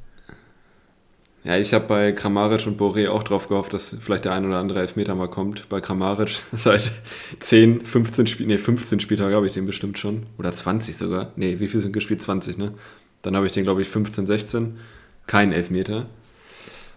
Ja, 1.48 1.56
ich 1.56 1.72
habe 1.72 1.86
bei 1.86 2.12
Kramaric 2.12 2.66
und 2.66 2.78
Boré 2.78 3.08
auch 3.08 3.22
drauf 3.22 3.48
gehofft, 3.48 3.72
dass 3.72 3.96
vielleicht 4.02 4.26
der 4.26 4.32
ein 4.32 4.44
oder 4.44 4.58
andere 4.58 4.80
Elfmeter 4.80 5.14
mal 5.14 5.30
kommt. 5.30 5.66
Bei 5.70 5.80
Kramaric 5.80 6.42
seit 6.52 6.92
10, 7.40 7.86
15 7.86 8.26
Spielen, 8.26 8.50
nee, 8.50 8.58
15 8.58 9.00
Spieltage 9.00 9.34
habe 9.34 9.46
ich 9.46 9.54
den 9.54 9.64
bestimmt 9.64 9.98
schon. 9.98 10.26
Oder 10.36 10.52
20 10.52 10.94
sogar. 10.98 11.32
Nee, 11.36 11.58
wie 11.58 11.68
viel 11.68 11.80
sind 11.80 11.94
gespielt? 11.94 12.20
20, 12.20 12.58
ne? 12.58 12.74
Dann 13.22 13.34
habe 13.34 13.46
ich 13.46 13.54
den, 13.54 13.64
glaube 13.64 13.80
ich, 13.80 13.88
15, 13.88 14.26
16. 14.26 14.78
Kein 15.26 15.52
Elfmeter. 15.52 16.04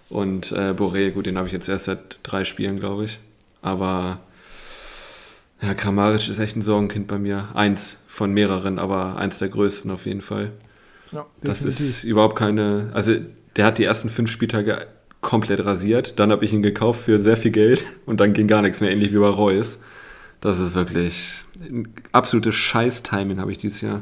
Und 0.10 0.52
äh, 0.52 0.74
Boré, 0.76 1.12
gut, 1.12 1.28
den 1.28 1.38
habe 1.38 1.48
ich 1.48 1.54
jetzt 1.54 1.70
erst 1.70 1.86
seit 1.86 2.20
drei 2.22 2.44
Spielen, 2.44 2.78
glaube 2.78 3.06
ich. 3.06 3.20
Aber 3.62 4.20
ja, 5.62 5.74
Kramaric 5.74 6.28
ist 6.28 6.40
echt 6.40 6.58
ein 6.58 6.62
Sorgenkind 6.62 7.08
bei 7.08 7.20
mir. 7.20 7.48
Eins 7.54 8.00
von 8.06 8.34
mehreren, 8.34 8.80
aber 8.80 9.16
eins 9.16 9.40
der 9.40 9.48
größten 9.48 9.92
auf 9.92 10.06
jeden 10.06 10.22
Fall. 10.22 10.52
Ja, 11.14 11.26
das 11.42 11.64
ist 11.64 12.04
überhaupt 12.04 12.36
keine. 12.36 12.92
Also 12.94 13.16
der 13.56 13.66
hat 13.66 13.78
die 13.78 13.84
ersten 13.84 14.10
fünf 14.10 14.32
Spieltage 14.32 14.88
komplett 15.22 15.64
rasiert. 15.66 16.20
Dann 16.20 16.32
habe 16.32 16.46
ich 16.46 16.54
ihn 16.54 16.64
gekauft 16.64 17.02
für 17.02 17.20
sehr 17.20 17.38
viel 17.38 17.52
Geld 17.52 17.84
und 18.06 18.20
dann 18.20 18.34
ging 18.34 18.48
gar 18.48 18.62
nichts 18.62 18.82
mehr, 18.82 18.92
ähnlich 18.92 19.14
wie 19.14 19.20
bei 19.20 19.28
Reus. 19.30 19.80
Das 20.42 20.60
ist 20.60 20.74
wirklich 20.74 21.46
ein 21.60 21.88
absolutes 22.12 22.56
Scheiß-Timing 22.56 23.40
habe 23.40 23.52
ich 23.52 23.60
dieses 23.60 23.82
Jahr. 23.82 24.02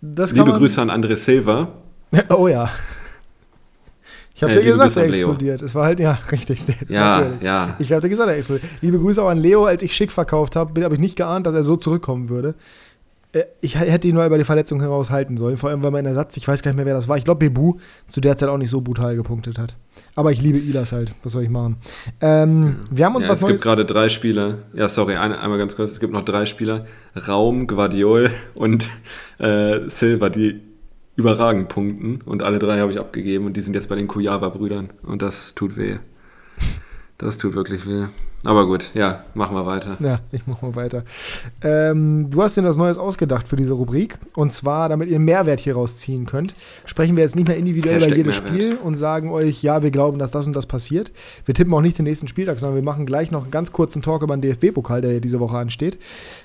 Liebe 0.00 0.52
Grüße 0.52 0.80
an 0.80 0.90
André 0.90 1.16
Silva. 1.16 1.68
Oh 2.28 2.46
ja. 2.46 2.70
Ich 4.36 4.42
habe 4.42 4.52
äh, 4.52 4.62
dir 4.62 4.70
gesagt, 4.70 4.96
er 4.96 5.04
explodiert. 5.04 5.62
Es 5.62 5.74
war 5.74 5.84
halt, 5.84 5.98
ja, 5.98 6.18
richtig. 6.32 6.64
Ja, 6.88 7.18
natürlich. 7.18 7.42
ja. 7.42 7.76
Ich 7.80 7.90
habe 7.90 8.02
dir 8.02 8.08
gesagt, 8.08 8.28
er 8.28 8.36
explodiert. 8.36 8.70
Liebe 8.80 8.98
Grüße 8.98 9.20
auch 9.20 9.28
an 9.28 9.38
Leo, 9.38 9.64
als 9.64 9.82
ich 9.82 9.94
schick 9.94 10.12
verkauft 10.12 10.54
habe, 10.54 10.84
habe 10.84 10.94
ich 10.94 11.00
nicht 11.00 11.16
geahnt, 11.16 11.46
dass 11.46 11.54
er 11.54 11.64
so 11.64 11.76
zurückkommen 11.76 12.28
würde. 12.28 12.54
Äh, 13.34 13.44
ich 13.60 13.78
hätte 13.78 14.08
ihn 14.08 14.14
nur 14.14 14.24
über 14.24 14.38
die 14.38 14.44
Verletzung 14.44 14.80
heraushalten 14.80 15.36
sollen, 15.36 15.56
vor 15.56 15.70
allem 15.70 15.82
weil 15.82 15.90
mein 15.90 16.06
Ersatz, 16.06 16.36
ich 16.36 16.48
weiß 16.48 16.62
gar 16.62 16.70
nicht 16.70 16.76
mehr, 16.76 16.86
wer 16.86 16.94
das 16.94 17.08
war. 17.08 17.18
Ich 17.18 17.24
glaube, 17.24 17.50
Bebu 17.50 17.74
zu 18.06 18.20
der 18.20 18.36
Zeit 18.36 18.48
auch 18.48 18.56
nicht 18.56 18.70
so 18.70 18.80
brutal 18.80 19.16
gepunktet 19.16 19.58
hat. 19.58 19.76
Aber 20.14 20.32
ich 20.32 20.40
liebe 20.40 20.58
Ilas 20.58 20.92
halt. 20.92 21.12
Was 21.22 21.32
soll 21.32 21.42
ich 21.42 21.50
machen? 21.50 21.76
Ähm, 22.20 22.76
wir 22.90 23.06
haben 23.06 23.16
uns 23.16 23.26
ja, 23.26 23.30
was 23.30 23.38
Es 23.38 23.42
Neues 23.42 23.52
gibt 23.54 23.62
gerade 23.62 23.84
drei 23.84 24.08
Spieler. 24.08 24.58
Ja, 24.72 24.88
sorry, 24.88 25.16
ein, 25.16 25.32
einmal 25.32 25.58
ganz 25.58 25.76
kurz. 25.76 25.92
Es 25.92 26.00
gibt 26.00 26.12
noch 26.12 26.24
drei 26.24 26.46
Spieler. 26.46 26.86
Raum, 27.28 27.66
Guardiol 27.66 28.30
und 28.54 28.86
äh, 29.38 29.80
Silva, 29.88 30.28
die 30.28 30.60
überragend 31.16 31.68
punkten. 31.68 32.20
Und 32.24 32.42
alle 32.42 32.58
drei 32.58 32.78
habe 32.78 32.92
ich 32.92 33.00
abgegeben. 33.00 33.46
Und 33.46 33.56
die 33.56 33.60
sind 33.60 33.74
jetzt 33.74 33.88
bei 33.88 33.96
den 33.96 34.08
Kujava-Brüdern. 34.08 34.90
Und 35.02 35.22
das 35.22 35.54
tut 35.54 35.76
weh. 35.76 35.96
Das 37.18 37.38
tut 37.38 37.54
wirklich 37.54 37.86
weh. 37.86 38.06
Aber 38.42 38.66
gut, 38.66 38.90
ja, 38.92 39.24
machen 39.32 39.56
wir 39.56 39.64
weiter. 39.64 39.96
Ja, 40.00 40.16
ich 40.32 40.42
mach 40.46 40.60
mal 40.60 40.74
weiter. 40.74 41.04
Ähm, 41.62 42.28
du 42.28 42.42
hast 42.42 42.56
dir 42.56 42.64
was 42.64 42.76
Neues 42.76 42.98
ausgedacht 42.98 43.48
für 43.48 43.56
diese 43.56 43.72
Rubrik. 43.72 44.18
Und 44.34 44.52
zwar, 44.52 44.88
damit 44.90 45.08
ihr 45.08 45.18
Mehrwert 45.18 45.60
hier 45.60 45.76
rausziehen 45.76 46.26
könnt, 46.26 46.54
sprechen 46.84 47.16
wir 47.16 47.22
jetzt 47.22 47.36
nicht 47.36 47.48
mehr 47.48 47.56
individuell 47.56 47.96
Hashtag 47.96 48.10
über 48.10 48.16
jedes 48.18 48.42
Mehrwert. 48.42 48.54
Spiel 48.54 48.76
und 48.76 48.96
sagen 48.96 49.30
euch, 49.30 49.62
ja, 49.62 49.82
wir 49.82 49.90
glauben, 49.90 50.18
dass 50.18 50.30
das 50.32 50.46
und 50.46 50.54
das 50.54 50.66
passiert. 50.66 51.12
Wir 51.46 51.54
tippen 51.54 51.72
auch 51.72 51.80
nicht 51.80 51.96
den 51.96 52.04
nächsten 52.04 52.28
Spieltag, 52.28 52.58
sondern 52.58 52.76
wir 52.76 52.84
machen 52.84 53.06
gleich 53.06 53.30
noch 53.30 53.42
einen 53.42 53.50
ganz 53.50 53.72
kurzen 53.72 54.02
Talk 54.02 54.22
über 54.22 54.36
den 54.36 54.42
DFB-Pokal, 54.42 55.00
der 55.00 55.20
diese 55.20 55.40
Woche 55.40 55.56
ansteht. 55.56 55.98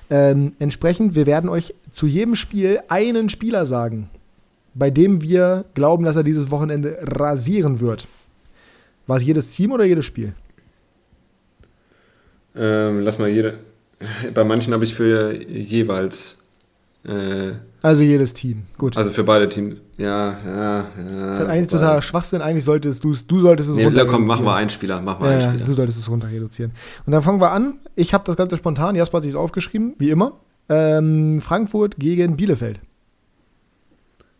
Ähm, 0.09 0.53
entsprechend, 0.59 1.15
wir 1.15 1.25
werden 1.25 1.49
euch 1.49 1.73
zu 1.91 2.07
jedem 2.07 2.35
Spiel 2.35 2.79
einen 2.87 3.29
Spieler 3.29 3.65
sagen, 3.65 4.09
bei 4.73 4.89
dem 4.89 5.21
wir 5.21 5.65
glauben, 5.73 6.05
dass 6.05 6.15
er 6.15 6.23
dieses 6.23 6.51
Wochenende 6.51 6.99
rasieren 7.01 7.81
wird. 7.81 8.07
War 9.07 9.17
es 9.17 9.23
jedes 9.23 9.49
Team 9.49 9.71
oder 9.71 9.83
jedes 9.83 10.05
Spiel? 10.05 10.33
Ähm, 12.55 13.01
lass 13.01 13.19
mal 13.19 13.29
jede. 13.29 13.59
Bei 14.33 14.43
manchen 14.43 14.73
habe 14.73 14.83
ich 14.83 14.93
für 14.95 15.33
jeweils. 15.33 16.37
Äh, 17.05 17.53
also 17.81 18.03
jedes 18.03 18.33
Team, 18.33 18.63
gut. 18.77 18.97
Also 18.97 19.11
für 19.11 19.23
beide 19.23 19.47
Teams. 19.47 19.77
Ja, 19.97 20.37
ja, 20.45 20.77
ja. 20.79 20.85
Das 20.97 21.31
ist 21.31 21.39
halt 21.39 21.49
eigentlich 21.49 21.69
totaler 21.69 22.01
Schwachsinn. 22.01 22.41
Eigentlich 22.41 22.65
solltest 22.65 23.03
du 23.03 23.11
es, 23.11 23.25
du 23.25 23.39
solltest 23.39 23.69
es 23.69 23.75
nee, 23.75 23.85
runter 23.85 24.05
komm, 24.05 24.25
machen 24.25 24.45
wir 24.45 24.53
einen 24.53 24.69
Spieler, 24.69 25.01
machen 25.01 25.23
wir 25.23 25.31
ja, 25.31 25.37
einen 25.37 25.49
Spieler. 25.49 25.65
Du 25.65 25.73
solltest 25.73 25.97
es 25.97 26.09
runter 26.09 26.27
reduzieren. 26.29 26.71
Und 27.05 27.13
dann 27.13 27.23
fangen 27.23 27.39
wir 27.39 27.51
an. 27.51 27.79
Ich 27.95 28.13
habe 28.13 28.25
das 28.25 28.35
Ganze 28.35 28.57
spontan. 28.57 28.95
Jasper 28.95 29.17
hat 29.17 29.23
sich 29.23 29.35
aufgeschrieben, 29.35 29.95
wie 29.97 30.09
immer. 30.09 30.33
Ähm, 30.67 31.41
Frankfurt 31.41 31.95
gegen 31.97 32.35
Bielefeld. 32.35 32.81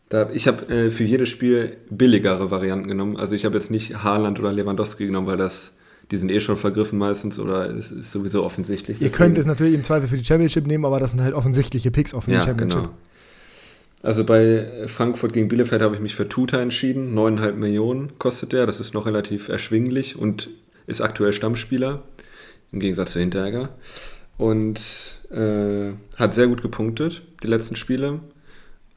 Da, 0.10 0.30
ich 0.32 0.47
habe 0.47 0.68
äh, 0.74 0.91
für 0.91 1.03
jedes 1.03 1.30
Spiel 1.30 1.78
billigere 1.89 2.51
Varianten 2.51 2.88
genommen. 2.88 3.16
Also 3.16 3.36
ich 3.36 3.45
habe 3.45 3.55
jetzt 3.55 3.72
nicht 3.72 4.03
Haaland 4.03 4.39
oder 4.39 4.51
Lewandowski 4.51 5.05
genommen, 5.05 5.28
weil 5.28 5.38
das 5.38 5.76
die 6.12 6.18
sind 6.18 6.32
eh 6.32 6.39
schon 6.39 6.57
vergriffen 6.57 6.97
meistens 6.97 7.39
oder 7.39 7.70
es 7.70 7.91
ist 7.91 8.12
sowieso 8.12 8.43
offensichtlich. 8.43 9.01
Ihr 9.01 9.10
könnt 9.10 9.38
es 9.38 9.45
natürlich 9.45 9.76
im 9.76 9.84
Zweifel 9.84 10.07
für 10.07 10.18
die 10.18 10.26
Championship 10.26 10.66
nehmen, 10.66 10.86
aber 10.86 10.99
das 10.99 11.12
sind 11.12 11.22
halt 11.22 11.36
offensichtliche 11.36 11.91
Picks 11.91 12.14
auf 12.14 12.26
die 12.26 12.32
ja, 12.32 12.43
Championship. 12.43 12.84
Genau. 12.84 12.93
Also 14.01 14.24
bei 14.24 14.88
Frankfurt 14.88 15.34
gegen 15.34 15.49
Bielefeld 15.49 15.82
habe 15.82 15.93
ich 15.93 16.01
mich 16.01 16.16
für 16.16 16.30
Tuta 16.30 16.60
entschieden. 16.62 17.18
9,5 17.18 17.51
Millionen 17.53 18.18
kostet 18.18 18.53
der. 18.53 18.66
Das 18.66 18.80
ist 18.80 18.93
noch 18.93 19.05
relativ 19.05 19.49
erschwinglich 19.49 20.18
und 20.18 20.49
ist 20.88 21.01
aktuell 21.01 21.34
Stammspieler. 21.34 22.03
Im 22.72 22.80
Gegensatz 22.80 23.12
zu 23.12 23.20
Hinteregger. 23.20 23.70
Und 24.38 25.20
äh, 25.32 25.91
hat 26.18 26.34
sehr 26.34 26.47
gut 26.47 26.62
gepunktet, 26.62 27.24
die 27.43 27.47
letzten 27.47 27.76
Spiele. 27.76 28.22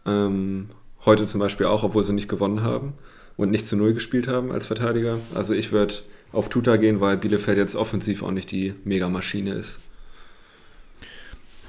Ähm, 0.06 0.68
heute 1.04 1.26
zum 1.26 1.40
Beispiel 1.40 1.66
auch, 1.66 1.82
obwohl 1.82 2.04
sie 2.04 2.12
nicht 2.12 2.28
gewonnen 2.28 2.62
haben 2.62 2.94
und 3.36 3.50
nicht 3.50 3.66
zu 3.66 3.76
Null 3.76 3.94
gespielt 3.94 4.28
haben 4.28 4.52
als 4.52 4.66
Verteidiger. 4.66 5.18
Also 5.34 5.52
ich 5.52 5.72
würde 5.72 5.94
auf 6.32 6.48
Tuta 6.48 6.76
gehen, 6.76 7.00
weil 7.00 7.16
Bielefeld 7.16 7.58
jetzt 7.58 7.76
offensiv 7.76 8.22
auch 8.22 8.30
nicht 8.30 8.50
die 8.50 8.74
Megamaschine 8.84 9.52
ist. 9.52 9.80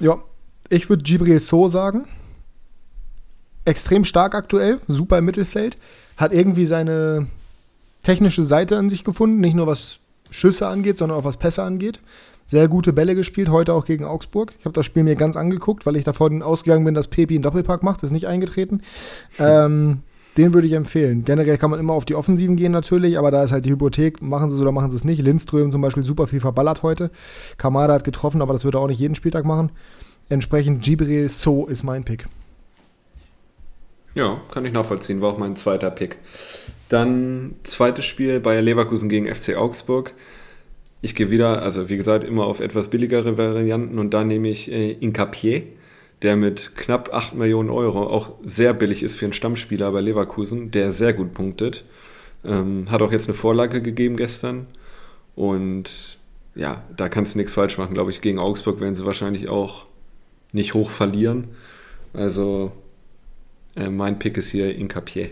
Ja, 0.00 0.22
ich 0.68 0.88
würde 0.88 1.02
Gibril 1.02 1.40
So 1.40 1.68
sagen. 1.68 2.06
Extrem 3.64 4.04
stark 4.04 4.34
aktuell, 4.34 4.80
super 4.88 5.18
im 5.18 5.24
Mittelfeld. 5.24 5.76
Hat 6.16 6.32
irgendwie 6.32 6.66
seine 6.66 7.26
technische 8.02 8.42
Seite 8.42 8.76
an 8.76 8.90
sich 8.90 9.04
gefunden, 9.04 9.40
nicht 9.40 9.54
nur 9.54 9.66
was 9.66 9.98
Schüsse 10.30 10.66
angeht, 10.66 10.98
sondern 10.98 11.18
auch 11.18 11.24
was 11.24 11.38
Pässe 11.38 11.62
angeht. 11.62 12.00
Sehr 12.46 12.68
gute 12.68 12.92
Bälle 12.92 13.14
gespielt, 13.14 13.48
heute 13.48 13.72
auch 13.72 13.86
gegen 13.86 14.04
Augsburg. 14.04 14.52
Ich 14.58 14.66
habe 14.66 14.74
das 14.74 14.84
Spiel 14.84 15.02
mir 15.02 15.14
ganz 15.14 15.36
angeguckt, 15.36 15.86
weil 15.86 15.96
ich 15.96 16.04
davon 16.04 16.42
ausgegangen 16.42 16.84
bin, 16.84 16.94
dass 16.94 17.08
Pepi 17.08 17.34
einen 17.34 17.42
Doppelpack 17.42 17.82
macht. 17.82 18.02
Das 18.02 18.08
ist 18.08 18.12
nicht 18.12 18.26
eingetreten. 18.26 18.82
ähm, 19.38 20.02
den 20.36 20.52
würde 20.52 20.66
ich 20.66 20.72
empfehlen. 20.72 21.24
Generell 21.24 21.58
kann 21.58 21.70
man 21.70 21.78
immer 21.78 21.92
auf 21.92 22.04
die 22.04 22.14
Offensiven 22.14 22.56
gehen 22.56 22.72
natürlich, 22.72 23.18
aber 23.18 23.30
da 23.30 23.44
ist 23.44 23.52
halt 23.52 23.64
die 23.64 23.70
Hypothek, 23.70 24.20
machen 24.20 24.50
sie 24.50 24.56
es 24.56 24.62
oder 24.62 24.72
machen 24.72 24.90
sie 24.90 24.96
es 24.96 25.04
nicht. 25.04 25.22
Lindström 25.22 25.70
zum 25.70 25.80
Beispiel 25.80 26.02
super 26.02 26.26
viel 26.26 26.40
verballert 26.40 26.82
heute. 26.82 27.10
Kamada 27.56 27.94
hat 27.94 28.04
getroffen, 28.04 28.42
aber 28.42 28.52
das 28.52 28.64
wird 28.64 28.74
er 28.74 28.80
auch 28.80 28.88
nicht 28.88 29.00
jeden 29.00 29.14
Spieltag 29.14 29.44
machen. 29.44 29.70
Entsprechend 30.28 30.82
Gibril 30.82 31.28
So 31.28 31.66
ist 31.66 31.82
mein 31.82 32.04
Pick. 32.04 32.26
Ja, 34.14 34.40
kann 34.52 34.64
ich 34.64 34.72
nachvollziehen, 34.72 35.20
war 35.20 35.32
auch 35.32 35.38
mein 35.38 35.56
zweiter 35.56 35.90
Pick. 35.90 36.18
Dann 36.88 37.56
zweites 37.64 38.04
Spiel 38.04 38.40
bei 38.40 38.60
Leverkusen 38.60 39.08
gegen 39.08 39.32
FC 39.32 39.56
Augsburg. 39.56 40.14
Ich 41.00 41.14
gehe 41.14 41.30
wieder, 41.30 41.62
also 41.62 41.88
wie 41.88 41.96
gesagt, 41.96 42.24
immer 42.24 42.46
auf 42.46 42.60
etwas 42.60 42.88
billigere 42.88 43.36
Varianten 43.36 43.98
und 43.98 44.14
da 44.14 44.24
nehme 44.24 44.48
ich 44.48 44.70
äh, 44.70 44.92
Incapié 44.92 45.64
der 46.24 46.36
mit 46.36 46.74
knapp 46.74 47.12
8 47.12 47.34
Millionen 47.34 47.70
Euro 47.70 48.06
auch 48.06 48.32
sehr 48.42 48.72
billig 48.72 49.02
ist 49.02 49.14
für 49.14 49.26
einen 49.26 49.34
Stammspieler 49.34 49.92
bei 49.92 50.00
Leverkusen, 50.00 50.70
der 50.70 50.90
sehr 50.90 51.12
gut 51.12 51.34
punktet. 51.34 51.84
Ähm, 52.44 52.90
hat 52.90 53.02
auch 53.02 53.12
jetzt 53.12 53.28
eine 53.28 53.34
Vorlage 53.34 53.82
gegeben 53.82 54.16
gestern. 54.16 54.66
Und 55.36 56.18
ja, 56.54 56.82
da 56.96 57.08
kannst 57.08 57.34
du 57.34 57.38
nichts 57.38 57.52
falsch 57.52 57.76
machen, 57.76 57.92
glaube 57.92 58.10
ich. 58.10 58.22
Gegen 58.22 58.38
Augsburg 58.38 58.80
werden 58.80 58.94
sie 58.94 59.04
wahrscheinlich 59.04 59.48
auch 59.50 59.84
nicht 60.52 60.72
hoch 60.72 60.88
verlieren. 60.88 61.48
Also 62.14 62.72
äh, 63.76 63.90
mein 63.90 64.18
Pick 64.18 64.38
ist 64.38 64.50
hier 64.50 64.74
Incapié. 64.74 65.30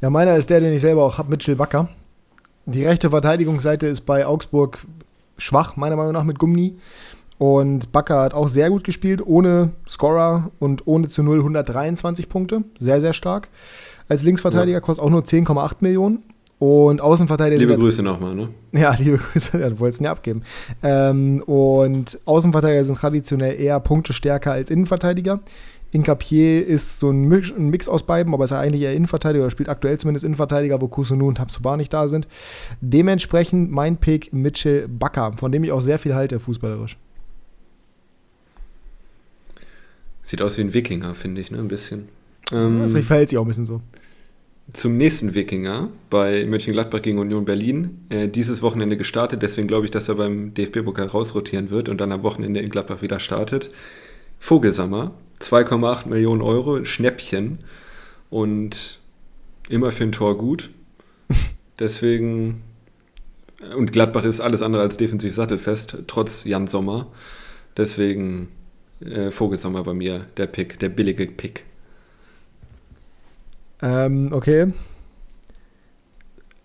Ja, 0.00 0.08
meiner 0.08 0.36
ist 0.36 0.48
der, 0.48 0.60
den 0.60 0.72
ich 0.72 0.80
selber 0.80 1.04
auch 1.04 1.18
habe, 1.18 1.30
Mitchell 1.30 1.58
Wacker. 1.58 1.90
Die 2.64 2.84
rechte 2.84 3.10
Verteidigungsseite 3.10 3.86
ist 3.86 4.02
bei 4.02 4.26
Augsburg 4.26 4.86
schwach, 5.36 5.76
meiner 5.76 5.96
Meinung 5.96 6.12
nach, 6.12 6.24
mit 6.24 6.38
Gummi. 6.38 6.78
Und 7.38 7.92
Bakker 7.92 8.20
hat 8.20 8.34
auch 8.34 8.48
sehr 8.48 8.70
gut 8.70 8.84
gespielt, 8.84 9.20
ohne 9.24 9.72
Scorer 9.88 10.50
und 10.60 10.86
ohne 10.86 11.08
zu 11.08 11.22
0 11.22 11.38
123 11.38 12.28
Punkte. 12.28 12.64
Sehr, 12.78 13.00
sehr 13.00 13.12
stark. 13.12 13.48
Als 14.08 14.22
Linksverteidiger 14.22 14.78
ja. 14.78 14.80
kostet 14.80 15.04
auch 15.04 15.10
nur 15.10 15.22
10,8 15.22 15.76
Millionen. 15.80 16.22
Und 16.60 17.00
Außenverteidiger. 17.00 17.58
Liebe 17.58 17.76
Grüße 17.76 18.02
nochmal, 18.02 18.34
ne? 18.34 18.48
Ja, 18.72 18.94
liebe 18.98 19.18
Grüße. 19.18 19.58
Ja, 19.58 19.68
du 19.68 19.80
wolltest 19.80 20.00
ihn 20.00 20.04
ja 20.04 20.12
abgeben. 20.12 20.42
Ähm, 20.82 21.42
und 21.42 22.18
Außenverteidiger 22.24 22.84
sind 22.84 22.96
traditionell 22.96 23.60
eher 23.60 23.80
Punktestärker 23.80 24.52
als 24.52 24.70
Innenverteidiger. 24.70 25.40
Incapier 25.90 26.66
ist 26.66 26.98
so 26.98 27.10
ein 27.10 27.28
Mix, 27.28 27.52
ein 27.52 27.70
Mix, 27.70 27.88
aus 27.88 28.04
beiden, 28.04 28.34
aber 28.34 28.44
ist 28.44 28.50
ja 28.50 28.60
eigentlich 28.60 28.82
eher 28.82 28.94
Innenverteidiger 28.94 29.44
oder 29.44 29.50
spielt 29.50 29.68
aktuell 29.68 29.98
zumindest 29.98 30.24
Innenverteidiger, 30.24 30.80
wo 30.80 30.88
Kusunu 30.88 31.28
und 31.28 31.36
Tabsoba 31.36 31.76
nicht 31.76 31.92
da 31.92 32.08
sind. 32.08 32.26
Dementsprechend 32.80 33.70
mein 33.70 33.96
Pick 33.96 34.32
Mitchell 34.32 34.88
Bakker, 34.88 35.34
von 35.36 35.52
dem 35.52 35.62
ich 35.64 35.70
auch 35.70 35.80
sehr 35.80 35.98
viel 35.98 36.14
halte, 36.14 36.40
fußballerisch. 36.40 36.96
Sieht 40.24 40.40
aus 40.40 40.56
wie 40.56 40.62
ein 40.62 40.72
Wikinger, 40.72 41.14
finde 41.14 41.42
ich, 41.42 41.50
ne? 41.50 41.58
Ein 41.58 41.68
bisschen. 41.68 42.08
Ähm, 42.50 42.80
das 42.80 42.92
verhält 42.92 43.28
sich 43.28 43.38
auch 43.38 43.44
ein 43.44 43.48
bisschen 43.48 43.66
so. 43.66 43.82
Zum 44.72 44.96
nächsten 44.96 45.34
Wikinger 45.34 45.90
bei 46.08 46.46
Mönchengladbach 46.46 47.02
gegen 47.02 47.18
Union 47.18 47.44
Berlin. 47.44 48.06
Äh, 48.08 48.28
dieses 48.28 48.62
Wochenende 48.62 48.96
gestartet, 48.96 49.42
deswegen 49.42 49.68
glaube 49.68 49.84
ich, 49.84 49.90
dass 49.90 50.08
er 50.08 50.14
beim 50.14 50.54
DFB-Pokal 50.54 51.08
rausrotieren 51.08 51.68
wird 51.68 51.90
und 51.90 52.00
dann 52.00 52.10
am 52.10 52.22
Wochenende 52.22 52.60
in 52.60 52.70
Gladbach 52.70 53.02
wieder 53.02 53.20
startet. 53.20 53.68
Vogelsammer, 54.38 55.12
2,8 55.40 56.08
Millionen 56.08 56.40
Euro, 56.40 56.86
Schnäppchen 56.86 57.58
und 58.30 59.00
immer 59.68 59.92
für 59.92 60.04
ein 60.04 60.12
Tor 60.12 60.38
gut. 60.38 60.70
Deswegen, 61.78 62.62
und 63.76 63.92
Gladbach 63.92 64.24
ist 64.24 64.40
alles 64.40 64.62
andere 64.62 64.82
als 64.82 64.96
defensiv 64.96 65.34
sattelfest, 65.34 65.98
trotz 66.06 66.44
Jan 66.44 66.66
Sommer. 66.68 67.08
Deswegen 67.76 68.48
äh, 69.00 69.30
Vogelsommer 69.30 69.82
bei 69.82 69.94
mir, 69.94 70.26
der 70.36 70.46
Pick, 70.46 70.78
der 70.78 70.88
billige 70.88 71.26
Pick. 71.26 71.64
Ähm, 73.82 74.32
okay. 74.32 74.72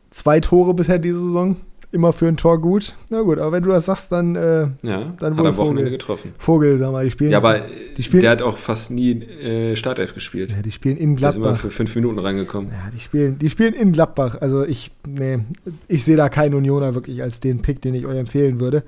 Zwei 0.09 0.39
Tore 0.39 0.73
bisher 0.73 0.99
diese 0.99 1.19
Saison. 1.19 1.57
Immer 1.91 2.13
für 2.13 2.27
ein 2.27 2.37
Tor 2.37 2.61
gut. 2.61 2.93
Na 3.09 3.21
gut, 3.21 3.39
aber 3.39 3.51
wenn 3.51 3.63
du 3.63 3.69
das 3.69 3.85
sagst, 3.85 4.11
dann. 4.11 4.35
Äh, 4.35 4.67
ja, 4.83 5.11
dann 5.19 5.35
hat 5.35 5.43
er 5.43 5.49
am 5.49 5.57
Wochenende 5.57 5.89
getroffen. 5.89 6.35
Vogel, 6.37 6.77
sag 6.77 6.91
mal, 6.91 7.03
die 7.03 7.09
spielen. 7.09 7.31
Ja, 7.31 7.39
aber 7.39 7.61
die 7.97 8.03
spielen, 8.03 8.21
der 8.21 8.31
hat 8.31 8.43
auch 8.43 8.59
fast 8.59 8.91
nie 8.91 9.23
äh, 9.23 9.75
Startelf 9.75 10.13
gespielt. 10.13 10.51
Ja, 10.51 10.61
die 10.61 10.71
spielen 10.71 10.97
in 10.97 11.15
Gladbach. 11.15 11.41
Der 11.41 11.53
ist 11.53 11.61
immer 11.61 11.69
für 11.69 11.75
fünf 11.75 11.95
Minuten 11.95 12.19
reingekommen. 12.19 12.69
Ja, 12.69 12.91
die 12.93 12.99
spielen, 12.99 13.39
die 13.39 13.49
spielen 13.49 13.73
in 13.73 13.91
Gladbach. 13.91 14.37
Also 14.39 14.63
ich, 14.65 14.91
nee, 15.07 15.39
ich 15.87 16.03
sehe 16.03 16.15
da 16.15 16.29
keinen 16.29 16.53
Unioner 16.53 16.93
wirklich 16.93 17.23
als 17.23 17.39
den 17.39 17.63
Pick, 17.63 17.81
den 17.81 17.95
ich 17.95 18.05
euch 18.05 18.17
empfehlen 18.17 18.59
würde. 18.59 18.83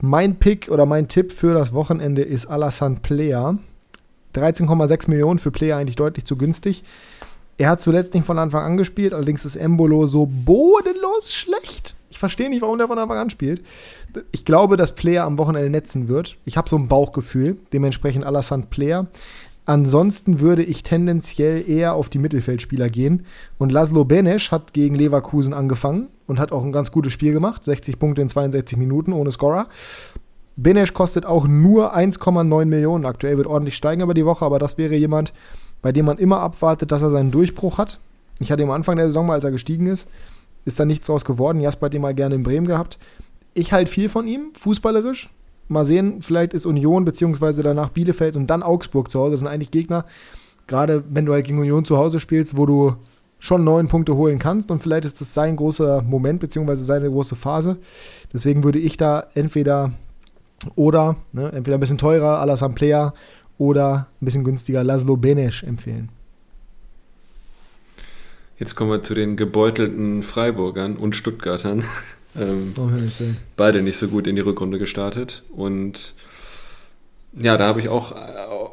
Mein 0.00 0.36
Pick 0.36 0.70
oder 0.70 0.86
mein 0.86 1.08
Tipp 1.08 1.32
für 1.32 1.52
das 1.52 1.74
Wochenende 1.74 2.22
ist 2.22 2.46
Alassane 2.46 2.96
Player. 3.02 3.58
13,6 4.34 5.10
Millionen 5.10 5.38
für 5.38 5.50
Player 5.50 5.76
eigentlich 5.76 5.96
deutlich 5.96 6.24
zu 6.24 6.36
günstig. 6.36 6.82
Er 7.58 7.68
hat 7.68 7.82
zuletzt 7.82 8.14
nicht 8.14 8.24
von 8.24 8.38
Anfang 8.38 8.64
an 8.64 8.76
gespielt, 8.78 9.12
allerdings 9.12 9.44
ist 9.44 9.56
Embolo 9.56 10.06
so 10.06 10.26
bodenlos 10.26 11.34
schlecht. 11.34 11.94
Verstehe 12.22 12.48
nicht, 12.48 12.62
warum 12.62 12.78
der 12.78 12.86
von 12.86 13.00
Anfang 13.00 13.18
an 13.18 13.30
spielt. 13.30 13.64
Ich 14.30 14.44
glaube, 14.44 14.76
dass 14.76 14.94
Player 14.94 15.24
am 15.24 15.38
Wochenende 15.38 15.70
netzen 15.70 16.06
wird. 16.06 16.36
Ich 16.44 16.56
habe 16.56 16.70
so 16.70 16.76
ein 16.76 16.86
Bauchgefühl, 16.86 17.56
dementsprechend 17.72 18.24
Alassane 18.24 18.66
Player. 18.70 19.08
Ansonsten 19.64 20.38
würde 20.38 20.62
ich 20.62 20.84
tendenziell 20.84 21.68
eher 21.68 21.94
auf 21.94 22.10
die 22.10 22.20
Mittelfeldspieler 22.20 22.88
gehen. 22.88 23.26
Und 23.58 23.72
Laszlo 23.72 24.04
Benesch 24.04 24.52
hat 24.52 24.72
gegen 24.72 24.94
Leverkusen 24.94 25.52
angefangen 25.52 26.10
und 26.28 26.38
hat 26.38 26.52
auch 26.52 26.62
ein 26.62 26.70
ganz 26.70 26.92
gutes 26.92 27.12
Spiel 27.12 27.32
gemacht. 27.32 27.64
60 27.64 27.98
Punkte 27.98 28.22
in 28.22 28.28
62 28.28 28.78
Minuten 28.78 29.12
ohne 29.12 29.32
Scorer. 29.32 29.66
Benesch 30.54 30.94
kostet 30.94 31.26
auch 31.26 31.48
nur 31.48 31.96
1,9 31.96 32.66
Millionen. 32.66 33.04
Aktuell 33.04 33.36
wird 33.36 33.48
ordentlich 33.48 33.74
steigen 33.74 34.02
über 34.02 34.14
die 34.14 34.26
Woche, 34.26 34.44
aber 34.44 34.60
das 34.60 34.78
wäre 34.78 34.94
jemand, 34.94 35.32
bei 35.82 35.90
dem 35.90 36.04
man 36.04 36.18
immer 36.18 36.38
abwartet, 36.38 36.92
dass 36.92 37.02
er 37.02 37.10
seinen 37.10 37.32
Durchbruch 37.32 37.78
hat. 37.78 37.98
Ich 38.38 38.52
hatte 38.52 38.62
ihn 38.62 38.68
am 38.68 38.76
Anfang 38.76 38.94
der 38.94 39.06
Saison 39.06 39.26
mal, 39.26 39.34
als 39.34 39.44
er 39.44 39.50
gestiegen 39.50 39.88
ist, 39.88 40.08
ist 40.64 40.78
da 40.78 40.84
nichts 40.84 41.06
draus 41.06 41.24
geworden. 41.24 41.60
Jasper 41.60 41.86
hat 41.86 41.94
ihn 41.94 42.02
mal 42.02 42.14
gerne 42.14 42.34
in 42.34 42.42
Bremen 42.42 42.66
gehabt. 42.66 42.98
Ich 43.54 43.72
halte 43.72 43.90
viel 43.90 44.08
von 44.08 44.26
ihm, 44.26 44.52
fußballerisch. 44.54 45.28
Mal 45.68 45.84
sehen, 45.84 46.22
vielleicht 46.22 46.54
ist 46.54 46.66
Union 46.66 47.04
beziehungsweise 47.04 47.62
danach 47.62 47.90
Bielefeld 47.90 48.36
und 48.36 48.48
dann 48.48 48.62
Augsburg 48.62 49.10
zu 49.10 49.20
Hause. 49.20 49.32
Das 49.32 49.40
sind 49.40 49.48
eigentlich 49.48 49.70
Gegner, 49.70 50.04
gerade 50.66 51.04
wenn 51.08 51.24
du 51.24 51.32
halt 51.32 51.46
gegen 51.46 51.58
Union 51.58 51.84
zu 51.84 51.96
Hause 51.96 52.20
spielst, 52.20 52.56
wo 52.56 52.66
du 52.66 52.96
schon 53.38 53.64
neun 53.64 53.88
Punkte 53.88 54.16
holen 54.16 54.38
kannst 54.38 54.70
und 54.70 54.82
vielleicht 54.82 55.04
ist 55.04 55.20
das 55.20 55.34
sein 55.34 55.56
großer 55.56 56.02
Moment 56.02 56.38
beziehungsweise 56.40 56.84
seine 56.84 57.10
große 57.10 57.34
Phase. 57.34 57.78
Deswegen 58.32 58.62
würde 58.62 58.78
ich 58.78 58.96
da 58.96 59.26
entweder 59.34 59.92
oder, 60.76 61.16
ne, 61.32 61.50
entweder 61.52 61.76
ein 61.76 61.80
bisschen 61.80 61.98
teurer, 61.98 62.38
Alassane 62.38 62.74
Player 62.74 63.14
oder 63.58 64.06
ein 64.20 64.24
bisschen 64.24 64.44
günstiger 64.44 64.84
Laszlo 64.84 65.16
Benesch 65.16 65.64
empfehlen. 65.64 66.10
Jetzt 68.58 68.74
kommen 68.74 68.90
wir 68.90 69.02
zu 69.02 69.14
den 69.14 69.36
gebeutelten 69.36 70.22
Freiburgern 70.22 70.96
und 70.96 71.16
Stuttgartern. 71.16 71.84
Ähm, 72.34 72.72
oh, 72.78 72.88
beide 73.58 73.82
nicht 73.82 73.98
so 73.98 74.08
gut 74.08 74.26
in 74.26 74.36
die 74.36 74.40
Rückrunde 74.40 74.78
gestartet. 74.78 75.42
Und 75.50 76.14
ja, 77.38 77.58
da 77.58 77.66
habe 77.66 77.80
ich 77.80 77.90
auch, 77.90 78.16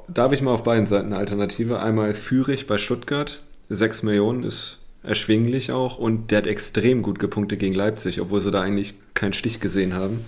da 0.07 0.23
habe 0.23 0.33
ich 0.33 0.41
mal 0.41 0.53
auf 0.53 0.63
beiden 0.63 0.87
Seiten 0.87 1.07
eine 1.07 1.17
Alternative. 1.17 1.81
Einmal 1.81 2.13
Fürich 2.13 2.67
bei 2.67 2.77
Stuttgart, 2.77 3.41
6 3.67 4.03
Millionen 4.03 4.43
ist 4.43 4.77
erschwinglich 5.03 5.73
auch 5.73 5.97
und 5.97 6.31
der 6.31 6.37
hat 6.37 6.47
extrem 6.47 7.01
gut 7.01 7.19
gepunktet 7.19 7.59
gegen 7.59 7.73
Leipzig, 7.73 8.21
obwohl 8.21 8.39
sie 8.39 8.51
da 8.51 8.61
eigentlich 8.61 8.95
keinen 9.13 9.33
Stich 9.33 9.59
gesehen 9.59 9.93
haben. 9.93 10.23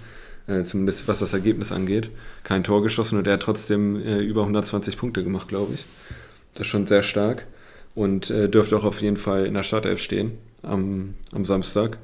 Äh, 0.48 0.64
zumindest 0.64 1.07
was 1.07 1.19
das 1.19 1.34
Ergebnis 1.34 1.72
angeht. 1.72 2.10
Kein 2.44 2.65
Tor 2.65 2.84
geschossen 2.84 3.18
und 3.18 3.28
der 3.28 3.36
hat 3.36 3.44
trotzdem 3.44 3.95
äh, 4.06 4.19
über 4.19 4.41
120 4.41 4.98
Punkte 4.98 5.23
gemacht, 5.23 5.48
glaube 5.48 5.73
ich. 5.76 5.86
Das 6.53 6.61
ist 6.61 6.68
schon 6.68 6.88
sehr 6.88 7.03
stark 7.03 7.45
und 7.95 8.30
äh, 8.30 8.49
dürfte 8.49 8.77
auch 8.77 8.84
auf 8.84 9.01
jeden 9.01 9.18
Fall 9.18 9.45
in 9.45 9.53
der 9.53 9.63
Startelf 9.63 10.01
stehen 10.01 10.34
am, 10.63 11.15
am 11.34 11.45
Samstag. 11.45 11.97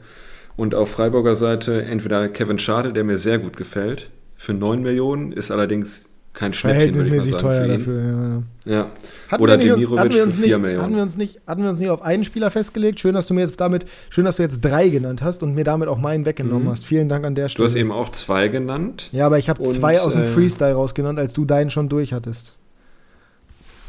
Und 0.55 0.73
auf 0.73 0.89
Freiburger 0.89 1.35
Seite 1.35 1.83
entweder 1.83 2.29
Kevin 2.29 2.57
Schade, 2.57 2.91
der 2.91 3.03
mir 3.03 3.17
sehr 3.17 3.37
gut 3.37 3.57
gefällt, 3.57 4.09
für 4.35 4.53
9 4.53 4.81
Millionen, 4.81 5.31
ist 5.31 5.51
allerdings 5.51 6.09
kein 6.33 6.53
Schnäppchen, 6.53 6.93
würde 6.93 7.09
ich 7.09 7.15
mal 7.15 7.21
sagen. 7.21 7.41
teuer 7.41 7.67
dafür, 7.67 8.43
ja. 8.65 8.91
ja. 9.31 9.37
Oder 9.39 9.57
Demirovic 9.57 10.13
für 10.13 10.31
4 10.31 10.57
Millionen. 10.59 10.81
Hatten 10.83 10.95
wir, 10.95 11.01
uns 11.01 11.17
nicht, 11.17 11.41
hatten 11.47 11.63
wir 11.63 11.69
uns 11.69 11.79
nicht 11.79 11.89
auf 11.89 12.03
einen 12.03 12.23
Spieler 12.23 12.51
festgelegt? 12.51 12.99
Schön, 12.99 13.15
dass 13.15 13.25
du 13.25 13.33
mir 13.33 13.41
jetzt 13.41 13.59
damit, 13.59 13.85
schön, 14.11 14.25
dass 14.25 14.37
du 14.37 14.43
jetzt 14.43 14.61
drei 14.61 14.89
genannt 14.89 15.23
hast 15.23 15.41
und 15.41 15.55
mir 15.55 15.63
damit 15.63 15.87
auch 15.87 15.97
meinen 15.97 16.25
weggenommen 16.25 16.65
mhm. 16.65 16.71
hast. 16.71 16.85
Vielen 16.85 17.09
Dank 17.09 17.25
an 17.25 17.33
der 17.33 17.49
Stelle. 17.49 17.65
Du 17.65 17.69
hast 17.69 17.75
eben 17.75 17.91
auch 17.91 18.09
zwei 18.09 18.49
genannt. 18.49 19.09
Ja, 19.11 19.25
aber 19.25 19.39
ich 19.39 19.49
habe 19.49 19.63
zwei 19.63 19.99
aus 19.99 20.13
dem 20.13 20.23
äh, 20.23 20.27
Freestyle 20.27 20.73
rausgenannt, 20.73 21.17
als 21.17 21.33
du 21.33 21.45
deinen 21.45 21.71
schon 21.71 21.89
durch 21.89 22.13
hattest 22.13 22.56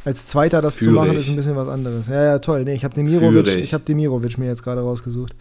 als 0.08 0.26
Zweiter 0.26 0.62
das 0.62 0.76
Führig. 0.76 0.94
zu 0.94 1.00
machen, 1.00 1.16
ist 1.16 1.28
ein 1.28 1.36
bisschen 1.36 1.54
was 1.54 1.68
anderes. 1.68 2.06
Ja, 2.06 2.24
ja, 2.24 2.38
toll. 2.38 2.64
Nee, 2.64 2.72
ich 2.72 2.82
habe 2.82 2.94
Demirovic, 2.94 3.46
ich 3.56 3.74
habe 3.74 3.84
Demirovic 3.84 4.38
mir 4.38 4.46
jetzt 4.46 4.62
gerade 4.62 4.80
rausgesucht. 4.80 5.36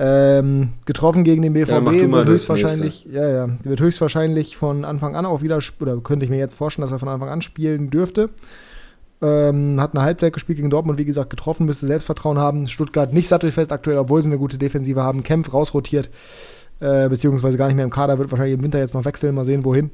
Ähm, 0.00 0.70
getroffen 0.84 1.22
gegen 1.22 1.42
den 1.42 1.52
BVB 1.52 1.70
ja, 1.70 2.10
wird 2.10 2.28
höchstwahrscheinlich, 2.28 3.06
ja, 3.08 3.28
ja, 3.28 3.48
wird 3.62 3.80
höchstwahrscheinlich 3.80 4.56
von 4.56 4.84
Anfang 4.84 5.14
an 5.14 5.26
auch 5.26 5.42
wieder, 5.42 5.60
oder 5.80 5.96
könnte 5.98 6.24
ich 6.24 6.30
mir 6.30 6.38
jetzt 6.38 6.54
vorstellen, 6.54 6.82
dass 6.82 6.90
er 6.90 6.98
von 6.98 7.08
Anfang 7.08 7.28
an 7.28 7.40
spielen 7.40 7.90
dürfte. 7.90 8.30
Ähm, 9.22 9.80
hat 9.80 9.94
eine 9.94 10.02
Halbzeit 10.02 10.32
gespielt 10.32 10.56
gegen 10.56 10.70
Dortmund, 10.70 10.98
wie 10.98 11.04
gesagt, 11.04 11.30
getroffen, 11.30 11.66
müsste 11.66 11.86
Selbstvertrauen 11.86 12.38
haben. 12.38 12.66
Stuttgart 12.66 13.12
nicht 13.12 13.28
sattelfest 13.28 13.70
aktuell, 13.70 13.98
obwohl 13.98 14.22
sie 14.22 14.28
eine 14.28 14.38
gute 14.38 14.58
Defensive 14.58 15.02
haben. 15.02 15.22
Kempf 15.22 15.52
rausrotiert, 15.52 16.10
äh, 16.80 17.08
beziehungsweise 17.08 17.56
gar 17.56 17.66
nicht 17.68 17.76
mehr 17.76 17.84
im 17.84 17.92
Kader, 17.92 18.18
wird 18.18 18.32
wahrscheinlich 18.32 18.54
im 18.54 18.64
Winter 18.64 18.80
jetzt 18.80 18.94
noch 18.94 19.04
wechseln, 19.04 19.36
mal 19.36 19.44
sehen, 19.44 19.64
wohin. 19.64 19.92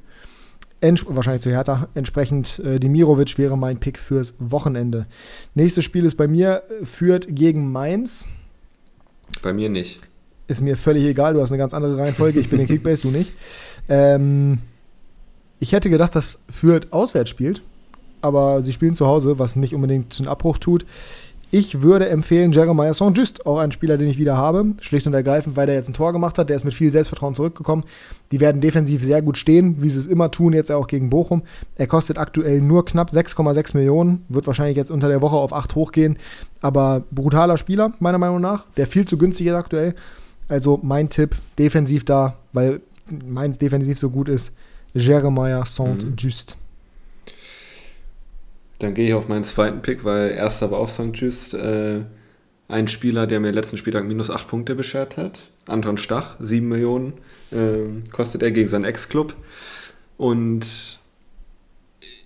Wahrscheinlich 0.80 1.42
zu 1.42 1.50
Hertha. 1.50 1.88
Entsprechend 1.94 2.58
äh, 2.60 2.78
Demirovic 2.78 3.38
wäre 3.38 3.56
mein 3.56 3.78
Pick 3.78 3.98
fürs 3.98 4.34
Wochenende. 4.38 5.06
Nächstes 5.54 5.84
Spiel 5.84 6.04
ist 6.04 6.16
bei 6.16 6.28
mir, 6.28 6.62
führt 6.84 7.34
gegen 7.34 7.72
Mainz. 7.72 8.26
Bei 9.42 9.52
mir 9.52 9.68
nicht. 9.68 10.00
Ist 10.48 10.60
mir 10.60 10.76
völlig 10.76 11.04
egal, 11.04 11.34
du 11.34 11.40
hast 11.40 11.50
eine 11.50 11.58
ganz 11.58 11.74
andere 11.74 11.98
Reihenfolge. 11.98 12.38
Ich 12.38 12.50
bin 12.50 12.60
in 12.60 12.66
Kickbase, 12.68 13.02
du 13.02 13.10
nicht. 13.10 13.32
Ähm, 13.88 14.58
ich 15.58 15.72
hätte 15.72 15.90
gedacht, 15.90 16.14
dass 16.14 16.42
Fürth 16.50 16.88
auswärts 16.92 17.30
spielt, 17.30 17.62
aber 18.20 18.62
sie 18.62 18.72
spielen 18.72 18.94
zu 18.94 19.06
Hause, 19.06 19.38
was 19.38 19.56
nicht 19.56 19.74
unbedingt 19.74 20.18
einen 20.18 20.28
Abbruch 20.28 20.58
tut. 20.58 20.84
Ich 21.58 21.80
würde 21.80 22.10
empfehlen 22.10 22.52
Jeremiah 22.52 22.92
Saint-Just, 22.92 23.46
auch 23.46 23.56
ein 23.56 23.72
Spieler, 23.72 23.96
den 23.96 24.08
ich 24.08 24.18
wieder 24.18 24.36
habe, 24.36 24.74
schlicht 24.80 25.06
und 25.06 25.14
ergreifend, 25.14 25.56
weil 25.56 25.64
der 25.64 25.74
jetzt 25.74 25.88
ein 25.88 25.94
Tor 25.94 26.12
gemacht 26.12 26.36
hat. 26.36 26.50
Der 26.50 26.56
ist 26.56 26.66
mit 26.66 26.74
viel 26.74 26.92
Selbstvertrauen 26.92 27.34
zurückgekommen. 27.34 27.84
Die 28.30 28.40
werden 28.40 28.60
defensiv 28.60 29.02
sehr 29.02 29.22
gut 29.22 29.38
stehen, 29.38 29.80
wie 29.80 29.88
sie 29.88 29.98
es 29.98 30.06
immer 30.06 30.30
tun, 30.30 30.52
jetzt 30.52 30.70
auch 30.70 30.86
gegen 30.86 31.08
Bochum. 31.08 31.44
Er 31.76 31.86
kostet 31.86 32.18
aktuell 32.18 32.60
nur 32.60 32.84
knapp 32.84 33.08
6,6 33.08 33.74
Millionen, 33.74 34.26
wird 34.28 34.46
wahrscheinlich 34.46 34.76
jetzt 34.76 34.90
unter 34.90 35.08
der 35.08 35.22
Woche 35.22 35.36
auf 35.36 35.54
8 35.54 35.74
hochgehen, 35.76 36.18
aber 36.60 37.04
brutaler 37.10 37.56
Spieler, 37.56 37.94
meiner 38.00 38.18
Meinung 38.18 38.42
nach, 38.42 38.66
der 38.76 38.86
viel 38.86 39.06
zu 39.06 39.16
günstig 39.16 39.46
ist 39.46 39.54
aktuell. 39.54 39.94
Also 40.48 40.78
mein 40.82 41.08
Tipp, 41.08 41.36
defensiv 41.58 42.04
da, 42.04 42.36
weil 42.52 42.82
meins 43.26 43.56
defensiv 43.56 43.98
so 43.98 44.10
gut 44.10 44.28
ist, 44.28 44.54
Jeremiah 44.92 45.64
Saint-Just. 45.64 46.56
Mhm. 46.58 46.65
Dann 48.78 48.94
gehe 48.94 49.08
ich 49.08 49.14
auf 49.14 49.28
meinen 49.28 49.44
zweiten 49.44 49.82
Pick, 49.82 50.04
weil 50.04 50.30
erster 50.30 50.70
war 50.70 50.78
auch 50.78 50.88
St. 50.88 51.10
Just. 51.14 51.54
Äh, 51.54 52.02
ein 52.68 52.88
Spieler, 52.88 53.26
der 53.26 53.40
mir 53.40 53.52
letzten 53.52 53.76
Spieltag 53.76 54.04
minus 54.04 54.30
8 54.30 54.48
Punkte 54.48 54.74
beschert 54.74 55.16
hat. 55.16 55.50
Anton 55.66 55.98
Stach, 55.98 56.36
7 56.40 56.66
Millionen 56.66 57.14
äh, 57.52 58.10
kostet 58.10 58.42
er 58.42 58.50
gegen 58.50 58.68
seinen 58.68 58.84
Ex-Club. 58.84 59.34
Und 60.16 61.00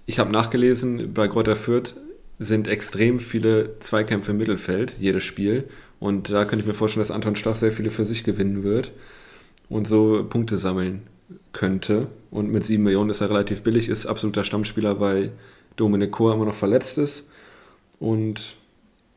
ich 0.07 0.19
habe 0.19 0.33
nachgelesen, 0.33 1.13
bei 1.13 1.29
Greuther 1.29 1.57
Fürth 1.57 1.97
sind 2.39 2.69
extrem 2.69 3.21
viele 3.21 3.79
Zweikämpfe 3.81 4.31
im 4.31 4.39
Mittelfeld, 4.39 4.97
jedes 4.99 5.25
Spiel. 5.25 5.69
Und 5.99 6.31
da 6.31 6.45
könnte 6.47 6.63
ich 6.63 6.67
mir 6.67 6.75
vorstellen, 6.75 7.03
dass 7.03 7.11
Anton 7.11 7.37
Stach 7.37 7.57
sehr 7.57 7.73
viele 7.73 7.91
für 7.91 8.05
sich 8.05 8.25
gewinnen 8.25 8.63
wird 8.63 8.93
und 9.69 9.87
so 9.87 10.25
Punkte 10.29 10.57
sammeln 10.57 11.03
könnte. 11.53 12.07
Und 12.31 12.51
mit 12.51 12.65
7 12.65 12.83
Millionen 12.83 13.11
ist 13.11 13.21
er 13.21 13.29
relativ 13.29 13.63
billig, 13.63 13.91
ist 13.91 14.07
absoluter 14.07 14.45
Stammspieler, 14.45 15.01
weil 15.01 15.33
Dominik 15.81 16.13
Kohr 16.13 16.35
immer 16.35 16.45
noch 16.45 16.55
verletzt 16.55 16.99
ist. 16.99 17.29
Und 17.99 18.57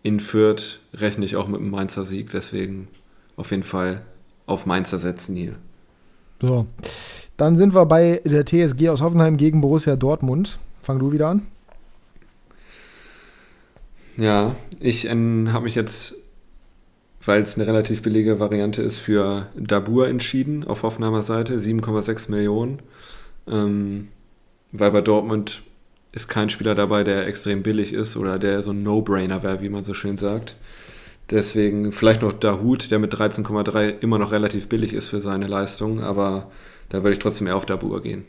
in 0.01 0.19
Fürth 0.19 0.79
rechne 0.93 1.25
ich 1.25 1.35
auch 1.35 1.47
mit 1.47 1.61
einem 1.61 1.71
Mainzer 1.71 2.03
Sieg, 2.03 2.29
deswegen 2.31 2.87
auf 3.35 3.51
jeden 3.51 3.63
Fall 3.63 4.01
auf 4.45 4.65
Mainzer 4.65 4.99
setzen 4.99 5.35
hier. 5.35 5.55
So, 6.41 6.67
dann 7.37 7.57
sind 7.57 7.73
wir 7.73 7.85
bei 7.85 8.21
der 8.25 8.45
TSG 8.45 8.89
aus 8.89 9.01
Hoffenheim 9.01 9.37
gegen 9.37 9.61
Borussia 9.61 9.95
Dortmund. 9.95 10.59
Fang 10.81 10.99
du 10.99 11.11
wieder 11.11 11.29
an. 11.29 11.47
Ja, 14.17 14.55
ich 14.79 15.05
habe 15.05 15.61
mich 15.61 15.75
jetzt, 15.75 16.15
weil 17.25 17.41
es 17.41 17.55
eine 17.55 17.65
relativ 17.65 18.01
billige 18.01 18.39
Variante 18.39 18.81
ist, 18.81 18.97
für 18.97 19.47
Dabur 19.55 20.07
entschieden 20.07 20.65
auf 20.65 20.83
Hoffenheimer 20.83 21.21
Seite, 21.21 21.57
7,6 21.57 22.29
Millionen. 22.29 22.79
Ähm, 23.47 24.09
weil 24.73 24.91
bei 24.91 25.01
Dortmund 25.01 25.63
ist 26.13 26.27
kein 26.27 26.49
Spieler 26.49 26.75
dabei, 26.75 27.03
der 27.03 27.27
extrem 27.27 27.63
billig 27.63 27.91
ist 27.91 28.15
oder 28.15 28.37
der 28.39 28.61
so 28.61 28.71
ein 28.71 28.83
No-Brainer 28.83 29.43
wäre, 29.43 29.61
wie 29.61 29.69
man 29.69 29.83
so 29.83 29.93
schön 29.93 30.17
sagt. 30.17 30.55
Deswegen 31.29 31.91
vielleicht 31.91 32.21
noch 32.21 32.33
Dahut, 32.33 32.91
der 32.91 32.99
mit 32.99 33.13
13,3 33.13 33.99
immer 33.99 34.19
noch 34.19 34.31
relativ 34.31 34.69
billig 34.69 34.93
ist 34.93 35.07
für 35.07 35.21
seine 35.21 35.47
Leistung, 35.47 36.01
aber 36.01 36.51
da 36.89 36.99
würde 36.99 37.13
ich 37.13 37.19
trotzdem 37.19 37.47
eher 37.47 37.55
auf 37.55 37.65
Dabur 37.65 38.03
gehen. 38.03 38.25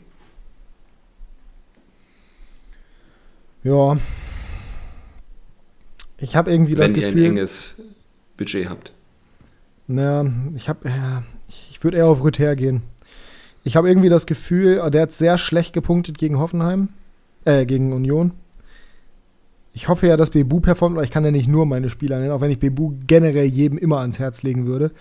Ja. 3.63 3.97
Ich 6.17 6.35
habe 6.35 6.51
irgendwie 6.51 6.75
das 6.75 6.89
Wenn 6.89 6.95
Gefühl. 6.95 7.13
Wenn 7.13 7.19
ihr 7.19 7.25
ein 7.25 7.37
enges 7.37 7.81
Budget 8.37 8.69
habt. 8.69 8.93
Na, 9.87 10.25
ich 10.55 10.69
habe. 10.69 10.89
Ja, 10.89 11.23
ich 11.69 11.83
würde 11.83 11.97
eher 11.97 12.07
auf 12.07 12.23
Rüther 12.23 12.55
gehen. 12.55 12.81
Ich 13.63 13.75
habe 13.75 13.87
irgendwie 13.87 14.09
das 14.09 14.25
Gefühl, 14.25 14.89
der 14.89 15.03
hat 15.03 15.11
sehr 15.11 15.37
schlecht 15.37 15.73
gepunktet 15.73 16.17
gegen 16.17 16.39
Hoffenheim 16.39 16.89
äh, 17.45 17.65
gegen 17.65 17.93
Union. 17.93 18.31
Ich 19.73 19.89
hoffe 19.89 20.07
ja, 20.07 20.15
dass 20.15 20.29
Bebu 20.29 20.61
performt, 20.61 20.95
weil 20.95 21.03
ich 21.03 21.11
kann 21.11 21.25
ja 21.25 21.31
nicht 21.31 21.49
nur 21.49 21.65
meine 21.65 21.89
Spieler 21.89 22.19
nennen, 22.19 22.31
auch 22.31 22.39
wenn 22.39 22.51
ich 22.51 22.59
Bebu 22.59 22.93
generell 23.07 23.45
jedem 23.45 23.77
immer 23.77 23.99
ans 23.99 24.19
Herz 24.19 24.41
legen 24.41 24.65
würde. 24.65 24.91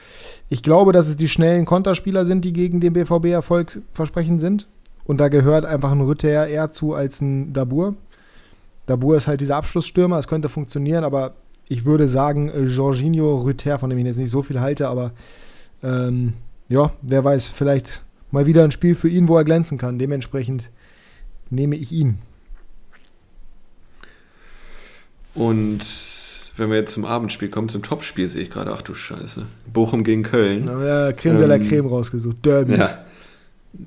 Ich 0.48 0.62
glaube, 0.62 0.92
dass 0.92 1.08
es 1.08 1.16
die 1.16 1.28
schnellen 1.28 1.64
Konterspieler 1.64 2.24
sind, 2.24 2.44
die 2.44 2.52
gegen 2.52 2.80
den 2.80 2.92
BVB 2.92 3.26
Erfolg 3.26 3.80
versprechen 3.92 4.40
sind. 4.40 4.66
Und 5.04 5.20
da 5.20 5.28
gehört 5.28 5.64
einfach 5.64 5.92
ein 5.92 6.00
Rütter 6.00 6.48
eher 6.48 6.72
zu 6.72 6.94
als 6.94 7.20
ein 7.20 7.52
Dabur. 7.52 7.94
Dabur 8.86 9.16
ist 9.16 9.28
halt 9.28 9.40
dieser 9.40 9.56
Abschlussstürmer, 9.56 10.18
es 10.18 10.28
könnte 10.28 10.48
funktionieren, 10.48 11.04
aber 11.04 11.34
ich 11.68 11.84
würde 11.84 12.08
sagen, 12.08 12.48
äh, 12.48 12.64
Jorginho 12.64 13.42
Rütter, 13.42 13.78
von 13.78 13.90
dem 13.90 13.98
ich 13.98 14.06
jetzt 14.06 14.18
nicht 14.18 14.30
so 14.30 14.42
viel 14.42 14.60
halte, 14.60 14.88
aber 14.88 15.12
ähm, 15.82 16.34
ja, 16.68 16.92
wer 17.00 17.24
weiß, 17.24 17.46
vielleicht 17.46 18.02
mal 18.30 18.46
wieder 18.46 18.64
ein 18.64 18.72
Spiel 18.72 18.94
für 18.94 19.08
ihn, 19.08 19.28
wo 19.28 19.36
er 19.36 19.44
glänzen 19.44 19.78
kann. 19.78 19.98
Dementsprechend 19.98 20.70
nehme 21.50 21.76
ich 21.76 21.92
ihn. 21.92 22.18
Und 25.34 25.80
wenn 26.56 26.70
wir 26.70 26.76
jetzt 26.76 26.92
zum 26.92 27.04
Abendspiel 27.04 27.48
kommen, 27.48 27.68
zum 27.68 27.82
Topspiel, 27.82 28.28
sehe 28.28 28.42
ich 28.42 28.50
gerade, 28.50 28.72
ach 28.72 28.82
du 28.82 28.94
Scheiße. 28.94 29.46
Bochum 29.72 30.04
gegen 30.04 30.22
Köln. 30.22 30.66
Ja, 30.66 31.12
Creme 31.12 31.34
ähm, 31.34 31.40
de 31.40 31.46
la 31.48 31.56
ähm, 31.56 31.68
Creme 31.68 31.86
rausgesucht. 31.86 32.36
Derby. 32.44 32.76
Ja. 32.76 33.00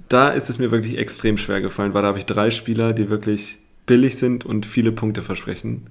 Da 0.10 0.30
ist 0.30 0.50
es 0.50 0.60
mir 0.60 0.72
wirklich 0.72 0.98
extrem 0.98 1.38
schwer 1.38 1.62
gefallen, 1.62 1.94
weil 1.94 2.02
da 2.02 2.10
habe 2.10 2.20
ich 2.20 2.26
drei 2.26 2.52
Spieler, 2.52 2.92
die 2.92 3.10
wirklich 3.10 3.60
billig 3.86 4.18
sind 4.18 4.46
und 4.46 4.66
viele 4.66 4.92
Punkte 4.92 5.24
versprechen. 5.24 5.88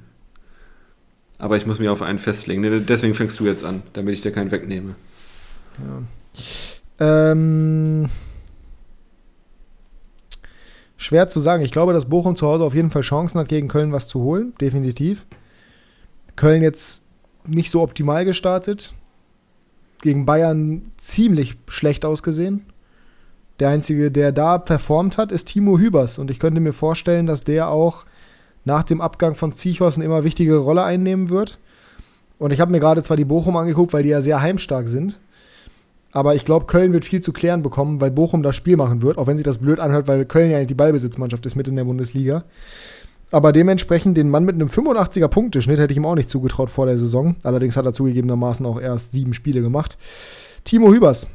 Aber 1.38 1.56
ich 1.56 1.66
muss 1.66 1.78
mich 1.78 1.88
auf 1.88 2.02
einen 2.02 2.18
festlegen. 2.18 2.62
Deswegen 2.86 3.14
fängst 3.14 3.40
du 3.40 3.44
jetzt 3.44 3.64
an, 3.64 3.82
damit 3.94 4.14
ich 4.14 4.20
dir 4.20 4.32
keinen 4.32 4.50
wegnehme. 4.50 4.94
Ja. 6.98 7.30
Ähm, 7.32 8.08
schwer 10.96 11.28
zu 11.28 11.40
sagen. 11.40 11.62
Ich 11.62 11.72
glaube, 11.72 11.92
dass 11.92 12.08
Bochum 12.08 12.36
zu 12.36 12.46
Hause 12.46 12.64
auf 12.64 12.74
jeden 12.74 12.90
Fall 12.90 13.02
Chancen 13.02 13.38
hat, 13.38 13.48
gegen 13.48 13.68
Köln 13.68 13.92
was 13.92 14.08
zu 14.08 14.20
holen. 14.20 14.54
Definitiv. 14.60 15.26
Köln 16.36 16.62
jetzt 16.62 17.04
nicht 17.46 17.70
so 17.70 17.82
optimal 17.82 18.24
gestartet. 18.24 18.94
Gegen 20.02 20.26
Bayern 20.26 20.92
ziemlich 20.98 21.56
schlecht 21.68 22.04
ausgesehen. 22.04 22.66
Der 23.58 23.70
einzige, 23.70 24.10
der 24.10 24.32
da 24.32 24.58
performt 24.58 25.16
hat, 25.16 25.32
ist 25.32 25.46
Timo 25.46 25.78
Hübers. 25.78 26.18
Und 26.18 26.30
ich 26.30 26.38
könnte 26.38 26.60
mir 26.60 26.74
vorstellen, 26.74 27.26
dass 27.26 27.44
der 27.44 27.70
auch 27.70 28.04
nach 28.64 28.84
dem 28.84 29.00
Abgang 29.00 29.34
von 29.34 29.54
Zichos 29.54 29.96
eine 29.96 30.04
immer 30.04 30.24
wichtigere 30.24 30.58
Rolle 30.58 30.84
einnehmen 30.84 31.30
wird. 31.30 31.58
Und 32.38 32.52
ich 32.52 32.60
habe 32.60 32.70
mir 32.70 32.80
gerade 32.80 33.02
zwar 33.02 33.16
die 33.16 33.24
Bochum 33.24 33.56
angeguckt, 33.56 33.94
weil 33.94 34.02
die 34.02 34.10
ja 34.10 34.20
sehr 34.20 34.42
heimstark 34.42 34.88
sind. 34.88 35.18
Aber 36.12 36.34
ich 36.34 36.44
glaube, 36.44 36.66
Köln 36.66 36.92
wird 36.92 37.04
viel 37.04 37.20
zu 37.20 37.32
klären 37.32 37.62
bekommen, 37.62 38.00
weil 38.00 38.10
Bochum 38.10 38.42
das 38.42 38.56
Spiel 38.56 38.76
machen 38.76 39.02
wird, 39.02 39.18
auch 39.18 39.26
wenn 39.26 39.36
sich 39.36 39.44
das 39.44 39.58
blöd 39.58 39.80
anhört, 39.80 40.08
weil 40.08 40.24
Köln 40.24 40.50
ja 40.50 40.64
die 40.64 40.74
Ballbesitzmannschaft 40.74 41.44
ist 41.46 41.56
mit 41.56 41.68
in 41.68 41.76
der 41.76 41.84
Bundesliga. 41.84 42.44
Aber 43.32 43.52
dementsprechend 43.52 44.16
den 44.16 44.30
Mann 44.30 44.44
mit 44.44 44.54
einem 44.54 44.68
85er 44.68 45.28
Punkteschnitt 45.28 45.78
hätte 45.78 45.92
ich 45.92 45.96
ihm 45.96 46.06
auch 46.06 46.14
nicht 46.14 46.30
zugetraut 46.30 46.70
vor 46.70 46.86
der 46.86 46.98
Saison. 46.98 47.36
Allerdings 47.42 47.76
hat 47.76 47.84
er 47.84 47.92
zugegebenermaßen 47.92 48.64
auch 48.64 48.80
erst 48.80 49.12
sieben 49.12 49.32
Spiele 49.32 49.62
gemacht. 49.62 49.98
Timo 50.64 50.92
Hübers, 50.92 51.26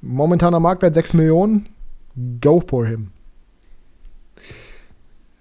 momentaner 0.00 0.60
Marktwert 0.60 0.94
6 0.94 1.14
Millionen. 1.14 1.68
Go 2.40 2.60
for 2.66 2.86
him. 2.86 3.08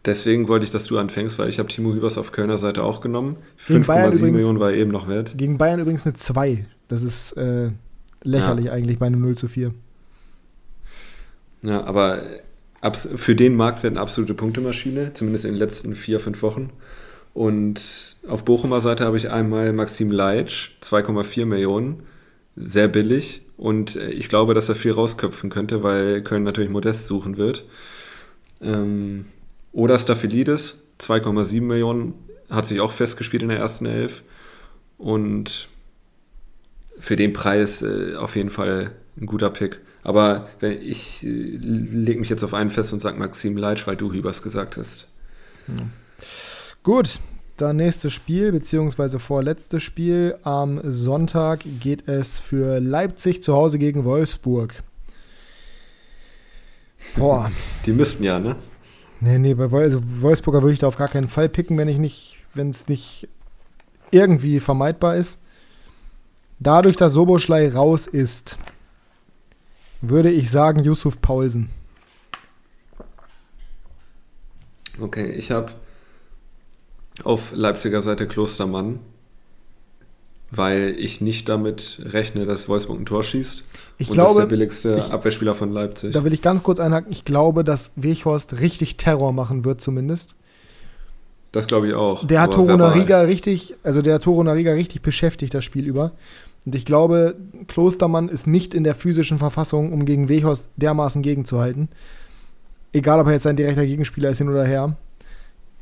Deswegen 0.06 0.48
wollte 0.48 0.64
ich, 0.64 0.72
dass 0.72 0.86
du 0.86 0.98
anfängst, 0.98 1.38
weil 1.38 1.50
ich 1.50 1.60
habe 1.60 1.68
Timo 1.68 1.94
Hübers 1.94 2.18
auf 2.18 2.32
Kölner 2.32 2.58
Seite 2.58 2.84
auch 2.84 3.02
genommen. 3.02 3.36
5,7 3.60 4.22
Millionen 4.32 4.60
war 4.60 4.72
eben 4.72 4.92
noch 4.92 5.08
wert. 5.08 5.34
Gegen 5.36 5.58
Bayern 5.58 5.80
übrigens 5.80 6.06
eine 6.06 6.14
2. 6.14 6.66
Das 6.88 7.02
ist 7.02 7.34
äh, 7.34 7.72
lächerlich 8.24 8.68
ja. 8.68 8.72
eigentlich 8.72 9.00
bei 9.00 9.08
einem 9.08 9.20
0 9.22 9.36
zu 9.36 9.48
4. 9.48 9.74
Ja, 11.64 11.84
aber 11.84 12.22
für 13.16 13.36
den 13.36 13.56
Marktwert 13.56 13.94
eine 13.94 14.02
absolute 14.02 14.34
Punktemaschine, 14.34 15.14
zumindest 15.14 15.46
in 15.46 15.52
den 15.52 15.60
letzten 15.60 15.96
vier, 15.96 16.20
fünf 16.20 16.42
Wochen. 16.42 16.72
Und 17.34 18.18
auf 18.28 18.46
Bochumer 18.46 18.82
Seite 18.82 19.06
habe 19.06 19.18
ich 19.18 19.30
einmal 19.30 19.72
Maxim 19.74 20.12
Leitsch, 20.12 20.72
2,4 20.82 21.46
Millionen, 21.46 22.04
sehr 22.56 22.88
billig. 22.88 23.42
Und 23.58 23.96
äh, 23.96 24.10
ich 24.10 24.30
glaube, 24.30 24.54
dass 24.54 24.70
er 24.70 24.76
viel 24.76 24.92
rausköpfen 24.92 25.50
könnte, 25.50 25.84
weil 25.84 26.22
Köln 26.24 26.44
natürlich 26.44 26.72
Modest 26.72 27.08
suchen 27.08 27.38
wird. 27.38 27.66
Ähm, 28.62 29.26
oder 29.72 30.00
Staphylidis, 30.00 30.84
2,7 31.00 31.62
Millionen, 31.62 32.14
hat 32.50 32.68
sich 32.68 32.80
auch 32.80 32.92
festgespielt 32.92 33.44
in 33.44 33.50
der 33.50 33.60
ersten 33.60 33.86
Elf. 33.86 34.24
Und 34.98 35.70
für 36.98 37.16
den 37.16 37.34
Preis 37.34 37.82
äh, 37.82 38.16
auf 38.16 38.36
jeden 38.36 38.50
Fall 38.50 38.92
ein 39.20 39.26
guter 39.26 39.50
Pick. 39.50 39.80
Aber 40.08 40.48
wenn 40.62 40.82
ich 40.82 41.22
äh, 41.26 41.28
lege 41.28 42.22
mich 42.22 42.30
jetzt 42.30 42.42
auf 42.42 42.54
einen 42.54 42.70
fest 42.70 42.94
und 42.94 43.00
sage 43.00 43.20
Maxim 43.20 43.58
Leitsch, 43.58 43.86
weil 43.88 43.98
du 43.98 44.14
Hübers 44.14 44.42
gesagt 44.42 44.78
hast. 44.78 45.06
Ja. 45.68 45.84
Gut, 46.82 47.20
dann 47.58 47.76
nächstes 47.76 48.14
Spiel, 48.14 48.54
beziehungsweise 48.54 49.20
vorletztes 49.20 49.84
Spiel. 49.84 50.38
Am 50.44 50.80
Sonntag 50.90 51.60
geht 51.82 52.08
es 52.08 52.40
für 52.40 52.80
Leipzig 52.80 53.44
zu 53.44 53.54
Hause 53.54 53.80
gegen 53.80 54.06
Wolfsburg. 54.06 54.82
Boah. 57.18 57.52
Die 57.86 57.92
müssten 57.92 58.24
ja, 58.24 58.40
ne? 58.40 58.56
Nee, 59.20 59.40
nee, 59.40 59.56
bei 59.56 59.66
also 59.66 60.02
Wolfsburger 60.22 60.62
würde 60.62 60.74
ich 60.74 60.80
da 60.80 60.88
auf 60.88 60.98
gar 60.98 61.10
keinen 61.10 61.28
Fall 61.28 61.50
picken, 61.50 61.78
wenn 61.78 61.90
ich 61.90 61.98
nicht, 61.98 62.44
wenn 62.54 62.70
es 62.70 62.88
nicht 62.88 63.28
irgendwie 64.12 64.62
vermeidbar 64.62 65.18
ist. 65.18 65.42
Dadurch, 66.60 66.96
dass 66.96 67.12
Soboschlei 67.12 67.68
raus 67.74 68.08
ist, 68.08 68.58
würde 70.02 70.32
ich 70.32 70.50
sagen 70.52 70.84
Yusuf 70.84 71.22
Paulsen. 71.22 71.70
Okay, 75.00 75.32
ich 75.32 75.52
habe 75.52 75.74
auf 77.24 77.52
Leipziger 77.54 78.02
Seite 78.02 78.28
Klostermann, 78.28 79.00
weil 80.50 80.96
ich 80.98 81.22
nicht 81.22 81.50
damit 81.50 82.02
rechne, 82.04 82.46
dass 82.46 82.70
Wolfsburg 82.70 83.00
ein 83.00 83.06
Tor 83.06 83.24
schießt. 83.24 83.64
Ich 83.98 84.10
und 84.10 84.14
glaube, 84.16 84.28
das 84.28 84.32
ist 84.32 84.40
der 84.40 84.46
billigste 84.46 84.96
ich, 84.98 85.12
Abwehrspieler 85.12 85.56
von 85.56 85.72
Leipzig. 85.72 86.14
Da 86.14 86.24
will 86.24 86.34
ich 86.34 86.42
ganz 86.42 86.64
kurz 86.64 86.80
einhaken. 86.80 87.12
Ich 87.12 87.26
glaube, 87.26 87.64
dass 87.64 87.92
Weghorst 87.96 88.60
richtig 88.60 88.98
Terror 88.98 89.34
machen 89.34 89.66
wird, 89.66 89.82
zumindest. 89.82 90.36
Das 91.52 91.68
glaube 91.68 91.88
ich 91.88 91.94
auch. 91.94 92.26
Der 92.26 92.42
hat 92.42 92.54
Toro 92.54 92.76
Nariga 92.76 93.22
richtig, 93.22 93.76
also 93.84 94.02
der 94.02 94.16
hat 94.16 94.24
Toro 94.24 94.44
Nariga 94.44 94.74
richtig 94.74 95.02
beschäftigt, 95.02 95.54
das 95.54 95.64
Spiel 95.66 95.86
über. 95.86 96.12
Und 96.68 96.76
ich 96.76 96.84
glaube, 96.84 97.38
Klostermann 97.68 98.28
ist 98.28 98.46
nicht 98.46 98.74
in 98.74 98.84
der 98.84 98.94
physischen 98.94 99.38
Verfassung, 99.38 99.94
um 99.94 100.04
gegen 100.04 100.28
Weghorst 100.28 100.68
dermaßen 100.76 101.22
gegenzuhalten. 101.22 101.88
Egal, 102.92 103.22
ob 103.22 103.28
er 103.28 103.34
jetzt 103.34 103.48
ein 103.48 103.56
direkter 103.56 103.86
Gegenspieler 103.86 104.32
ist, 104.32 104.40
hin 104.40 104.50
oder 104.50 104.66
her. 104.66 104.98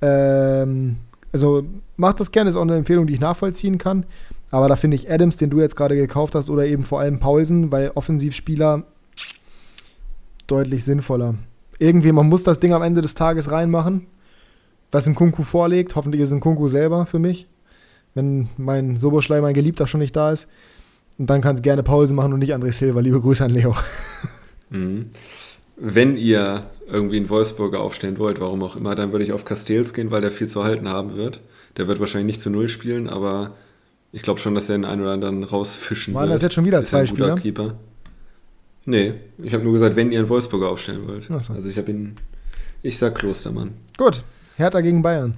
Ähm, 0.03 0.98
also 1.32 1.64
macht 1.98 2.20
das 2.20 2.30
gerne, 2.30 2.52
ist 2.52 2.56
auch 2.56 2.62
eine 2.62 2.76
Empfehlung, 2.76 3.07
die 3.07 3.16
ich 3.16 3.20
nachvollziehen 3.20 3.80
kann. 3.80 4.06
Aber 4.52 4.70
da 4.70 4.76
finde 4.76 4.94
ich 4.94 5.12
Adams, 5.12 5.38
den 5.38 5.49
du 5.49 5.60
jetzt 5.60 5.76
gerade 5.76 5.95
gekauft 5.95 6.36
hast, 6.36 6.52
oder 6.52 6.68
eben 6.68 6.84
vor 6.84 6.99
allem 6.99 7.20
Paulsen, 7.20 7.72
weil 7.72 7.91
Offensivspieler 7.95 8.84
deutlich 10.45 10.84
sinnvoller. 10.84 11.34
Irgendwie, 11.80 12.12
man 12.12 12.30
muss 12.30 12.44
das 12.44 12.60
Ding 12.60 12.74
am 12.74 12.84
Ende 12.84 13.02
des 13.02 13.16
Tages 13.16 13.49
reinmachen, 13.49 14.06
was 14.91 15.07
ein 15.07 15.16
Kunku 15.16 15.41
vorlegt. 15.41 15.95
Hoffentlich 15.95 16.22
ist 16.22 16.32
ein 16.32 16.41
Kunku 16.41 16.68
selber 16.68 17.07
für 17.07 17.18
mich, 17.18 17.48
wenn 18.15 18.49
mein 18.57 18.97
Soboschlei, 18.97 19.41
mein 19.41 19.53
Geliebter, 19.53 19.85
schon 19.85 19.99
nicht 19.99 20.15
da 20.15 20.31
ist. 20.31 20.47
Und 21.17 21.29
dann 21.29 21.41
kann 21.41 21.55
es 21.55 21.61
gerne 21.61 21.83
Paulsen 21.83 22.15
machen 22.15 22.33
und 22.33 22.39
nicht 22.39 22.55
André 22.55 22.71
Silva. 22.71 22.99
Liebe 23.01 23.21
Grüße 23.21 23.45
an 23.45 23.51
Leo. 23.51 23.75
Mhm. 24.71 25.11
Wenn 25.77 26.17
ihr 26.17 26.65
irgendwie 26.87 27.17
einen 27.17 27.29
Wolfsburger 27.29 27.79
aufstellen 27.79 28.17
wollt, 28.17 28.39
warum 28.41 28.63
auch 28.63 28.75
immer, 28.75 28.95
dann 28.95 29.11
würde 29.11 29.23
ich 29.23 29.31
auf 29.31 29.45
Castells 29.45 29.93
gehen, 29.93 30.09
weil 30.09 30.21
der 30.21 30.31
viel 30.31 30.47
zu 30.47 30.63
halten 30.63 30.89
haben 30.89 31.15
wird. 31.15 31.39
Der 31.77 31.87
wird 31.87 31.99
wahrscheinlich 31.99 32.25
nicht 32.25 32.41
zu 32.41 32.49
Null 32.49 32.67
spielen, 32.67 33.07
aber 33.07 33.51
ich 34.11 34.23
glaube 34.23 34.39
schon, 34.39 34.55
dass 34.55 34.67
er 34.69 34.77
den 34.77 34.85
einen 34.85 35.03
oder 35.03 35.11
anderen 35.11 35.43
rausfischen 35.43 36.15
Waren 36.15 36.23
wird. 36.23 36.29
Waren 36.29 36.35
das 36.35 36.41
jetzt 36.41 36.55
schon 36.55 36.65
wieder 36.65 36.81
ist 36.81 36.89
zwei 36.89 37.05
Spieler? 37.05 37.35
Keeper. 37.35 37.75
Nee, 38.85 39.13
ich 39.37 39.53
habe 39.53 39.63
nur 39.63 39.73
gesagt, 39.73 39.95
wenn 39.95 40.11
ihr 40.11 40.19
einen 40.19 40.29
Wolfsburger 40.29 40.69
aufstellen 40.69 41.07
wollt. 41.07 41.25
So. 41.25 41.53
Also 41.53 41.69
ich 41.69 41.77
habe 41.77 41.91
ihn, 41.91 42.15
ich 42.81 42.97
sag 42.97 43.13
Klostermann. 43.15 43.75
Gut, 43.97 44.23
Hertha 44.55 44.81
gegen 44.81 45.03
Bayern. 45.03 45.35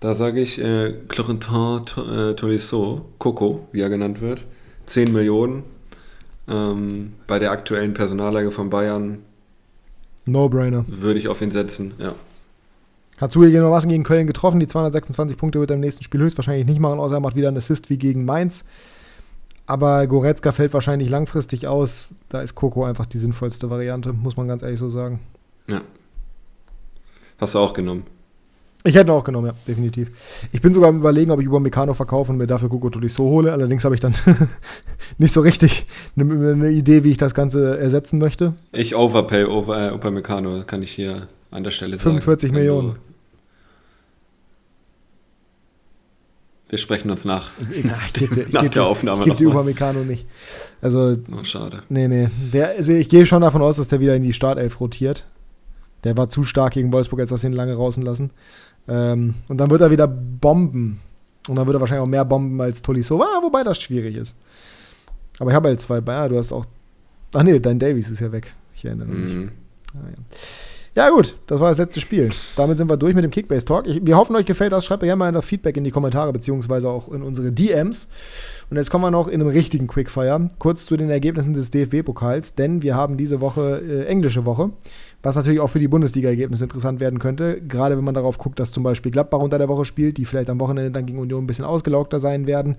Da 0.00 0.14
sage 0.14 0.40
ich 0.40 0.58
äh, 0.58 0.94
Corentin 1.08 1.82
äh, 1.96 2.34
Tolisso, 2.34 3.04
Coco, 3.18 3.68
wie 3.72 3.82
er 3.82 3.90
genannt 3.90 4.22
wird. 4.22 4.46
10 4.86 5.12
Millionen, 5.12 5.62
ähm, 6.48 7.12
bei 7.26 7.38
der 7.38 7.50
aktuellen 7.50 7.92
Personallage 7.92 8.50
von 8.50 8.70
Bayern. 8.70 9.18
No-brainer. 10.24 10.84
Würde 10.88 11.20
ich 11.20 11.28
auf 11.28 11.42
ihn 11.42 11.50
setzen, 11.50 11.92
ja. 11.98 12.14
Hat 13.18 13.32
zugegebenermaßen 13.32 13.90
gegen 13.90 14.02
Köln 14.02 14.26
getroffen. 14.26 14.60
Die 14.60 14.66
226 14.66 15.36
Punkte 15.36 15.60
wird 15.60 15.70
er 15.70 15.74
im 15.74 15.80
nächsten 15.80 16.02
Spiel 16.02 16.20
höchstwahrscheinlich 16.20 16.66
nicht 16.66 16.80
machen, 16.80 16.98
außer 16.98 17.16
er 17.16 17.20
macht 17.20 17.36
wieder 17.36 17.48
einen 17.48 17.58
Assist 17.58 17.90
wie 17.90 17.98
gegen 17.98 18.24
Mainz. 18.24 18.64
Aber 19.66 20.06
Goretzka 20.06 20.52
fällt 20.52 20.72
wahrscheinlich 20.72 21.10
langfristig 21.10 21.68
aus. 21.68 22.14
Da 22.30 22.40
ist 22.40 22.54
Coco 22.54 22.84
einfach 22.84 23.04
die 23.04 23.18
sinnvollste 23.18 23.68
Variante, 23.68 24.14
muss 24.14 24.38
man 24.38 24.48
ganz 24.48 24.62
ehrlich 24.62 24.80
so 24.80 24.88
sagen. 24.88 25.20
Ja. 25.68 25.82
Hast 27.38 27.54
du 27.54 27.58
auch 27.58 27.74
genommen? 27.74 28.04
Ich 28.82 28.94
hätte 28.94 29.10
ihn 29.10 29.14
auch 29.14 29.24
genommen, 29.24 29.48
ja, 29.48 29.54
definitiv. 29.68 30.10
Ich 30.52 30.62
bin 30.62 30.72
sogar 30.72 30.88
am 30.88 30.98
überlegen, 30.98 31.30
ob 31.30 31.40
ich 31.40 31.46
über 31.46 31.60
Meccano 31.60 31.92
verkaufe 31.92 32.32
und 32.32 32.38
mir 32.38 32.46
dafür 32.46 32.70
Coco 32.70 32.90
so 33.08 33.24
hole. 33.24 33.52
Allerdings 33.52 33.84
habe 33.84 33.94
ich 33.94 34.00
dann 34.00 34.14
nicht 35.18 35.34
so 35.34 35.42
richtig 35.42 35.86
eine, 36.16 36.52
eine, 36.52 36.70
Idee, 36.70 37.04
wie 37.04 37.10
ich 37.10 37.18
das 37.18 37.34
Ganze 37.34 37.78
ersetzen 37.78 38.18
möchte. 38.18 38.54
Ich 38.72 38.96
overpay 38.96 39.44
over, 39.44 40.00
äh, 40.02 40.10
Meccano, 40.10 40.62
kann 40.66 40.82
ich 40.82 40.92
hier 40.92 41.28
an 41.50 41.62
der 41.62 41.72
Stelle 41.72 41.98
sagen. 41.98 42.22
45 42.22 42.52
Millionen. 42.52 42.96
Wir 46.70 46.78
sprechen 46.78 47.10
uns 47.10 47.24
nach, 47.24 47.50
ja, 47.60 47.96
ich 48.06 48.12
gebe, 48.12 48.42
ich 48.42 48.52
nach 48.52 48.62
gebe, 48.62 48.72
der 48.72 48.84
Aufnahme. 48.84 49.22
Ich 49.22 49.24
gebe 49.24 49.36
die 49.36 49.46
Upamecano 49.46 50.04
nicht. 50.04 50.24
Also, 50.80 51.16
oh, 51.32 51.42
schade. 51.42 51.82
Nee, 51.88 52.06
nee. 52.06 52.28
Der, 52.52 52.68
also 52.76 52.92
ich 52.92 53.08
gehe 53.08 53.26
schon 53.26 53.42
davon 53.42 53.60
aus, 53.60 53.76
dass 53.76 53.88
der 53.88 53.98
wieder 53.98 54.14
in 54.14 54.22
die 54.22 54.32
Startelf 54.32 54.80
rotiert. 54.80 55.26
Der 56.04 56.16
war 56.16 56.28
zu 56.28 56.44
stark 56.44 56.74
gegen 56.74 56.92
Wolfsburg, 56.92 57.20
als 57.20 57.30
dass 57.30 57.40
sie 57.40 57.48
ihn 57.48 57.54
lange 57.54 57.74
rausen 57.74 58.04
lassen. 58.04 58.30
Ähm, 58.88 59.34
und 59.48 59.58
dann 59.58 59.70
wird 59.70 59.80
er 59.80 59.90
wieder 59.90 60.06
bomben. 60.06 61.00
Und 61.48 61.56
dann 61.56 61.66
wird 61.66 61.76
er 61.76 61.80
wahrscheinlich 61.80 62.02
auch 62.02 62.08
mehr 62.10 62.24
bomben 62.24 62.60
als 62.60 62.82
Tolisso, 62.82 63.20
ah, 63.22 63.40
wobei 63.42 63.64
das 63.64 63.80
schwierig 63.80 64.16
ist. 64.16 64.36
Aber 65.38 65.50
ich 65.50 65.54
habe 65.56 65.68
halt 65.68 65.80
zwei. 65.80 66.00
Ja, 66.06 66.28
du 66.28 66.36
hast 66.36 66.52
auch. 66.52 66.66
Ach 67.32 67.42
nee, 67.42 67.58
dein 67.58 67.78
Davies 67.78 68.10
ist 68.10 68.20
ja 68.20 68.30
weg. 68.30 68.52
Ich 68.74 68.84
erinnere 68.84 69.08
mich. 69.08 69.34
Mhm. 69.34 69.50
Ah, 69.94 70.08
ja. 70.08 70.38
Ja, 70.96 71.08
gut, 71.10 71.36
das 71.46 71.60
war 71.60 71.68
das 71.68 71.78
letzte 71.78 72.00
Spiel. 72.00 72.30
Damit 72.56 72.76
sind 72.76 72.90
wir 72.90 72.96
durch 72.96 73.14
mit 73.14 73.22
dem 73.22 73.30
Kickbase 73.30 73.64
Talk. 73.64 73.86
Ich, 73.86 74.04
wir 74.04 74.16
hoffen, 74.16 74.34
euch 74.34 74.44
gefällt 74.44 74.72
das. 74.72 74.84
Schreibt 74.84 75.04
gerne 75.04 75.16
mal 75.16 75.30
noch 75.30 75.44
Feedback 75.44 75.76
in 75.76 75.84
die 75.84 75.92
Kommentare, 75.92 76.32
beziehungsweise 76.32 76.88
auch 76.88 77.08
in 77.12 77.22
unsere 77.22 77.52
DMs. 77.52 78.10
Und 78.70 78.76
jetzt 78.76 78.90
kommen 78.90 79.04
wir 79.04 79.12
noch 79.12 79.28
in 79.28 79.40
einem 79.40 79.50
richtigen 79.50 79.86
Quickfire. 79.86 80.50
Kurz 80.58 80.86
zu 80.86 80.96
den 80.96 81.08
Ergebnissen 81.08 81.54
des 81.54 81.70
DFB-Pokals, 81.70 82.56
denn 82.56 82.82
wir 82.82 82.96
haben 82.96 83.16
diese 83.16 83.40
Woche 83.40 83.80
äh, 83.80 84.06
englische 84.06 84.44
Woche, 84.44 84.70
was 85.22 85.36
natürlich 85.36 85.60
auch 85.60 85.68
für 85.68 85.78
die 85.78 85.88
Bundesliga-Ergebnisse 85.88 86.64
interessant 86.64 87.00
werden 87.00 87.18
könnte. 87.18 87.60
Gerade 87.60 87.96
wenn 87.96 88.04
man 88.04 88.14
darauf 88.14 88.38
guckt, 88.38 88.58
dass 88.58 88.72
zum 88.72 88.82
Beispiel 88.82 89.12
Gladbach 89.12 89.40
unter 89.40 89.58
der 89.58 89.68
Woche 89.68 89.84
spielt, 89.84 90.16
die 90.16 90.24
vielleicht 90.24 90.48
am 90.48 90.60
Wochenende 90.60 90.90
dann 90.90 91.06
gegen 91.06 91.18
Union 91.18 91.44
ein 91.44 91.46
bisschen 91.46 91.64
ausgelaugter 91.64 92.20
sein 92.20 92.46
werden 92.46 92.76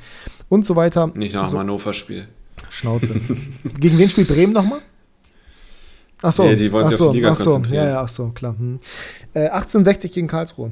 und 0.50 0.66
so 0.66 0.76
weiter. 0.76 1.12
Nicht 1.16 1.34
nach 1.34 1.46
dem 1.46 1.52
so. 1.52 1.60
Hannover-Spiel. 1.60 2.26
Schnauze. 2.70 3.20
gegen 3.80 3.98
wen 3.98 4.10
spielt 4.10 4.28
Bremen 4.28 4.54
nochmal? 4.54 4.80
Ach 6.24 6.32
so, 6.32 6.44
nee, 6.44 6.56
die 6.56 6.72
wollen 6.72 6.88
sich 6.88 6.98
so, 6.98 7.08
auf 7.08 7.12
die 7.12 7.18
Liga 7.18 7.32
ach 7.32 7.36
so, 7.36 7.62
ja, 7.72 7.88
ja, 7.88 8.02
ach 8.02 8.10
so, 8.10 8.30
klar. 8.30 8.56
Hm. 8.58 8.80
Äh, 9.34 9.48
1860 9.50 10.12
gegen 10.12 10.28
Karlsruhe. 10.28 10.72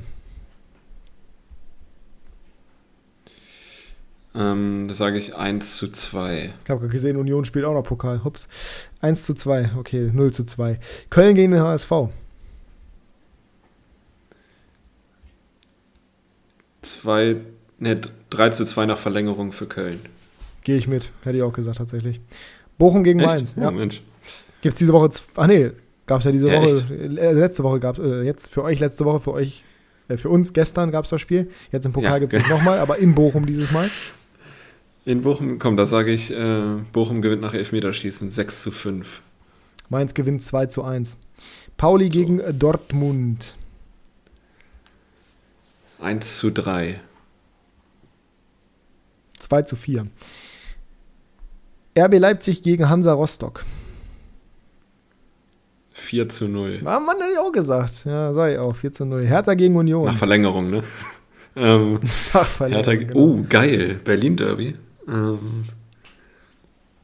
Ähm, 4.36 4.88
das 4.88 4.98
sage 4.98 5.18
ich 5.18 5.36
1 5.36 5.78
zu 5.78 5.88
2. 5.90 6.54
Ich 6.64 6.70
habe 6.70 6.88
gesehen, 6.88 7.18
Union 7.18 7.46
spielt 7.46 7.66
auch 7.66 7.74
noch 7.74 7.84
Pokal. 7.84 8.24
Hups. 8.24 8.48
1 9.02 9.26
zu 9.26 9.34
2, 9.34 9.72
okay, 9.78 10.12
0 10.14 10.32
zu 10.32 10.46
2. 10.46 10.80
Köln 11.10 11.36
gegen 11.36 11.52
den 11.52 11.62
HSV. 11.62 11.92
2, 16.82 17.38
ne, 17.80 18.02
3 18.30 18.50
zu 18.50 18.66
2 18.66 18.86
nach 18.86 18.98
Verlängerung 18.98 19.52
für 19.52 19.68
Köln. 19.68 20.00
Gehe 20.64 20.78
ich 20.78 20.88
mit, 20.88 21.12
hätte 21.24 21.38
ich 21.38 21.44
auch 21.44 21.54
gesagt 21.54 21.78
tatsächlich. 21.78 22.22
Bochum 22.78 23.04
gegen 23.04 23.20
Echt? 23.20 23.30
Mainz. 23.30 23.56
Oh, 23.58 23.62
ja. 23.62 23.72
Mensch. 23.72 24.02
Gibt 24.62 24.74
es 24.74 24.80
diese 24.80 24.94
Woche, 24.94 25.10
ach 25.36 25.48
nee, 25.48 25.72
gab 26.06 26.20
es 26.20 26.26
ja 26.26 26.32
diese 26.32 26.50
ja, 26.50 26.62
Woche, 26.62 26.86
äh, 26.94 27.32
letzte 27.32 27.64
Woche 27.64 27.80
gab 27.80 27.98
es, 27.98 28.06
äh, 28.06 28.24
jetzt 28.24 28.52
für 28.52 28.64
euch 28.64 28.80
letzte 28.80 29.06
Woche, 29.06 29.20
für 29.20 29.34
euch, 29.34 29.64
äh, 30.10 30.18
für 30.18 30.30
uns 30.30 30.54
gestern 30.54 30.92
gab 30.92 31.06
es 31.06 31.12
das 31.12 31.22
Spiel. 31.22 31.50
Jetzt 31.72 31.86
im 31.86 31.94
Pokal 31.94 32.12
ja, 32.12 32.20
gibt 32.20 32.34
es 32.34 32.44
es 32.44 32.50
nochmal, 32.50 32.80
aber 32.80 32.98
in 32.98 33.16
Bochum 33.16 33.46
dieses 33.46 33.72
Mal. 33.72 33.90
In 35.10 35.24
Bochum, 35.24 35.58
komm, 35.58 35.76
da 35.76 35.88
sage 35.88 36.12
ich, 36.12 36.30
äh, 36.30 36.62
Bochum 36.94 37.24
gewinnt 37.24 37.42
nach 37.42 37.56
Elfmeterschießen 37.56 38.30
6 38.30 38.62
zu 38.62 38.70
5. 38.70 39.24
Mainz 39.90 40.14
gewinnt 40.14 40.44
2 40.44 40.68
zu 40.68 40.84
1. 40.84 41.18
Pauli 41.78 42.06
so. 42.06 42.12
gegen 42.12 42.40
äh, 42.40 42.54
Dortmund. 42.54 43.56
1 46.00 46.38
zu 46.38 46.52
3. 46.52 47.00
2 49.40 49.62
zu 49.64 49.76
4. 49.76 50.06
RB 51.98 52.20
Leipzig 52.20 52.62
gegen 52.62 52.88
Hansa 52.88 53.14
Rostock. 53.14 53.66
4 55.94 56.30
zu 56.30 56.48
0. 56.48 56.82
Ah, 56.86 57.00
Mann, 57.00 57.18
hätte 57.18 57.32
ich 57.32 57.40
auch 57.40 57.52
gesagt. 57.52 58.06
Ja, 58.06 58.32
sag 58.36 58.52
ich 58.52 58.60
auch. 58.60 58.76
4 58.76 58.94
zu 58.94 59.06
0. 59.06 59.26
Hertha 59.26 59.56
gegen 59.56 59.76
Union. 59.76 60.06
Nach 60.06 60.16
Verlängerung, 60.16 60.70
ne? 60.70 60.84
ähm, 61.56 62.00
Nach 62.32 62.46
Verlängerung. 62.46 62.86
Hertha, 62.86 63.08
genau. 63.08 63.20
Oh, 63.20 63.46
geil. 63.50 64.00
Berlin-Derby. 64.06 64.76
Ähm, 65.10 65.66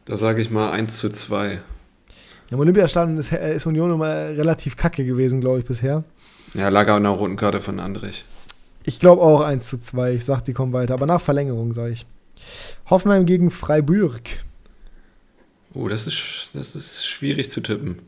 da 0.06 0.18
sage 0.18 0.42
ich 0.42 0.52
mal 0.52 0.72
1 0.72 0.98
zu 0.98 1.10
2. 1.10 1.54
Ja, 1.54 1.60
Im 2.52 2.60
Olympiastadion 2.60 3.18
ist, 3.18 3.32
äh, 3.32 3.56
ist 3.56 3.66
Union 3.66 3.92
immer 3.92 4.08
relativ 4.08 4.78
kacke 4.78 5.04
gewesen, 5.04 5.42
glaube 5.42 5.60
ich, 5.60 5.66
bisher. 5.66 6.04
Ja, 6.54 6.70
lag 6.70 6.88
auch 6.90 6.98
in 6.98 7.04
der 7.04 7.12
roten 7.12 7.36
Karte 7.36 7.60
von 7.60 7.80
Andrich. 7.80 8.24
Ich 8.84 9.00
glaube 9.00 9.24
auch 9.24 9.42
1 9.42 9.68
zu 9.68 9.80
2. 9.80 10.14
Ich 10.14 10.26
sag, 10.26 10.42
die 10.42 10.54
kommen 10.54 10.74
weiter. 10.74 10.94
Aber 10.94 11.08
nach 11.08 11.22
Verlängerung, 11.22 11.74
sage 11.74 11.94
ich. 11.94 12.06
Hoffenheim 12.90 13.26
gegen 13.26 13.50
Freiburg. 13.50 14.22
Oh, 15.74 15.88
das 15.88 16.06
ist, 16.06 16.52
das 16.54 16.76
ist 16.76 17.06
schwierig 17.06 17.50
zu 17.50 17.62
tippen. 17.62 18.00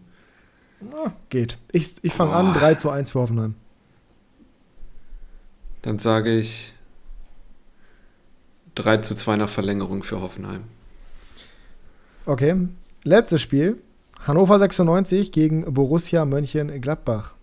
Na, 0.80 1.14
geht. 1.30 1.58
Ich, 1.72 1.96
ich 2.04 2.14
fange 2.14 2.34
an, 2.34 2.54
3 2.54 2.76
zu 2.76 2.92
1 2.92 3.12
für 3.12 3.20
Hoffenheim. 3.20 3.56
Dann 5.82 5.98
sage 5.98 6.38
ich 6.38 6.74
3 8.78 8.98
zu 8.98 9.16
2 9.16 9.38
nach 9.38 9.50
Verlängerung 9.50 10.04
für 10.04 10.22
Hoffenheim. 10.22 10.64
Okay. 12.26 12.56
Letztes 13.04 13.42
Spiel. 13.42 13.82
Hannover 14.26 14.60
96 14.60 15.32
gegen 15.32 15.74
Borussia 15.74 16.26
Mönchengladbach. 16.26 17.36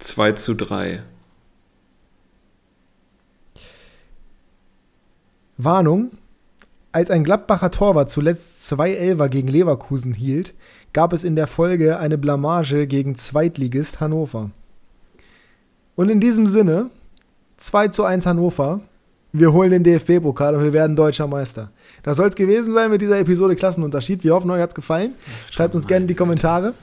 2 0.00 0.32
zu 0.32 0.54
3. 0.54 1.02
Warnung. 5.56 6.12
Als 6.92 7.10
ein 7.10 7.22
Gladbacher 7.22 7.70
Torwart 7.70 8.10
zuletzt 8.10 8.66
zwei 8.66 8.92
Elfer 8.94 9.28
gegen 9.28 9.46
Leverkusen 9.46 10.12
hielt, 10.12 10.54
gab 10.92 11.12
es 11.12 11.22
in 11.22 11.36
der 11.36 11.46
Folge 11.46 11.98
eine 11.98 12.18
Blamage 12.18 12.88
gegen 12.88 13.14
Zweitligist 13.14 14.00
Hannover. 14.00 14.50
Und 15.94 16.08
in 16.08 16.20
diesem 16.20 16.46
Sinne, 16.46 16.90
2 17.58 17.88
zu 17.88 18.04
1 18.04 18.26
Hannover. 18.26 18.80
Wir 19.32 19.52
holen 19.52 19.70
den 19.70 19.84
DFB-Pokal 19.84 20.56
und 20.56 20.64
wir 20.64 20.72
werden 20.72 20.96
deutscher 20.96 21.28
Meister. 21.28 21.70
Das 22.02 22.16
soll 22.16 22.28
es 22.28 22.34
gewesen 22.34 22.72
sein 22.72 22.90
mit 22.90 23.00
dieser 23.00 23.18
Episode 23.18 23.54
Klassenunterschied. 23.54 24.24
Wir 24.24 24.34
hoffen, 24.34 24.50
euch 24.50 24.60
hat 24.60 24.70
es 24.70 24.74
gefallen. 24.74 25.12
Schreibt 25.50 25.76
uns 25.76 25.86
gerne 25.86 26.02
in 26.02 26.08
die 26.08 26.14
Kommentare. 26.14 26.74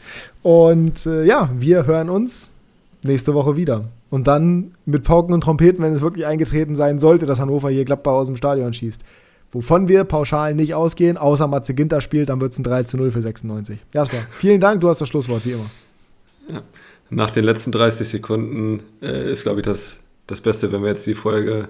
Und 0.44 1.06
äh, 1.06 1.26
ja, 1.26 1.50
wir 1.58 1.86
hören 1.86 2.10
uns 2.10 2.54
nächste 3.04 3.34
Woche 3.34 3.58
wieder. 3.58 3.86
Und 4.10 4.28
dann 4.28 4.72
mit 4.86 5.04
Pauken 5.04 5.34
und 5.34 5.42
Trompeten, 5.42 5.84
wenn 5.84 5.94
es 5.94 6.02
wirklich 6.02 6.26
eingetreten 6.26 6.78
sein 6.78 7.00
sollte, 7.00 7.26
dass 7.26 7.40
Hannover 7.40 7.70
hier 7.70 7.84
Gladbach 7.84 8.14
aus 8.14 8.28
dem 8.28 8.38
Stadion 8.38 8.72
schießt. 8.72 9.04
Wovon 9.52 9.90
wir 9.90 10.06
pauschal 10.06 10.56
nicht 10.56 10.74
ausgehen, 10.74 11.18
außer 11.18 11.48
Matze 11.48 11.74
Ginter 11.74 12.00
spielt, 12.00 12.30
dann 12.30 12.40
wird 12.40 12.54
es 12.54 12.60
ein 12.60 12.64
3 12.64 12.84
zu 12.84 12.96
0 12.96 13.12
für 13.12 13.22
96. 13.22 13.80
Jasper, 13.94 14.18
vielen 14.32 14.62
Dank, 14.62 14.82
du 14.82 14.90
hast 14.90 15.02
das 15.02 15.10
Schlusswort, 15.10 15.46
wie 15.46 15.52
immer. 15.52 15.70
Ja. 16.50 16.62
Nach 17.10 17.30
den 17.30 17.44
letzten 17.46 17.72
30 17.72 18.08
Sekunden 18.08 18.82
äh, 19.02 19.32
ist, 19.32 19.44
glaube 19.44 19.60
ich, 19.60 19.66
das, 19.66 20.00
das 20.28 20.42
Beste, 20.42 20.72
wenn 20.72 20.82
wir 20.82 20.90
jetzt 20.90 21.08
die 21.08 21.14
Folge 21.14 21.70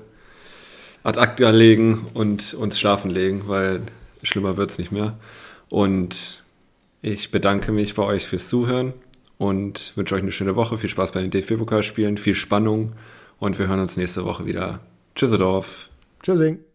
ad 1.07 1.17
acta 1.17 1.51
legen 1.51 2.05
und 2.13 2.53
uns 2.53 2.77
schlafen 2.77 3.09
legen, 3.09 3.43
weil 3.47 3.81
schlimmer 4.23 4.57
wird 4.57 4.71
es 4.71 4.77
nicht 4.77 4.91
mehr. 4.91 5.17
Und 5.69 6.43
ich 7.01 7.31
bedanke 7.31 7.71
mich 7.71 7.95
bei 7.95 8.03
euch 8.03 8.27
fürs 8.27 8.49
Zuhören 8.49 8.91
und 9.37 9.93
wünsche 9.95 10.15
euch 10.15 10.21
eine 10.21 10.33
schöne 10.33 10.57
Woche. 10.57 10.77
Viel 10.77 10.89
Spaß 10.89 11.13
bei 11.13 11.21
den 11.21 11.31
DFB-Pokalspielen, 11.31 12.17
viel 12.17 12.35
Spannung 12.35 12.91
und 13.39 13.57
wir 13.57 13.69
hören 13.69 13.79
uns 13.79 13.95
nächste 13.95 14.25
Woche 14.25 14.45
wieder. 14.45 14.81
Tschüsseldorf. 15.15 15.87
Tschüssing. 16.23 16.66